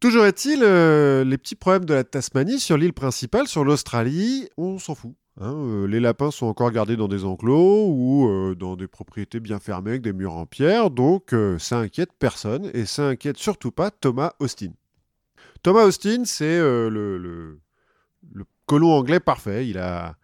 Toujours 0.02 0.26
est-il, 0.26 0.64
euh, 0.64 1.22
les 1.22 1.38
petits 1.38 1.54
problèmes 1.54 1.84
de 1.84 1.94
la 1.94 2.02
Tasmanie 2.02 2.58
sur 2.58 2.76
l'île 2.76 2.92
principale, 2.92 3.46
sur 3.46 3.64
l'Australie, 3.64 4.48
on 4.56 4.80
s'en 4.80 4.96
fout. 4.96 5.12
Hein, 5.40 5.54
euh, 5.54 5.86
les 5.86 6.00
lapins 6.00 6.32
sont 6.32 6.46
encore 6.46 6.72
gardés 6.72 6.96
dans 6.96 7.06
des 7.06 7.24
enclos 7.24 7.86
ou 7.86 8.28
euh, 8.28 8.56
dans 8.56 8.74
des 8.74 8.88
propriétés 8.88 9.38
bien 9.38 9.60
fermées 9.60 9.90
avec 9.90 10.02
des 10.02 10.12
murs 10.12 10.32
en 10.32 10.44
pierre, 10.44 10.90
donc 10.90 11.32
ça 11.60 11.78
inquiète 11.78 12.10
personne 12.18 12.68
et 12.74 12.84
ça 12.84 13.10
inquiète 13.10 13.38
surtout 13.38 13.70
pas 13.70 13.92
Thomas 13.92 14.32
Austin. 14.40 14.72
Thomas 15.62 15.84
Austin, 15.84 16.24
c'est 16.24 16.58
le, 16.58 16.88
le, 16.90 17.60
colon 18.66 18.90
anglais 18.90 19.20
parfait. 19.20 19.68
Il 19.68 19.78
a, 19.78 20.16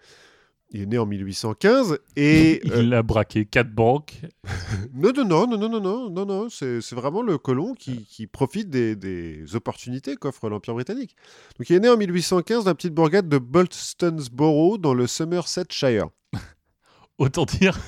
il 0.71 0.83
est 0.83 0.87
né 0.87 0.99
en 0.99 1.07
1815 1.07 1.99
et... 2.17 2.61
Il 2.65 2.93
euh, 2.93 2.99
a 2.99 3.03
braqué 3.03 3.47
quatre 3.47 3.73
banques. 3.73 4.21
non, 4.95 5.13
non, 5.15 5.25
non, 5.25 5.47
non, 5.47 5.69
non, 5.69 5.81
non, 5.81 6.11
non, 6.11 6.27
non, 6.27 6.49
c'est 6.51 6.93
vraiment 6.93 7.23
le 7.23 7.39
colon 7.39 7.75
qui, 7.75 8.05
qui 8.05 8.27
profite 8.27 8.69
des, 8.69 8.95
des 8.95 9.57
opportunités 9.57 10.17
qu'offre 10.17 10.49
l'Empire 10.49 10.75
britannique. 10.75 11.17
Donc 11.59 11.71
il 11.71 11.77
est 11.77 11.81
né 11.81 11.89
en 11.89 11.97
1815 11.97 12.65
dans 12.65 12.71
la 12.71 12.75
petite 12.75 12.95
bourgade 12.95 13.29
de 13.29 13.39
Boltonsborough 13.39 14.79
dans 14.79 14.95
le 14.95 15.07
Somersetshire. 15.07 16.09
Autant 17.19 17.47
dire. 17.47 17.79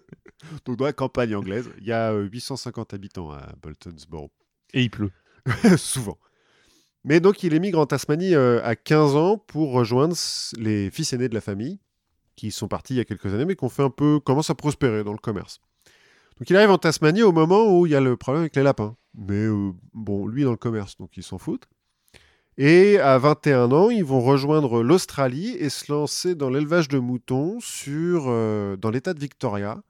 Donc 0.64 0.76
dans 0.76 0.84
la 0.84 0.92
campagne 0.92 1.34
anglaise, 1.34 1.70
il 1.80 1.86
y 1.86 1.92
a 1.92 2.12
850 2.12 2.92
euh, 2.92 2.96
habitants 2.96 3.30
à 3.30 3.52
Boltonsborough. 3.60 4.30
Et 4.74 4.82
il 4.82 4.90
pleut. 4.90 5.10
Souvent. 5.76 6.18
Mais 7.04 7.18
donc 7.18 7.42
il 7.42 7.52
émigre 7.52 7.80
en 7.80 7.86
Tasmanie 7.86 8.34
euh, 8.34 8.62
à 8.62 8.76
15 8.76 9.16
ans 9.16 9.36
pour 9.36 9.72
rejoindre 9.72 10.14
les 10.56 10.88
fils 10.90 11.12
aînés 11.12 11.28
de 11.28 11.34
la 11.34 11.40
famille 11.40 11.80
qui 12.42 12.50
sont 12.50 12.66
partis 12.66 12.94
il 12.94 12.96
y 12.96 13.00
a 13.00 13.04
quelques 13.04 13.32
années, 13.32 13.44
mais 13.44 13.54
qui 13.54 13.62
ont 13.62 13.68
fait 13.68 13.84
un 13.84 13.90
peu, 13.90 14.18
commencent 14.18 14.50
à 14.50 14.56
prospérer 14.56 15.04
dans 15.04 15.12
le 15.12 15.18
commerce. 15.18 15.60
Donc 16.40 16.50
il 16.50 16.56
arrive 16.56 16.70
en 16.70 16.78
Tasmanie 16.78 17.22
au 17.22 17.30
moment 17.30 17.78
où 17.78 17.86
il 17.86 17.92
y 17.92 17.94
a 17.94 18.00
le 18.00 18.16
problème 18.16 18.42
avec 18.42 18.56
les 18.56 18.64
lapins. 18.64 18.96
Mais 19.14 19.44
euh, 19.44 19.70
bon, 19.94 20.26
lui 20.26 20.42
dans 20.42 20.50
le 20.50 20.56
commerce, 20.56 20.96
donc 20.96 21.16
ils 21.16 21.22
s'en 21.22 21.38
foutent. 21.38 21.68
Et 22.58 22.98
à 22.98 23.16
21 23.18 23.70
ans, 23.70 23.90
ils 23.90 24.04
vont 24.04 24.20
rejoindre 24.20 24.82
l'Australie 24.82 25.50
et 25.50 25.68
se 25.68 25.92
lancer 25.92 26.34
dans 26.34 26.50
l'élevage 26.50 26.88
de 26.88 26.98
moutons 26.98 27.60
sur, 27.60 28.24
euh, 28.26 28.76
dans 28.76 28.90
l'État 28.90 29.14
de 29.14 29.20
Victoria, 29.20 29.80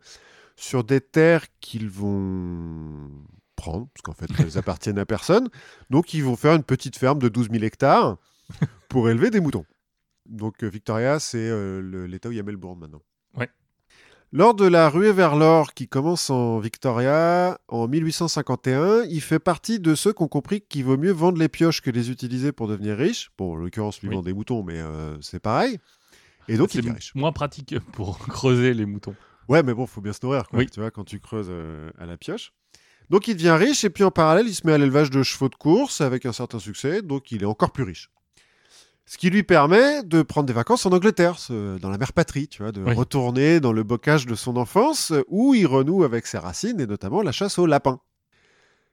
sur 0.55 0.85
des 0.85 1.01
terres 1.01 1.47
qu'ils 1.61 1.89
vont 1.89 3.09
prendre, 3.57 3.89
parce 3.95 4.03
qu'en 4.03 4.13
fait, 4.13 4.29
elles 4.39 4.59
appartiennent 4.59 4.99
à 4.99 5.07
personne. 5.07 5.49
Donc 5.89 6.13
ils 6.13 6.23
vont 6.23 6.37
faire 6.37 6.55
une 6.55 6.65
petite 6.65 6.99
ferme 6.99 7.19
de 7.19 7.31
12 7.31 7.49
000 7.51 7.65
hectares 7.65 8.19
pour 8.91 9.09
élever 9.09 9.31
des 9.31 9.41
moutons. 9.41 9.65
Donc 10.27 10.63
euh, 10.63 10.69
Victoria, 10.69 11.19
c'est 11.19 11.39
euh, 11.39 12.07
l'état 12.07 12.29
où 12.29 12.33
il 12.33 12.37
y 12.37 12.41
a 12.41 12.43
Melbourne 12.43 12.79
maintenant. 12.79 13.03
Ouais. 13.37 13.51
Lors 14.31 14.55
de 14.55 14.65
la 14.65 14.89
ruée 14.89 15.13
vers 15.13 15.37
l'or 15.37 15.75
qui 15.75 15.89
commence 15.89 16.31
en 16.31 16.59
Victoria 16.59 17.59
en 17.69 17.87
1851, 17.89 19.05
il 19.05 19.21
fait 19.21 19.39
partie 19.39 19.79
de 19.79 19.95
ceux 19.95 20.13
qui 20.13 20.23
ont 20.23 20.29
compris 20.29 20.63
qu'il 20.63 20.85
vaut 20.85 20.97
mieux 20.97 21.13
vendre 21.13 21.39
les 21.39 21.49
pioches 21.49 21.83
que 21.83 21.91
les 21.91 22.11
utiliser 22.11 22.53
pour 22.53 22.69
devenir 22.69 22.97
riche. 22.97 23.31
Bon, 23.37 23.53
en 23.53 23.57
l'occurrence, 23.57 24.01
lui 24.03 24.09
vend 24.09 24.23
des 24.23 24.33
moutons, 24.33 24.63
mais 24.63 24.79
euh, 24.79 25.21
c'est 25.21 25.41
pareil. 25.41 25.79
Et 26.49 26.57
donc, 26.57 26.75
il 26.75 26.87
est 26.87 26.93
riche. 26.93 27.15
moins 27.15 27.33
pratique 27.33 27.79
pour 27.93 28.19
creuser 28.19 28.75
les 28.75 28.87
moutons. 28.87 29.15
Ouais, 29.49 29.63
mais 29.63 29.75
bon, 29.75 29.85
il 29.85 29.89
faut 29.89 30.01
bien 30.01 30.13
se 30.13 30.21
nourrir, 30.23 30.49
quoi, 30.49 30.65
tu 30.65 30.81
vois, 30.81 30.91
quand 30.91 31.05
tu 31.05 31.21
creuses 31.21 31.53
à 31.99 32.07
la 32.07 32.17
pioche. 32.17 32.53
Donc, 33.11 33.29
il 33.29 33.35
devient 33.37 33.57
riche, 33.59 33.85
et 33.85 33.91
puis 33.91 34.05
en 34.05 34.11
parallèle, 34.11 34.49
il 34.49 34.55
se 34.55 34.67
met 34.67 34.73
à 34.73 34.79
l'élevage 34.79 35.11
de 35.11 35.23
chevaux 35.23 35.51
de 35.51 35.57
course 35.57 36.01
avec 36.01 36.25
un 36.25 36.33
certain 36.33 36.59
succès, 36.59 37.03
donc 37.03 37.33
il 37.33 37.43
est 37.43 37.47
encore 37.47 37.73
plus 37.73 37.85
riche. 37.85 38.09
Ce 39.05 39.19
qui 39.19 39.31
lui 39.31 39.43
permet 39.43 40.03
de 40.05 40.23
prendre 40.23 40.47
des 40.47 40.53
vacances 40.53 40.87
en 40.87 40.93
Angleterre, 40.93 41.37
dans 41.51 41.91
la 41.91 41.99
mère 41.99 42.13
patrie, 42.13 42.49
tu 42.49 42.63
vois, 42.63 42.73
de 42.73 42.83
retourner 42.83 43.61
dans 43.61 43.73
le 43.73 43.83
bocage 43.83 44.27
de 44.27 44.35
son 44.35 44.57
enfance, 44.57 45.13
où 45.29 45.55
il 45.55 45.67
renoue 45.67 46.05
avec 46.05 46.27
ses 46.27 46.39
racines, 46.39 46.81
et 46.81 46.87
notamment 46.87 47.23
la 47.23 47.33
chasse 47.33 47.59
aux 47.59 47.67
lapins. 47.67 48.01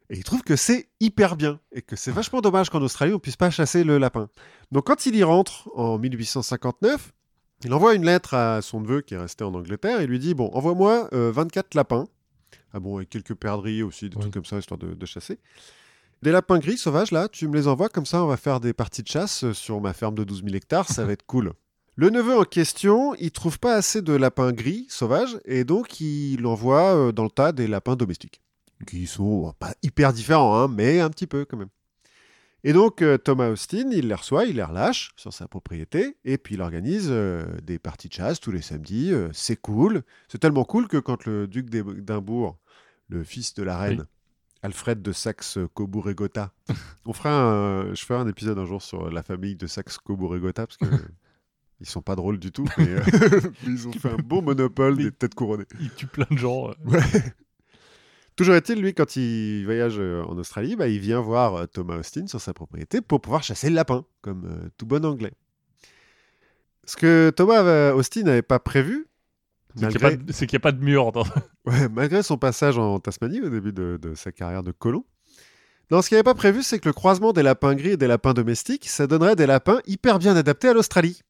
Et 0.10 0.18
il 0.18 0.24
trouve 0.24 0.42
que 0.42 0.56
c'est 0.56 0.90
hyper 1.00 1.36
bien, 1.36 1.60
et 1.72 1.84
que 1.84 1.96
c'est 1.96 2.12
vachement 2.12 2.42
dommage 2.42 2.72
qu'en 2.72 2.82
Australie, 2.82 3.14
on 3.14 3.20
puisse 3.20 3.36
pas 3.36 3.52
chasser 3.52 3.84
le 3.84 4.00
lapin. 4.00 4.30
Donc 4.72 4.88
quand 4.88 5.06
il 5.06 5.16
y 5.16 5.24
rentre 5.24 5.70
en 5.76 6.00
1859, 6.00 7.14
il 7.66 7.74
envoie 7.74 7.94
une 7.94 8.06
lettre 8.06 8.34
à 8.34 8.62
son 8.62 8.82
neveu 8.82 9.02
qui 9.02 9.14
est 9.14 9.18
resté 9.18 9.44
en 9.44 9.54
Angleterre, 9.54 10.02
et 10.02 10.08
lui 10.08 10.18
dit, 10.18 10.34
bon, 10.34 10.50
envoie-moi 10.54 11.10
24 11.12 11.66
euh, 11.66 11.70
lapins, 11.76 12.08
ah 12.74 12.80
bon, 12.80 13.00
et 13.00 13.06
quelques 13.06 13.36
perdrix 13.36 13.84
aussi, 13.84 14.10
des 14.10 14.18
trucs 14.18 14.34
comme 14.34 14.46
ça, 14.46 14.58
histoire 14.58 14.80
de, 14.80 14.96
de 14.96 15.06
chasser. 15.06 15.40
Des 16.22 16.34
lapins 16.34 16.60
gris 16.60 16.78
sauvages, 16.78 17.12
là, 17.12 17.30
tu 17.30 17.48
me 17.48 17.56
les 17.56 17.70
envoies, 17.70 17.88
comme 17.88 18.06
ça 18.06 18.22
on 18.22 18.28
va 18.28 18.36
faire 18.36 18.60
des 18.60 18.74
parties 18.74 19.04
de 19.04 19.08
chasse 19.08 19.54
sur 19.54 19.80
ma 19.80 19.94
ferme 19.94 20.16
de 20.16 20.26
12 20.26 20.44
000 20.44 20.54
hectares, 20.54 20.90
ça 20.90 21.06
va 21.06 21.14
être 21.14 21.26
cool. 21.26 21.54
Le 21.96 22.10
neveu 22.10 22.38
en 22.38 22.44
question, 22.44 23.16
il 23.16 23.32
trouve 23.32 23.58
pas 23.58 23.76
assez 23.76 24.02
de 24.02 24.12
lapins 24.14 24.52
gris 24.52 24.86
sauvages, 24.90 25.40
et 25.46 25.64
donc 25.64 26.02
il 26.02 26.46
envoie 26.46 26.96
euh, 26.96 27.12
dans 27.14 27.24
le 27.24 27.30
tas 27.30 27.54
des 27.54 27.68
lapins 27.68 27.96
domestiques, 27.96 28.42
qui 28.86 29.08
sont 29.08 29.54
pas 29.60 29.74
hyper 29.82 30.12
différents, 30.12 30.58
hein, 30.58 30.68
mais 30.68 31.00
un 31.00 31.10
petit 31.10 31.28
peu 31.28 31.46
quand 31.46 31.56
même. 31.56 31.70
Et 32.66 32.74
donc 32.74 33.02
euh, 33.02 33.18
Thomas 33.18 33.50
Austin, 33.50 33.90
il 33.92 34.10
les 34.10 34.14
reçoit, 34.14 34.44
il 34.44 34.58
les 34.58 34.64
relâche 34.64 35.12
sur 35.16 35.34
sa 35.34 35.48
propriété, 35.48 36.18
et 36.26 36.38
puis 36.38 36.56
il 36.56 36.62
organise 36.62 37.08
euh, 37.10 37.46
des 37.64 37.80
parties 37.80 38.10
de 38.10 38.14
chasse 38.14 38.42
tous 38.42 38.52
les 38.52 38.62
samedis. 38.62 39.14
c'est 39.32 39.56
cool. 39.56 40.04
C'est 40.28 40.40
tellement 40.40 40.66
cool 40.66 40.90
que 40.90 40.98
quand 40.98 41.26
le 41.26 41.48
duc 41.48 41.70
d'Édimbourg, 41.70 42.58
le 43.08 43.24
fils 43.24 43.54
de 43.54 43.64
la 43.64 43.78
reine, 43.78 44.06
Alfred 44.62 45.02
de 45.02 45.12
Saxe-Cobourg 45.12 46.10
et 46.10 46.16
Gotha. 46.16 46.52
On 47.06 47.14
fera 47.14 47.32
un, 47.32 47.94
je 47.94 48.04
ferai 48.04 48.20
un 48.20 48.28
épisode 48.28 48.60
un 48.60 48.66
jour 48.66 48.82
sur 48.82 49.10
la 49.10 49.24
famille 49.24 49.56
de 49.56 49.68
Saxe-Cobourg 49.68 50.36
et 50.36 50.40
Gotha 50.40 50.68
parce 50.68 50.78
que 50.78 50.86
ils 51.80 51.88
sont 51.88 52.02
pas 52.02 52.16
drôles 52.16 52.40
du 52.40 52.52
tout, 52.52 52.66
mais, 52.78 52.90
euh, 52.90 53.42
ils 53.66 53.88
ont 53.88 53.92
fait 53.92 54.10
un 54.10 54.18
bon 54.18 54.42
monopole 54.42 54.98
des 54.98 55.12
têtes 55.12 55.36
couronnées. 55.36 55.66
Ils 55.80 55.94
tuent 55.94 56.08
plein 56.08 56.28
de 56.30 56.38
gens. 56.38 56.72
Toujours 58.36 58.56
est-il, 58.56 58.82
lui, 58.82 58.94
quand 58.94 59.16
il 59.16 59.66
voyage 59.66 59.98
euh, 60.00 60.24
en 60.24 60.38
Australie, 60.38 60.76
bah, 60.76 60.88
il 60.88 61.00
vient 61.00 61.20
voir 61.20 61.56
euh, 61.56 61.66
Thomas 61.66 61.98
Austin 61.98 62.28
sur 62.28 62.40
sa 62.40 62.54
propriété 62.54 63.02
pour 63.02 63.22
pouvoir 63.22 63.44
chasser 63.44 63.70
le 63.70 63.76
lapin, 63.76 64.06
comme 64.22 64.70
tout 64.78 64.86
bon 64.86 65.06
anglais. 65.06 65.34
Ce 66.86 66.96
que 66.96 67.32
Thomas 67.36 67.92
Austin 67.94 68.24
n'avait 68.24 68.42
pas 68.42 68.60
prévu, 68.60 69.09
c'est 69.80 70.46
qu'il 70.48 70.56
n'y 70.56 70.58
a, 70.58 70.60
pas 70.60 70.72
de 70.72 70.84
mur. 70.84 71.12
malgré 71.92 72.24
son 72.24 72.38
passage 72.38 72.78
en 72.78 73.00
Tasmanie 73.00 73.42
au 73.42 73.50
début 73.50 73.74
de, 73.74 74.14
sa 74.16 74.32
carrière 74.32 74.64
de 74.64 74.72
colon. 74.72 75.04
Non, 75.92 76.02
ce 76.02 76.10
qu'il 76.10 76.16
n'avait 76.16 76.24
pas 76.24 76.36
prévu, 76.36 76.62
c'est 76.62 76.80
que 76.80 76.88
le 76.88 76.94
croisement 76.94 77.34
des 77.34 77.42
lapins 77.42 77.74
gris 77.74 77.92
et 77.92 77.98
des 77.98 78.08
lapins 78.08 78.34
domestiques, 78.34 78.88
ça 78.88 79.08
donnerait 79.08 79.36
des 79.36 79.48
lapins 79.48 79.80
hyper 79.88 80.20
bien 80.20 80.36
adaptés 80.36 80.68
à 80.68 80.74
l'Australie. 80.74 81.22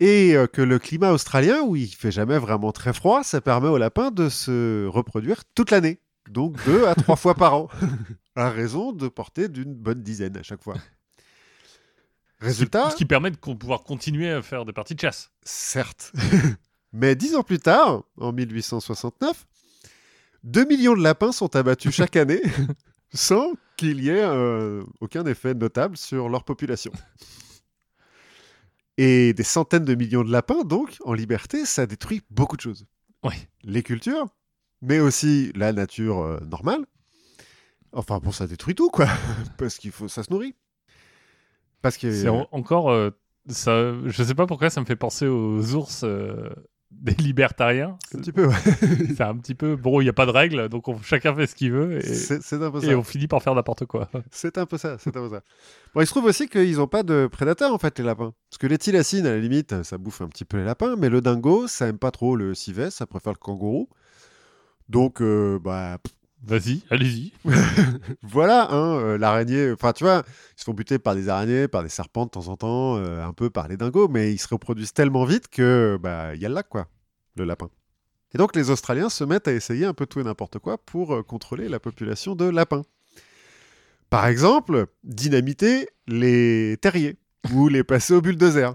Et 0.00 0.34
euh, 0.34 0.48
que 0.48 0.62
le 0.62 0.80
climat 0.80 1.12
australien, 1.12 1.60
où 1.62 1.76
il 1.76 1.88
fait 1.88 2.10
jamais 2.10 2.38
vraiment 2.38 2.72
très 2.72 2.92
froid, 2.92 3.22
ça 3.22 3.40
permet 3.40 3.68
aux 3.68 3.78
lapins 3.78 4.10
de 4.10 4.28
se 4.28 4.86
reproduire 4.86 5.44
toute 5.54 5.70
l'année. 5.70 6.00
Donc 6.30 6.56
deux 6.64 6.86
à 6.86 6.94
trois 6.94 7.16
fois 7.16 7.34
par 7.34 7.54
an. 7.54 7.68
à 8.36 8.50
raison 8.50 8.92
de 8.92 9.08
porter 9.08 9.48
d'une 9.48 9.74
bonne 9.74 10.02
dizaine 10.02 10.36
à 10.36 10.42
chaque 10.42 10.62
fois. 10.62 10.74
Résultat. 12.40 12.90
Ce 12.90 12.96
qui 12.96 13.04
permet 13.04 13.30
de 13.30 13.36
pouvoir 13.36 13.84
continuer 13.84 14.30
à 14.30 14.42
faire 14.42 14.64
des 14.64 14.72
parties 14.72 14.96
de 14.96 15.00
chasse. 15.00 15.30
Certes. 15.44 16.12
Mais 16.92 17.14
dix 17.14 17.34
ans 17.34 17.42
plus 17.42 17.58
tard, 17.58 18.04
en 18.18 18.32
1869, 18.32 19.46
2 20.44 20.64
millions 20.66 20.94
de 20.94 21.02
lapins 21.02 21.32
sont 21.32 21.54
abattus 21.56 21.94
chaque 21.94 22.16
année 22.16 22.42
sans 23.14 23.52
qu'il 23.76 24.02
y 24.02 24.10
ait 24.10 24.22
euh, 24.22 24.82
aucun 25.00 25.24
effet 25.26 25.54
notable 25.54 25.96
sur 25.96 26.28
leur 26.28 26.44
population. 26.44 26.92
Et 28.98 29.32
des 29.32 29.42
centaines 29.42 29.84
de 29.84 29.94
millions 29.94 30.22
de 30.22 30.30
lapins, 30.30 30.64
donc, 30.64 30.96
en 31.04 31.14
liberté, 31.14 31.64
ça 31.64 31.86
détruit 31.86 32.22
beaucoup 32.30 32.56
de 32.56 32.60
choses. 32.60 32.86
Oui. 33.24 33.34
Les 33.62 33.82
cultures, 33.82 34.26
mais 34.82 35.00
aussi 35.00 35.50
la 35.54 35.72
nature 35.72 36.20
euh, 36.20 36.40
normale. 36.40 36.84
Enfin, 37.92 38.18
bon, 38.18 38.32
ça 38.32 38.46
détruit 38.46 38.74
tout, 38.74 38.90
quoi. 38.90 39.08
Parce 39.58 39.78
qu'il 39.78 39.92
faut, 39.92 40.08
ça 40.08 40.22
se 40.22 40.32
nourrit. 40.32 40.54
Parce 41.80 41.96
que. 41.96 42.12
C'est 42.12 42.28
encore. 42.28 42.90
Euh, 42.90 43.10
ça, 43.48 43.92
je 44.04 44.22
sais 44.22 44.34
pas 44.34 44.46
pourquoi 44.46 44.70
ça 44.70 44.80
me 44.80 44.86
fait 44.86 44.96
penser 44.96 45.26
aux 45.26 45.74
ours 45.74 46.04
des 47.00 47.14
libertariens. 47.14 47.98
Un 48.14 48.18
petit 48.18 48.32
peu, 48.32 48.46
ouais. 48.46 48.54
c'est 49.16 49.22
un 49.22 49.36
petit 49.36 49.54
peu. 49.54 49.76
Bon, 49.76 50.00
il 50.00 50.04
n'y 50.04 50.10
a 50.10 50.12
pas 50.12 50.26
de 50.26 50.30
règles, 50.30 50.68
donc 50.68 50.84
chacun 51.02 51.34
fait 51.34 51.46
ce 51.46 51.54
qu'il 51.54 51.72
veut. 51.72 51.98
Et, 51.98 52.02
c'est, 52.02 52.62
un 52.62 52.70
peu 52.70 52.80
ça. 52.80 52.86
Et 52.86 52.94
on 52.94 53.02
finit 53.02 53.26
par 53.26 53.42
faire 53.42 53.54
n'importe 53.54 53.86
quoi. 53.86 54.08
C'est 54.30 54.58
un 54.58 54.66
peu 54.66 54.78
ça, 54.78 54.96
c'est 54.98 55.16
un 55.16 55.28
peu 55.28 55.30
ça. 55.30 55.42
Bon, 55.94 56.00
il 56.00 56.06
se 56.06 56.10
trouve 56.10 56.24
aussi 56.24 56.48
qu'ils 56.48 56.76
n'ont 56.76 56.86
pas 56.86 57.02
de 57.02 57.28
prédateurs, 57.30 57.72
en 57.72 57.78
fait, 57.78 57.98
les 57.98 58.04
lapins. 58.04 58.32
Parce 58.50 58.58
que 58.58 58.66
les 58.66 58.78
tilacines, 58.78 59.26
à 59.26 59.30
la 59.30 59.38
limite, 59.38 59.82
ça 59.82 59.98
bouffe 59.98 60.20
un 60.22 60.28
petit 60.28 60.44
peu 60.44 60.58
les 60.58 60.64
lapins, 60.64 60.96
mais 60.96 61.08
le 61.08 61.20
dingo, 61.20 61.66
ça 61.66 61.88
aime 61.88 61.98
pas 61.98 62.10
trop 62.10 62.36
le 62.36 62.54
civet, 62.54 62.90
ça 62.90 63.06
préfère 63.06 63.32
le 63.32 63.38
kangourou. 63.38 63.88
Donc, 64.88 65.20
euh, 65.20 65.58
bah. 65.58 65.98
Vas-y, 66.44 66.82
allez-y. 66.90 67.32
voilà, 68.22 68.72
hein, 68.72 68.96
euh, 68.98 69.18
l'araignée. 69.18 69.70
Enfin, 69.72 69.92
tu 69.92 70.02
vois, 70.02 70.24
ils 70.56 70.60
se 70.60 70.64
font 70.64 70.74
buter 70.74 70.98
par 70.98 71.14
des 71.14 71.28
araignées, 71.28 71.68
par 71.68 71.84
des 71.84 71.88
serpents 71.88 72.24
de 72.24 72.30
temps 72.30 72.48
en 72.48 72.56
temps, 72.56 72.96
euh, 72.96 73.24
un 73.24 73.32
peu 73.32 73.48
par 73.48 73.68
les 73.68 73.76
dingos, 73.76 74.08
mais 74.08 74.32
ils 74.32 74.38
se 74.38 74.48
reproduisent 74.48 74.92
tellement 74.92 75.24
vite 75.24 75.46
que, 75.48 75.98
bah, 76.02 76.34
y 76.34 76.44
a 76.44 76.48
le 76.48 76.54
lac, 76.54 76.68
quoi, 76.68 76.88
le 77.36 77.44
lapin. 77.44 77.70
Et 78.34 78.38
donc, 78.38 78.56
les 78.56 78.70
Australiens 78.70 79.08
se 79.08 79.22
mettent 79.22 79.46
à 79.46 79.52
essayer 79.52 79.84
un 79.84 79.94
peu 79.94 80.06
tout 80.06 80.18
et 80.18 80.24
n'importe 80.24 80.58
quoi 80.58 80.78
pour 80.78 81.14
euh, 81.14 81.22
contrôler 81.22 81.68
la 81.68 81.78
population 81.78 82.34
de 82.34 82.46
lapins. 82.46 82.82
Par 84.10 84.26
exemple, 84.26 84.86
dynamiter 85.04 85.88
les 86.08 86.76
terriers 86.80 87.18
ou 87.52 87.68
les 87.68 87.84
passer 87.84 88.14
au 88.14 88.20
bulldozer. 88.20 88.74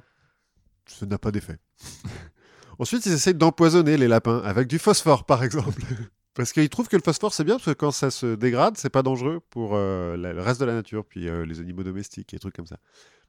Ça 0.86 1.06
n'a 1.06 1.18
pas 1.18 1.32
d'effet. 1.32 1.58
Ensuite, 2.80 3.06
ils 3.08 3.14
essayent 3.14 3.34
d'empoisonner 3.34 3.98
les 3.98 4.08
lapins 4.08 4.40
avec 4.40 4.68
du 4.68 4.80
phosphore, 4.80 5.26
par 5.26 5.44
exemple. 5.44 5.82
Parce 6.38 6.54
qu'ils 6.54 6.70
trouvent 6.70 6.88
que 6.88 6.96
le 6.96 7.02
phosphore, 7.02 7.34
c'est 7.34 7.44
bien, 7.44 7.56
parce 7.56 7.66
que 7.66 7.72
quand 7.72 7.90
ça 7.90 8.12
se 8.12 8.36
dégrade, 8.36 8.78
c'est 8.78 8.92
pas 8.92 9.02
dangereux 9.02 9.40
pour 9.50 9.72
euh, 9.74 10.16
le 10.16 10.40
reste 10.40 10.60
de 10.60 10.66
la 10.66 10.76
nature, 10.76 11.04
puis 11.04 11.28
euh, 11.28 11.44
les 11.48 11.60
animaux 11.60 11.82
domestiques 11.82 12.32
et 12.36 12.38
trucs 12.38 12.56
comme 12.56 12.68
ça. 12.68 12.78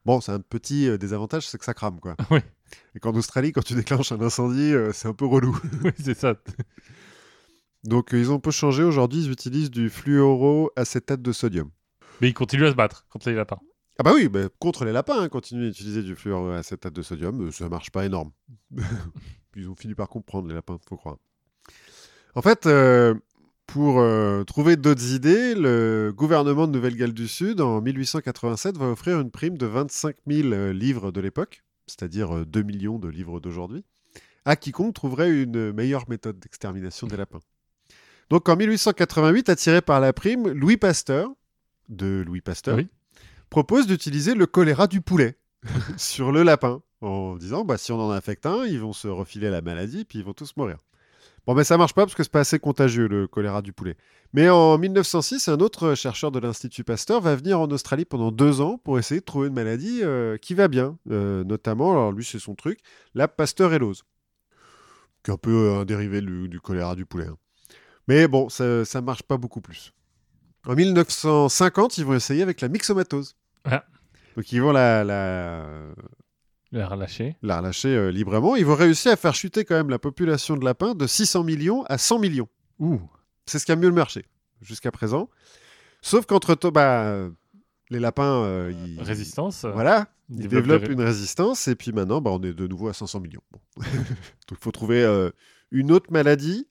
Bon, 0.04 0.20
c'est 0.20 0.30
un 0.30 0.40
petit 0.40 0.86
euh, 0.86 0.98
désavantage, 0.98 1.48
c'est 1.48 1.56
que 1.56 1.64
ça 1.64 1.72
crame, 1.72 2.00
quoi. 2.00 2.16
Oui. 2.30 2.40
Et 2.94 3.00
qu'en 3.00 3.14
Australie, 3.14 3.52
quand 3.52 3.64
tu 3.64 3.72
déclenches 3.74 4.12
un 4.12 4.20
incendie, 4.20 4.74
c'est 4.92 5.08
un 5.08 5.14
peu 5.14 5.24
relou. 5.24 5.58
oui, 5.84 5.92
c'est 5.98 6.18
ça. 6.18 6.34
Donc, 7.82 8.10
ils 8.12 8.30
ont 8.30 8.34
un 8.34 8.40
peu 8.40 8.50
changé. 8.50 8.82
Aujourd'hui, 8.82 9.24
ils 9.24 9.32
utilisent 9.32 9.70
du 9.70 9.88
fluoroacétate 9.88 11.22
de 11.22 11.32
sodium. 11.32 11.70
Mais 12.20 12.28
ils 12.28 12.34
continuent 12.34 12.66
à 12.66 12.72
se 12.72 12.76
battre 12.76 13.06
contre 13.08 13.30
les 13.30 13.36
lapins. 13.36 13.60
Ah 13.98 14.02
bah 14.02 14.12
oui, 14.14 14.28
bah, 14.28 14.50
contre 14.58 14.84
les 14.84 14.92
lapins, 14.92 15.18
hein, 15.18 15.30
continuent 15.30 15.64
à 15.64 15.70
utiliser 15.70 16.02
du 16.02 16.14
fluoroacétate 16.14 16.92
de 16.92 17.00
sodium. 17.00 17.50
Ça 17.52 17.70
marche 17.70 17.90
pas 17.90 18.04
énorme. 18.04 18.32
ils 19.56 19.66
ont 19.66 19.76
fini 19.76 19.94
par 19.94 20.10
comprendre, 20.10 20.46
les 20.48 20.54
lapins, 20.54 20.76
faut 20.86 20.98
croire. 20.98 21.16
En 22.38 22.40
fait, 22.40 22.66
euh, 22.66 23.14
pour 23.66 23.98
euh, 23.98 24.44
trouver 24.44 24.76
d'autres 24.76 25.12
idées, 25.12 25.56
le 25.56 26.12
gouvernement 26.14 26.68
de 26.68 26.72
Nouvelle-Galles 26.72 27.12
du 27.12 27.26
Sud, 27.26 27.60
en 27.60 27.80
1887, 27.80 28.78
va 28.78 28.86
offrir 28.90 29.18
une 29.18 29.32
prime 29.32 29.58
de 29.58 29.66
25 29.66 30.14
000 30.24 30.52
euh, 30.52 30.72
livres 30.72 31.10
de 31.10 31.20
l'époque, 31.20 31.64
c'est-à-dire 31.88 32.46
2 32.46 32.62
millions 32.62 33.00
de 33.00 33.08
livres 33.08 33.40
d'aujourd'hui, 33.40 33.84
à 34.44 34.54
quiconque 34.54 34.94
trouverait 34.94 35.32
une 35.32 35.72
meilleure 35.72 36.08
méthode 36.08 36.38
d'extermination 36.38 37.08
des 37.08 37.16
lapins. 37.16 37.40
Donc 38.30 38.48
en 38.48 38.54
1888, 38.54 39.48
attiré 39.48 39.82
par 39.82 39.98
la 39.98 40.12
prime, 40.12 40.46
Louis 40.46 40.76
Pasteur, 40.76 41.32
de 41.88 42.22
Louis 42.24 42.40
Pasteur, 42.40 42.78
propose 43.50 43.88
d'utiliser 43.88 44.36
le 44.36 44.46
choléra 44.46 44.86
du 44.86 45.00
poulet 45.00 45.40
sur 45.96 46.30
le 46.30 46.44
lapin, 46.44 46.82
en 47.00 47.34
disant 47.34 47.64
bah, 47.64 47.78
si 47.78 47.90
on 47.90 48.00
en 48.00 48.12
infecte 48.12 48.46
un, 48.46 48.64
ils 48.64 48.78
vont 48.78 48.92
se 48.92 49.08
refiler 49.08 49.50
la 49.50 49.60
maladie, 49.60 50.04
puis 50.04 50.20
ils 50.20 50.24
vont 50.24 50.34
tous 50.34 50.56
mourir. 50.56 50.78
Bon, 51.48 51.54
mais 51.54 51.64
ça 51.64 51.78
marche 51.78 51.94
pas 51.94 52.04
parce 52.04 52.14
que 52.14 52.22
c'est 52.22 52.30
pas 52.30 52.40
assez 52.40 52.58
contagieux, 52.58 53.08
le 53.08 53.26
choléra 53.26 53.62
du 53.62 53.72
poulet. 53.72 53.96
Mais 54.34 54.50
en 54.50 54.76
1906, 54.76 55.48
un 55.48 55.60
autre 55.60 55.94
chercheur 55.94 56.30
de 56.30 56.38
l'Institut 56.38 56.84
Pasteur 56.84 57.22
va 57.22 57.34
venir 57.36 57.58
en 57.58 57.68
Australie 57.68 58.04
pendant 58.04 58.30
deux 58.30 58.60
ans 58.60 58.76
pour 58.76 58.98
essayer 58.98 59.20
de 59.20 59.24
trouver 59.24 59.48
une 59.48 59.54
maladie 59.54 60.00
euh, 60.02 60.36
qui 60.36 60.52
va 60.52 60.68
bien. 60.68 60.98
Euh, 61.10 61.44
notamment, 61.44 61.92
alors 61.92 62.12
lui, 62.12 62.22
c'est 62.22 62.38
son 62.38 62.54
truc, 62.54 62.80
la 63.14 63.28
pasteurellose. 63.28 64.02
Qui 65.24 65.30
est 65.30 65.34
un 65.34 65.38
peu 65.38 65.70
un 65.72 65.86
dérivé 65.86 66.20
du, 66.20 66.60
choléra 66.60 66.94
du 66.94 67.06
poulet. 67.06 67.28
Hein. 67.28 67.38
Mais 68.08 68.28
bon, 68.28 68.50
ça, 68.50 68.84
ça 68.84 69.00
marche 69.00 69.22
pas 69.22 69.38
beaucoup 69.38 69.62
plus. 69.62 69.94
En 70.66 70.74
1950, 70.74 71.96
ils 71.96 72.04
vont 72.04 72.12
essayer 72.12 72.42
avec 72.42 72.60
la 72.60 72.68
myxomatose. 72.68 73.36
Ah. 73.64 73.86
Donc 74.36 74.52
ils 74.52 74.60
vont 74.60 74.72
la, 74.72 75.02
la, 75.02 75.64
la 76.70 76.86
relâcher. 76.86 77.36
La 77.42 77.60
relâcher 77.60 77.88
euh, 77.88 78.10
librement. 78.10 78.54
Ils 78.56 78.66
vont 78.66 78.74
réussir 78.74 79.12
à 79.12 79.16
faire 79.16 79.34
chuter 79.34 79.64
quand 79.64 79.74
même 79.74 79.88
la 79.88 79.98
population 79.98 80.56
de 80.56 80.64
lapins 80.64 80.94
de 80.94 81.06
600 81.06 81.44
millions 81.44 81.82
à 81.84 81.96
100 81.96 82.18
millions. 82.18 82.48
Ouh. 82.78 83.00
C'est 83.46 83.58
ce 83.58 83.64
qui 83.64 83.72
a 83.72 83.76
mieux 83.76 83.88
le 83.88 83.94
marché 83.94 84.26
jusqu'à 84.60 84.90
présent. 84.90 85.30
Sauf 86.02 86.26
qu'entre 86.26 86.54
bah, 86.70 87.30
les 87.88 87.98
lapins. 87.98 88.44
Euh, 88.44 88.72
résistance. 88.98 89.64
Voilà. 89.64 90.08
Ils, 90.28 90.46
développent, 90.46 90.88
une 90.88 91.00
résistance. 91.00 91.68
Et 91.68 91.74
puis 91.74 91.92
maintenant, 91.92 92.20
bah, 92.20 92.30
on 92.32 92.42
est 92.42 92.52
de 92.52 92.66
nouveau 92.66 92.88
à 92.88 92.92
500 92.92 93.20
millions. 93.20 93.42
Donc 93.76 93.86
il 94.50 94.56
faut 94.60 94.72
trouver 94.72 95.02
euh, 95.02 95.30
une 95.70 95.90
autre 95.90 96.12
maladie. 96.12 96.66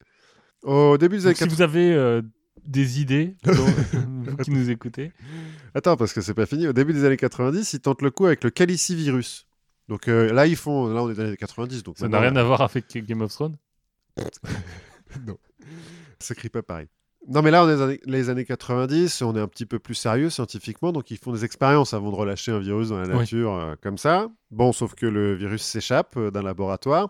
Au 0.62 0.98
début 0.98 1.18
des 1.18 1.26
années 1.28 1.36
Si 1.36 1.48
vous 1.48 1.62
avez 1.62 2.22
des 2.64 3.02
idées, 3.02 3.36
vous 3.44 4.38
qui 4.44 4.52
nous 4.52 4.70
écoutez. 4.70 5.12
Attends, 5.74 5.98
parce 5.98 6.14
que 6.14 6.22
c'est 6.22 6.34
pas 6.34 6.46
fini. 6.46 6.68
Au 6.68 6.74
début 6.74 6.94
des 6.94 7.04
années 7.04 7.18
90, 7.18 7.74
ils 7.74 7.80
tentent 7.80 8.02
le 8.02 8.12
coup 8.12 8.26
avec 8.26 8.44
le 8.44 8.50
calicivirus. 8.50 9.47
Donc 9.90 10.08
euh, 10.08 10.32
là, 10.34 10.48
ils 10.48 10.56
font. 10.56 10.88
Là, 10.94 11.02
on 11.04 11.10
est 11.10 11.14
dans 11.16 11.24
les 11.24 11.38
90. 11.38 11.84
Donc 11.84 11.98
ça 11.98 12.08
n'a 12.08 12.20
rien 12.20 12.36
à 12.36 12.44
voir 12.44 12.62
avec 12.62 12.86
Game 13.06 13.22
of 13.22 13.32
Thrones? 13.34 13.58
Non. 15.26 15.38
Ça 16.20 16.36
crie 16.36 16.50
pas 16.50 16.62
pareil. 16.62 16.88
Non, 17.30 17.42
mais 17.42 17.52
là, 17.52 17.64
on 17.66 17.70
est 17.70 17.78
dans 17.78 17.94
les 18.06 18.30
années 18.30 18.46
90, 18.46 19.22
on 19.22 19.36
est 19.36 19.40
un 19.40 19.48
petit 19.50 19.66
peu 19.66 19.80
plus 19.80 19.96
sérieux 19.96 20.30
scientifiquement, 20.30 20.94
donc 20.94 21.12
ils 21.12 21.18
font 21.18 21.34
des 21.34 21.44
expériences 21.44 21.94
avant 21.94 22.10
de 22.10 22.16
relâcher 22.16 22.52
un 22.54 22.60
virus 22.60 22.90
dans 22.90 23.00
la 23.02 23.08
nature 23.08 23.54
euh, 23.54 23.76
comme 23.82 23.98
ça. 23.98 24.30
Bon, 24.50 24.72
sauf 24.72 24.96
que 24.96 25.06
le 25.06 25.36
virus 25.36 25.62
s'échappe 25.64 26.16
euh, 26.16 26.32
d'un 26.32 26.42
laboratoire. 26.42 27.10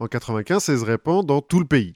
En 0.00 0.06
95, 0.08 0.62
ça 0.64 0.76
se 0.76 0.84
répand 0.84 1.24
dans 1.24 1.40
tout 1.42 1.60
le 1.60 1.64
pays. 1.66 1.94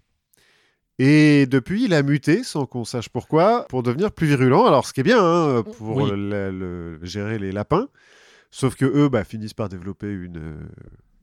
Et 1.00 1.46
depuis, 1.46 1.84
il 1.84 1.94
a 1.94 2.02
muté, 2.02 2.44
sans 2.44 2.66
qu'on 2.66 2.84
sache 2.84 3.08
pourquoi, 3.08 3.66
pour 3.68 3.82
devenir 3.82 4.12
plus 4.12 4.26
virulent. 4.28 4.66
Alors, 4.66 4.86
ce 4.86 4.92
qui 4.92 5.00
est 5.00 5.04
bien 5.04 5.18
hein, 5.22 5.62
pour 5.62 5.96
Oui. 5.96 6.10
le- 6.10 6.50
le- 6.50 6.98
gérer 7.02 7.38
les 7.38 7.50
lapins. 7.52 7.88
Sauf 8.50 8.74
que 8.74 8.84
eux 8.84 9.08
bah, 9.08 9.24
finissent 9.24 9.54
par 9.54 9.68
développer 9.68 10.10
une, 10.10 10.38
euh, 10.38 10.68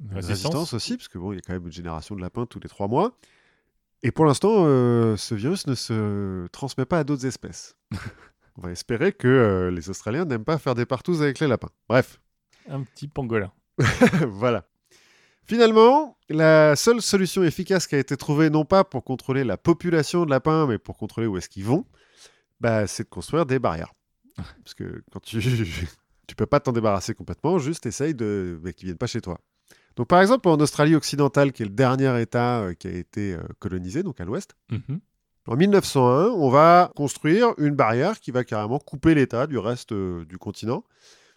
une 0.01 0.13
Résistance. 0.15 0.27
résistance 0.45 0.73
aussi, 0.73 0.95
parce 0.97 1.07
que 1.07 1.17
bon, 1.17 1.33
il 1.33 1.35
y 1.35 1.37
a 1.39 1.41
quand 1.41 1.53
même 1.53 1.65
une 1.65 1.71
génération 1.71 2.15
de 2.15 2.21
lapins 2.21 2.45
tous 2.45 2.59
les 2.59 2.69
trois 2.69 2.87
mois. 2.87 3.17
Et 4.03 4.11
pour 4.11 4.25
l'instant, 4.25 4.63
euh, 4.65 5.17
ce 5.17 5.35
virus 5.35 5.67
ne 5.67 5.75
se 5.75 6.47
transmet 6.47 6.85
pas 6.85 6.99
à 6.99 7.03
d'autres 7.03 7.25
espèces. 7.25 7.75
On 8.57 8.61
va 8.61 8.71
espérer 8.71 9.11
que 9.11 9.27
euh, 9.27 9.71
les 9.71 9.89
Australiens 9.89 10.25
n'aiment 10.25 10.45
pas 10.45 10.57
faire 10.57 10.75
des 10.75 10.85
partous 10.85 11.21
avec 11.21 11.39
les 11.39 11.47
lapins. 11.47 11.69
Bref, 11.89 12.19
Un 12.69 12.83
petit 12.83 13.07
pangolin. 13.07 13.51
voilà. 14.27 14.65
Finalement, 15.45 16.17
la 16.29 16.75
seule 16.75 17.01
solution 17.01 17.43
efficace 17.43 17.87
qui 17.87 17.95
a 17.95 17.99
été 17.99 18.17
trouvée, 18.17 18.49
non 18.49 18.65
pas 18.65 18.83
pour 18.83 19.03
contrôler 19.03 19.43
la 19.43 19.57
population 19.57 20.25
de 20.25 20.29
lapins, 20.29 20.67
mais 20.67 20.77
pour 20.77 20.97
contrôler 20.97 21.27
où 21.27 21.37
est-ce 21.37 21.49
qu'ils 21.49 21.65
vont, 21.65 21.85
bah, 22.59 22.85
c'est 22.87 23.03
de 23.03 23.09
construire 23.09 23.45
des 23.45 23.59
barrières. 23.59 23.93
Parce 24.35 24.73
que 24.75 25.03
quand 25.11 25.19
tu 25.21 25.39
tu 26.27 26.35
peux 26.35 26.45
pas 26.45 26.59
t'en 26.59 26.71
débarrasser 26.73 27.13
complètement, 27.13 27.57
juste 27.57 27.85
essaye 27.85 28.13
de 28.13 28.59
bah, 28.61 28.73
qu'ils 28.73 28.85
viennent 28.85 28.97
pas 28.97 29.07
chez 29.07 29.21
toi. 29.21 29.39
Donc 29.95 30.07
par 30.07 30.21
exemple 30.21 30.47
en 30.49 30.57
Australie 30.57 30.95
occidentale, 30.95 31.51
qui 31.51 31.63
est 31.63 31.65
le 31.65 31.71
dernier 31.71 32.21
État 32.21 32.59
euh, 32.61 32.73
qui 32.73 32.87
a 32.87 32.91
été 32.91 33.33
euh, 33.33 33.39
colonisé, 33.59 34.03
donc 34.03 34.19
à 34.21 34.25
l'ouest, 34.25 34.55
Mhm. 34.71 34.99
en 35.47 35.55
1901, 35.55 36.27
on 36.35 36.49
va 36.49 36.91
construire 36.95 37.53
une 37.57 37.75
barrière 37.75 38.19
qui 38.19 38.31
va 38.31 38.43
carrément 38.43 38.77
couper 38.79 39.15
l'État 39.15 39.47
du 39.47 39.57
reste 39.57 39.93
euh, 39.93 40.23
du 40.25 40.37
continent 40.37 40.83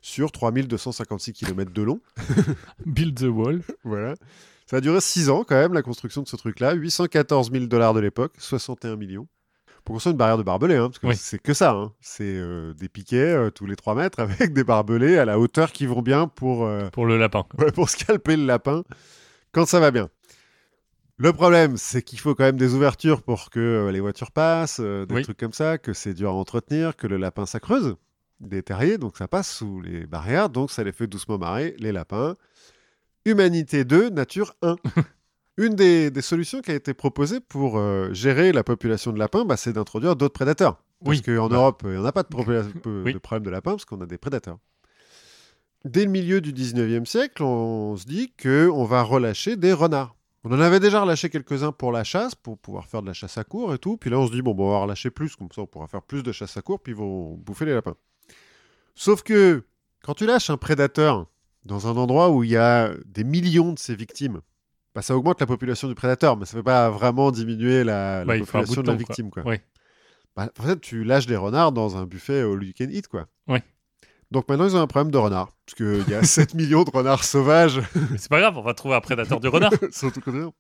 sur 0.03 0.33
3256 0.33 1.33
km 1.33 1.73
de 1.73 1.83
long. 1.83 2.01
Build 2.87 3.19
the 3.19 3.25
wall. 3.29 3.63
Voilà. 3.85 4.15
Ça 4.67 4.77
a 4.77 4.81
duré 4.81 5.01
6 5.01 5.31
ans 5.31 5.45
quand 5.47 5.57
même, 5.57 5.73
la 5.73 5.83
construction 5.83 6.23
de 6.23 6.29
ce 6.29 6.37
truc-là. 6.37 6.75
814 6.75 7.51
000 7.51 7.67
dollars 7.67 7.93
de 7.95 8.01
l'époque, 8.01 8.35
61 8.39 8.97
millions. 8.97 9.27
Pour 9.93 10.07
une 10.07 10.17
barrière 10.17 10.39
de 10.39 10.43
barbelés, 10.43 10.77
hein, 10.77 10.89
parce 10.89 10.99
que 10.99 11.07
Oui. 11.09 11.17
c'est 11.17 11.41
que 11.43 11.53
ça. 11.53 11.73
hein. 11.73 11.93
C'est 12.01 12.23
euh, 12.25 12.73
des 12.75 12.89
piquets 12.89 13.17
euh, 13.35 13.51
tous 13.51 13.67
les 13.67 13.77
3 13.77 13.95
mètres 13.95 14.21
avec 14.21 14.53
des 14.53 14.65
barbelés 14.65 15.19
à 15.19 15.25
la 15.25 15.39
hauteur 15.39 15.73
qui 15.73 15.87
vont 15.87 16.03
bien 16.03 16.29
pour, 16.29 16.65
euh, 16.65 16.89
Pour 16.91 17.07
le 17.07 17.19
lapin. 17.19 17.45
ouais, 17.59 17.73
pour 17.73 17.89
scalper 17.91 18.37
le 18.37 18.45
lapin 18.47 18.85
quand 19.53 19.67
ça 19.67 19.81
va 19.81 19.91
bien. 19.91 20.09
Le 21.17 21.33
problème, 21.33 21.77
c'est 21.77 22.03
qu'il 22.03 22.19
faut 22.21 22.35
quand 22.35 22.45
même 22.45 22.57
des 22.57 22.73
ouvertures 22.75 23.23
pour 23.23 23.51
que 23.51 23.91
les 23.93 24.01
voitures 24.01 24.31
passent, 24.31 24.81
des 24.81 25.07
Oui. 25.11 25.23
trucs 25.23 25.37
comme 25.39 25.53
ça, 25.53 25.77
que 25.77 25.93
c'est 25.93 26.15
dur 26.15 26.31
à 26.31 26.35
entretenir, 26.35 26.97
que 26.97 27.07
le 27.07 27.17
lapin 27.19 27.45
ça 27.45 27.61
creuse, 27.61 27.97
des 28.41 28.63
terriers, 28.63 28.97
donc 28.97 29.19
ça 29.19 29.29
passe 29.29 29.51
sous 29.55 29.81
les 29.83 30.07
barrières, 30.07 30.49
donc 30.49 30.71
ça 30.71 30.83
les 30.83 30.93
fait 30.93 31.07
doucement 31.07 31.37
marrer, 31.37 31.75
les 31.79 31.93
lapins. 31.93 32.37
Humanité 33.27 33.85
2, 33.85 34.09
nature 34.09 34.55
1. 34.63 34.77
Une 35.57 35.75
des, 35.75 36.11
des 36.11 36.23
solutions 36.23 36.61
qui 36.63 36.71
a 36.71 36.75
été 36.75 36.95
proposée 36.95 37.41
pour 37.41 37.79
euh, 37.79 38.13
gérer 38.13 38.53
la 38.53 38.65
population 38.65 39.13
de 39.13 39.19
lapins, 39.19 39.45
bah, 39.45 39.57
c'est 39.57 39.73
d'introduire 39.73 40.17
d'autres 40.17 40.33
prédateurs. 40.35 40.83
Parce 41.05 41.19
Oui. 41.19 41.23
qu'en 41.23 41.49
Bah. 41.49 41.57
Europe, 41.57 41.83
il 41.85 41.91
n'y 41.93 41.97
en 41.99 42.05
a 42.05 42.13
pas 42.13 42.23
de, 42.23 42.29
Oui. 43.05 43.15
problème 43.19 43.45
de 43.45 43.51
lapins, 43.51 43.73
parce 43.73 43.85
qu'on 43.85 44.01
a 44.01 44.07
des 44.07 44.19
prédateurs. 44.19 44.59
Dès 45.85 46.05
le 46.05 46.11
milieu 46.11 46.41
du 46.41 46.53
19e 46.53 47.05
siècle, 47.07 47.43
on 47.43 47.97
se 47.97 48.05
dit 48.07 48.33
qu'on 48.41 48.85
va 48.85 49.03
relâcher 49.03 49.57
des 49.57 49.73
renards. 49.73 50.15
On 50.45 50.53
en 50.53 50.61
avait 50.61 50.81
déjà 50.81 51.03
relâché 51.03 51.29
quelques-uns 51.29 51.73
pour 51.73 51.93
la 51.93 52.05
chasse, 52.05 52.35
pour 52.35 52.57
pouvoir 52.59 52.87
faire 52.87 53.03
de 53.03 53.07
la 53.07 53.13
chasse 53.13 53.37
à 53.37 53.45
court 53.45 53.75
et 53.75 53.79
tout. 53.79 53.97
Puis 53.99 54.09
là, 54.11 54.19
on 54.19 54.27
se 54.27 54.33
dit, 54.33 54.41
bon, 54.43 54.55
on 54.59 54.71
va 54.71 54.79
relâcher 54.79 55.11
plus, 55.11 55.37
comme 55.37 55.49
ça 55.55 55.63
on 55.63 55.67
pourra 55.67 55.87
faire 55.87 56.03
plus 56.03 56.23
de 56.23 56.33
chasse 56.33 56.57
à 56.57 56.63
court, 56.63 56.81
puis 56.81 56.93
ils 56.93 56.97
vont 56.97 57.35
bouffer 57.35 57.65
les 57.67 57.75
lapins. 57.75 57.97
Sauf 58.95 59.23
que 59.23 59.65
quand 60.03 60.15
tu 60.15 60.27
lâches 60.27 60.49
un 60.51 60.57
prédateur 60.57 61.27
dans 61.67 61.87
un 61.89 61.97
endroit 61.97 62.31
où 62.31 62.43
il 62.45 62.51
y 62.51 62.57
a 62.57 62.91
des 63.07 63.25
millions 63.25 63.73
de 63.73 63.79
ses 63.79 63.95
victimes, 63.95 64.41
bah, 64.95 65.03
ça 65.03 65.17
augmente 65.17 65.41
la 65.41 65.47
population 65.47 65.89
du 65.89 65.95
prédateur, 65.95 66.37
mais 66.37 66.45
ça 66.47 66.57
ne 66.57 66.61
fait 66.61 66.65
pas 66.65 66.91
vraiment 66.91 67.31
diminuer 67.31 67.85
la, 67.85 68.21
la 68.21 68.25
Bah, 68.25 68.39
population 68.39 68.83
de, 68.83 68.87
la 68.89 68.93
temps, 68.93 68.97
quoi. 68.97 68.97
victime. 68.99 69.31
Quoi. 69.31 69.43
Ouais. 69.47 69.63
Bah, 70.37 70.49
en 70.59 70.63
fait, 70.63 70.81
tu 70.81 71.05
lâches 71.05 71.27
des 71.27 71.37
renards 71.37 71.73
dans 71.73 71.97
un 71.97 72.07
buffet 72.07 72.43
au 72.43 72.61
you 72.61 72.73
can 72.77 72.89
eat, 72.91 73.09
quoi. 73.09 73.27
Ouais. 73.49 73.63
Donc 74.31 74.49
maintenant, 74.49 74.67
ils 74.67 74.77
ont 74.77 74.81
un 74.81 74.87
problème 74.87 75.11
de 75.11 75.19
renards, 75.19 75.53
parce 75.67 75.75
qu'il 75.77 76.09
y 76.09 76.15
a 76.15 76.23
7 76.25 76.55
millions 76.55 76.85
de 76.85 76.91
renards 76.91 77.25
sauvages 77.25 77.81
Mais 78.11 78.19
c'est 78.19 78.31
pas 78.31 78.41
grave, 78.41 78.57
on 78.57 78.63
va 78.63 78.75
trouver 78.75 78.95
un 78.95 79.01
prédateur 79.01 79.41
du 79.41 79.49
renard. 79.49 79.73
sur 79.91 80.13
tout 80.13 80.21
le 80.25 80.33
continent. 80.33 80.55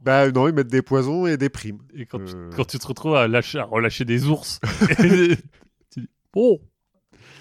bah 0.00 0.30
non, 0.30 0.48
ils 0.48 0.54
mettent 0.54 0.68
des 0.68 0.82
poisons 0.82 1.26
et 1.26 1.36
des 1.36 1.48
primes. 1.48 1.78
Et 1.94 2.06
quand, 2.06 2.18
tu, 2.24 2.34
Euh. 2.36 2.50
quand 2.54 2.64
tu 2.66 2.78
te 2.78 2.86
retrouves 2.86 3.16
à, 3.16 3.26
lâcher, 3.26 3.58
à 3.58 3.64
relâcher 3.64 4.04
des 4.04 4.26
ours, 4.26 4.60
tu 5.00 6.00
dis 6.00 6.08
Bon, 6.32 6.60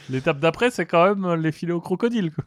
l'étape 0.09 0.39
d'après, 0.39 0.71
c'est 0.71 0.85
quand 0.85 1.15
même 1.15 1.41
les 1.41 1.51
filets 1.51 1.73
au 1.73 1.81
crocodile. 1.81 2.31
quoi. 2.31 2.45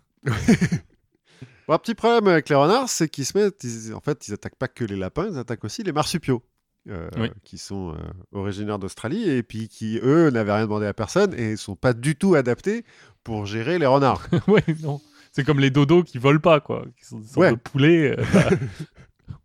Bon, 1.69 1.75
un 1.75 1.79
petit 1.79 1.95
problème 1.95 2.29
avec 2.29 2.49
les 2.49 2.55
renards, 2.55 2.89
c'est 2.89 3.09
qu'ils 3.09 3.25
se 3.27 3.37
mettent, 3.37 3.63
ils- 3.65 3.93
en 3.95 4.01
fait, 4.01 4.29
ils 4.29 4.35
attaquent 4.35 4.57
pas 4.57 4.69
que 4.69 4.85
les 4.85 4.97
lapins, 4.97 5.29
ils 5.31 5.39
attaquent 5.39 5.65
aussi 5.65 5.83
les 5.83 5.93
marsupiaux, 5.93 6.43
euh, 6.89 7.09
Oui. 7.19 7.31
qui 7.45 7.59
sont 7.59 7.93
euh, 7.95 7.99
originaires 8.33 8.79
d'Australie 8.79 9.29
et 9.29 9.43
puis 9.43 9.69
qui 9.69 9.99
eux 10.03 10.31
n'avaient 10.31 10.53
rien 10.53 10.63
demandé 10.67 10.87
à 10.87 10.95
personne 10.95 11.35
et 11.35 11.57
sont 11.57 11.75
pas 11.77 11.93
du 11.93 12.15
tout 12.17 12.35
adaptés 12.37 12.85
pour 13.25 13.47
gérer 13.47 13.79
les 13.79 13.87
renards. 13.87 14.27
ouais, 14.49 14.63
non. 14.83 15.01
C'est 15.33 15.45
comme 15.45 15.59
les 15.61 15.71
dodos 15.71 16.05
qui 16.05 16.19
volent 16.19 16.39
pas, 16.41 16.61
quoi. 16.61 16.85
Qui 16.99 17.05
sont 17.05 17.19
des 17.19 17.37
Ouais. 17.37 17.51
de 17.51 17.57
poulets. 17.57 18.17
euh, 18.19 18.25
bah. 18.33 18.49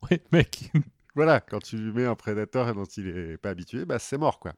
ouais, 0.10 0.22
mec. 0.32 0.72
voilà, 1.16 1.40
quand 1.42 1.60
tu 1.60 1.76
lui 1.78 1.92
mets 1.92 2.06
un 2.06 2.16
prédateur 2.16 2.74
dont 2.76 2.86
il 2.86 3.08
est 3.08 3.38
pas 3.38 3.50
habitué, 3.50 3.84
bah 3.86 3.98
c'est 4.00 4.18
mort 4.18 4.40
quoi. 4.40 4.54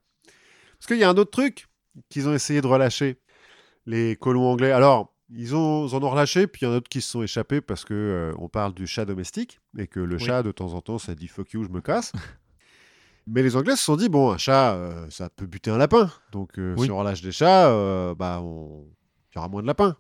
Parce 0.78 0.88
qu'il 0.88 0.97
y 0.97 1.03
a 1.05 1.09
un 1.09 1.16
autre 1.18 1.32
truc 1.32 1.68
qu'ils 2.09 2.28
ont 2.28 2.34
essayé 2.34 2.59
de 2.61 2.68
relâcher, 2.68 3.22
les 3.86 4.18
colons 4.18 4.47
anglais. 4.51 4.72
Alors, 4.72 5.12
ils, 5.36 5.55
ont, 5.55 5.88
ils 5.88 5.95
en 5.95 6.03
ont 6.03 6.09
relâché, 6.09 6.47
puis 6.47 6.61
il 6.61 6.65
y 6.65 6.67
en 6.67 6.71
a 6.71 6.75
d'autres 6.75 6.89
qui 6.89 7.01
se 7.01 7.09
sont 7.09 7.23
échappés 7.23 7.61
parce 7.61 7.86
que 7.86 7.93
euh, 7.93 8.34
on 8.39 8.49
parle 8.49 8.73
du 8.73 8.88
chat 8.88 9.05
domestique 9.05 9.59
et 9.77 9.88
que 9.88 9.99
le 9.99 10.15
Oui. 10.15 10.21
chat 10.23 10.43
de 10.43 10.51
temps 10.51 10.73
en 10.73 10.81
temps 10.81 10.97
ça 10.97 11.15
dit 11.15 11.27
fuck 11.27 11.51
you, 11.53 11.63
je 11.63 11.69
me 11.69 11.81
casse. 11.81 12.11
Mais 13.27 13.41
les 13.41 13.55
Anglais 13.55 13.75
se 13.77 13.84
sont 13.84 13.95
dit 13.95 14.09
bon, 14.09 14.31
un 14.31 14.38
chat, 14.38 14.73
euh, 14.75 15.09
ça 15.09 15.29
peut 15.29 15.45
buter 15.45 15.71
un 15.71 15.77
lapin. 15.77 16.11
Donc 16.31 16.57
euh, 16.59 16.75
Oui. 16.77 16.86
si 16.88 16.91
on 16.91 16.97
relâche 16.97 17.21
des 17.21 17.31
chats, 17.31 18.13
bah 18.15 18.41
on... 18.43 18.86
il 19.31 19.36
y 19.36 19.39
aura 19.39 19.47
moins 19.47 19.61
de 19.61 19.67
lapins. 19.67 19.95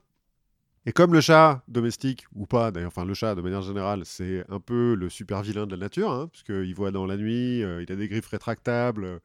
Et 0.85 0.91
comme 0.91 1.13
le 1.13 1.21
chat 1.21 1.63
domestique, 1.69 2.25
ou 2.35 2.45
pas 2.45 2.69
d'ailleurs, 2.71 2.89
enfin 2.89 3.05
le 3.05 3.13
chat 3.13 3.35
de 3.35 3.41
manière 3.41 3.61
générale, 3.61 4.01
c'est 4.03 4.43
un 4.49 4.59
peu 4.59 4.95
le 4.95 5.07
super 5.09 5.41
vilain 5.41 5.65
de 5.65 5.71
la 5.71 5.77
nature, 5.77 6.11
hein, 6.11 6.27
puisqu'il 6.27 6.75
voit 6.75 6.91
dans 6.91 7.05
la 7.05 7.15
nuit, 7.15 7.59
il 7.59 7.85
a 7.89 7.95
des 7.95 8.09
griffes 8.09 8.27
rétractables, 8.27 9.21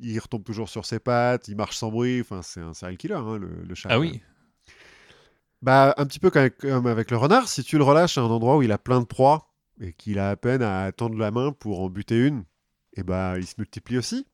il 0.00 0.18
retombe 0.18 0.42
toujours 0.42 0.68
sur 0.68 0.84
ses 0.84 0.98
pattes, 0.98 1.46
il 1.46 1.56
marche 1.56 1.76
sans 1.76 1.92
bruit, 1.92 2.20
enfin 2.20 2.42
c'est 2.42 2.60
un 2.60 2.74
serial 2.74 2.96
killer, 2.96 3.14
hein, 3.14 3.38
le, 3.38 3.48
le 3.62 3.74
chat. 3.76 3.90
Ah 3.92 4.00
oui. 4.00 4.20
Bah 5.66 5.94
un 5.96 6.06
petit 6.06 6.20
peu 6.20 6.30
comme 6.30 6.86
avec, 6.86 7.10
le 7.10 7.16
renard, 7.16 7.48
si 7.48 7.64
tu 7.64 7.76
le 7.76 7.82
relâches 7.82 8.18
à 8.18 8.20
un 8.20 8.26
endroit 8.26 8.56
où 8.56 8.62
il 8.62 8.70
a 8.70 8.78
plein 8.78 9.00
de 9.00 9.04
proies 9.04 9.48
et 9.80 9.92
qu'il 9.92 10.20
a 10.20 10.30
à 10.30 10.36
peine 10.36 10.62
à 10.62 10.92
tendre 10.92 11.18
la 11.18 11.32
main 11.32 11.50
pour 11.50 11.80
en 11.80 11.90
buter 11.90 12.24
une, 12.24 12.44
et 12.96 13.02
bah 13.02 13.34
il 13.36 13.48
se 13.48 13.54
multiplie 13.58 13.98
aussi. 13.98 14.28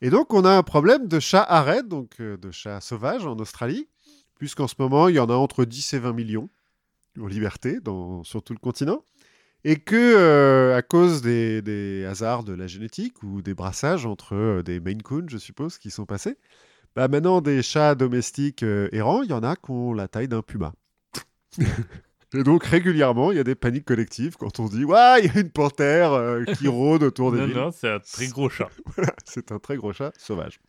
Et 0.00 0.08
donc 0.08 0.32
on 0.32 0.46
a 0.46 0.50
un 0.50 0.62
problème 0.62 1.08
de 1.08 1.20
chat 1.20 1.42
arrête, 1.42 1.88
donc 1.88 2.20
euh, 2.20 2.38
de 2.38 2.50
chats 2.50 2.80
sauvages 2.80 3.26
en 3.26 3.36
Australie, 3.36 3.86
puisqu'en 4.38 4.66
ce 4.66 4.76
moment 4.78 5.08
il 5.08 5.16
y 5.16 5.18
en 5.18 5.28
a 5.28 5.34
entre 5.34 5.66
10 5.66 5.92
et 5.92 5.98
20 5.98 6.14
millions 6.14 6.48
en 7.20 7.26
liberté 7.26 7.78
sur 8.22 8.42
tout 8.42 8.54
le 8.54 8.60
continent. 8.60 9.04
Et 9.64 9.76
que, 9.76 9.94
euh, 9.94 10.74
à 10.74 10.80
cause 10.80 11.20
des, 11.20 11.60
des 11.60 12.06
hasards 12.06 12.44
de 12.44 12.54
la 12.54 12.66
génétique 12.66 13.22
ou 13.22 13.42
des 13.42 13.52
brassages 13.52 14.06
entre 14.06 14.34
euh, 14.34 14.62
des 14.62 14.80
Maine 14.80 15.02
Coon, 15.02 15.26
je 15.28 15.36
suppose, 15.36 15.76
qui 15.76 15.90
sont 15.90 16.06
passés, 16.06 16.38
bah 16.96 17.08
maintenant, 17.08 17.40
des 17.40 17.62
chats 17.62 17.94
domestiques 17.94 18.62
euh, 18.62 18.88
errants, 18.92 19.22
il 19.22 19.30
y 19.30 19.32
en 19.32 19.42
a 19.42 19.56
qui 19.56 19.70
ont 19.70 19.92
la 19.92 20.08
taille 20.08 20.28
d'un 20.28 20.42
puma. 20.42 20.72
Et 22.32 22.44
donc, 22.44 22.64
régulièrement, 22.64 23.32
il 23.32 23.36
y 23.36 23.40
a 23.40 23.44
des 23.44 23.56
paniques 23.56 23.84
collectives 23.84 24.36
quand 24.36 24.60
on 24.60 24.66
dit 24.66 24.84
Ouais, 24.84 25.20
il 25.24 25.34
y 25.34 25.36
a 25.36 25.40
une 25.40 25.50
panthère 25.50 26.12
euh, 26.12 26.44
qui 26.58 26.68
rôde 26.68 27.02
autour 27.02 27.32
des 27.32 27.38
Non, 27.38 27.46
villes. 27.46 27.56
non, 27.56 27.70
c'est 27.72 27.90
un 27.90 27.98
très 27.98 28.28
gros 28.28 28.48
chat. 28.48 28.68
C'est 29.24 29.50
un 29.50 29.58
très 29.58 29.76
gros 29.76 29.92
chat 29.92 30.12
sauvage. 30.16 30.60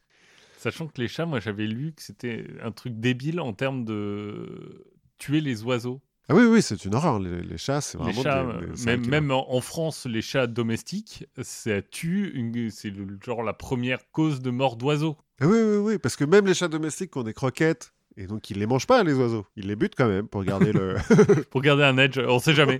Sachant 0.57 0.87
que 0.87 0.99
les 1.01 1.07
chats, 1.07 1.25
moi 1.25 1.39
j'avais 1.39 1.65
lu 1.65 1.93
que 1.93 2.01
c'était 2.01 2.45
un 2.63 2.71
truc 2.71 2.99
débile 2.99 3.39
en 3.39 3.53
termes 3.53 3.83
de 3.85 4.85
tuer 5.17 5.41
les 5.41 5.63
oiseaux. 5.63 6.01
Ah 6.29 6.35
oui, 6.35 6.43
oui, 6.45 6.61
c'est 6.61 6.85
une 6.85 6.95
horreur. 6.95 7.19
Les, 7.19 7.41
les 7.41 7.57
chats, 7.57 7.81
c'est 7.81 7.97
Les 7.97 8.03
vraiment 8.05 8.21
chats, 8.23 8.45
des- 8.59 8.67
des 8.67 8.85
même, 8.85 9.05
même 9.07 9.31
en, 9.31 9.51
en 9.53 9.59
France, 9.61 10.05
les 10.05 10.21
chats 10.21 10.47
domestiques, 10.47 11.25
ça 11.41 11.81
tue, 11.81 12.31
une- 12.33 12.69
c'est 12.71 12.93
genre 13.25 13.43
la 13.43 13.53
première 13.53 13.99
cause 14.11 14.41
de 14.41 14.49
mort 14.49 14.77
d'oiseaux. 14.77 15.17
Ah 15.41 15.47
oui, 15.47 15.57
oui, 15.61 15.77
oui, 15.77 15.97
parce 15.97 16.15
que 16.15 16.23
même 16.23 16.45
les 16.45 16.53
chats 16.53 16.67
domestiques 16.69 17.11
qui 17.11 17.17
ont 17.17 17.23
des 17.23 17.33
croquettes, 17.33 17.93
et 18.17 18.27
donc 18.27 18.49
ils 18.49 18.59
les 18.59 18.65
mangent 18.65 18.87
pas, 18.87 19.03
les 19.03 19.13
oiseaux. 19.13 19.45
Ils 19.55 19.67
les 19.67 19.75
butent 19.75 19.95
quand 19.97 20.07
même 20.07 20.27
pour 20.27 20.43
garder 20.43 20.71
le. 20.73 20.95
Pour 21.49 21.61
garder 21.61 21.83
un 21.83 21.97
edge, 21.97 22.17
on 22.19 22.39
sait 22.39 22.53
jamais. 22.53 22.77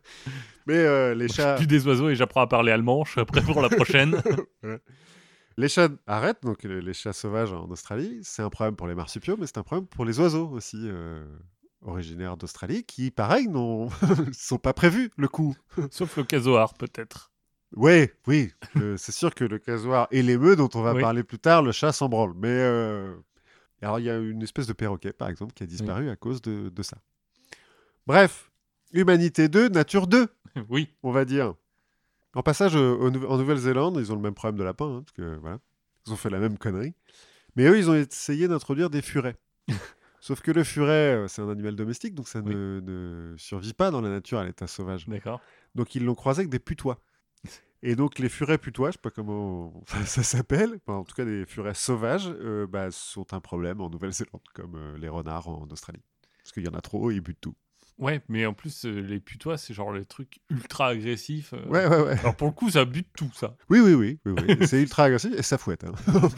Mais 0.66 0.76
euh, 0.76 1.14
les 1.14 1.28
Je 1.28 1.32
chats. 1.34 1.56
tue 1.58 1.66
des 1.66 1.86
oiseaux 1.86 2.08
et 2.10 2.14
j'apprends 2.16 2.42
à 2.42 2.46
parler 2.46 2.70
allemand, 2.72 3.04
je 3.04 3.12
suis 3.12 3.24
prêt 3.24 3.40
pour 3.42 3.60
la 3.62 3.68
prochaine. 3.68 4.20
Les 5.56 5.68
chats 5.68 5.88
arrêtent, 6.08 6.42
donc 6.42 6.64
les, 6.64 6.80
les 6.80 6.92
chats 6.94 7.12
sauvages 7.12 7.52
en 7.52 7.68
Australie, 7.70 8.18
c'est 8.24 8.42
un 8.42 8.50
problème 8.50 8.74
pour 8.74 8.88
les 8.88 8.96
marsupiaux, 8.96 9.36
mais 9.38 9.46
c'est 9.46 9.58
un 9.58 9.62
problème 9.62 9.86
pour 9.86 10.04
les 10.04 10.18
oiseaux 10.18 10.48
aussi, 10.48 10.78
euh, 10.82 11.24
originaires 11.84 12.36
d'Australie, 12.36 12.84
qui, 12.84 13.10
pareil, 13.10 13.48
n'ont 13.48 13.88
sont 14.32 14.58
pas 14.58 14.72
prévus, 14.72 15.10
le 15.16 15.28
coup. 15.28 15.56
Sauf 15.90 16.16
le 16.16 16.24
casoar, 16.24 16.74
peut-être. 16.74 17.30
Ouais, 17.76 18.12
oui, 18.26 18.52
le- 18.74 18.96
c'est 18.96 19.12
sûr 19.12 19.34
que 19.34 19.44
le 19.44 19.58
casoar 19.58 20.06
et 20.10 20.22
l'émeu, 20.22 20.54
dont 20.56 20.68
on 20.74 20.82
va 20.82 20.94
Oui. 20.94 21.00
parler 21.00 21.22
plus 21.24 21.38
tard, 21.38 21.62
le 21.62 21.72
chat 21.72 21.92
s'en 21.92 22.08
branle. 22.08 22.32
Mais 22.36 22.48
euh, 22.48 23.14
alors, 23.82 23.98
il 23.98 24.04
y 24.06 24.10
a 24.10 24.16
une 24.18 24.42
espèce 24.42 24.66
de 24.66 24.72
perroquet, 24.72 25.12
par 25.12 25.28
exemple, 25.28 25.52
qui 25.54 25.62
a 25.62 25.66
disparu 25.66 26.08
à 26.08 26.16
cause 26.16 26.40
de, 26.42 26.68
de 26.68 26.82
ça. 26.82 26.96
Bref, 28.06 28.50
Humanité 28.92 29.48
2, 29.48 29.68
Nature 29.70 30.06
2, 30.06 30.28
Oui. 30.68 30.88
on 31.02 31.10
va 31.10 31.24
dire. 31.24 31.54
En 32.34 32.42
passage 32.42 32.74
en 32.76 33.10
Nouvelle-Zélande, 33.10 33.96
ils 34.00 34.12
ont 34.12 34.16
le 34.16 34.20
même 34.22 34.34
problème 34.34 34.58
de 34.58 34.64
lapin, 34.64 34.86
hein, 34.86 35.02
parce 35.04 35.12
que 35.12 35.36
voilà, 35.40 35.58
ils 36.06 36.12
ont 36.12 36.16
fait 36.16 36.30
la 36.30 36.38
même 36.40 36.58
connerie. 36.58 36.94
Mais 37.56 37.64
eux, 37.66 37.78
ils 37.78 37.88
ont 37.90 37.94
essayé 37.94 38.48
d'introduire 38.48 38.90
des 38.90 39.02
furets. 39.02 39.36
Sauf 40.24 40.40
que 40.40 40.50
le 40.50 40.64
furet, 40.64 41.16
euh, 41.16 41.28
c'est 41.28 41.42
un 41.42 41.50
animal 41.50 41.76
domestique, 41.76 42.14
donc 42.14 42.28
ça 42.28 42.40
ne, 42.40 43.34
survit 43.36 43.74
pas 43.74 43.90
dans 43.90 44.00
la 44.00 44.08
nature 44.08 44.38
à 44.38 44.44
l'état 44.46 44.66
sauvage. 44.66 45.06
D'accord. 45.06 45.38
Donc 45.74 45.94
ils 45.94 46.02
l'ont 46.02 46.14
croisé 46.14 46.40
avec 46.40 46.50
des 46.50 46.58
putois. 46.58 46.98
Et 47.82 47.94
donc 47.94 48.18
les 48.18 48.30
furets 48.30 48.56
putois, 48.56 48.88
je 48.88 48.92
sais 48.92 49.02
pas 49.02 49.10
comment 49.10 49.84
ça, 50.06 50.22
s'appelle, 50.22 50.80
en 50.86 51.04
tout 51.04 51.14
cas 51.14 51.26
des 51.26 51.44
furets 51.44 51.74
sauvages, 51.74 52.30
euh, 52.40 52.66
bah, 52.66 52.90
sont 52.90 53.34
un 53.34 53.40
problème 53.40 53.82
en 53.82 53.90
Nouvelle-Zélande, 53.90 54.40
comme 54.54 54.76
euh, 54.76 54.96
les 54.96 55.10
renards 55.10 55.48
en 55.48 55.68
Australie. 55.70 56.00
Parce 56.38 56.52
qu'il 56.52 56.64
y 56.64 56.68
en 56.68 56.74
a 56.74 56.80
trop, 56.80 57.10
ils 57.10 57.20
butent 57.20 57.42
tout. 57.42 57.54
Ouais, 57.98 58.22
mais 58.28 58.46
en 58.46 58.54
plus, 58.54 58.86
les 58.86 59.20
putois, 59.20 59.58
c'est 59.58 59.74
genre 59.74 59.92
les 59.92 60.06
trucs 60.06 60.40
ultra 60.48 60.88
agressifs. 60.88 61.52
Ouais, 61.68 61.86
ouais, 61.86 62.02
ouais. 62.02 62.18
Alors 62.20 62.34
pour 62.34 62.48
le 62.48 62.54
coup, 62.54 62.70
ça 62.70 62.86
bute 62.86 63.08
tout, 63.14 63.30
ça. 63.34 63.56
Oui, 63.68 63.80
oui, 63.80 63.92
oui. 63.92 64.18
oui, 64.24 64.34
c'est 64.66 64.80
ultra 64.80 65.04
agressif 65.04 65.34
et 65.36 65.42
ça 65.42 65.58
fouette. 65.58 65.84
Hein. 65.84 65.92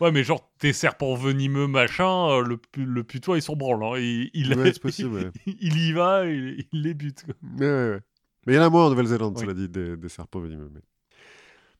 Ouais, 0.00 0.12
mais 0.12 0.24
genre, 0.24 0.50
tes 0.58 0.72
serpents 0.72 1.14
venimeux, 1.14 1.66
machin, 1.66 2.30
euh, 2.30 2.42
le, 2.42 2.60
le 2.76 3.04
putois, 3.04 3.38
ils 3.38 3.42
sont 3.42 3.56
branlants. 3.56 3.94
Hein. 3.94 4.00
Il, 4.00 4.30
il, 4.34 4.54
possible, 4.80 5.32
il, 5.46 5.78
y 5.78 5.92
va, 5.92 6.26
il, 6.26 6.66
les 6.72 6.94
bute. 6.94 7.24
Mais, 7.42 7.66
ouais, 7.66 8.00
mais 8.46 8.54
il 8.54 8.56
y 8.56 8.58
en 8.58 8.62
a 8.62 8.70
moins 8.70 8.86
en 8.86 8.90
Nouvelle-Zélande, 8.90 9.38
cela 9.38 9.54
dit, 9.54 9.68
des, 9.68 10.08
serpents 10.08 10.40
venimeux. 10.40 10.70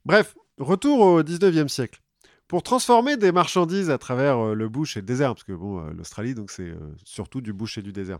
Bref, 0.04 0.34
retour 0.58 1.00
au 1.00 1.22
19e 1.22 1.68
siècle. 1.68 2.00
Pour 2.48 2.62
transformer 2.62 3.16
des 3.16 3.32
marchandises 3.32 3.90
à 3.90 3.98
travers 3.98 4.38
euh, 4.38 4.54
le 4.54 4.68
bush 4.68 4.96
et 4.96 5.00
le 5.00 5.06
désert, 5.06 5.34
parce 5.34 5.42
que 5.42 5.52
bon, 5.52 5.80
euh, 5.80 5.92
l'Australie, 5.92 6.34
donc 6.34 6.52
c'est 6.52 6.72
surtout 7.04 7.40
du 7.40 7.52
bush 7.52 7.76
et 7.76 7.82
du 7.82 7.92
désert. 7.92 8.18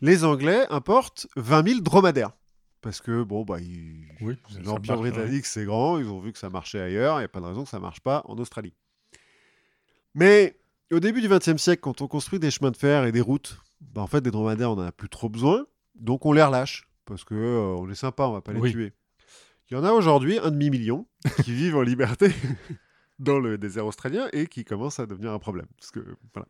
Les 0.00 0.24
Anglais 0.24 0.66
importent 0.70 1.28
20 1.36 1.68
000 1.68 1.80
dromadaires. 1.80 2.32
Parce 2.80 3.00
que, 3.00 3.22
bon, 3.22 3.44
bah, 3.44 3.58
l'Empire 4.64 4.96
britannique, 4.96 5.44
c'est 5.44 5.64
grand, 5.64 5.98
ils 5.98 6.08
ont 6.08 6.20
vu 6.20 6.32
que 6.32 6.38
ça 6.38 6.48
marchait 6.48 6.80
ailleurs, 6.80 7.16
il 7.16 7.20
n'y 7.20 7.24
a 7.26 7.28
pas 7.28 7.40
de 7.40 7.44
raison 7.44 7.64
que 7.64 7.68
ça 7.68 7.76
ne 7.76 7.82
marche 7.82 8.00
pas 8.00 8.22
en 8.24 8.36
Australie. 8.38 8.72
Mais 10.14 10.58
au 10.92 11.00
début 11.00 11.20
du 11.20 11.28
XXe 11.28 11.56
siècle, 11.56 11.80
quand 11.82 12.00
on 12.00 12.08
construit 12.08 12.38
des 12.38 12.50
chemins 12.50 12.70
de 12.70 12.76
fer 12.76 13.04
et 13.04 13.12
des 13.12 13.20
routes, 13.20 13.58
bah, 13.80 14.02
en 14.02 14.06
fait, 14.06 14.20
des 14.20 14.30
dromadaires, 14.30 14.72
on 14.72 14.76
n'en 14.76 14.86
a 14.86 14.92
plus 14.92 15.08
trop 15.08 15.28
besoin. 15.28 15.66
Donc 15.94 16.26
on 16.26 16.32
les 16.32 16.42
relâche. 16.42 16.88
Parce 17.04 17.24
que 17.24 17.34
euh, 17.34 17.76
on 17.78 17.90
est 17.90 17.94
sympa, 17.94 18.24
on 18.24 18.32
va 18.32 18.40
pas 18.40 18.52
les 18.52 18.70
tuer. 18.70 18.92
Il 19.70 19.74
y 19.74 19.76
en 19.76 19.84
a 19.84 19.92
aujourd'hui 19.92 20.38
un 20.38 20.50
demi-million 20.50 21.06
qui 21.44 21.52
vivent 21.52 21.76
en 21.76 21.82
liberté 21.82 22.30
dans 23.18 23.38
le 23.38 23.58
désert 23.58 23.86
australien 23.86 24.28
et 24.32 24.46
qui 24.46 24.64
commencent 24.64 25.00
à 25.00 25.06
devenir 25.06 25.32
un 25.32 25.38
problème. 25.38 25.66
Parce 25.78 25.90
que, 25.90 26.00
voilà. 26.34 26.46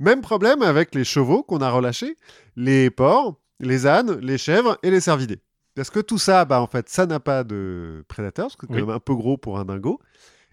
Même 0.00 0.20
problème 0.20 0.62
avec 0.62 0.94
les 0.94 1.04
chevaux 1.04 1.42
qu'on 1.42 1.60
a 1.60 1.70
relâchés, 1.70 2.16
les 2.56 2.90
porcs, 2.90 3.40
les 3.60 3.86
ânes, 3.86 4.18
les 4.20 4.38
chèvres 4.38 4.78
et 4.82 4.90
les 4.90 5.00
cervidés. 5.00 5.40
Parce 5.76 5.90
que 5.90 6.00
tout 6.00 6.18
ça, 6.18 6.44
bah, 6.44 6.60
en 6.60 6.66
fait, 6.66 6.88
ça 6.88 7.06
n'a 7.06 7.20
pas 7.20 7.44
de 7.44 8.04
prédateurs, 8.08 8.46
parce 8.46 8.56
que 8.56 8.66
c'est 8.66 8.72
quand 8.72 8.86
même 8.86 8.94
un 8.94 9.00
peu 9.00 9.14
gros 9.14 9.36
pour 9.36 9.58
un 9.58 9.64
dingo. 9.64 10.00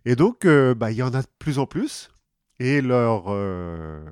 Et 0.05 0.15
donc, 0.15 0.45
euh, 0.45 0.73
bah, 0.73 0.91
il 0.91 0.97
y 0.97 1.03
en 1.03 1.13
a 1.13 1.22
de 1.22 1.27
plus 1.39 1.59
en 1.59 1.65
plus 1.65 2.09
et 2.61 2.81
leur 2.81 3.23
euh, 3.29 4.05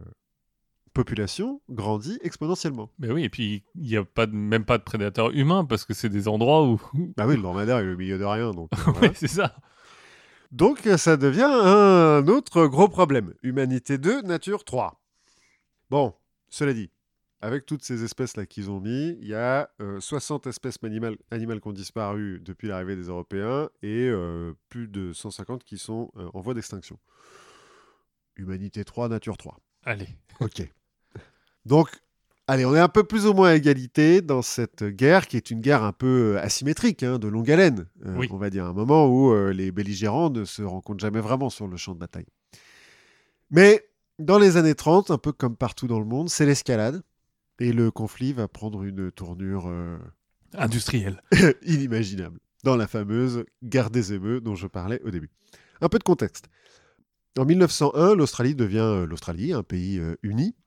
population 0.94 1.62
grandit 1.70 2.18
exponentiellement. 2.24 2.92
Mais 2.98 3.12
oui, 3.12 3.24
et 3.24 3.30
puis 3.30 3.64
il 3.76 3.88
n'y 3.88 3.96
a 3.96 4.04
pas 4.04 4.26
même 4.26 4.66
pas 4.66 4.80
de 4.80 4.84
prédateurs 4.84 5.30
humains 5.32 5.66
parce 5.66 5.86
que 5.86 5.94
c'est 5.94 6.10
des 6.10 6.28
endroits 6.28 6.68
où. 6.68 6.82
Bah 7.16 7.28
oui, 7.28 7.36
le 7.36 7.44
dromadaire 7.44 7.78
est 7.78 7.94
au 7.94 7.96
milieu 7.96 8.18
de 8.18 8.26
rien. 8.26 8.52
Donc, 8.52 8.72
oui, 9.02 9.10
c'est 9.14 9.28
ça. 9.28 9.56
Donc 10.52 10.80
ça 10.98 11.16
devient 11.16 11.44
un 11.44 12.28
autre 12.28 12.66
gros 12.66 12.88
problème. 12.88 13.36
Humanité 13.44 14.00
2, 14.00 14.24
nature 14.24 14.64
3. 14.64 15.00
Bon, 15.92 16.16
cela 16.48 16.74
dit, 16.74 16.90
avec 17.42 17.68
toutes 17.68 17.84
ces 17.84 18.04
espèces-là 18.04 18.48
qu'ils 18.48 18.72
ont 18.72 18.80
mis, 18.80 19.16
il 19.22 19.28
y 19.28 19.36
a 19.36 19.70
60 20.00 20.48
euh, 20.48 20.50
espèces 20.50 20.80
animales, 20.82 21.18
animales 21.30 21.62
qui 21.62 21.68
ont 21.68 21.74
disparu 21.74 22.42
depuis 22.44 22.68
l'arrivée 22.68 22.96
des 22.96 23.10
Européens 23.10 23.70
et 23.84 24.10
euh, 24.10 24.54
plus 24.70 24.88
de 24.88 25.14
150 25.14 25.64
qui 25.64 25.78
sont 25.78 26.12
en 26.34 26.42
voie 26.42 26.56
d'extinction. 26.56 26.98
Humanité 28.40 28.86
3, 28.86 29.10
Nature 29.10 29.38
3. 29.38 29.60
Allez. 29.86 30.08
Ok. 30.40 30.68
Donc, 31.66 31.90
allez, 32.48 32.66
on 32.66 32.74
est 32.74 32.80
un 32.80 32.88
peu 32.88 33.04
plus 33.04 33.26
ou 33.26 33.34
moins 33.34 33.50
à 33.50 33.56
égalité 33.56 34.22
dans 34.22 34.42
cette 34.42 34.84
guerre 34.84 35.28
qui 35.28 35.38
est 35.38 35.52
une 35.52 35.62
guerre 35.62 35.84
un 35.84 35.92
peu 35.92 36.36
euh, 36.36 36.42
asymétrique, 36.42 37.04
hein, 37.04 37.20
de 37.20 37.28
longue 37.28 37.52
haleine, 37.52 37.86
euh, 38.06 38.26
on 38.32 38.38
va 38.38 38.50
dire. 38.50 38.66
Un 38.66 38.74
moment 38.74 39.08
où 39.08 39.34
euh, 39.34 39.52
les 39.52 39.72
belligérants 39.72 40.30
ne 40.30 40.46
se 40.46 40.62
rencontrent 40.62 41.02
jamais 41.02 41.20
vraiment 41.20 41.50
sur 41.50 41.68
le 41.68 41.78
champ 41.78 41.94
de 41.94 42.00
bataille. 42.00 42.28
Mais 43.52 43.86
dans 44.20 44.40
les 44.40 44.58
années 44.58 44.76
30, 44.76 45.12
un 45.12 45.18
peu 45.18 45.32
comme 45.32 45.56
partout 45.56 45.88
dans 45.88 46.00
le 46.00 46.06
monde, 46.06 46.30
c'est 46.30 46.46
l'escalade. 46.46 47.02
Et 47.60 47.74
le 47.74 47.92
conflit 47.92 48.32
va 48.32 48.48
prendre 48.48 48.84
une 48.84 49.12
tournure 49.12 49.70
industrielle, 50.54 51.22
inimaginable, 51.64 52.40
dans 52.64 52.78
la 52.78 52.88
fameuse 52.88 53.44
guerre 53.66 53.90
des 53.90 54.14
émeux 54.14 54.40
dont 54.40 54.56
je 54.56 54.68
parlais 54.68 55.02
au 55.04 55.12
début. 55.12 55.30
Un 55.82 55.90
peu 55.90 56.00
de 56.00 56.04
contexte. 56.04 56.50
En 57.40 57.46
1901, 57.46 58.16
l'Australie 58.16 58.54
devient 58.54 58.80
euh, 58.80 59.08
l'Australie, 59.08 59.54
un 59.54 59.64
pays 59.64 59.98
euh, 59.98 60.18
uni. 60.24 60.58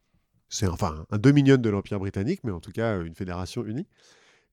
C'est 0.48 0.66
enfin 0.66 1.04
un 1.10 1.18
dominion 1.18 1.58
de 1.58 1.68
l'Empire 1.68 1.98
britannique, 1.98 2.40
mais 2.44 2.50
en 2.50 2.60
tout 2.60 2.72
cas 2.72 2.98
une 3.02 3.14
fédération 3.14 3.62
unie. 3.66 3.86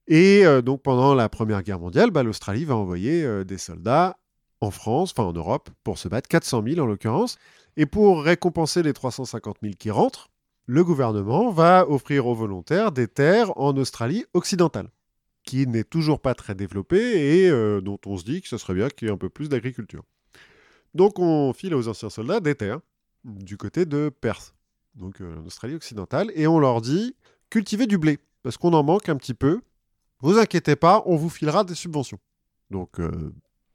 Et 0.06 0.44
euh, 0.44 0.60
donc 0.60 0.82
pendant 0.82 1.14
la 1.14 1.30
Première 1.30 1.62
Guerre 1.62 1.80
mondiale, 1.80 2.10
bah, 2.10 2.22
l'Australie 2.22 2.66
va 2.66 2.76
envoyer 2.76 3.44
des 3.46 3.56
soldats 3.56 4.18
en 4.60 4.70
France, 4.70 5.14
enfin 5.16 5.26
en 5.26 5.32
Europe, 5.32 5.70
pour 5.82 5.96
se 5.96 6.08
battre, 6.08 6.28
400 6.28 6.62
000 6.66 6.80
en 6.80 6.84
l'occurrence. 6.84 7.38
Et 7.78 7.86
pour 7.86 8.22
récompenser 8.22 8.82
les 8.82 8.92
350 8.92 9.56
000 9.62 9.74
qui 9.78 9.90
rentrent, 9.90 10.28
le 10.66 10.84
gouvernement 10.84 11.50
va 11.50 11.88
offrir 11.88 12.26
aux 12.26 12.34
volontaires 12.34 12.92
des 12.92 13.08
terres 13.08 13.56
en 13.58 13.74
Australie 13.78 14.26
occidentale, 14.34 14.90
qui 15.42 15.66
n'est 15.66 15.84
toujours 15.84 16.20
pas 16.20 16.34
très 16.34 16.54
développée 16.54 17.46
et 17.46 17.50
dont 17.80 17.98
on 18.04 18.18
se 18.18 18.24
dit 18.24 18.42
que 18.42 18.48
ce 18.48 18.58
serait 18.58 18.74
bien 18.74 18.90
qu'il 18.90 19.08
y 19.08 19.10
ait 19.10 19.14
un 19.14 19.16
peu 19.16 19.30
plus 19.30 19.48
d'agriculture. 19.48 20.04
Donc 20.94 21.18
on 21.18 21.52
file 21.52 21.74
aux 21.74 21.88
anciens 21.88 22.10
soldats 22.10 22.40
des 22.40 22.54
terres 22.54 22.80
du 23.24 23.56
côté 23.56 23.84
de 23.86 24.10
Perth, 24.20 24.54
donc 24.94 25.20
euh, 25.20 25.38
en 25.38 25.46
Australie 25.46 25.74
occidentale, 25.74 26.30
et 26.34 26.46
on 26.46 26.58
leur 26.58 26.80
dit 26.80 27.14
cultivez 27.50 27.86
du 27.86 27.98
blé, 27.98 28.18
parce 28.42 28.56
qu'on 28.56 28.72
en 28.72 28.82
manque 28.82 29.08
un 29.08 29.16
petit 29.16 29.34
peu. 29.34 29.60
Vous 30.20 30.38
inquiétez 30.38 30.76
pas, 30.76 31.02
on 31.06 31.16
vous 31.16 31.30
filera 31.30 31.64
des 31.64 31.74
subventions. 31.74 32.18
Donc, 32.70 33.00
euh, 33.00 33.32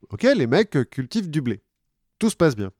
ok, 0.10 0.24
les 0.24 0.48
mecs 0.48 0.78
cultivent 0.90 1.30
du 1.30 1.42
blé. 1.42 1.62
Tout 2.20 2.30
se 2.30 2.36
passe 2.36 2.56
bien. 2.56 2.72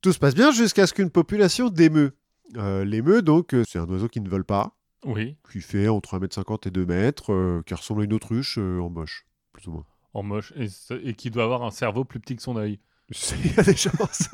Tout 0.00 0.12
se 0.12 0.18
passe 0.18 0.34
bien 0.34 0.52
jusqu'à 0.52 0.86
ce 0.86 0.94
qu'une 0.94 1.10
population 1.10 1.68
d'émeux. 1.68 2.16
Euh, 2.56 2.84
L'émeu, 2.84 3.22
donc, 3.22 3.54
c'est 3.68 3.78
un 3.78 3.86
oiseau 3.88 4.08
qui 4.08 4.20
ne 4.20 4.28
vole 4.28 4.44
pas. 4.44 4.74
Oui. 5.04 5.36
Qui 5.52 5.60
fait 5.60 5.88
entre 5.88 6.18
1m50 6.18 6.68
et 6.68 6.70
2 6.70 6.86
mètres, 6.86 7.62
qui 7.66 7.74
ressemble 7.74 8.00
à 8.00 8.04
une 8.04 8.14
autruche 8.14 8.56
en 8.58 8.88
moche, 8.88 9.26
plus 9.52 9.66
ou 9.68 9.72
moins. 9.72 9.84
En 10.14 10.22
moche, 10.22 10.52
et, 10.56 10.68
et 11.02 11.14
qui 11.14 11.30
doit 11.30 11.44
avoir 11.44 11.62
un 11.62 11.70
cerveau 11.70 12.04
plus 12.04 12.20
petit 12.20 12.36
que 12.36 12.42
son 12.42 12.56
œil. 12.56 12.80
Il 13.44 13.54
y 13.54 13.58
a 13.58 13.62
des 13.62 13.76
chances. 13.76 14.28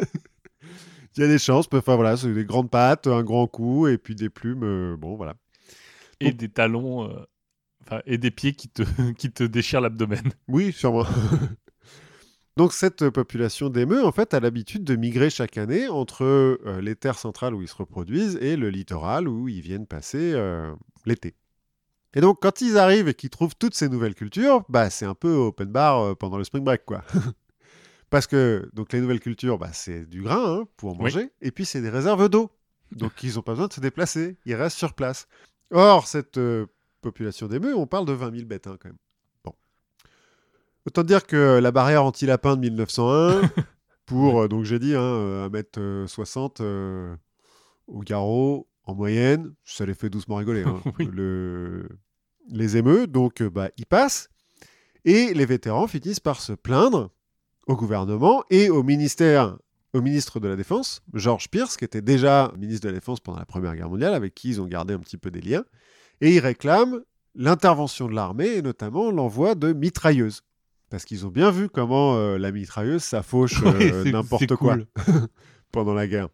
Il 1.17 1.21
y 1.21 1.25
a 1.25 1.29
des 1.29 1.39
chances. 1.39 1.69
Enfin 1.73 1.97
voilà, 1.97 2.17
c'est 2.17 2.33
des 2.33 2.45
grandes 2.45 2.71
pattes, 2.71 3.07
un 3.07 3.23
grand 3.23 3.47
cou 3.47 3.87
et 3.87 3.99
puis 3.99 4.15
des 4.15 4.31
plumes. 4.31 4.65
Euh, 4.65 4.97
bon 4.97 5.17
voilà. 5.17 5.35
Et 6.21 6.33
des 6.33 6.49
talons. 6.49 7.11
Euh, 7.11 8.01
et 8.07 8.17
des 8.17 8.31
pieds 8.31 8.55
qui 8.55 8.69
te, 8.69 8.83
qui 9.19 9.31
te 9.31 9.45
déchirent 9.45 9.81
l'abdomen. 9.81 10.33
Oui, 10.49 10.73
sûrement. 10.73 11.05
Donc 12.57 12.73
cette 12.73 13.09
population 13.11 13.71
d'émeux, 13.71 14.05
en 14.05 14.13
fait, 14.13 14.35
a 14.35 14.41
l'habitude 14.41 14.85
de 14.85 14.95
migrer 14.95 15.31
chaque 15.31 15.57
année 15.57 15.89
entre 15.89 16.23
euh, 16.25 16.81
les 16.83 16.95
terres 16.97 17.19
centrales 17.19 17.55
où 17.55 17.63
ils 17.63 17.69
se 17.69 17.75
reproduisent 17.75 18.39
et 18.43 18.57
le 18.57 18.69
littoral 18.69 19.27
où 19.27 19.49
ils 19.49 19.63
viennent 19.63 19.87
passer 19.87 20.35
l'été. 21.07 21.35
Et 22.15 22.21
donc 22.21 22.41
quand 22.43 22.61
ils 22.61 22.77
arrivent 22.77 23.09
et 23.09 23.15
qu'ils 23.15 23.31
trouvent 23.31 23.57
toutes 23.59 23.75
ces 23.75 23.89
nouvelles 23.89 24.15
cultures, 24.15 24.65
bah 24.69 24.91
c'est 24.91 25.07
un 25.07 25.15
peu 25.15 25.33
open 25.33 25.73
bar 25.73 26.15
pendant 26.19 26.37
le 26.37 26.45
spring 26.45 26.63
break, 26.63 26.85
quoi. 26.85 27.05
Parce 28.13 28.27
que 28.27 28.69
donc 28.75 28.93
les 28.93 29.01
nouvelles 29.01 29.21
cultures, 29.21 29.57
bah, 29.57 29.71
c'est 29.73 30.05
du 30.05 30.21
grain 30.21 30.59
hein, 30.59 30.65
pour 30.77 30.95
manger, 30.95 31.31
et 31.41 31.51
puis 31.51 31.65
c'est 31.65 31.81
des 31.81 31.89
réserves 31.89 32.29
d'eau. 32.29 32.51
Donc 32.91 33.23
ils 33.23 33.37
n'ont 33.37 33.43
pas 33.43 33.53
besoin 33.53 33.69
de 33.69 33.73
se 33.73 33.81
déplacer, 33.81 34.37
ils 34.45 34.55
restent 34.55 34.77
sur 34.77 34.93
place. 34.93 35.27
Or, 35.71 36.07
cette 36.07 36.37
euh, 36.37 36.67
population 37.01 37.47
d'émeux, 37.47 37.75
on 37.75 37.87
parle 37.87 38.05
de 38.05 38.13
20 38.13 38.35
000 38.37 38.47
bêtes 38.47 38.67
hein, 38.67 38.77
quand 38.79 38.91
même. 38.91 38.99
Bon. 39.43 39.55
Autant 40.85 41.05
dire 41.05 41.27
que 41.27 41.59
la 41.59 41.73
barrière 41.73 42.05
anti-lapin 42.05 42.57
de 42.57 42.61
1901, 42.61 43.51
pour, 44.05 44.43
euh, 44.43 44.49
donc 44.49 44.65
j'ai 44.65 44.79
dit, 44.79 44.95
hein, 44.95 45.49
1m60 45.49 46.57
euh, 46.61 47.17
au 47.87 48.01
garrot, 48.01 48.69
en 48.85 48.95
moyenne, 48.95 49.55
ça 49.65 49.87
les 49.87 49.95
fait 49.95 50.11
doucement 50.11 50.37
rigoler. 50.37 50.65
Hein. 50.65 50.83
Le... 50.99 51.89
Les 52.51 52.77
émeux, 52.77 53.07
donc 53.07 53.43
bah, 53.43 53.71
ils 53.79 53.87
passent, 53.87 54.29
et 55.07 55.33
les 55.33 55.47
vétérans 55.47 55.87
finissent 55.87 56.21
par 56.21 56.43
se 56.43 56.53
plaindre 56.53 57.11
au 57.67 57.77
gouvernement 57.77 58.45
et 58.51 58.71
au 58.71 58.83
ministère, 58.83 59.57
au 59.93 60.01
ministre 60.01 60.41
de 60.41 60.49
la 60.49 60.57
Défense, 60.57 61.03
George 61.15 61.49
Pierce, 61.49 61.77
qui 61.77 61.85
était 61.85 62.03
déjà 62.03 62.53
ministre 62.57 62.83
de 62.87 62.89
la 62.89 62.99
Défense 62.99 63.21
pendant 63.21 63.39
la 63.39 63.47
Première 63.47 63.75
Guerre 63.75 63.89
mondiale, 63.89 64.15
avec 64.15 64.35
qui 64.35 64.51
ils 64.51 64.61
ont 64.61 64.67
gardé 64.67 64.95
un 64.95 64.99
petit 64.99 65.17
peu 65.17 65.31
des 65.31 65.41
liens, 65.41 65.65
et 66.21 66.35
ils 66.35 66.41
réclament 66.41 67.03
l'intervention 67.35 68.09
de 68.09 68.15
l'armée 68.15 68.49
et 68.49 68.63
notamment 68.63 69.11
l'envoi 69.11 69.55
de 69.55 69.73
mitrailleuses. 69.73 70.43
Parce 70.91 71.05
qu'ils 71.05 71.27
ont 71.27 71.31
bien 71.31 71.51
vu 71.51 71.69
comment 71.69 72.17
euh, 72.17 72.37
la 72.37 72.53
mitrailleuse, 72.53 73.03
ça 73.03 73.23
fauche 73.23 73.63
euh, 73.65 74.05
n'importe 74.05 74.57
quoi. 74.57 74.77
pendant 75.73 75.95
la 75.95 76.07
guerre. 76.07 76.29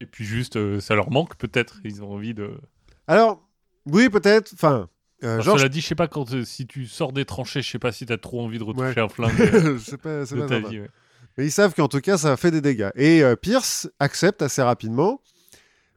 Et 0.00 0.06
puis 0.06 0.24
juste, 0.24 0.56
euh, 0.56 0.80
ça 0.80 0.94
leur 0.94 1.10
manque 1.10 1.36
peut-être, 1.36 1.80
ils 1.84 2.02
ont 2.02 2.12
envie 2.12 2.34
de... 2.34 2.58
Alors, 3.06 3.48
oui, 3.86 4.08
peut-être, 4.08 4.52
enfin, 4.54 4.88
Euh, 5.22 5.40
Georges- 5.42 5.58
Cela 5.60 5.68
dit, 5.68 5.80
je 5.80 5.86
sais 5.86 5.94
pas 5.94 6.08
quand 6.08 6.32
euh, 6.32 6.44
si 6.44 6.66
tu 6.66 6.86
sors 6.86 7.12
des 7.12 7.24
tranchées, 7.24 7.60
je 7.62 7.70
sais 7.70 7.78
pas 7.78 7.92
si 7.92 8.06
t'as 8.06 8.16
trop 8.18 8.42
envie 8.42 8.58
de 8.58 8.64
retoucher 8.64 8.86
Ouais. 8.96 9.00
un 9.00 9.08
flingue 9.08 9.38
euh, 9.40 9.78
c'est 9.78 9.98
pas, 9.98 10.24
de 10.24 10.34
pas 10.34 10.46
ta 10.46 10.54
sympa. 10.56 10.68
vie. 10.70 10.80
ouais. 10.80 10.90
Mais 11.36 11.46
ils 11.46 11.50
savent 11.52 11.74
qu'en 11.74 11.88
tout 11.88 12.00
cas, 12.00 12.18
ça 12.18 12.36
fait 12.36 12.50
des 12.50 12.60
dégâts. 12.60 12.90
Et 12.96 13.22
euh, 13.22 13.36
Pierce 13.36 13.88
accepte 13.98 14.42
assez 14.42 14.62
rapidement, 14.62 15.20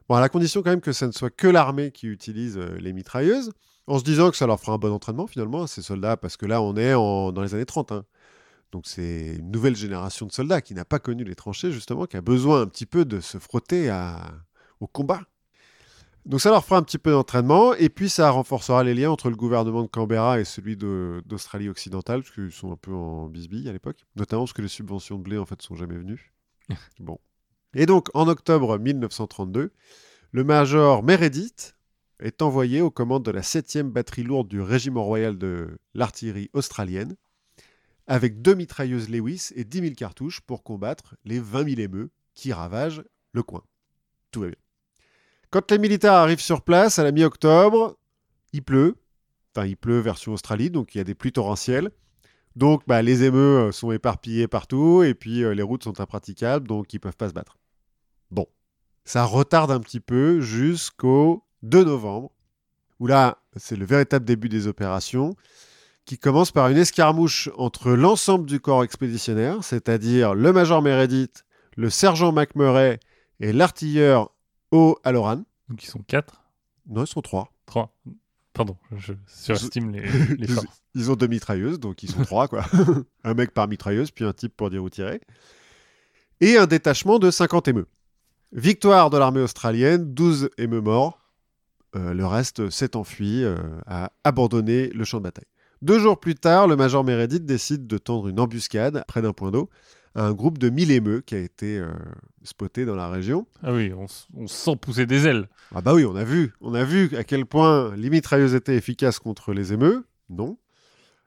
bon, 0.08 0.14
à 0.14 0.20
la 0.20 0.28
condition 0.28 0.62
quand 0.62 0.70
même 0.70 0.80
que 0.80 0.92
ce 0.92 1.06
ne 1.06 1.12
soit 1.12 1.30
que 1.30 1.48
l'armée 1.48 1.90
qui 1.90 2.06
utilise 2.06 2.56
euh, 2.58 2.76
les 2.78 2.92
mitrailleuses, 2.92 3.52
en 3.86 3.98
se 3.98 4.04
disant 4.04 4.30
que 4.30 4.36
ça 4.36 4.46
leur 4.46 4.60
fera 4.60 4.72
un 4.72 4.78
bon 4.78 4.92
entraînement 4.92 5.26
finalement 5.26 5.64
à 5.64 5.66
ces 5.66 5.82
soldats, 5.82 6.16
parce 6.16 6.36
que 6.36 6.46
là, 6.46 6.62
on 6.62 6.76
est 6.76 6.94
en- 6.94 7.32
dans 7.32 7.42
les 7.42 7.54
années 7.54 7.66
30. 7.66 7.92
hein. 7.92 8.04
Donc 8.72 8.84
c'est 8.86 9.36
une 9.38 9.50
nouvelle 9.50 9.76
génération 9.76 10.26
de 10.26 10.32
soldats 10.32 10.60
qui 10.60 10.74
n'a 10.74 10.84
pas 10.84 10.98
connu 10.98 11.22
les 11.24 11.34
tranchées, 11.34 11.70
justement, 11.72 12.06
qui 12.06 12.16
a 12.16 12.20
besoin 12.22 12.60
un 12.62 12.66
petit 12.66 12.86
peu 12.86 13.04
de 13.04 13.20
se 13.20 13.38
frotter 13.38 13.88
à- 13.90 14.32
au 14.80 14.86
combat. 14.86 15.20
Donc 16.26 16.40
ça 16.40 16.50
leur 16.50 16.64
fera 16.64 16.78
un 16.78 16.82
petit 16.82 16.98
peu 16.98 17.10
d'entraînement, 17.10 17.74
et 17.74 17.90
puis 17.90 18.08
ça 18.08 18.30
renforcera 18.30 18.82
les 18.82 18.94
liens 18.94 19.10
entre 19.10 19.28
le 19.28 19.36
gouvernement 19.36 19.82
de 19.82 19.88
Canberra 19.88 20.40
et 20.40 20.44
celui 20.44 20.76
d'Australie 20.76 21.68
occidentale, 21.68 22.22
parce 22.22 22.34
qu'ils 22.34 22.52
sont 22.52 22.72
un 22.72 22.76
peu 22.76 22.92
en 22.92 23.28
bisbille 23.28 23.68
à 23.68 23.72
l'époque, 23.72 24.06
notamment 24.16 24.42
parce 24.42 24.54
que 24.54 24.62
les 24.62 24.68
subventions 24.68 25.18
de 25.18 25.22
blé 25.22 25.36
en 25.36 25.44
fait 25.44 25.60
sont 25.60 25.74
jamais 25.74 25.96
venues. 25.96 26.32
bon. 26.98 27.18
Et 27.74 27.84
donc 27.84 28.08
en 28.14 28.26
octobre 28.26 28.78
1932, 28.78 29.72
le 30.32 30.44
major 30.44 31.02
Meredith 31.02 31.76
est 32.20 32.40
envoyé 32.40 32.80
aux 32.80 32.90
commandes 32.90 33.24
de 33.24 33.30
la 33.30 33.42
7e 33.42 33.90
batterie 33.90 34.22
lourde 34.22 34.48
du 34.48 34.62
régiment 34.62 35.04
royal 35.04 35.36
de 35.36 35.78
l'artillerie 35.92 36.48
australienne, 36.54 37.16
avec 38.06 38.40
deux 38.40 38.54
mitrailleuses 38.54 39.10
Lewis 39.10 39.50
et 39.56 39.64
10 39.64 39.80
000 39.80 39.94
cartouches 39.94 40.40
pour 40.40 40.62
combattre 40.62 41.16
les 41.24 41.38
20 41.38 41.68
000 41.68 41.80
émeux 41.80 42.10
qui 42.34 42.52
ravagent 42.52 43.04
le 43.32 43.42
coin. 43.42 43.62
Tout 44.30 44.40
va 44.40 44.48
bien. 44.48 44.63
Quand 45.54 45.70
les 45.70 45.78
militaires 45.78 46.14
arrivent 46.14 46.40
sur 46.40 46.62
place 46.62 46.98
à 46.98 47.04
la 47.04 47.12
mi-octobre, 47.12 47.96
il 48.52 48.64
pleut. 48.64 48.96
Enfin, 49.54 49.68
il 49.68 49.76
pleut 49.76 50.00
version 50.00 50.32
Australie, 50.32 50.68
donc 50.68 50.92
il 50.92 50.98
y 50.98 51.00
a 51.00 51.04
des 51.04 51.14
pluies 51.14 51.30
torrentielles. 51.30 51.92
Donc, 52.56 52.82
bah, 52.88 53.02
les 53.02 53.22
émeux 53.22 53.68
euh, 53.68 53.70
sont 53.70 53.92
éparpillés 53.92 54.48
partout 54.48 55.04
et 55.04 55.14
puis 55.14 55.44
euh, 55.44 55.54
les 55.54 55.62
routes 55.62 55.84
sont 55.84 56.00
impraticables, 56.00 56.66
donc 56.66 56.92
ils 56.92 56.98
peuvent 56.98 57.16
pas 57.16 57.28
se 57.28 57.34
battre. 57.34 57.56
Bon, 58.32 58.48
ça 59.04 59.22
retarde 59.22 59.70
un 59.70 59.78
petit 59.78 60.00
peu 60.00 60.40
jusqu'au 60.40 61.44
2 61.62 61.84
novembre, 61.84 62.32
où 62.98 63.06
là, 63.06 63.38
c'est 63.54 63.76
le 63.76 63.86
véritable 63.86 64.24
début 64.24 64.48
des 64.48 64.66
opérations, 64.66 65.36
qui 66.04 66.18
commence 66.18 66.50
par 66.50 66.66
une 66.66 66.78
escarmouche 66.78 67.48
entre 67.56 67.92
l'ensemble 67.92 68.46
du 68.46 68.58
corps 68.58 68.82
expéditionnaire, 68.82 69.62
c'est-à-dire 69.62 70.34
le 70.34 70.52
major 70.52 70.82
Meredith, 70.82 71.44
le 71.76 71.90
sergent 71.90 72.32
McMurray 72.32 72.98
et 73.38 73.52
l'artilleur 73.52 74.33
O'Halloran. 74.74 75.44
Donc 75.68 75.82
ils 75.84 75.88
sont 75.88 76.00
4, 76.00 76.42
Non, 76.88 77.04
ils 77.04 77.06
sont 77.06 77.22
trois. 77.22 77.52
3. 77.66 77.94
Pardon, 78.52 78.76
je 78.96 79.14
surestime 79.26 79.90
les, 79.90 80.02
les. 80.36 80.46
Ils 80.96 81.10
ont 81.10 81.16
deux 81.16 81.26
mitrailleuses, 81.26 81.80
donc 81.80 82.04
ils 82.04 82.10
sont 82.10 82.22
trois, 82.24 82.46
quoi. 82.46 82.64
un 83.24 83.34
mec 83.34 83.50
par 83.50 83.66
mitrailleuse, 83.66 84.12
puis 84.12 84.24
un 84.24 84.32
type 84.32 84.56
pour 84.56 84.70
dire 84.70 84.84
où 84.84 84.88
tirer. 84.88 85.20
Et 86.40 86.56
un 86.56 86.66
détachement 86.66 87.18
de 87.18 87.32
50 87.32 87.66
émeux. 87.66 87.86
Victoire 88.52 89.10
de 89.10 89.18
l'armée 89.18 89.40
australienne, 89.40 90.14
12 90.14 90.50
émeux 90.58 90.80
morts. 90.80 91.18
Euh, 91.96 92.14
le 92.14 92.26
reste 92.26 92.70
s'est 92.70 92.96
enfui, 92.96 93.42
euh, 93.42 93.56
a 93.86 94.12
abandonné 94.22 94.88
le 94.90 95.04
champ 95.04 95.18
de 95.18 95.24
bataille. 95.24 95.46
Deux 95.82 95.98
jours 95.98 96.20
plus 96.20 96.36
tard, 96.36 96.68
le 96.68 96.76
major 96.76 97.02
Meredith 97.02 97.44
décide 97.44 97.88
de 97.88 97.98
tendre 97.98 98.28
une 98.28 98.38
embuscade 98.38 99.04
près 99.08 99.20
d'un 99.22 99.32
point 99.32 99.50
d'eau 99.50 99.68
à 100.14 100.24
un 100.26 100.32
groupe 100.32 100.58
de 100.58 100.70
1000 100.70 100.90
émeux 100.92 101.20
qui 101.20 101.34
a 101.34 101.38
été 101.38 101.78
euh, 101.78 101.90
spoté 102.44 102.84
dans 102.84 102.94
la 102.94 103.08
région. 103.08 103.46
Ah 103.62 103.72
oui, 103.72 103.92
on, 103.92 104.46
sent 104.46 104.76
pousser 104.76 105.06
des 105.06 105.26
ailes. 105.26 105.48
Ah 105.74 105.80
bah 105.80 105.94
oui, 105.94 106.04
on 106.04 106.14
a 106.14 106.24
vu, 106.24 106.52
on 106.60 106.74
a 106.74 106.84
vu 106.84 107.16
à 107.16 107.24
quel 107.24 107.46
point 107.46 107.94
les 107.96 108.10
mitrailleuses 108.10 108.54
étaient 108.54 108.76
efficaces 108.76 109.18
contre 109.18 109.52
les 109.52 109.72
émeux. 109.72 110.06
Non. 110.30 110.56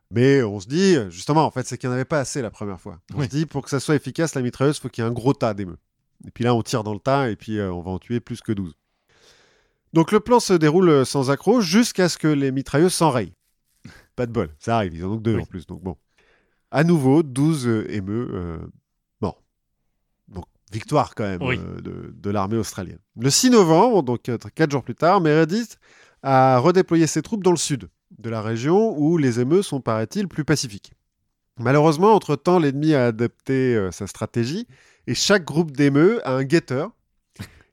Mais 0.10 0.42
on 0.42 0.60
se 0.62 0.68
dit, 0.68 0.96
justement, 1.10 1.46
en 1.46 1.52
fait, 1.52 1.68
c'est 1.68 1.78
qu'il 1.78 1.90
n'y 1.90 1.94
en 1.94 1.96
avait 1.96 2.06
pas 2.06 2.20
assez 2.20 2.42
la 2.42 2.50
première 2.50 2.80
fois. 2.80 3.02
On 3.14 3.20
Oui. 3.20 3.26
se 3.26 3.30
dit, 3.30 3.46
pour 3.46 3.62
que 3.64 3.70
ça 3.70 3.82
soit 3.82 3.96
efficace, 3.96 4.36
la 4.36 4.42
mitrailleuse, 4.42 4.78
il 4.78 4.82
faut 4.82 4.90
qu'il 4.90 5.04
y 5.04 5.08
ait 5.08 5.10
un 5.10 5.14
gros 5.14 5.34
tas 5.34 5.54
d'émeux. 5.54 5.78
Et 6.26 6.32
puis 6.32 6.46
là, 6.46 6.56
on 6.56 6.64
tire 6.64 6.84
dans 6.84 6.94
le 6.94 7.00
tas 7.00 7.30
et 7.30 7.36
puis 7.36 7.60
euh, 7.60 7.72
on 7.74 7.82
va 7.82 7.92
en 7.92 8.00
tuer 8.00 8.20
plus 8.22 8.40
que 8.42 8.54
12. 8.54 8.74
Donc 9.94 10.12
le 10.12 10.20
plan 10.20 10.40
se 10.40 10.54
déroule 10.54 10.90
euh, 10.90 11.06
sans 11.06 11.30
accroc 11.30 11.62
jusqu'à 11.62 12.08
ce 12.10 12.18
que 12.18 12.28
les 12.28 12.52
mitrailleuses 12.52 12.94
s'enrayent. 12.94 13.34
Pas 14.16 14.26
de 14.26 14.32
bol, 14.32 14.50
ça 14.60 14.78
arrive, 14.78 14.96
ils 14.96 15.06
en 15.06 15.12
ont 15.12 15.16
deux 15.18 15.36
Oui. 15.36 15.42
en 15.42 15.46
plus, 15.46 15.66
donc 15.68 15.82
bon. 15.84 15.96
À 16.72 16.84
nouveau, 16.84 17.24
12 17.24 17.68
euh, 17.68 17.92
émeux 17.92 18.30
euh, 18.34 18.58
morts. 19.22 19.42
Donc 20.28 20.46
victoire 20.72 21.16
quand 21.16 21.24
même 21.24 21.42
Oui. 21.42 21.58
euh, 21.60 21.82
de, 21.82 22.14
de 22.16 22.30
l'armée 22.30 22.58
australienne. 22.58 23.00
Le 23.20 23.30
6 23.30 23.52
novembre, 23.52 24.04
donc 24.04 24.24
4 24.24 24.72
jours 24.72 24.84
plus 24.84 24.96
tard, 24.96 25.22
Meredith 25.22 25.78
a 26.24 26.58
redéployé 26.60 27.08
ses 27.08 27.22
troupes 27.22 27.44
dans 27.44 27.52
le 27.52 27.58
sud 27.58 27.90
de 28.18 28.30
la 28.30 28.42
région 28.42 28.98
où 28.98 29.18
les 29.18 29.40
émeux 29.40 29.62
sont, 29.62 29.80
paraît-il, 29.82 30.28
plus 30.28 30.44
pacifiques. 30.44 30.92
Malheureusement, 31.60 32.14
entre-temps, 32.14 32.60
l'ennemi 32.60 32.94
a 32.94 33.08
adapté 33.08 33.76
euh, 33.76 33.92
sa 33.92 34.06
stratégie 34.08 34.68
et 35.08 35.16
chaque 35.16 35.46
groupe 35.46 35.72
d'émeux 35.72 36.26
a 36.28 36.34
un 36.34 36.44
guetteur 36.44 36.92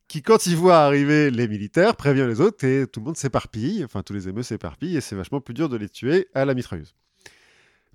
qui, 0.09 0.23
quand 0.23 0.47
il 0.47 0.57
voit 0.57 0.79
arriver 0.79 1.31
les 1.31 1.49
militaires, 1.49 1.97
prévient 1.97 2.27
les 2.29 2.41
autres 2.41 2.65
et 2.65 2.87
tout 2.87 3.01
le 3.01 3.07
monde 3.07 3.17
s'éparpille. 3.17 3.85
Enfin, 3.85 4.03
tous 4.03 4.13
les 4.13 4.29
émeux 4.29 4.43
s'éparpillent 4.43 4.97
et 4.97 5.01
c'est 5.01 5.17
vachement 5.17 5.41
plus 5.41 5.55
dur 5.55 5.69
de 5.69 5.77
les 5.77 5.89
tuer 5.89 6.29
à 6.35 6.45
la 6.45 6.55
mitrailleuse. 6.55 6.95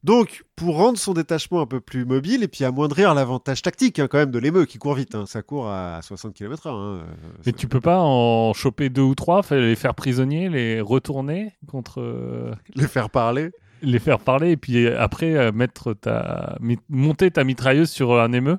Donc, 0.04 0.44
pour 0.56 0.78
rendre 0.78 0.98
son 0.98 1.14
détachement 1.14 1.62
un 1.62 1.66
peu 1.66 1.82
plus 1.82 2.06
mobile 2.06 2.42
et 2.44 2.48
puis 2.48 2.64
amoindrir 2.64 3.14
l'avantage 3.14 3.62
tactique 3.62 4.00
hein, 4.00 4.08
quand 4.10 4.18
même 4.18 4.32
de 4.32 4.40
l'émeu 4.40 4.66
qui 4.66 4.78
court 4.78 4.94
vite, 4.96 5.14
hein. 5.16 5.26
ça 5.26 5.42
court 5.42 5.68
à 5.70 6.02
60 6.02 6.34
km/h. 6.34 6.70
hein. 6.74 7.02
Mais 7.04 7.44
C'est- 7.44 7.54
tu 7.54 7.68
peux 7.68 7.82
pas 7.82 8.00
en 8.00 8.54
choper 8.54 8.90
deux 8.90 9.02
ou 9.02 9.16
trois, 9.16 9.42
les 9.52 9.76
faire 9.76 9.96
prisonniers, 9.96 10.48
les 10.50 10.80
retourner 10.82 11.54
contre. 11.68 12.00
euh, 12.02 12.54
Les 12.76 12.88
faire 12.88 13.10
parler. 13.10 13.52
les 13.82 14.00
faire 14.00 14.20
parler 14.20 14.52
et 14.52 14.58
puis 14.58 14.88
après 14.88 15.36
euh, 15.36 15.52
mettre 15.52 15.94
ta 15.94 16.58
monter 16.90 17.32
ta 17.32 17.44
mitrailleuse 17.44 17.90
sur 17.90 18.20
un 18.20 18.32
émeu. 18.34 18.58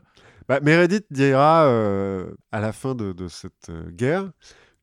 Bah, 0.48 0.60
Meredith 0.62 1.04
dira 1.10 1.64
euh, 1.66 2.32
à 2.52 2.60
la 2.60 2.72
fin 2.72 2.94
de, 2.94 3.12
de 3.12 3.28
cette 3.28 3.68
euh, 3.70 3.90
guerre 3.90 4.30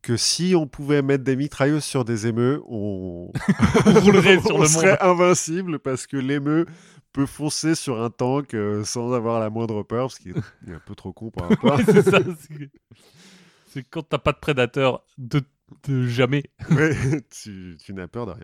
que 0.01 0.15
si 0.17 0.53
on 0.55 0.67
pouvait 0.67 1.01
mettre 1.01 1.23
des 1.23 1.35
mitrailleuses 1.35 1.83
sur 1.83 2.05
des 2.05 2.27
émeux, 2.27 2.61
on, 2.67 3.31
On 3.85 3.99
roulerait 3.99 4.39
sur 4.39 4.55
on 4.55 4.61
le 4.61 4.67
serait 4.67 4.89
monde. 4.91 4.97
invincible 5.01 5.79
parce 5.79 6.07
que 6.07 6.17
l'émeu 6.17 6.65
peut 7.13 7.25
foncer 7.25 7.75
sur 7.75 8.01
un 8.01 8.09
tank 8.09 8.53
euh, 8.53 8.83
sans 8.83 9.11
avoir 9.13 9.39
la 9.39 9.49
moindre 9.49 9.83
peur 9.83 10.07
parce 10.07 10.19
qu'il 10.19 10.31
est, 10.37 10.71
un 10.73 10.79
peu 10.85 10.95
trop 10.95 11.11
con 11.13 11.29
par 11.31 11.49
rapport. 11.49 11.77
Ouais, 11.77 11.83
c'est 11.85 12.03
ça. 12.09 12.19
c'est- 12.21 12.69
C'est 13.69 13.83
quand 13.83 14.03
t'as 14.03 14.17
pas 14.17 14.31
de 14.31 14.39
prédateur 14.39 15.03
de, 15.17 15.41
de 15.87 16.07
jamais. 16.07 16.43
Ouais, 16.71 16.95
tu, 17.29 17.75
tu 17.83 17.93
n'as 17.93 18.07
peur 18.07 18.25
de 18.27 18.31
rien. 18.31 18.43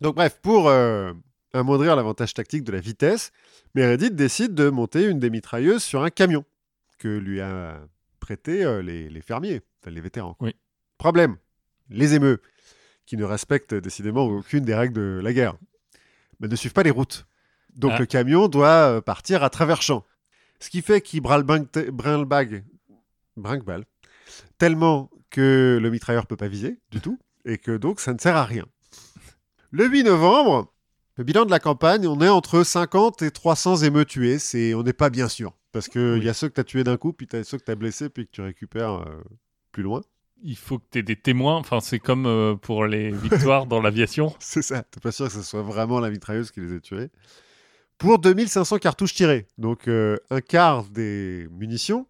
Donc 0.00 0.14
bref, 0.16 0.38
pour 0.42 0.68
euh, 0.68 1.12
amoindrir 1.52 1.96
l'avantage 1.96 2.34
tactique 2.34 2.64
de 2.64 2.72
la 2.72 2.80
vitesse, 2.80 3.30
Meredith 3.74 4.14
décide 4.14 4.54
de 4.54 4.70
monter 4.70 5.04
une 5.06 5.18
des 5.18 5.30
mitrailleuses 5.30 5.82
sur 5.82 6.02
un 6.02 6.10
camion 6.10 6.44
que 6.98 7.08
lui 7.08 7.40
a 7.40 7.80
prêté 8.20 8.64
euh, 8.64 8.80
les, 8.80 9.08
les 9.10 9.20
fermiers, 9.20 9.60
enfin 9.82 9.90
les 9.90 10.00
vétérans. 10.00 10.36
Oui. 10.40 10.54
Problème, 10.98 11.36
les 11.90 12.14
émeux, 12.14 12.40
qui 13.06 13.16
ne 13.16 13.24
respectent 13.24 13.74
décidément 13.74 14.22
aucune 14.24 14.64
des 14.64 14.74
règles 14.74 14.94
de 14.94 15.20
la 15.22 15.32
guerre, 15.32 15.56
mais 16.40 16.48
ne 16.48 16.56
suivent 16.56 16.72
pas 16.72 16.82
les 16.82 16.90
routes. 16.90 17.26
Donc 17.74 17.92
Ah. 17.94 17.98
le 17.98 18.06
camion 18.06 18.48
doit 18.48 18.68
euh, 18.96 19.00
partir 19.00 19.42
à 19.42 19.50
travers 19.50 19.82
champs. 19.82 20.04
Ce 20.60 20.70
qui 20.70 20.80
fait 20.82 21.00
qu'il 21.00 21.20
brinque 21.20 21.44
brinque 23.36 23.64
balle 23.64 23.84
tellement 24.58 25.10
que 25.30 25.78
le 25.82 25.90
mitrailleur 25.90 26.26
peut 26.26 26.36
pas 26.36 26.48
viser 26.48 26.78
du 26.90 27.00
tout 27.00 27.18
et 27.44 27.58
que 27.58 27.76
donc 27.76 28.00
ça 28.00 28.12
ne 28.14 28.18
sert 28.18 28.36
à 28.36 28.44
rien. 28.44 28.64
Le 29.70 29.86
8 29.88 30.04
novembre, 30.04 30.72
le 31.16 31.24
bilan 31.24 31.44
de 31.44 31.50
la 31.50 31.58
campagne, 31.58 32.06
on 32.06 32.20
est 32.20 32.28
entre 32.28 32.62
50 32.62 33.22
et 33.22 33.30
300 33.32 33.78
émeux 33.78 34.04
tués. 34.04 34.38
C'est, 34.38 34.72
on 34.74 34.82
n'est 34.84 34.92
pas 34.92 35.10
bien 35.10 35.28
sûr. 35.28 35.52
Parce 35.72 35.88
qu'il 35.88 36.00
Oui. 36.18 36.24
y 36.24 36.28
a 36.28 36.34
ceux 36.34 36.48
que 36.48 36.54
tu 36.54 36.60
as 36.60 36.64
tués 36.64 36.84
d'un 36.84 36.96
coup, 36.96 37.12
puis 37.12 37.26
tu 37.26 37.34
as 37.36 37.42
ceux 37.44 37.58
que 37.58 37.64
tu 37.64 37.70
as 37.72 37.74
blessés, 37.74 38.08
puis 38.08 38.26
que 38.26 38.30
tu 38.30 38.40
récupères 38.40 38.92
euh, 39.06 39.20
plus 39.72 39.82
loin. 39.82 40.00
Il 40.42 40.56
faut 40.56 40.78
que 40.78 40.84
t'aies 40.90 41.02
des 41.02 41.16
témoins. 41.16 41.56
Enfin, 41.56 41.80
c'est 41.80 41.98
comme 41.98 42.26
euh, 42.26 42.54
pour 42.54 42.86
les 42.86 43.10
victoires 43.12 43.66
dans 43.66 43.80
l'aviation. 43.80 44.34
C'est 44.38 44.62
ça. 44.62 44.82
T'es 44.82 45.00
pas 45.00 45.12
sûr 45.12 45.26
que 45.26 45.32
ce 45.32 45.42
soit 45.42 45.62
vraiment 45.62 46.00
la 46.00 46.10
mitrailleuse 46.10 46.50
qui 46.50 46.60
les 46.60 46.74
ait 46.74 46.80
tués. 46.80 47.10
Pour 47.98 48.18
2500 48.18 48.78
cartouches 48.78 49.14
tirées. 49.14 49.46
Donc 49.58 49.88
euh, 49.88 50.16
un 50.30 50.40
quart 50.40 50.84
des 50.84 51.48
munitions 51.50 52.06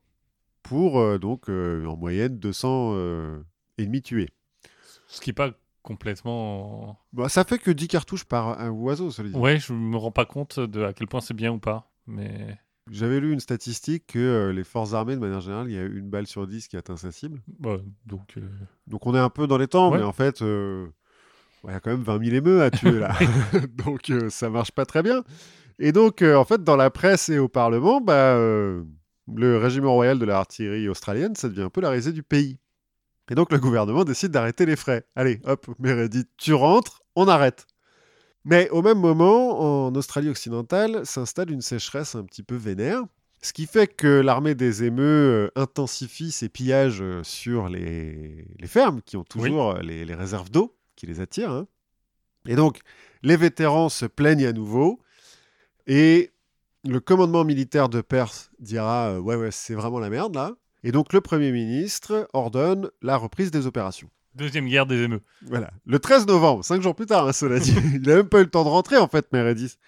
pour 0.62 0.98
euh, 0.98 1.18
donc 1.18 1.48
en 1.48 1.96
moyenne 1.96 2.38
200 2.38 2.92
euh, 2.94 3.42
ennemis 3.78 4.02
tués. 4.02 4.30
Ce 5.06 5.20
qui 5.20 5.30
est 5.30 5.34
pas 5.34 5.52
complètement. 5.82 6.98
Bah, 7.12 7.28
ça 7.28 7.44
fait 7.44 7.58
que 7.58 7.70
10 7.70 7.88
cartouches 7.88 8.24
par 8.24 8.60
un 8.60 8.70
oiseau, 8.70 9.10
ça 9.10 9.22
veut 9.22 9.28
dire. 9.28 9.38
Ouais, 9.38 9.58
je 9.58 9.72
me 9.72 9.96
rends 9.96 10.10
pas 10.10 10.24
compte 10.24 10.58
de 10.58 10.82
à 10.82 10.92
quel 10.92 11.06
point 11.06 11.20
c'est 11.20 11.34
bien 11.34 11.52
ou 11.52 11.58
pas. 11.58 11.90
Mais 12.06 12.58
J'avais 12.90 13.18
lu 13.20 13.32
une 13.32 13.40
statistique 13.40 14.04
que 14.08 14.18
euh, 14.18 14.52
les 14.52 14.64
forces 14.64 14.92
armées, 14.92 15.14
de 15.14 15.20
manière 15.20 15.40
générale, 15.40 15.70
il 15.70 15.74
y 15.74 15.78
a 15.78 15.84
une 15.84 16.10
balle 16.10 16.26
sur 16.26 16.46
10 16.46 16.68
qui 16.68 16.76
atteint 16.76 16.96
sa 16.96 17.12
cible. 17.12 17.40
ouais, 17.64 17.80
donc. 18.04 18.34
euh, 18.36 18.42
Donc 18.86 19.06
on 19.06 19.14
est 19.14 19.18
un 19.18 19.30
peu 19.30 19.46
dans 19.46 19.56
les 19.58 19.68
temps, 19.68 19.90
Ouais. 19.90 19.98
mais 19.98 20.04
en 20.04 20.12
fait, 20.12 20.42
euh, 20.42 20.86
il 21.64 21.70
y 21.70 21.74
a 21.74 21.80
quand 21.80 21.90
même 21.90 22.02
20 22.02 22.22
000 22.24 22.36
émeux 22.36 22.62
à 22.62 22.70
tuer 22.70 22.98
là. 23.00 23.14
donc 23.84 24.10
euh, 24.10 24.28
ça 24.28 24.50
marche 24.50 24.72
pas 24.72 24.84
très 24.84 25.02
bien. 25.02 25.24
Et 25.78 25.92
donc, 25.92 26.22
en 26.22 26.44
fait, 26.44 26.62
dans 26.62 26.76
la 26.76 26.90
presse 26.90 27.28
et 27.30 27.38
au 27.38 27.48
Parlement, 27.48 28.00
bah, 28.00 28.34
le 28.36 29.56
régiment 29.56 29.94
royal 29.94 30.18
de 30.18 30.24
l'artillerie 30.24 30.88
australienne, 30.88 31.34
ça 31.34 31.48
devient 31.48 31.62
un 31.62 31.70
peu 31.70 31.80
la 31.80 31.90
risée 31.90 32.12
du 32.12 32.22
pays. 32.22 32.58
Et 33.30 33.34
donc 33.34 33.50
le 33.50 33.58
gouvernement 33.58 34.04
décide 34.04 34.30
d'arrêter 34.30 34.66
les 34.66 34.76
frais. 34.76 35.06
Allez, 35.16 35.40
hop, 35.44 35.66
Meredith, 35.78 36.28
tu 36.36 36.52
rentres 36.52 37.00
on 37.16 37.26
arrête. 37.28 37.66
Mais 38.44 38.68
au 38.70 38.82
même 38.82 38.98
moment, 38.98 39.86
en 39.86 39.94
Australie 39.94 40.28
occidentale, 40.28 41.06
s'installe 41.06 41.50
une 41.50 41.62
sécheresse 41.62 42.14
un 42.14 42.24
petit 42.24 42.42
peu 42.42 42.56
vénère, 42.56 43.04
ce 43.44 43.52
qui 43.52 43.66
fait 43.66 43.86
que 43.86 44.06
l'armée 44.06 44.54
des 44.54 44.84
émeux 44.84 45.02
euh, 45.02 45.50
intensifie 45.54 46.32
ses 46.32 46.48
pillages 46.48 47.02
euh, 47.02 47.22
sur 47.22 47.68
les, 47.68 48.46
fermes, 48.64 49.02
qui 49.02 49.18
ont 49.18 49.24
toujours 49.24 49.72
euh, 49.72 49.80
les, 49.82 50.14
réserves 50.14 50.50
d'eau 50.50 50.74
qui 50.96 51.04
les 51.06 51.20
attirent. 51.20 51.50
Hein. 51.50 51.66
Et 52.46 52.56
donc, 52.56 52.80
les 53.22 53.36
vétérans 53.36 53.90
se 53.90 54.06
plaignent 54.06 54.46
à 54.46 54.52
nouveau, 54.52 54.98
et 55.86 56.30
le 56.84 57.00
commandement 57.00 57.44
militaire 57.44 57.90
de 57.90 58.00
Perse 58.00 58.50
dira 58.60 59.20
Ouais, 59.20 59.36
ouais, 59.36 59.50
c'est 59.50 59.74
vraiment 59.74 59.98
la 59.98 60.08
merde 60.08 60.34
là. 60.34 60.52
Et 60.82 60.92
donc, 60.92 61.12
le 61.12 61.20
Premier 61.20 61.52
ministre 61.52 62.28
ordonne 62.32 62.90
la 63.02 63.16
reprise 63.18 63.50
des 63.50 63.66
opérations. 63.66 64.08
Deuxième 64.34 64.66
guerre 64.66 64.86
des 64.86 65.02
émeux. 65.02 65.20
Voilà. 65.46 65.70
Le 65.86 65.98
13 65.98 66.26
novembre, 66.26 66.64
cinq 66.64 66.82
jours 66.82 66.94
plus 66.94 67.06
tard, 67.06 67.28
hein, 67.28 67.32
cela 67.32 67.58
dit. 67.58 67.74
il 67.94 68.02
n'a 68.02 68.16
même 68.16 68.28
pas 68.28 68.40
eu 68.40 68.44
le 68.44 68.50
temps 68.50 68.64
de 68.64 68.68
rentrer, 68.68 68.96
en 68.96 69.06
fait, 69.06 69.32
Meredith. 69.32 69.78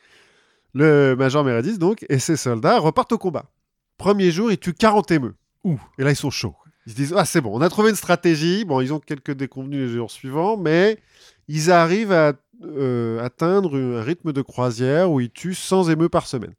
Le 0.74 1.14
major 1.16 1.42
Meredith, 1.42 1.78
donc, 1.78 2.04
et 2.08 2.18
ses 2.18 2.36
soldats 2.36 2.78
repartent 2.78 3.12
au 3.12 3.18
combat. 3.18 3.46
Premier 3.98 4.30
jour, 4.30 4.52
ils 4.52 4.58
tuent 4.58 4.74
40 4.74 5.10
émeux. 5.10 5.34
Ouh. 5.64 5.80
Et 5.98 6.04
là, 6.04 6.10
ils 6.10 6.16
sont 6.16 6.30
chauds. 6.30 6.54
Ils 6.86 6.92
se 6.92 6.96
disent 6.96 7.14
Ah, 7.16 7.24
c'est 7.24 7.40
bon, 7.40 7.50
on 7.54 7.60
a 7.60 7.68
trouvé 7.68 7.90
une 7.90 7.96
stratégie. 7.96 8.64
Bon, 8.64 8.80
ils 8.80 8.92
ont 8.92 9.00
quelques 9.00 9.32
déconvenus 9.32 9.88
les 9.88 9.94
jours 9.96 10.10
suivants, 10.10 10.56
mais 10.56 11.00
ils 11.48 11.70
arrivent 11.70 12.12
à 12.12 12.34
euh, 12.62 13.22
atteindre 13.22 13.76
un 13.76 14.02
rythme 14.02 14.32
de 14.32 14.42
croisière 14.42 15.10
où 15.10 15.20
ils 15.20 15.30
tuent 15.30 15.54
100 15.54 15.90
émeux 15.90 16.08
par 16.08 16.26
semaine. 16.26 16.54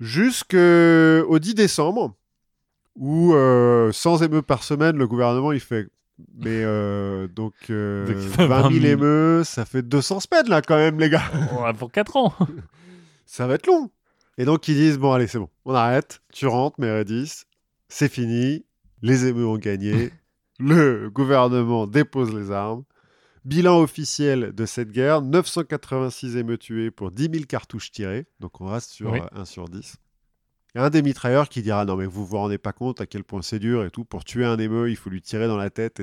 Jusqu'au 0.00 1.38
10 1.38 1.54
décembre, 1.54 2.14
où 2.96 3.30
100 3.30 3.36
euh, 3.36 3.92
émeux 4.24 4.42
par 4.42 4.62
semaine, 4.62 4.96
le 4.96 5.06
gouvernement, 5.06 5.52
il 5.52 5.60
fait 5.60 5.88
mais 6.34 6.62
euh, 6.64 7.28
donc, 7.28 7.54
20 7.68 8.72
000 8.72 8.84
émeux, 8.84 9.42
ça 9.44 9.64
fait 9.64 9.82
200 9.82 10.20
semaines 10.20 10.48
là 10.48 10.62
quand 10.62 10.76
même, 10.76 10.98
les 10.98 11.10
gars. 11.10 11.30
pour 11.78 11.92
4 11.92 12.16
ans. 12.16 12.34
ça 13.26 13.46
va 13.46 13.54
être 13.54 13.66
long. 13.66 13.90
Et 14.38 14.44
donc 14.44 14.68
ils 14.68 14.74
disent 14.74 14.98
bon 14.98 15.12
allez 15.12 15.26
c'est 15.26 15.38
bon, 15.38 15.48
on 15.64 15.74
arrête, 15.74 16.20
tu 16.32 16.46
rentres 16.46 16.78
Meredith, 16.78 17.46
c'est 17.88 18.12
fini, 18.12 18.66
les 19.00 19.26
émeux 19.26 19.46
ont 19.46 19.56
gagné, 19.56 20.10
le 20.58 21.08
gouvernement 21.08 21.86
dépose 21.86 22.34
les 22.34 22.50
armes. 22.50 22.84
Bilan 23.46 23.80
officiel 23.80 24.52
de 24.52 24.66
cette 24.66 24.90
guerre, 24.90 25.22
986 25.22 26.36
émeux 26.36 26.58
tués 26.58 26.90
pour 26.90 27.12
10 27.12 27.30
000 27.32 27.44
cartouches 27.44 27.92
tirées, 27.92 28.26
donc 28.40 28.60
on 28.60 28.66
reste 28.66 28.90
sur 28.90 29.14
1 29.14 29.44
sur 29.44 29.68
10. 29.68 29.96
Un 30.76 30.90
des 30.90 31.00
mitrailleurs 31.00 31.48
qui 31.48 31.62
dira 31.62 31.86
non 31.86 31.96
mais 31.96 32.04
vous 32.04 32.26
vous 32.26 32.36
rendez 32.36 32.58
pas 32.58 32.72
compte 32.72 33.00
à 33.00 33.06
quel 33.06 33.24
point 33.24 33.40
c'est 33.40 33.58
dur 33.58 33.84
et 33.84 33.90
tout, 33.90 34.04
pour 34.04 34.24
tuer 34.24 34.44
un 34.44 34.58
émeu 34.58 34.90
il 34.90 34.96
faut 34.96 35.08
lui 35.08 35.22
tirer 35.22 35.48
dans 35.48 35.56
la 35.56 35.70
tête, 35.70 36.02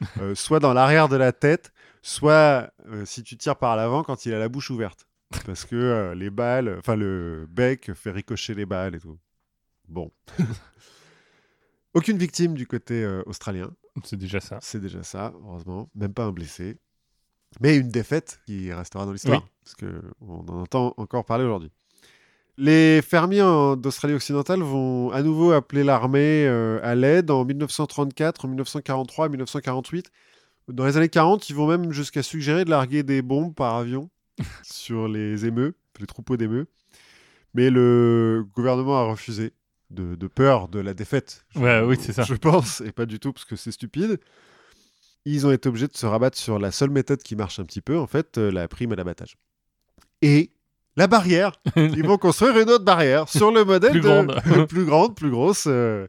euh, 0.20 0.34
soit 0.36 0.60
dans 0.60 0.72
l'arrière 0.72 1.08
de 1.08 1.16
la 1.16 1.32
tête, 1.32 1.72
soit 2.00 2.72
euh, 2.86 3.04
si 3.04 3.24
tu 3.24 3.36
tires 3.36 3.56
par 3.56 3.74
l'avant 3.74 4.04
quand 4.04 4.24
il 4.24 4.32
a 4.32 4.38
la 4.38 4.48
bouche 4.48 4.70
ouverte 4.70 5.08
parce 5.44 5.64
que 5.64 5.74
euh, 5.74 6.14
les 6.14 6.30
balles, 6.30 6.76
enfin 6.78 6.94
le 6.94 7.46
bec 7.50 7.92
fait 7.94 8.12
ricocher 8.12 8.54
les 8.54 8.66
balles 8.66 8.94
et 8.94 9.00
tout. 9.00 9.18
Bon. 9.88 10.12
Aucune 11.94 12.18
victime 12.18 12.54
du 12.54 12.66
côté 12.66 13.06
australien. 13.26 13.70
C'est 14.02 14.16
déjà 14.16 14.40
ça. 14.40 14.58
C'est 14.62 14.80
déjà 14.80 15.04
ça, 15.04 15.32
heureusement. 15.44 15.88
Même 15.94 16.12
pas 16.12 16.24
un 16.24 16.32
blessé. 16.32 16.78
Mais 17.60 17.76
une 17.76 17.88
défaite 17.88 18.40
qui 18.46 18.72
restera 18.72 19.06
dans 19.06 19.12
l'histoire. 19.12 19.46
Parce 19.62 19.76
qu'on 19.76 20.48
en 20.48 20.60
entend 20.62 20.94
encore 20.96 21.24
parler 21.24 21.44
aujourd'hui. 21.44 21.70
Les 22.56 23.02
fermiers 23.02 23.76
d'Australie 23.76 24.14
occidentale 24.14 24.60
vont 24.60 25.10
à 25.10 25.22
nouveau 25.22 25.52
appeler 25.52 25.82
l'armée 25.82 26.46
euh, 26.46 26.78
à 26.84 26.94
l'aide 26.94 27.30
en 27.30 27.44
1934, 27.44 28.44
en 28.44 28.48
1943, 28.48 29.28
1948. 29.28 30.10
Dans 30.68 30.86
les 30.86 30.96
années 30.96 31.08
40, 31.08 31.48
ils 31.50 31.56
vont 31.56 31.66
même 31.66 31.92
jusqu'à 31.92 32.22
suggérer 32.22 32.64
de 32.64 32.70
larguer 32.70 33.02
des 33.02 33.22
bombes 33.22 33.54
par 33.54 33.74
avion 33.74 34.08
sur 34.62 35.08
les 35.08 35.46
émeux, 35.46 35.74
les 35.98 36.06
troupeaux 36.06 36.36
d'émeux. 36.36 36.66
Mais 37.54 37.70
le 37.70 38.46
gouvernement 38.54 38.98
a 38.98 39.04
refusé, 39.04 39.52
de, 39.90 40.26
peur 40.26 40.68
de 40.68 40.80
la 40.80 40.94
défaite. 40.94 41.44
ouais, 41.56 41.80
oui, 41.82 41.96
c'est 42.00 42.12
ça. 42.12 42.22
Je 42.22 42.34
pense, 42.34 42.80
et 42.80 42.92
pas 42.92 43.06
du 43.06 43.18
tout 43.18 43.32
parce 43.32 43.44
que 43.44 43.56
c'est 43.56 43.72
stupide. 43.72 44.18
Ils 45.24 45.46
ont 45.46 45.52
été 45.52 45.68
obligés 45.68 45.88
de 45.88 45.96
se 45.96 46.06
rabattre 46.06 46.36
sur 46.36 46.58
la 46.58 46.70
seule 46.70 46.90
méthode 46.90 47.22
qui 47.22 47.36
marche 47.36 47.58
un 47.58 47.64
petit 47.64 47.80
peu, 47.80 47.98
en 47.98 48.06
fait, 48.06 48.38
euh, 48.38 48.50
la 48.50 48.68
prime 48.68 48.92
à 48.92 48.96
l'abattage. 48.96 49.36
Et 50.20 50.50
la 50.96 51.06
barrière. 51.06 51.52
Ils 51.76 52.06
vont 52.06 52.18
construire 52.18 52.58
une 52.58 52.70
autre 52.70 52.84
barrière 52.84 53.28
sur 53.28 53.50
le 53.50 53.64
modèle 53.64 53.92
plus 53.92 54.00
de... 54.00 54.06
grande. 54.06 54.66
plus 54.68 54.84
grande, 54.84 55.14
plus 55.14 55.30
grosse, 55.30 55.64
euh, 55.66 56.06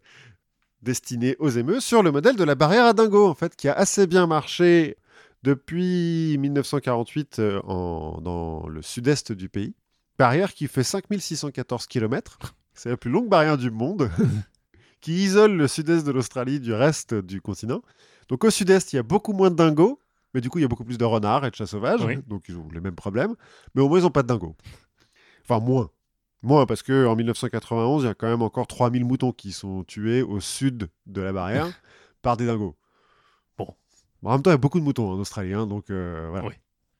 destinée 0.82 1.36
aux 1.40 1.49
émeux, 1.49 1.80
sur 1.80 2.03
le 2.03 2.12
modèle 2.12 2.36
de 2.36 2.44
la 2.44 2.56
barrière 2.56 2.86
à 2.86 2.94
dingo, 2.94 3.28
en 3.28 3.34
fait, 3.34 3.56
qui 3.56 3.68
a 3.68 3.74
assez 3.74 4.07
bien 4.07 4.28
marché 4.28 4.98
depuis 5.44 6.38
1948 6.40 7.40
euh, 7.40 7.62
dans 7.62 8.68
le 8.68 8.82
sud-est 8.82 9.32
du 9.32 9.49
pays. 9.49 9.76
Barrière 10.18 10.53
qui 10.53 10.68
fait 10.68 10.84
5614 10.84 11.88
km. 11.88 12.40
C'est 12.74 12.90
la 12.90 12.98
plus 12.98 13.12
longue 13.12 13.30
barrière 13.30 13.57
du 13.57 13.72
monde, 13.72 14.10
qui 15.02 15.24
isole 15.24 15.53
le 15.53 15.68
sud-est 15.68 16.06
de 16.06 16.12
l'Australie 16.12 16.60
du 16.60 16.74
reste 16.74 17.14
du 17.14 17.41
continent. 17.41 17.82
Donc 18.28 18.44
au 18.44 18.49
sud-est, 18.49 18.94
il 18.94 18.95
y 18.95 18.99
a 18.99 19.03
beaucoup 19.03 19.34
moins 19.34 19.52
de 19.52 19.56
dingos, 19.56 19.99
mais 20.36 20.41
du 20.41 20.52
coup, 20.52 20.60
il 20.60 20.62
y 20.62 20.66
a 20.66 20.68
beaucoup 20.68 20.86
plus 20.86 20.99
de 20.99 21.06
renards 21.06 21.45
et 21.45 21.49
de 21.49 21.56
chats 21.56 21.66
sauvages. 21.66 22.06
Donc 22.28 22.44
ils 22.48 22.57
ont 22.57 22.68
les 22.72 22.82
mêmes 22.82 22.95
problèmes. 22.95 23.36
Mais 23.74 23.82
au 23.82 23.90
moins, 23.90 23.98
ils 23.98 24.03
n'ont 24.03 24.12
pas 24.12 24.22
de 24.22 24.28
dingos. 24.28 24.56
Enfin, 25.44 25.60
moins. 25.60 25.90
Moins, 26.44 26.68
parce 26.68 26.84
qu'en 26.84 27.16
1991, 27.16 28.03
il 28.03 28.06
y 28.06 28.10
a 28.10 28.14
quand 28.14 28.28
même 28.28 28.44
encore 28.44 28.68
3000 28.68 29.03
moutons 29.03 29.32
qui 29.32 29.52
sont 29.52 29.84
tués 29.84 30.22
au 30.22 30.40
sud 30.40 30.90
de 31.07 31.22
la 31.22 31.34
barrière 31.34 31.68
par 32.22 32.38
des 32.38 32.45
dingos 32.45 32.76
en 34.30 34.32
même 34.34 34.41
temps, 34.41 34.49
il 34.49 34.53
y 34.53 34.56
a 34.56 34.57
beaucoup 34.57 34.80
de 34.80 34.84
moutons 34.84 35.12
en 35.12 35.20
Australie, 35.20 35.53
hein, 35.53 35.68
donc 35.68 35.90
euh, 35.90 36.28
voilà. 36.30 36.49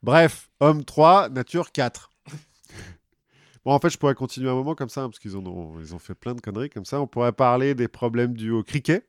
Bref, 0.04 0.50
homme 0.60 0.84
3, 0.84 1.30
nature 1.30 1.72
4. 1.72 2.12
bon, 3.66 3.72
en 3.72 3.80
fait, 3.80 3.90
je 3.90 3.98
pourrais 3.98 4.14
continuer 4.14 4.50
un 4.50 4.54
moment 4.54 4.76
comme 4.76 4.90
ça, 4.90 5.02
hein, 5.02 5.10
parce 5.10 5.20
qu'ils 5.20 5.36
ont, 5.36 5.80
ils 5.80 5.96
ont 5.96 6.00
fait 6.00 6.14
plein 6.14 6.36
de 6.36 6.42
conneries 6.42 6.70
comme 6.70 6.86
ça. 6.86 7.02
On 7.02 7.08
pourrait 7.08 7.32
parler 7.32 7.74
des 7.74 7.88
problèmes 7.88 8.36
dus 8.36 8.52
au 8.52 8.64
criquet, 8.64 9.08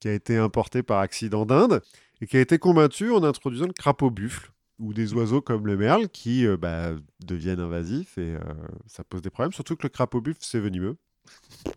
qui 0.00 0.08
a 0.08 0.12
été 0.12 0.36
importé 0.36 0.82
par 0.82 0.98
accident 0.98 1.46
d'Inde, 1.46 1.82
et 2.22 2.26
qui 2.26 2.36
a 2.36 2.40
été 2.40 2.58
combattu 2.58 3.10
en 3.10 3.24
introduisant 3.24 3.66
le 3.66 3.72
crapaud 3.72 4.10
buffle, 4.10 4.52
ou 4.78 4.94
des 4.94 5.12
oiseaux 5.12 5.42
comme 5.42 5.66
le 5.66 5.76
merle, 5.76 6.08
qui 6.08 6.46
euh, 6.46 6.56
bah, 6.56 6.92
deviennent 7.20 7.60
invasifs, 7.60 8.16
et 8.16 8.36
euh, 8.36 8.40
ça 8.86 9.02
pose 9.02 9.22
des 9.22 9.30
problèmes, 9.30 9.52
surtout 9.52 9.74
que 9.74 9.82
le 9.82 9.88
crapaud 9.88 10.20
buffle, 10.20 10.38
c'est 10.40 10.60
venimeux. 10.60 10.96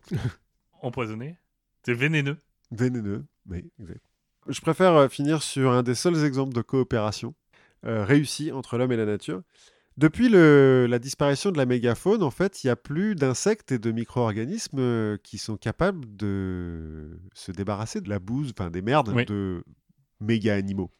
Empoisonné 0.81 1.37
C'est 1.83 1.95
vénéneux. 1.95 2.37
Vénéneux, 2.69 3.25
oui, 3.49 3.71
exact. 3.79 4.01
Je 4.47 4.61
préfère 4.61 4.93
euh, 4.93 5.07
finir 5.07 5.41
sur 5.41 5.71
un 5.71 5.81
des 5.81 5.95
seuls 5.95 6.23
exemples 6.23 6.53
de 6.53 6.61
coopération 6.61 7.33
euh, 7.87 8.05
réussie 8.05 8.51
entre 8.51 8.77
l'homme 8.77 8.91
et 8.91 8.97
la 8.97 9.05
nature. 9.05 9.41
Depuis 9.97 10.29
la 10.29 10.99
disparition 10.99 11.51
de 11.51 11.57
la 11.57 11.65
mégafaune, 11.65 12.21
en 12.21 12.29
fait, 12.29 12.63
il 12.63 12.67
n'y 12.67 12.71
a 12.71 12.75
plus 12.75 13.15
d'insectes 13.15 13.71
et 13.71 13.79
de 13.79 13.91
micro-organismes 13.91 15.17
qui 15.23 15.37
sont 15.37 15.55
capables 15.55 16.03
de 16.17 17.17
se 17.33 17.53
débarrasser 17.53 18.01
de 18.01 18.09
la 18.09 18.19
bouse, 18.19 18.51
enfin 18.51 18.69
des 18.69 18.81
merdes 18.81 19.15
de 19.25 19.63
méga-animaux. 20.25 20.91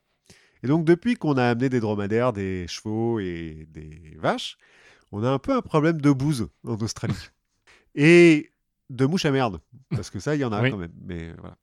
Et 0.64 0.68
donc, 0.68 0.86
depuis 0.86 1.16
qu'on 1.16 1.38
a 1.38 1.46
amené 1.46 1.70
des 1.70 1.80
dromadaires, 1.80 2.34
des 2.34 2.68
chevaux 2.68 3.20
et 3.20 3.68
des 3.70 4.18
vaches, 4.18 4.58
on 5.12 5.24
a 5.24 5.30
un 5.30 5.40
peu 5.40 5.54
un 5.54 5.62
problème 5.62 6.02
de 6.02 6.12
bouse 6.12 6.48
en 6.66 6.76
Australie. 6.76 7.14
et 7.96 8.52
de 8.90 9.06
mouches 9.06 9.26
à 9.26 9.32
merde, 9.32 9.60
parce 9.90 10.10
que 10.10 10.20
ça, 10.20 10.36
il 10.36 10.42
y 10.42 10.46
en 10.46 10.52
a 10.52 10.70
quand 10.70 10.78
même. 10.78 10.94
Mais 11.04 11.34
voilà. 11.40 11.58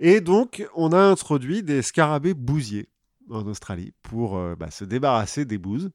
Et 0.00 0.20
donc, 0.20 0.66
on 0.74 0.92
a 0.92 0.98
introduit 0.98 1.62
des 1.62 1.82
scarabées 1.82 2.34
bousiers 2.34 2.88
en 3.30 3.46
Australie 3.46 3.92
pour 4.02 4.36
euh, 4.36 4.56
bah, 4.56 4.70
se 4.70 4.84
débarrasser 4.84 5.44
des 5.44 5.58
bouses. 5.58 5.90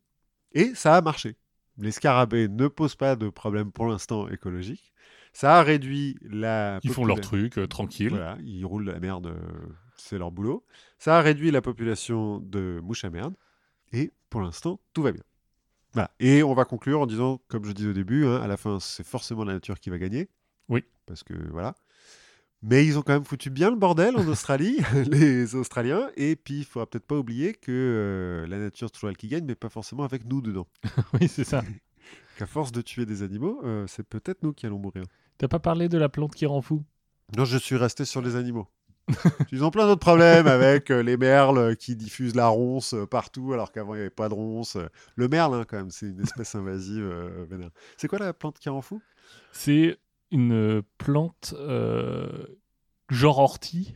Et 0.54 0.74
ça 0.76 0.96
a 0.96 1.02
marché. 1.02 1.36
Les 1.78 1.92
scarabées 1.92 2.48
ne 2.48 2.68
posent 2.68 2.96
pas 2.96 3.16
de 3.16 3.30
problème 3.30 3.72
pour 3.72 3.88
l'instant 3.88 4.28
écologique. 4.30 4.94
Ça 5.34 5.60
a 5.60 5.64
réduit 5.64 6.18
la. 6.22 6.80
Ils 6.84 6.92
font 6.92 7.06
leur 7.06 7.22
truc 7.22 7.58
euh, 7.58 7.68
tranquille. 7.68 8.10
Voilà, 8.10 8.38
ils 8.44 8.66
roulent 8.66 8.86
la 8.86 9.00
merde, 9.00 9.28
euh, 9.28 9.68
c'est 9.98 10.18
leur 10.18 10.32
boulot. 10.32 10.64
Ça 10.98 11.18
a 11.18 11.22
réduit 11.22 11.52
la 11.52 11.62
population 11.62 12.40
de 12.40 12.80
mouches 12.84 13.06
à 13.06 13.10
merde. 13.10 13.36
Et 13.94 14.12
pour 14.30 14.42
l'instant, 14.42 14.80
tout 14.94 15.04
va 15.04 15.12
bien. 15.12 15.24
Voilà. 15.94 16.12
Et 16.20 16.44
on 16.44 16.54
va 16.54 16.66
conclure 16.66 17.02
en 17.02 17.08
disant, 17.08 17.42
comme 17.48 17.66
je 17.66 17.72
disais 17.72 17.90
au 17.90 17.94
début, 17.94 18.26
hein, 18.26 18.42
à 18.42 18.48
la 18.48 18.58
fin, 18.58 18.80
c'est 18.80 19.06
forcément 19.06 19.44
la 19.44 19.54
nature 19.54 19.80
qui 19.80 19.90
va 19.90 19.98
gagner. 19.98 20.30
Oui. 20.70 20.84
Parce 21.06 21.24
que 21.24 21.34
voilà. 21.52 21.76
Mais 22.64 22.86
ils 22.86 22.98
ont 22.98 23.02
quand 23.02 23.14
même 23.14 23.24
foutu 23.24 23.50
bien 23.50 23.70
le 23.70 23.76
bordel 23.76 24.18
en 24.18 24.28
Australie, 24.28 24.78
les 25.12 25.56
Australiens. 25.56 26.10
Et 26.18 26.36
puis, 26.36 26.60
il 26.60 26.66
faudra 26.66 26.88
peut-être 26.88 27.06
pas 27.06 27.18
oublier 27.18 27.54
que 27.54 27.72
euh, 27.72 28.48
la 28.48 28.58
nature, 28.58 28.88
c'est 28.88 28.94
toujours 28.94 29.10
elle 29.10 29.18
qui 29.18 29.28
gagne, 29.28 29.46
mais 29.46 29.56
pas 29.56 29.70
forcément 29.70 30.04
avec 30.04 30.26
nous 30.26 30.42
dedans. 30.42 30.68
oui, 31.14 31.28
c'est 31.28 31.44
ça. 31.44 31.64
Qu'à 32.38 32.46
force 32.46 32.72
de 32.72 32.82
tuer 32.82 33.06
des 33.06 33.24
animaux, 33.24 33.62
euh, 33.64 33.86
c'est 33.88 34.04
peut-être 34.04 34.44
nous 34.44 34.54
qui 34.54 34.66
allons 34.66 34.80
mourir. 34.80 35.04
T'as 35.38 35.48
pas 35.48 35.60
parlé 35.60 35.88
de 35.90 35.98
la 35.98 36.10
plante 36.10 36.34
qui 36.36 36.46
rend 36.46 36.62
fou? 36.62 36.84
Non, 37.36 37.46
je 37.46 37.58
suis 37.58 37.76
resté 37.76 38.06
sur 38.06 38.22
les 38.22 38.36
animaux. 38.36 38.68
Ils 39.52 39.64
ont 39.64 39.72
plein 39.72 39.86
d'autres 39.86 40.02
problèmes 40.02 40.48
avec 40.48 40.92
euh, 40.92 41.02
les 41.02 41.16
merles 41.16 41.76
qui 41.78 41.96
diffusent 41.96 42.36
la 42.36 42.48
ronce 42.48 42.94
partout 43.10 43.54
alors 43.54 43.72
qu'avant 43.72 43.94
il 43.94 43.98
n'y 43.98 44.02
avait 44.02 44.10
pas 44.10 44.30
de 44.30 44.34
ronce. 44.34 44.78
Le 45.16 45.28
merle, 45.28 45.56
hein, 45.56 45.66
quand 45.68 45.78
même, 45.78 45.92
c'est 45.92 46.08
une 46.08 46.22
espèce 46.22 46.56
invasive. 46.56 47.10
c'est 47.96 48.08
quoi 48.08 48.20
la 48.20 48.34
plante 48.34 48.60
qui 48.60 48.70
rend 48.70 48.82
fou 48.82 49.02
C'est 49.54 49.98
une 50.32 50.82
plante 50.98 51.54
euh, 51.58 52.28
genre 53.10 53.40
ortie, 53.40 53.96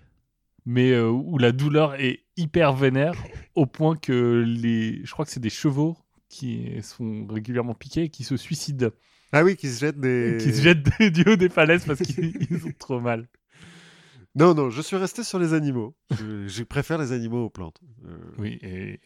mais 0.66 0.92
euh, 0.92 1.10
où 1.10 1.38
la 1.38 1.52
douleur 1.52 1.96
est 1.96 2.26
hyper 2.38 2.74
vénère 2.74 3.14
au 3.56 3.66
point 3.66 3.96
que 3.96 4.44
les, 4.46 5.04
je 5.04 5.12
crois 5.12 5.26
que 5.26 5.32
c'est 5.32 5.40
des 5.40 5.50
chevaux 5.50 5.98
qui 6.30 6.82
sont 6.82 7.28
régulièrement 7.28 7.74
piqués 7.74 8.04
et 8.04 8.10
qui 8.10 8.24
se 8.24 8.38
suicident. 8.38 8.90
Ah 9.34 9.44
oui, 9.44 9.56
qui 9.56 9.70
se 9.70 9.80
jettent 9.80 10.00
des. 10.00 10.38
Qui 10.40 10.54
se 10.54 10.62
jettent 10.62 11.02
du 11.14 11.24
haut 11.30 11.36
des 11.36 11.50
falaises 11.50 11.86
parce 11.86 12.02
qu'ils 12.02 12.66
ont 12.66 12.74
trop 12.78 13.00
mal. 13.00 13.28
Non, 14.36 14.54
non, 14.54 14.70
je 14.70 14.82
suis 14.82 14.96
resté 14.96 15.24
sur 15.24 15.40
les 15.40 15.54
animaux. 15.54 15.96
je, 16.12 16.48
je 16.48 16.64
préfère 16.64 16.98
les 16.98 17.12
animaux 17.12 17.46
aux 17.46 17.50
plantes. 17.50 17.80
Euh, 18.06 18.18
Oui, 18.38 18.58
et 18.62 19.00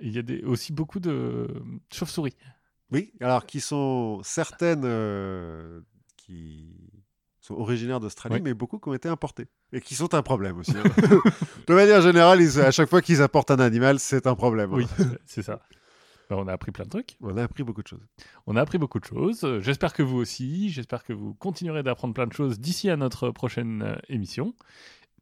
il 0.00 0.12
y 0.12 0.18
a 0.18 0.22
des, 0.22 0.42
aussi 0.42 0.72
beaucoup 0.72 0.98
de 1.00 1.46
chauves-souris. 1.92 2.36
Oui, 2.90 3.12
alors 3.20 3.46
qui 3.46 3.60
sont 3.60 4.20
certaines 4.24 4.82
euh, 4.84 5.80
qui 6.16 6.74
sont 7.40 7.54
originaires 7.54 8.00
d'Australie, 8.00 8.36
Oui. 8.36 8.40
mais 8.42 8.54
beaucoup 8.54 8.78
qui 8.78 8.88
ont 8.88 8.94
été 8.94 9.08
importées. 9.08 9.46
Et 9.72 9.80
qui 9.80 9.94
sont 9.94 10.14
un 10.14 10.22
problème 10.22 10.58
aussi. 10.58 10.72
hein. 10.76 10.82
de 11.66 11.74
manière 11.74 12.00
générale, 12.00 12.40
ils- 12.40 12.60
à 12.60 12.70
chaque 12.70 12.88
fois 12.88 13.02
qu'ils 13.02 13.22
apportent 13.22 13.50
un 13.50 13.58
animal, 13.60 13.98
c'est 14.00 14.26
un 14.26 14.34
problème. 14.34 14.72
hein. 14.72 14.76
Oui, 14.78 14.86
c'est 15.26 15.42
ça. 15.42 15.60
Ben, 16.30 16.36
on 16.36 16.46
a 16.48 16.52
appris 16.52 16.72
plein 16.72 16.84
de 16.84 16.90
trucs. 16.90 17.16
On 17.20 17.36
a 17.36 17.42
appris 17.42 17.62
beaucoup 17.64 17.82
de 17.82 17.88
choses. 17.88 18.06
On 18.46 18.56
a 18.56 18.60
appris 18.62 18.78
beaucoup 18.78 18.98
de 19.00 19.04
choses. 19.04 19.44
Euh, 19.44 19.60
J'espère 19.60 19.92
que 19.92 20.02
vous 20.02 20.16
aussi. 20.16 20.70
J'espère 20.70 21.04
que 21.04 21.12
vous 21.12 21.34
continuerez 21.34 21.82
d'apprendre 21.82 22.14
plein 22.14 22.26
de 22.26 22.32
choses 22.32 22.58
d'ici 22.60 22.88
à 22.90 22.96
notre 22.96 23.30
prochaine 23.30 23.82
euh, 23.82 23.96
émission. 24.08 24.54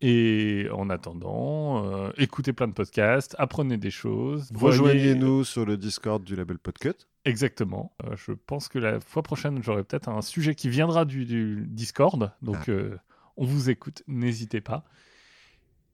Et 0.05 0.67
en 0.73 0.91
attendant, 0.91 1.85
euh, 1.87 2.11
écoutez 2.19 2.53
plein 2.53 2.67
de 2.67 2.73
podcasts, 2.73 3.37
apprenez 3.39 3.77
des 3.77 3.91
choses. 3.93 4.49
voyez- 4.53 4.79
Rejoignez-nous 4.79 5.45
sur 5.45 5.65
le 5.65 5.77
Discord 5.77 6.25
du 6.25 6.35
label 6.35 6.59
Podcut. 6.59 6.95
Exactement. 7.25 7.93
Euh, 8.05 8.17
je 8.17 8.33
pense 8.33 8.69
que 8.69 8.81
la 8.81 8.99
fois 9.01 9.23
prochaine, 9.23 9.63
j'aurai 9.63 9.85
peut-être 9.85 10.09
un 10.09 10.21
sujet 10.23 10.57
qui 10.57 10.69
viendra 10.69 11.05
du, 11.05 11.25
du 11.25 11.65
Discord. 11.69 12.33
Donc, 12.43 12.57
Ah. 12.69 12.71
euh, 12.73 12.97
on 13.37 13.45
vous 13.45 13.71
écoute. 13.71 14.03
N'hésitez 14.09 14.61
pas. 14.61 14.85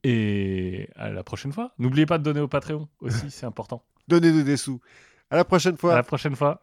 Et 0.04 0.88
à 0.96 1.10
la 1.10 1.22
prochaine 1.24 1.52
fois. 1.52 1.72
N'oubliez 1.78 2.06
pas 2.06 2.18
de 2.18 2.22
donner 2.22 2.40
au 2.40 2.48
Patreon 2.48 2.88
aussi, 3.00 3.30
c'est 3.30 3.46
important. 3.46 3.82
Donnez-nous 4.08 4.42
des 4.42 4.56
sous. 4.56 4.80
À 5.30 5.36
la 5.36 5.44
prochaine 5.44 5.76
fois. 5.76 5.92
À 5.92 5.96
la 5.96 6.02
prochaine 6.02 6.34
fois. 6.34 6.56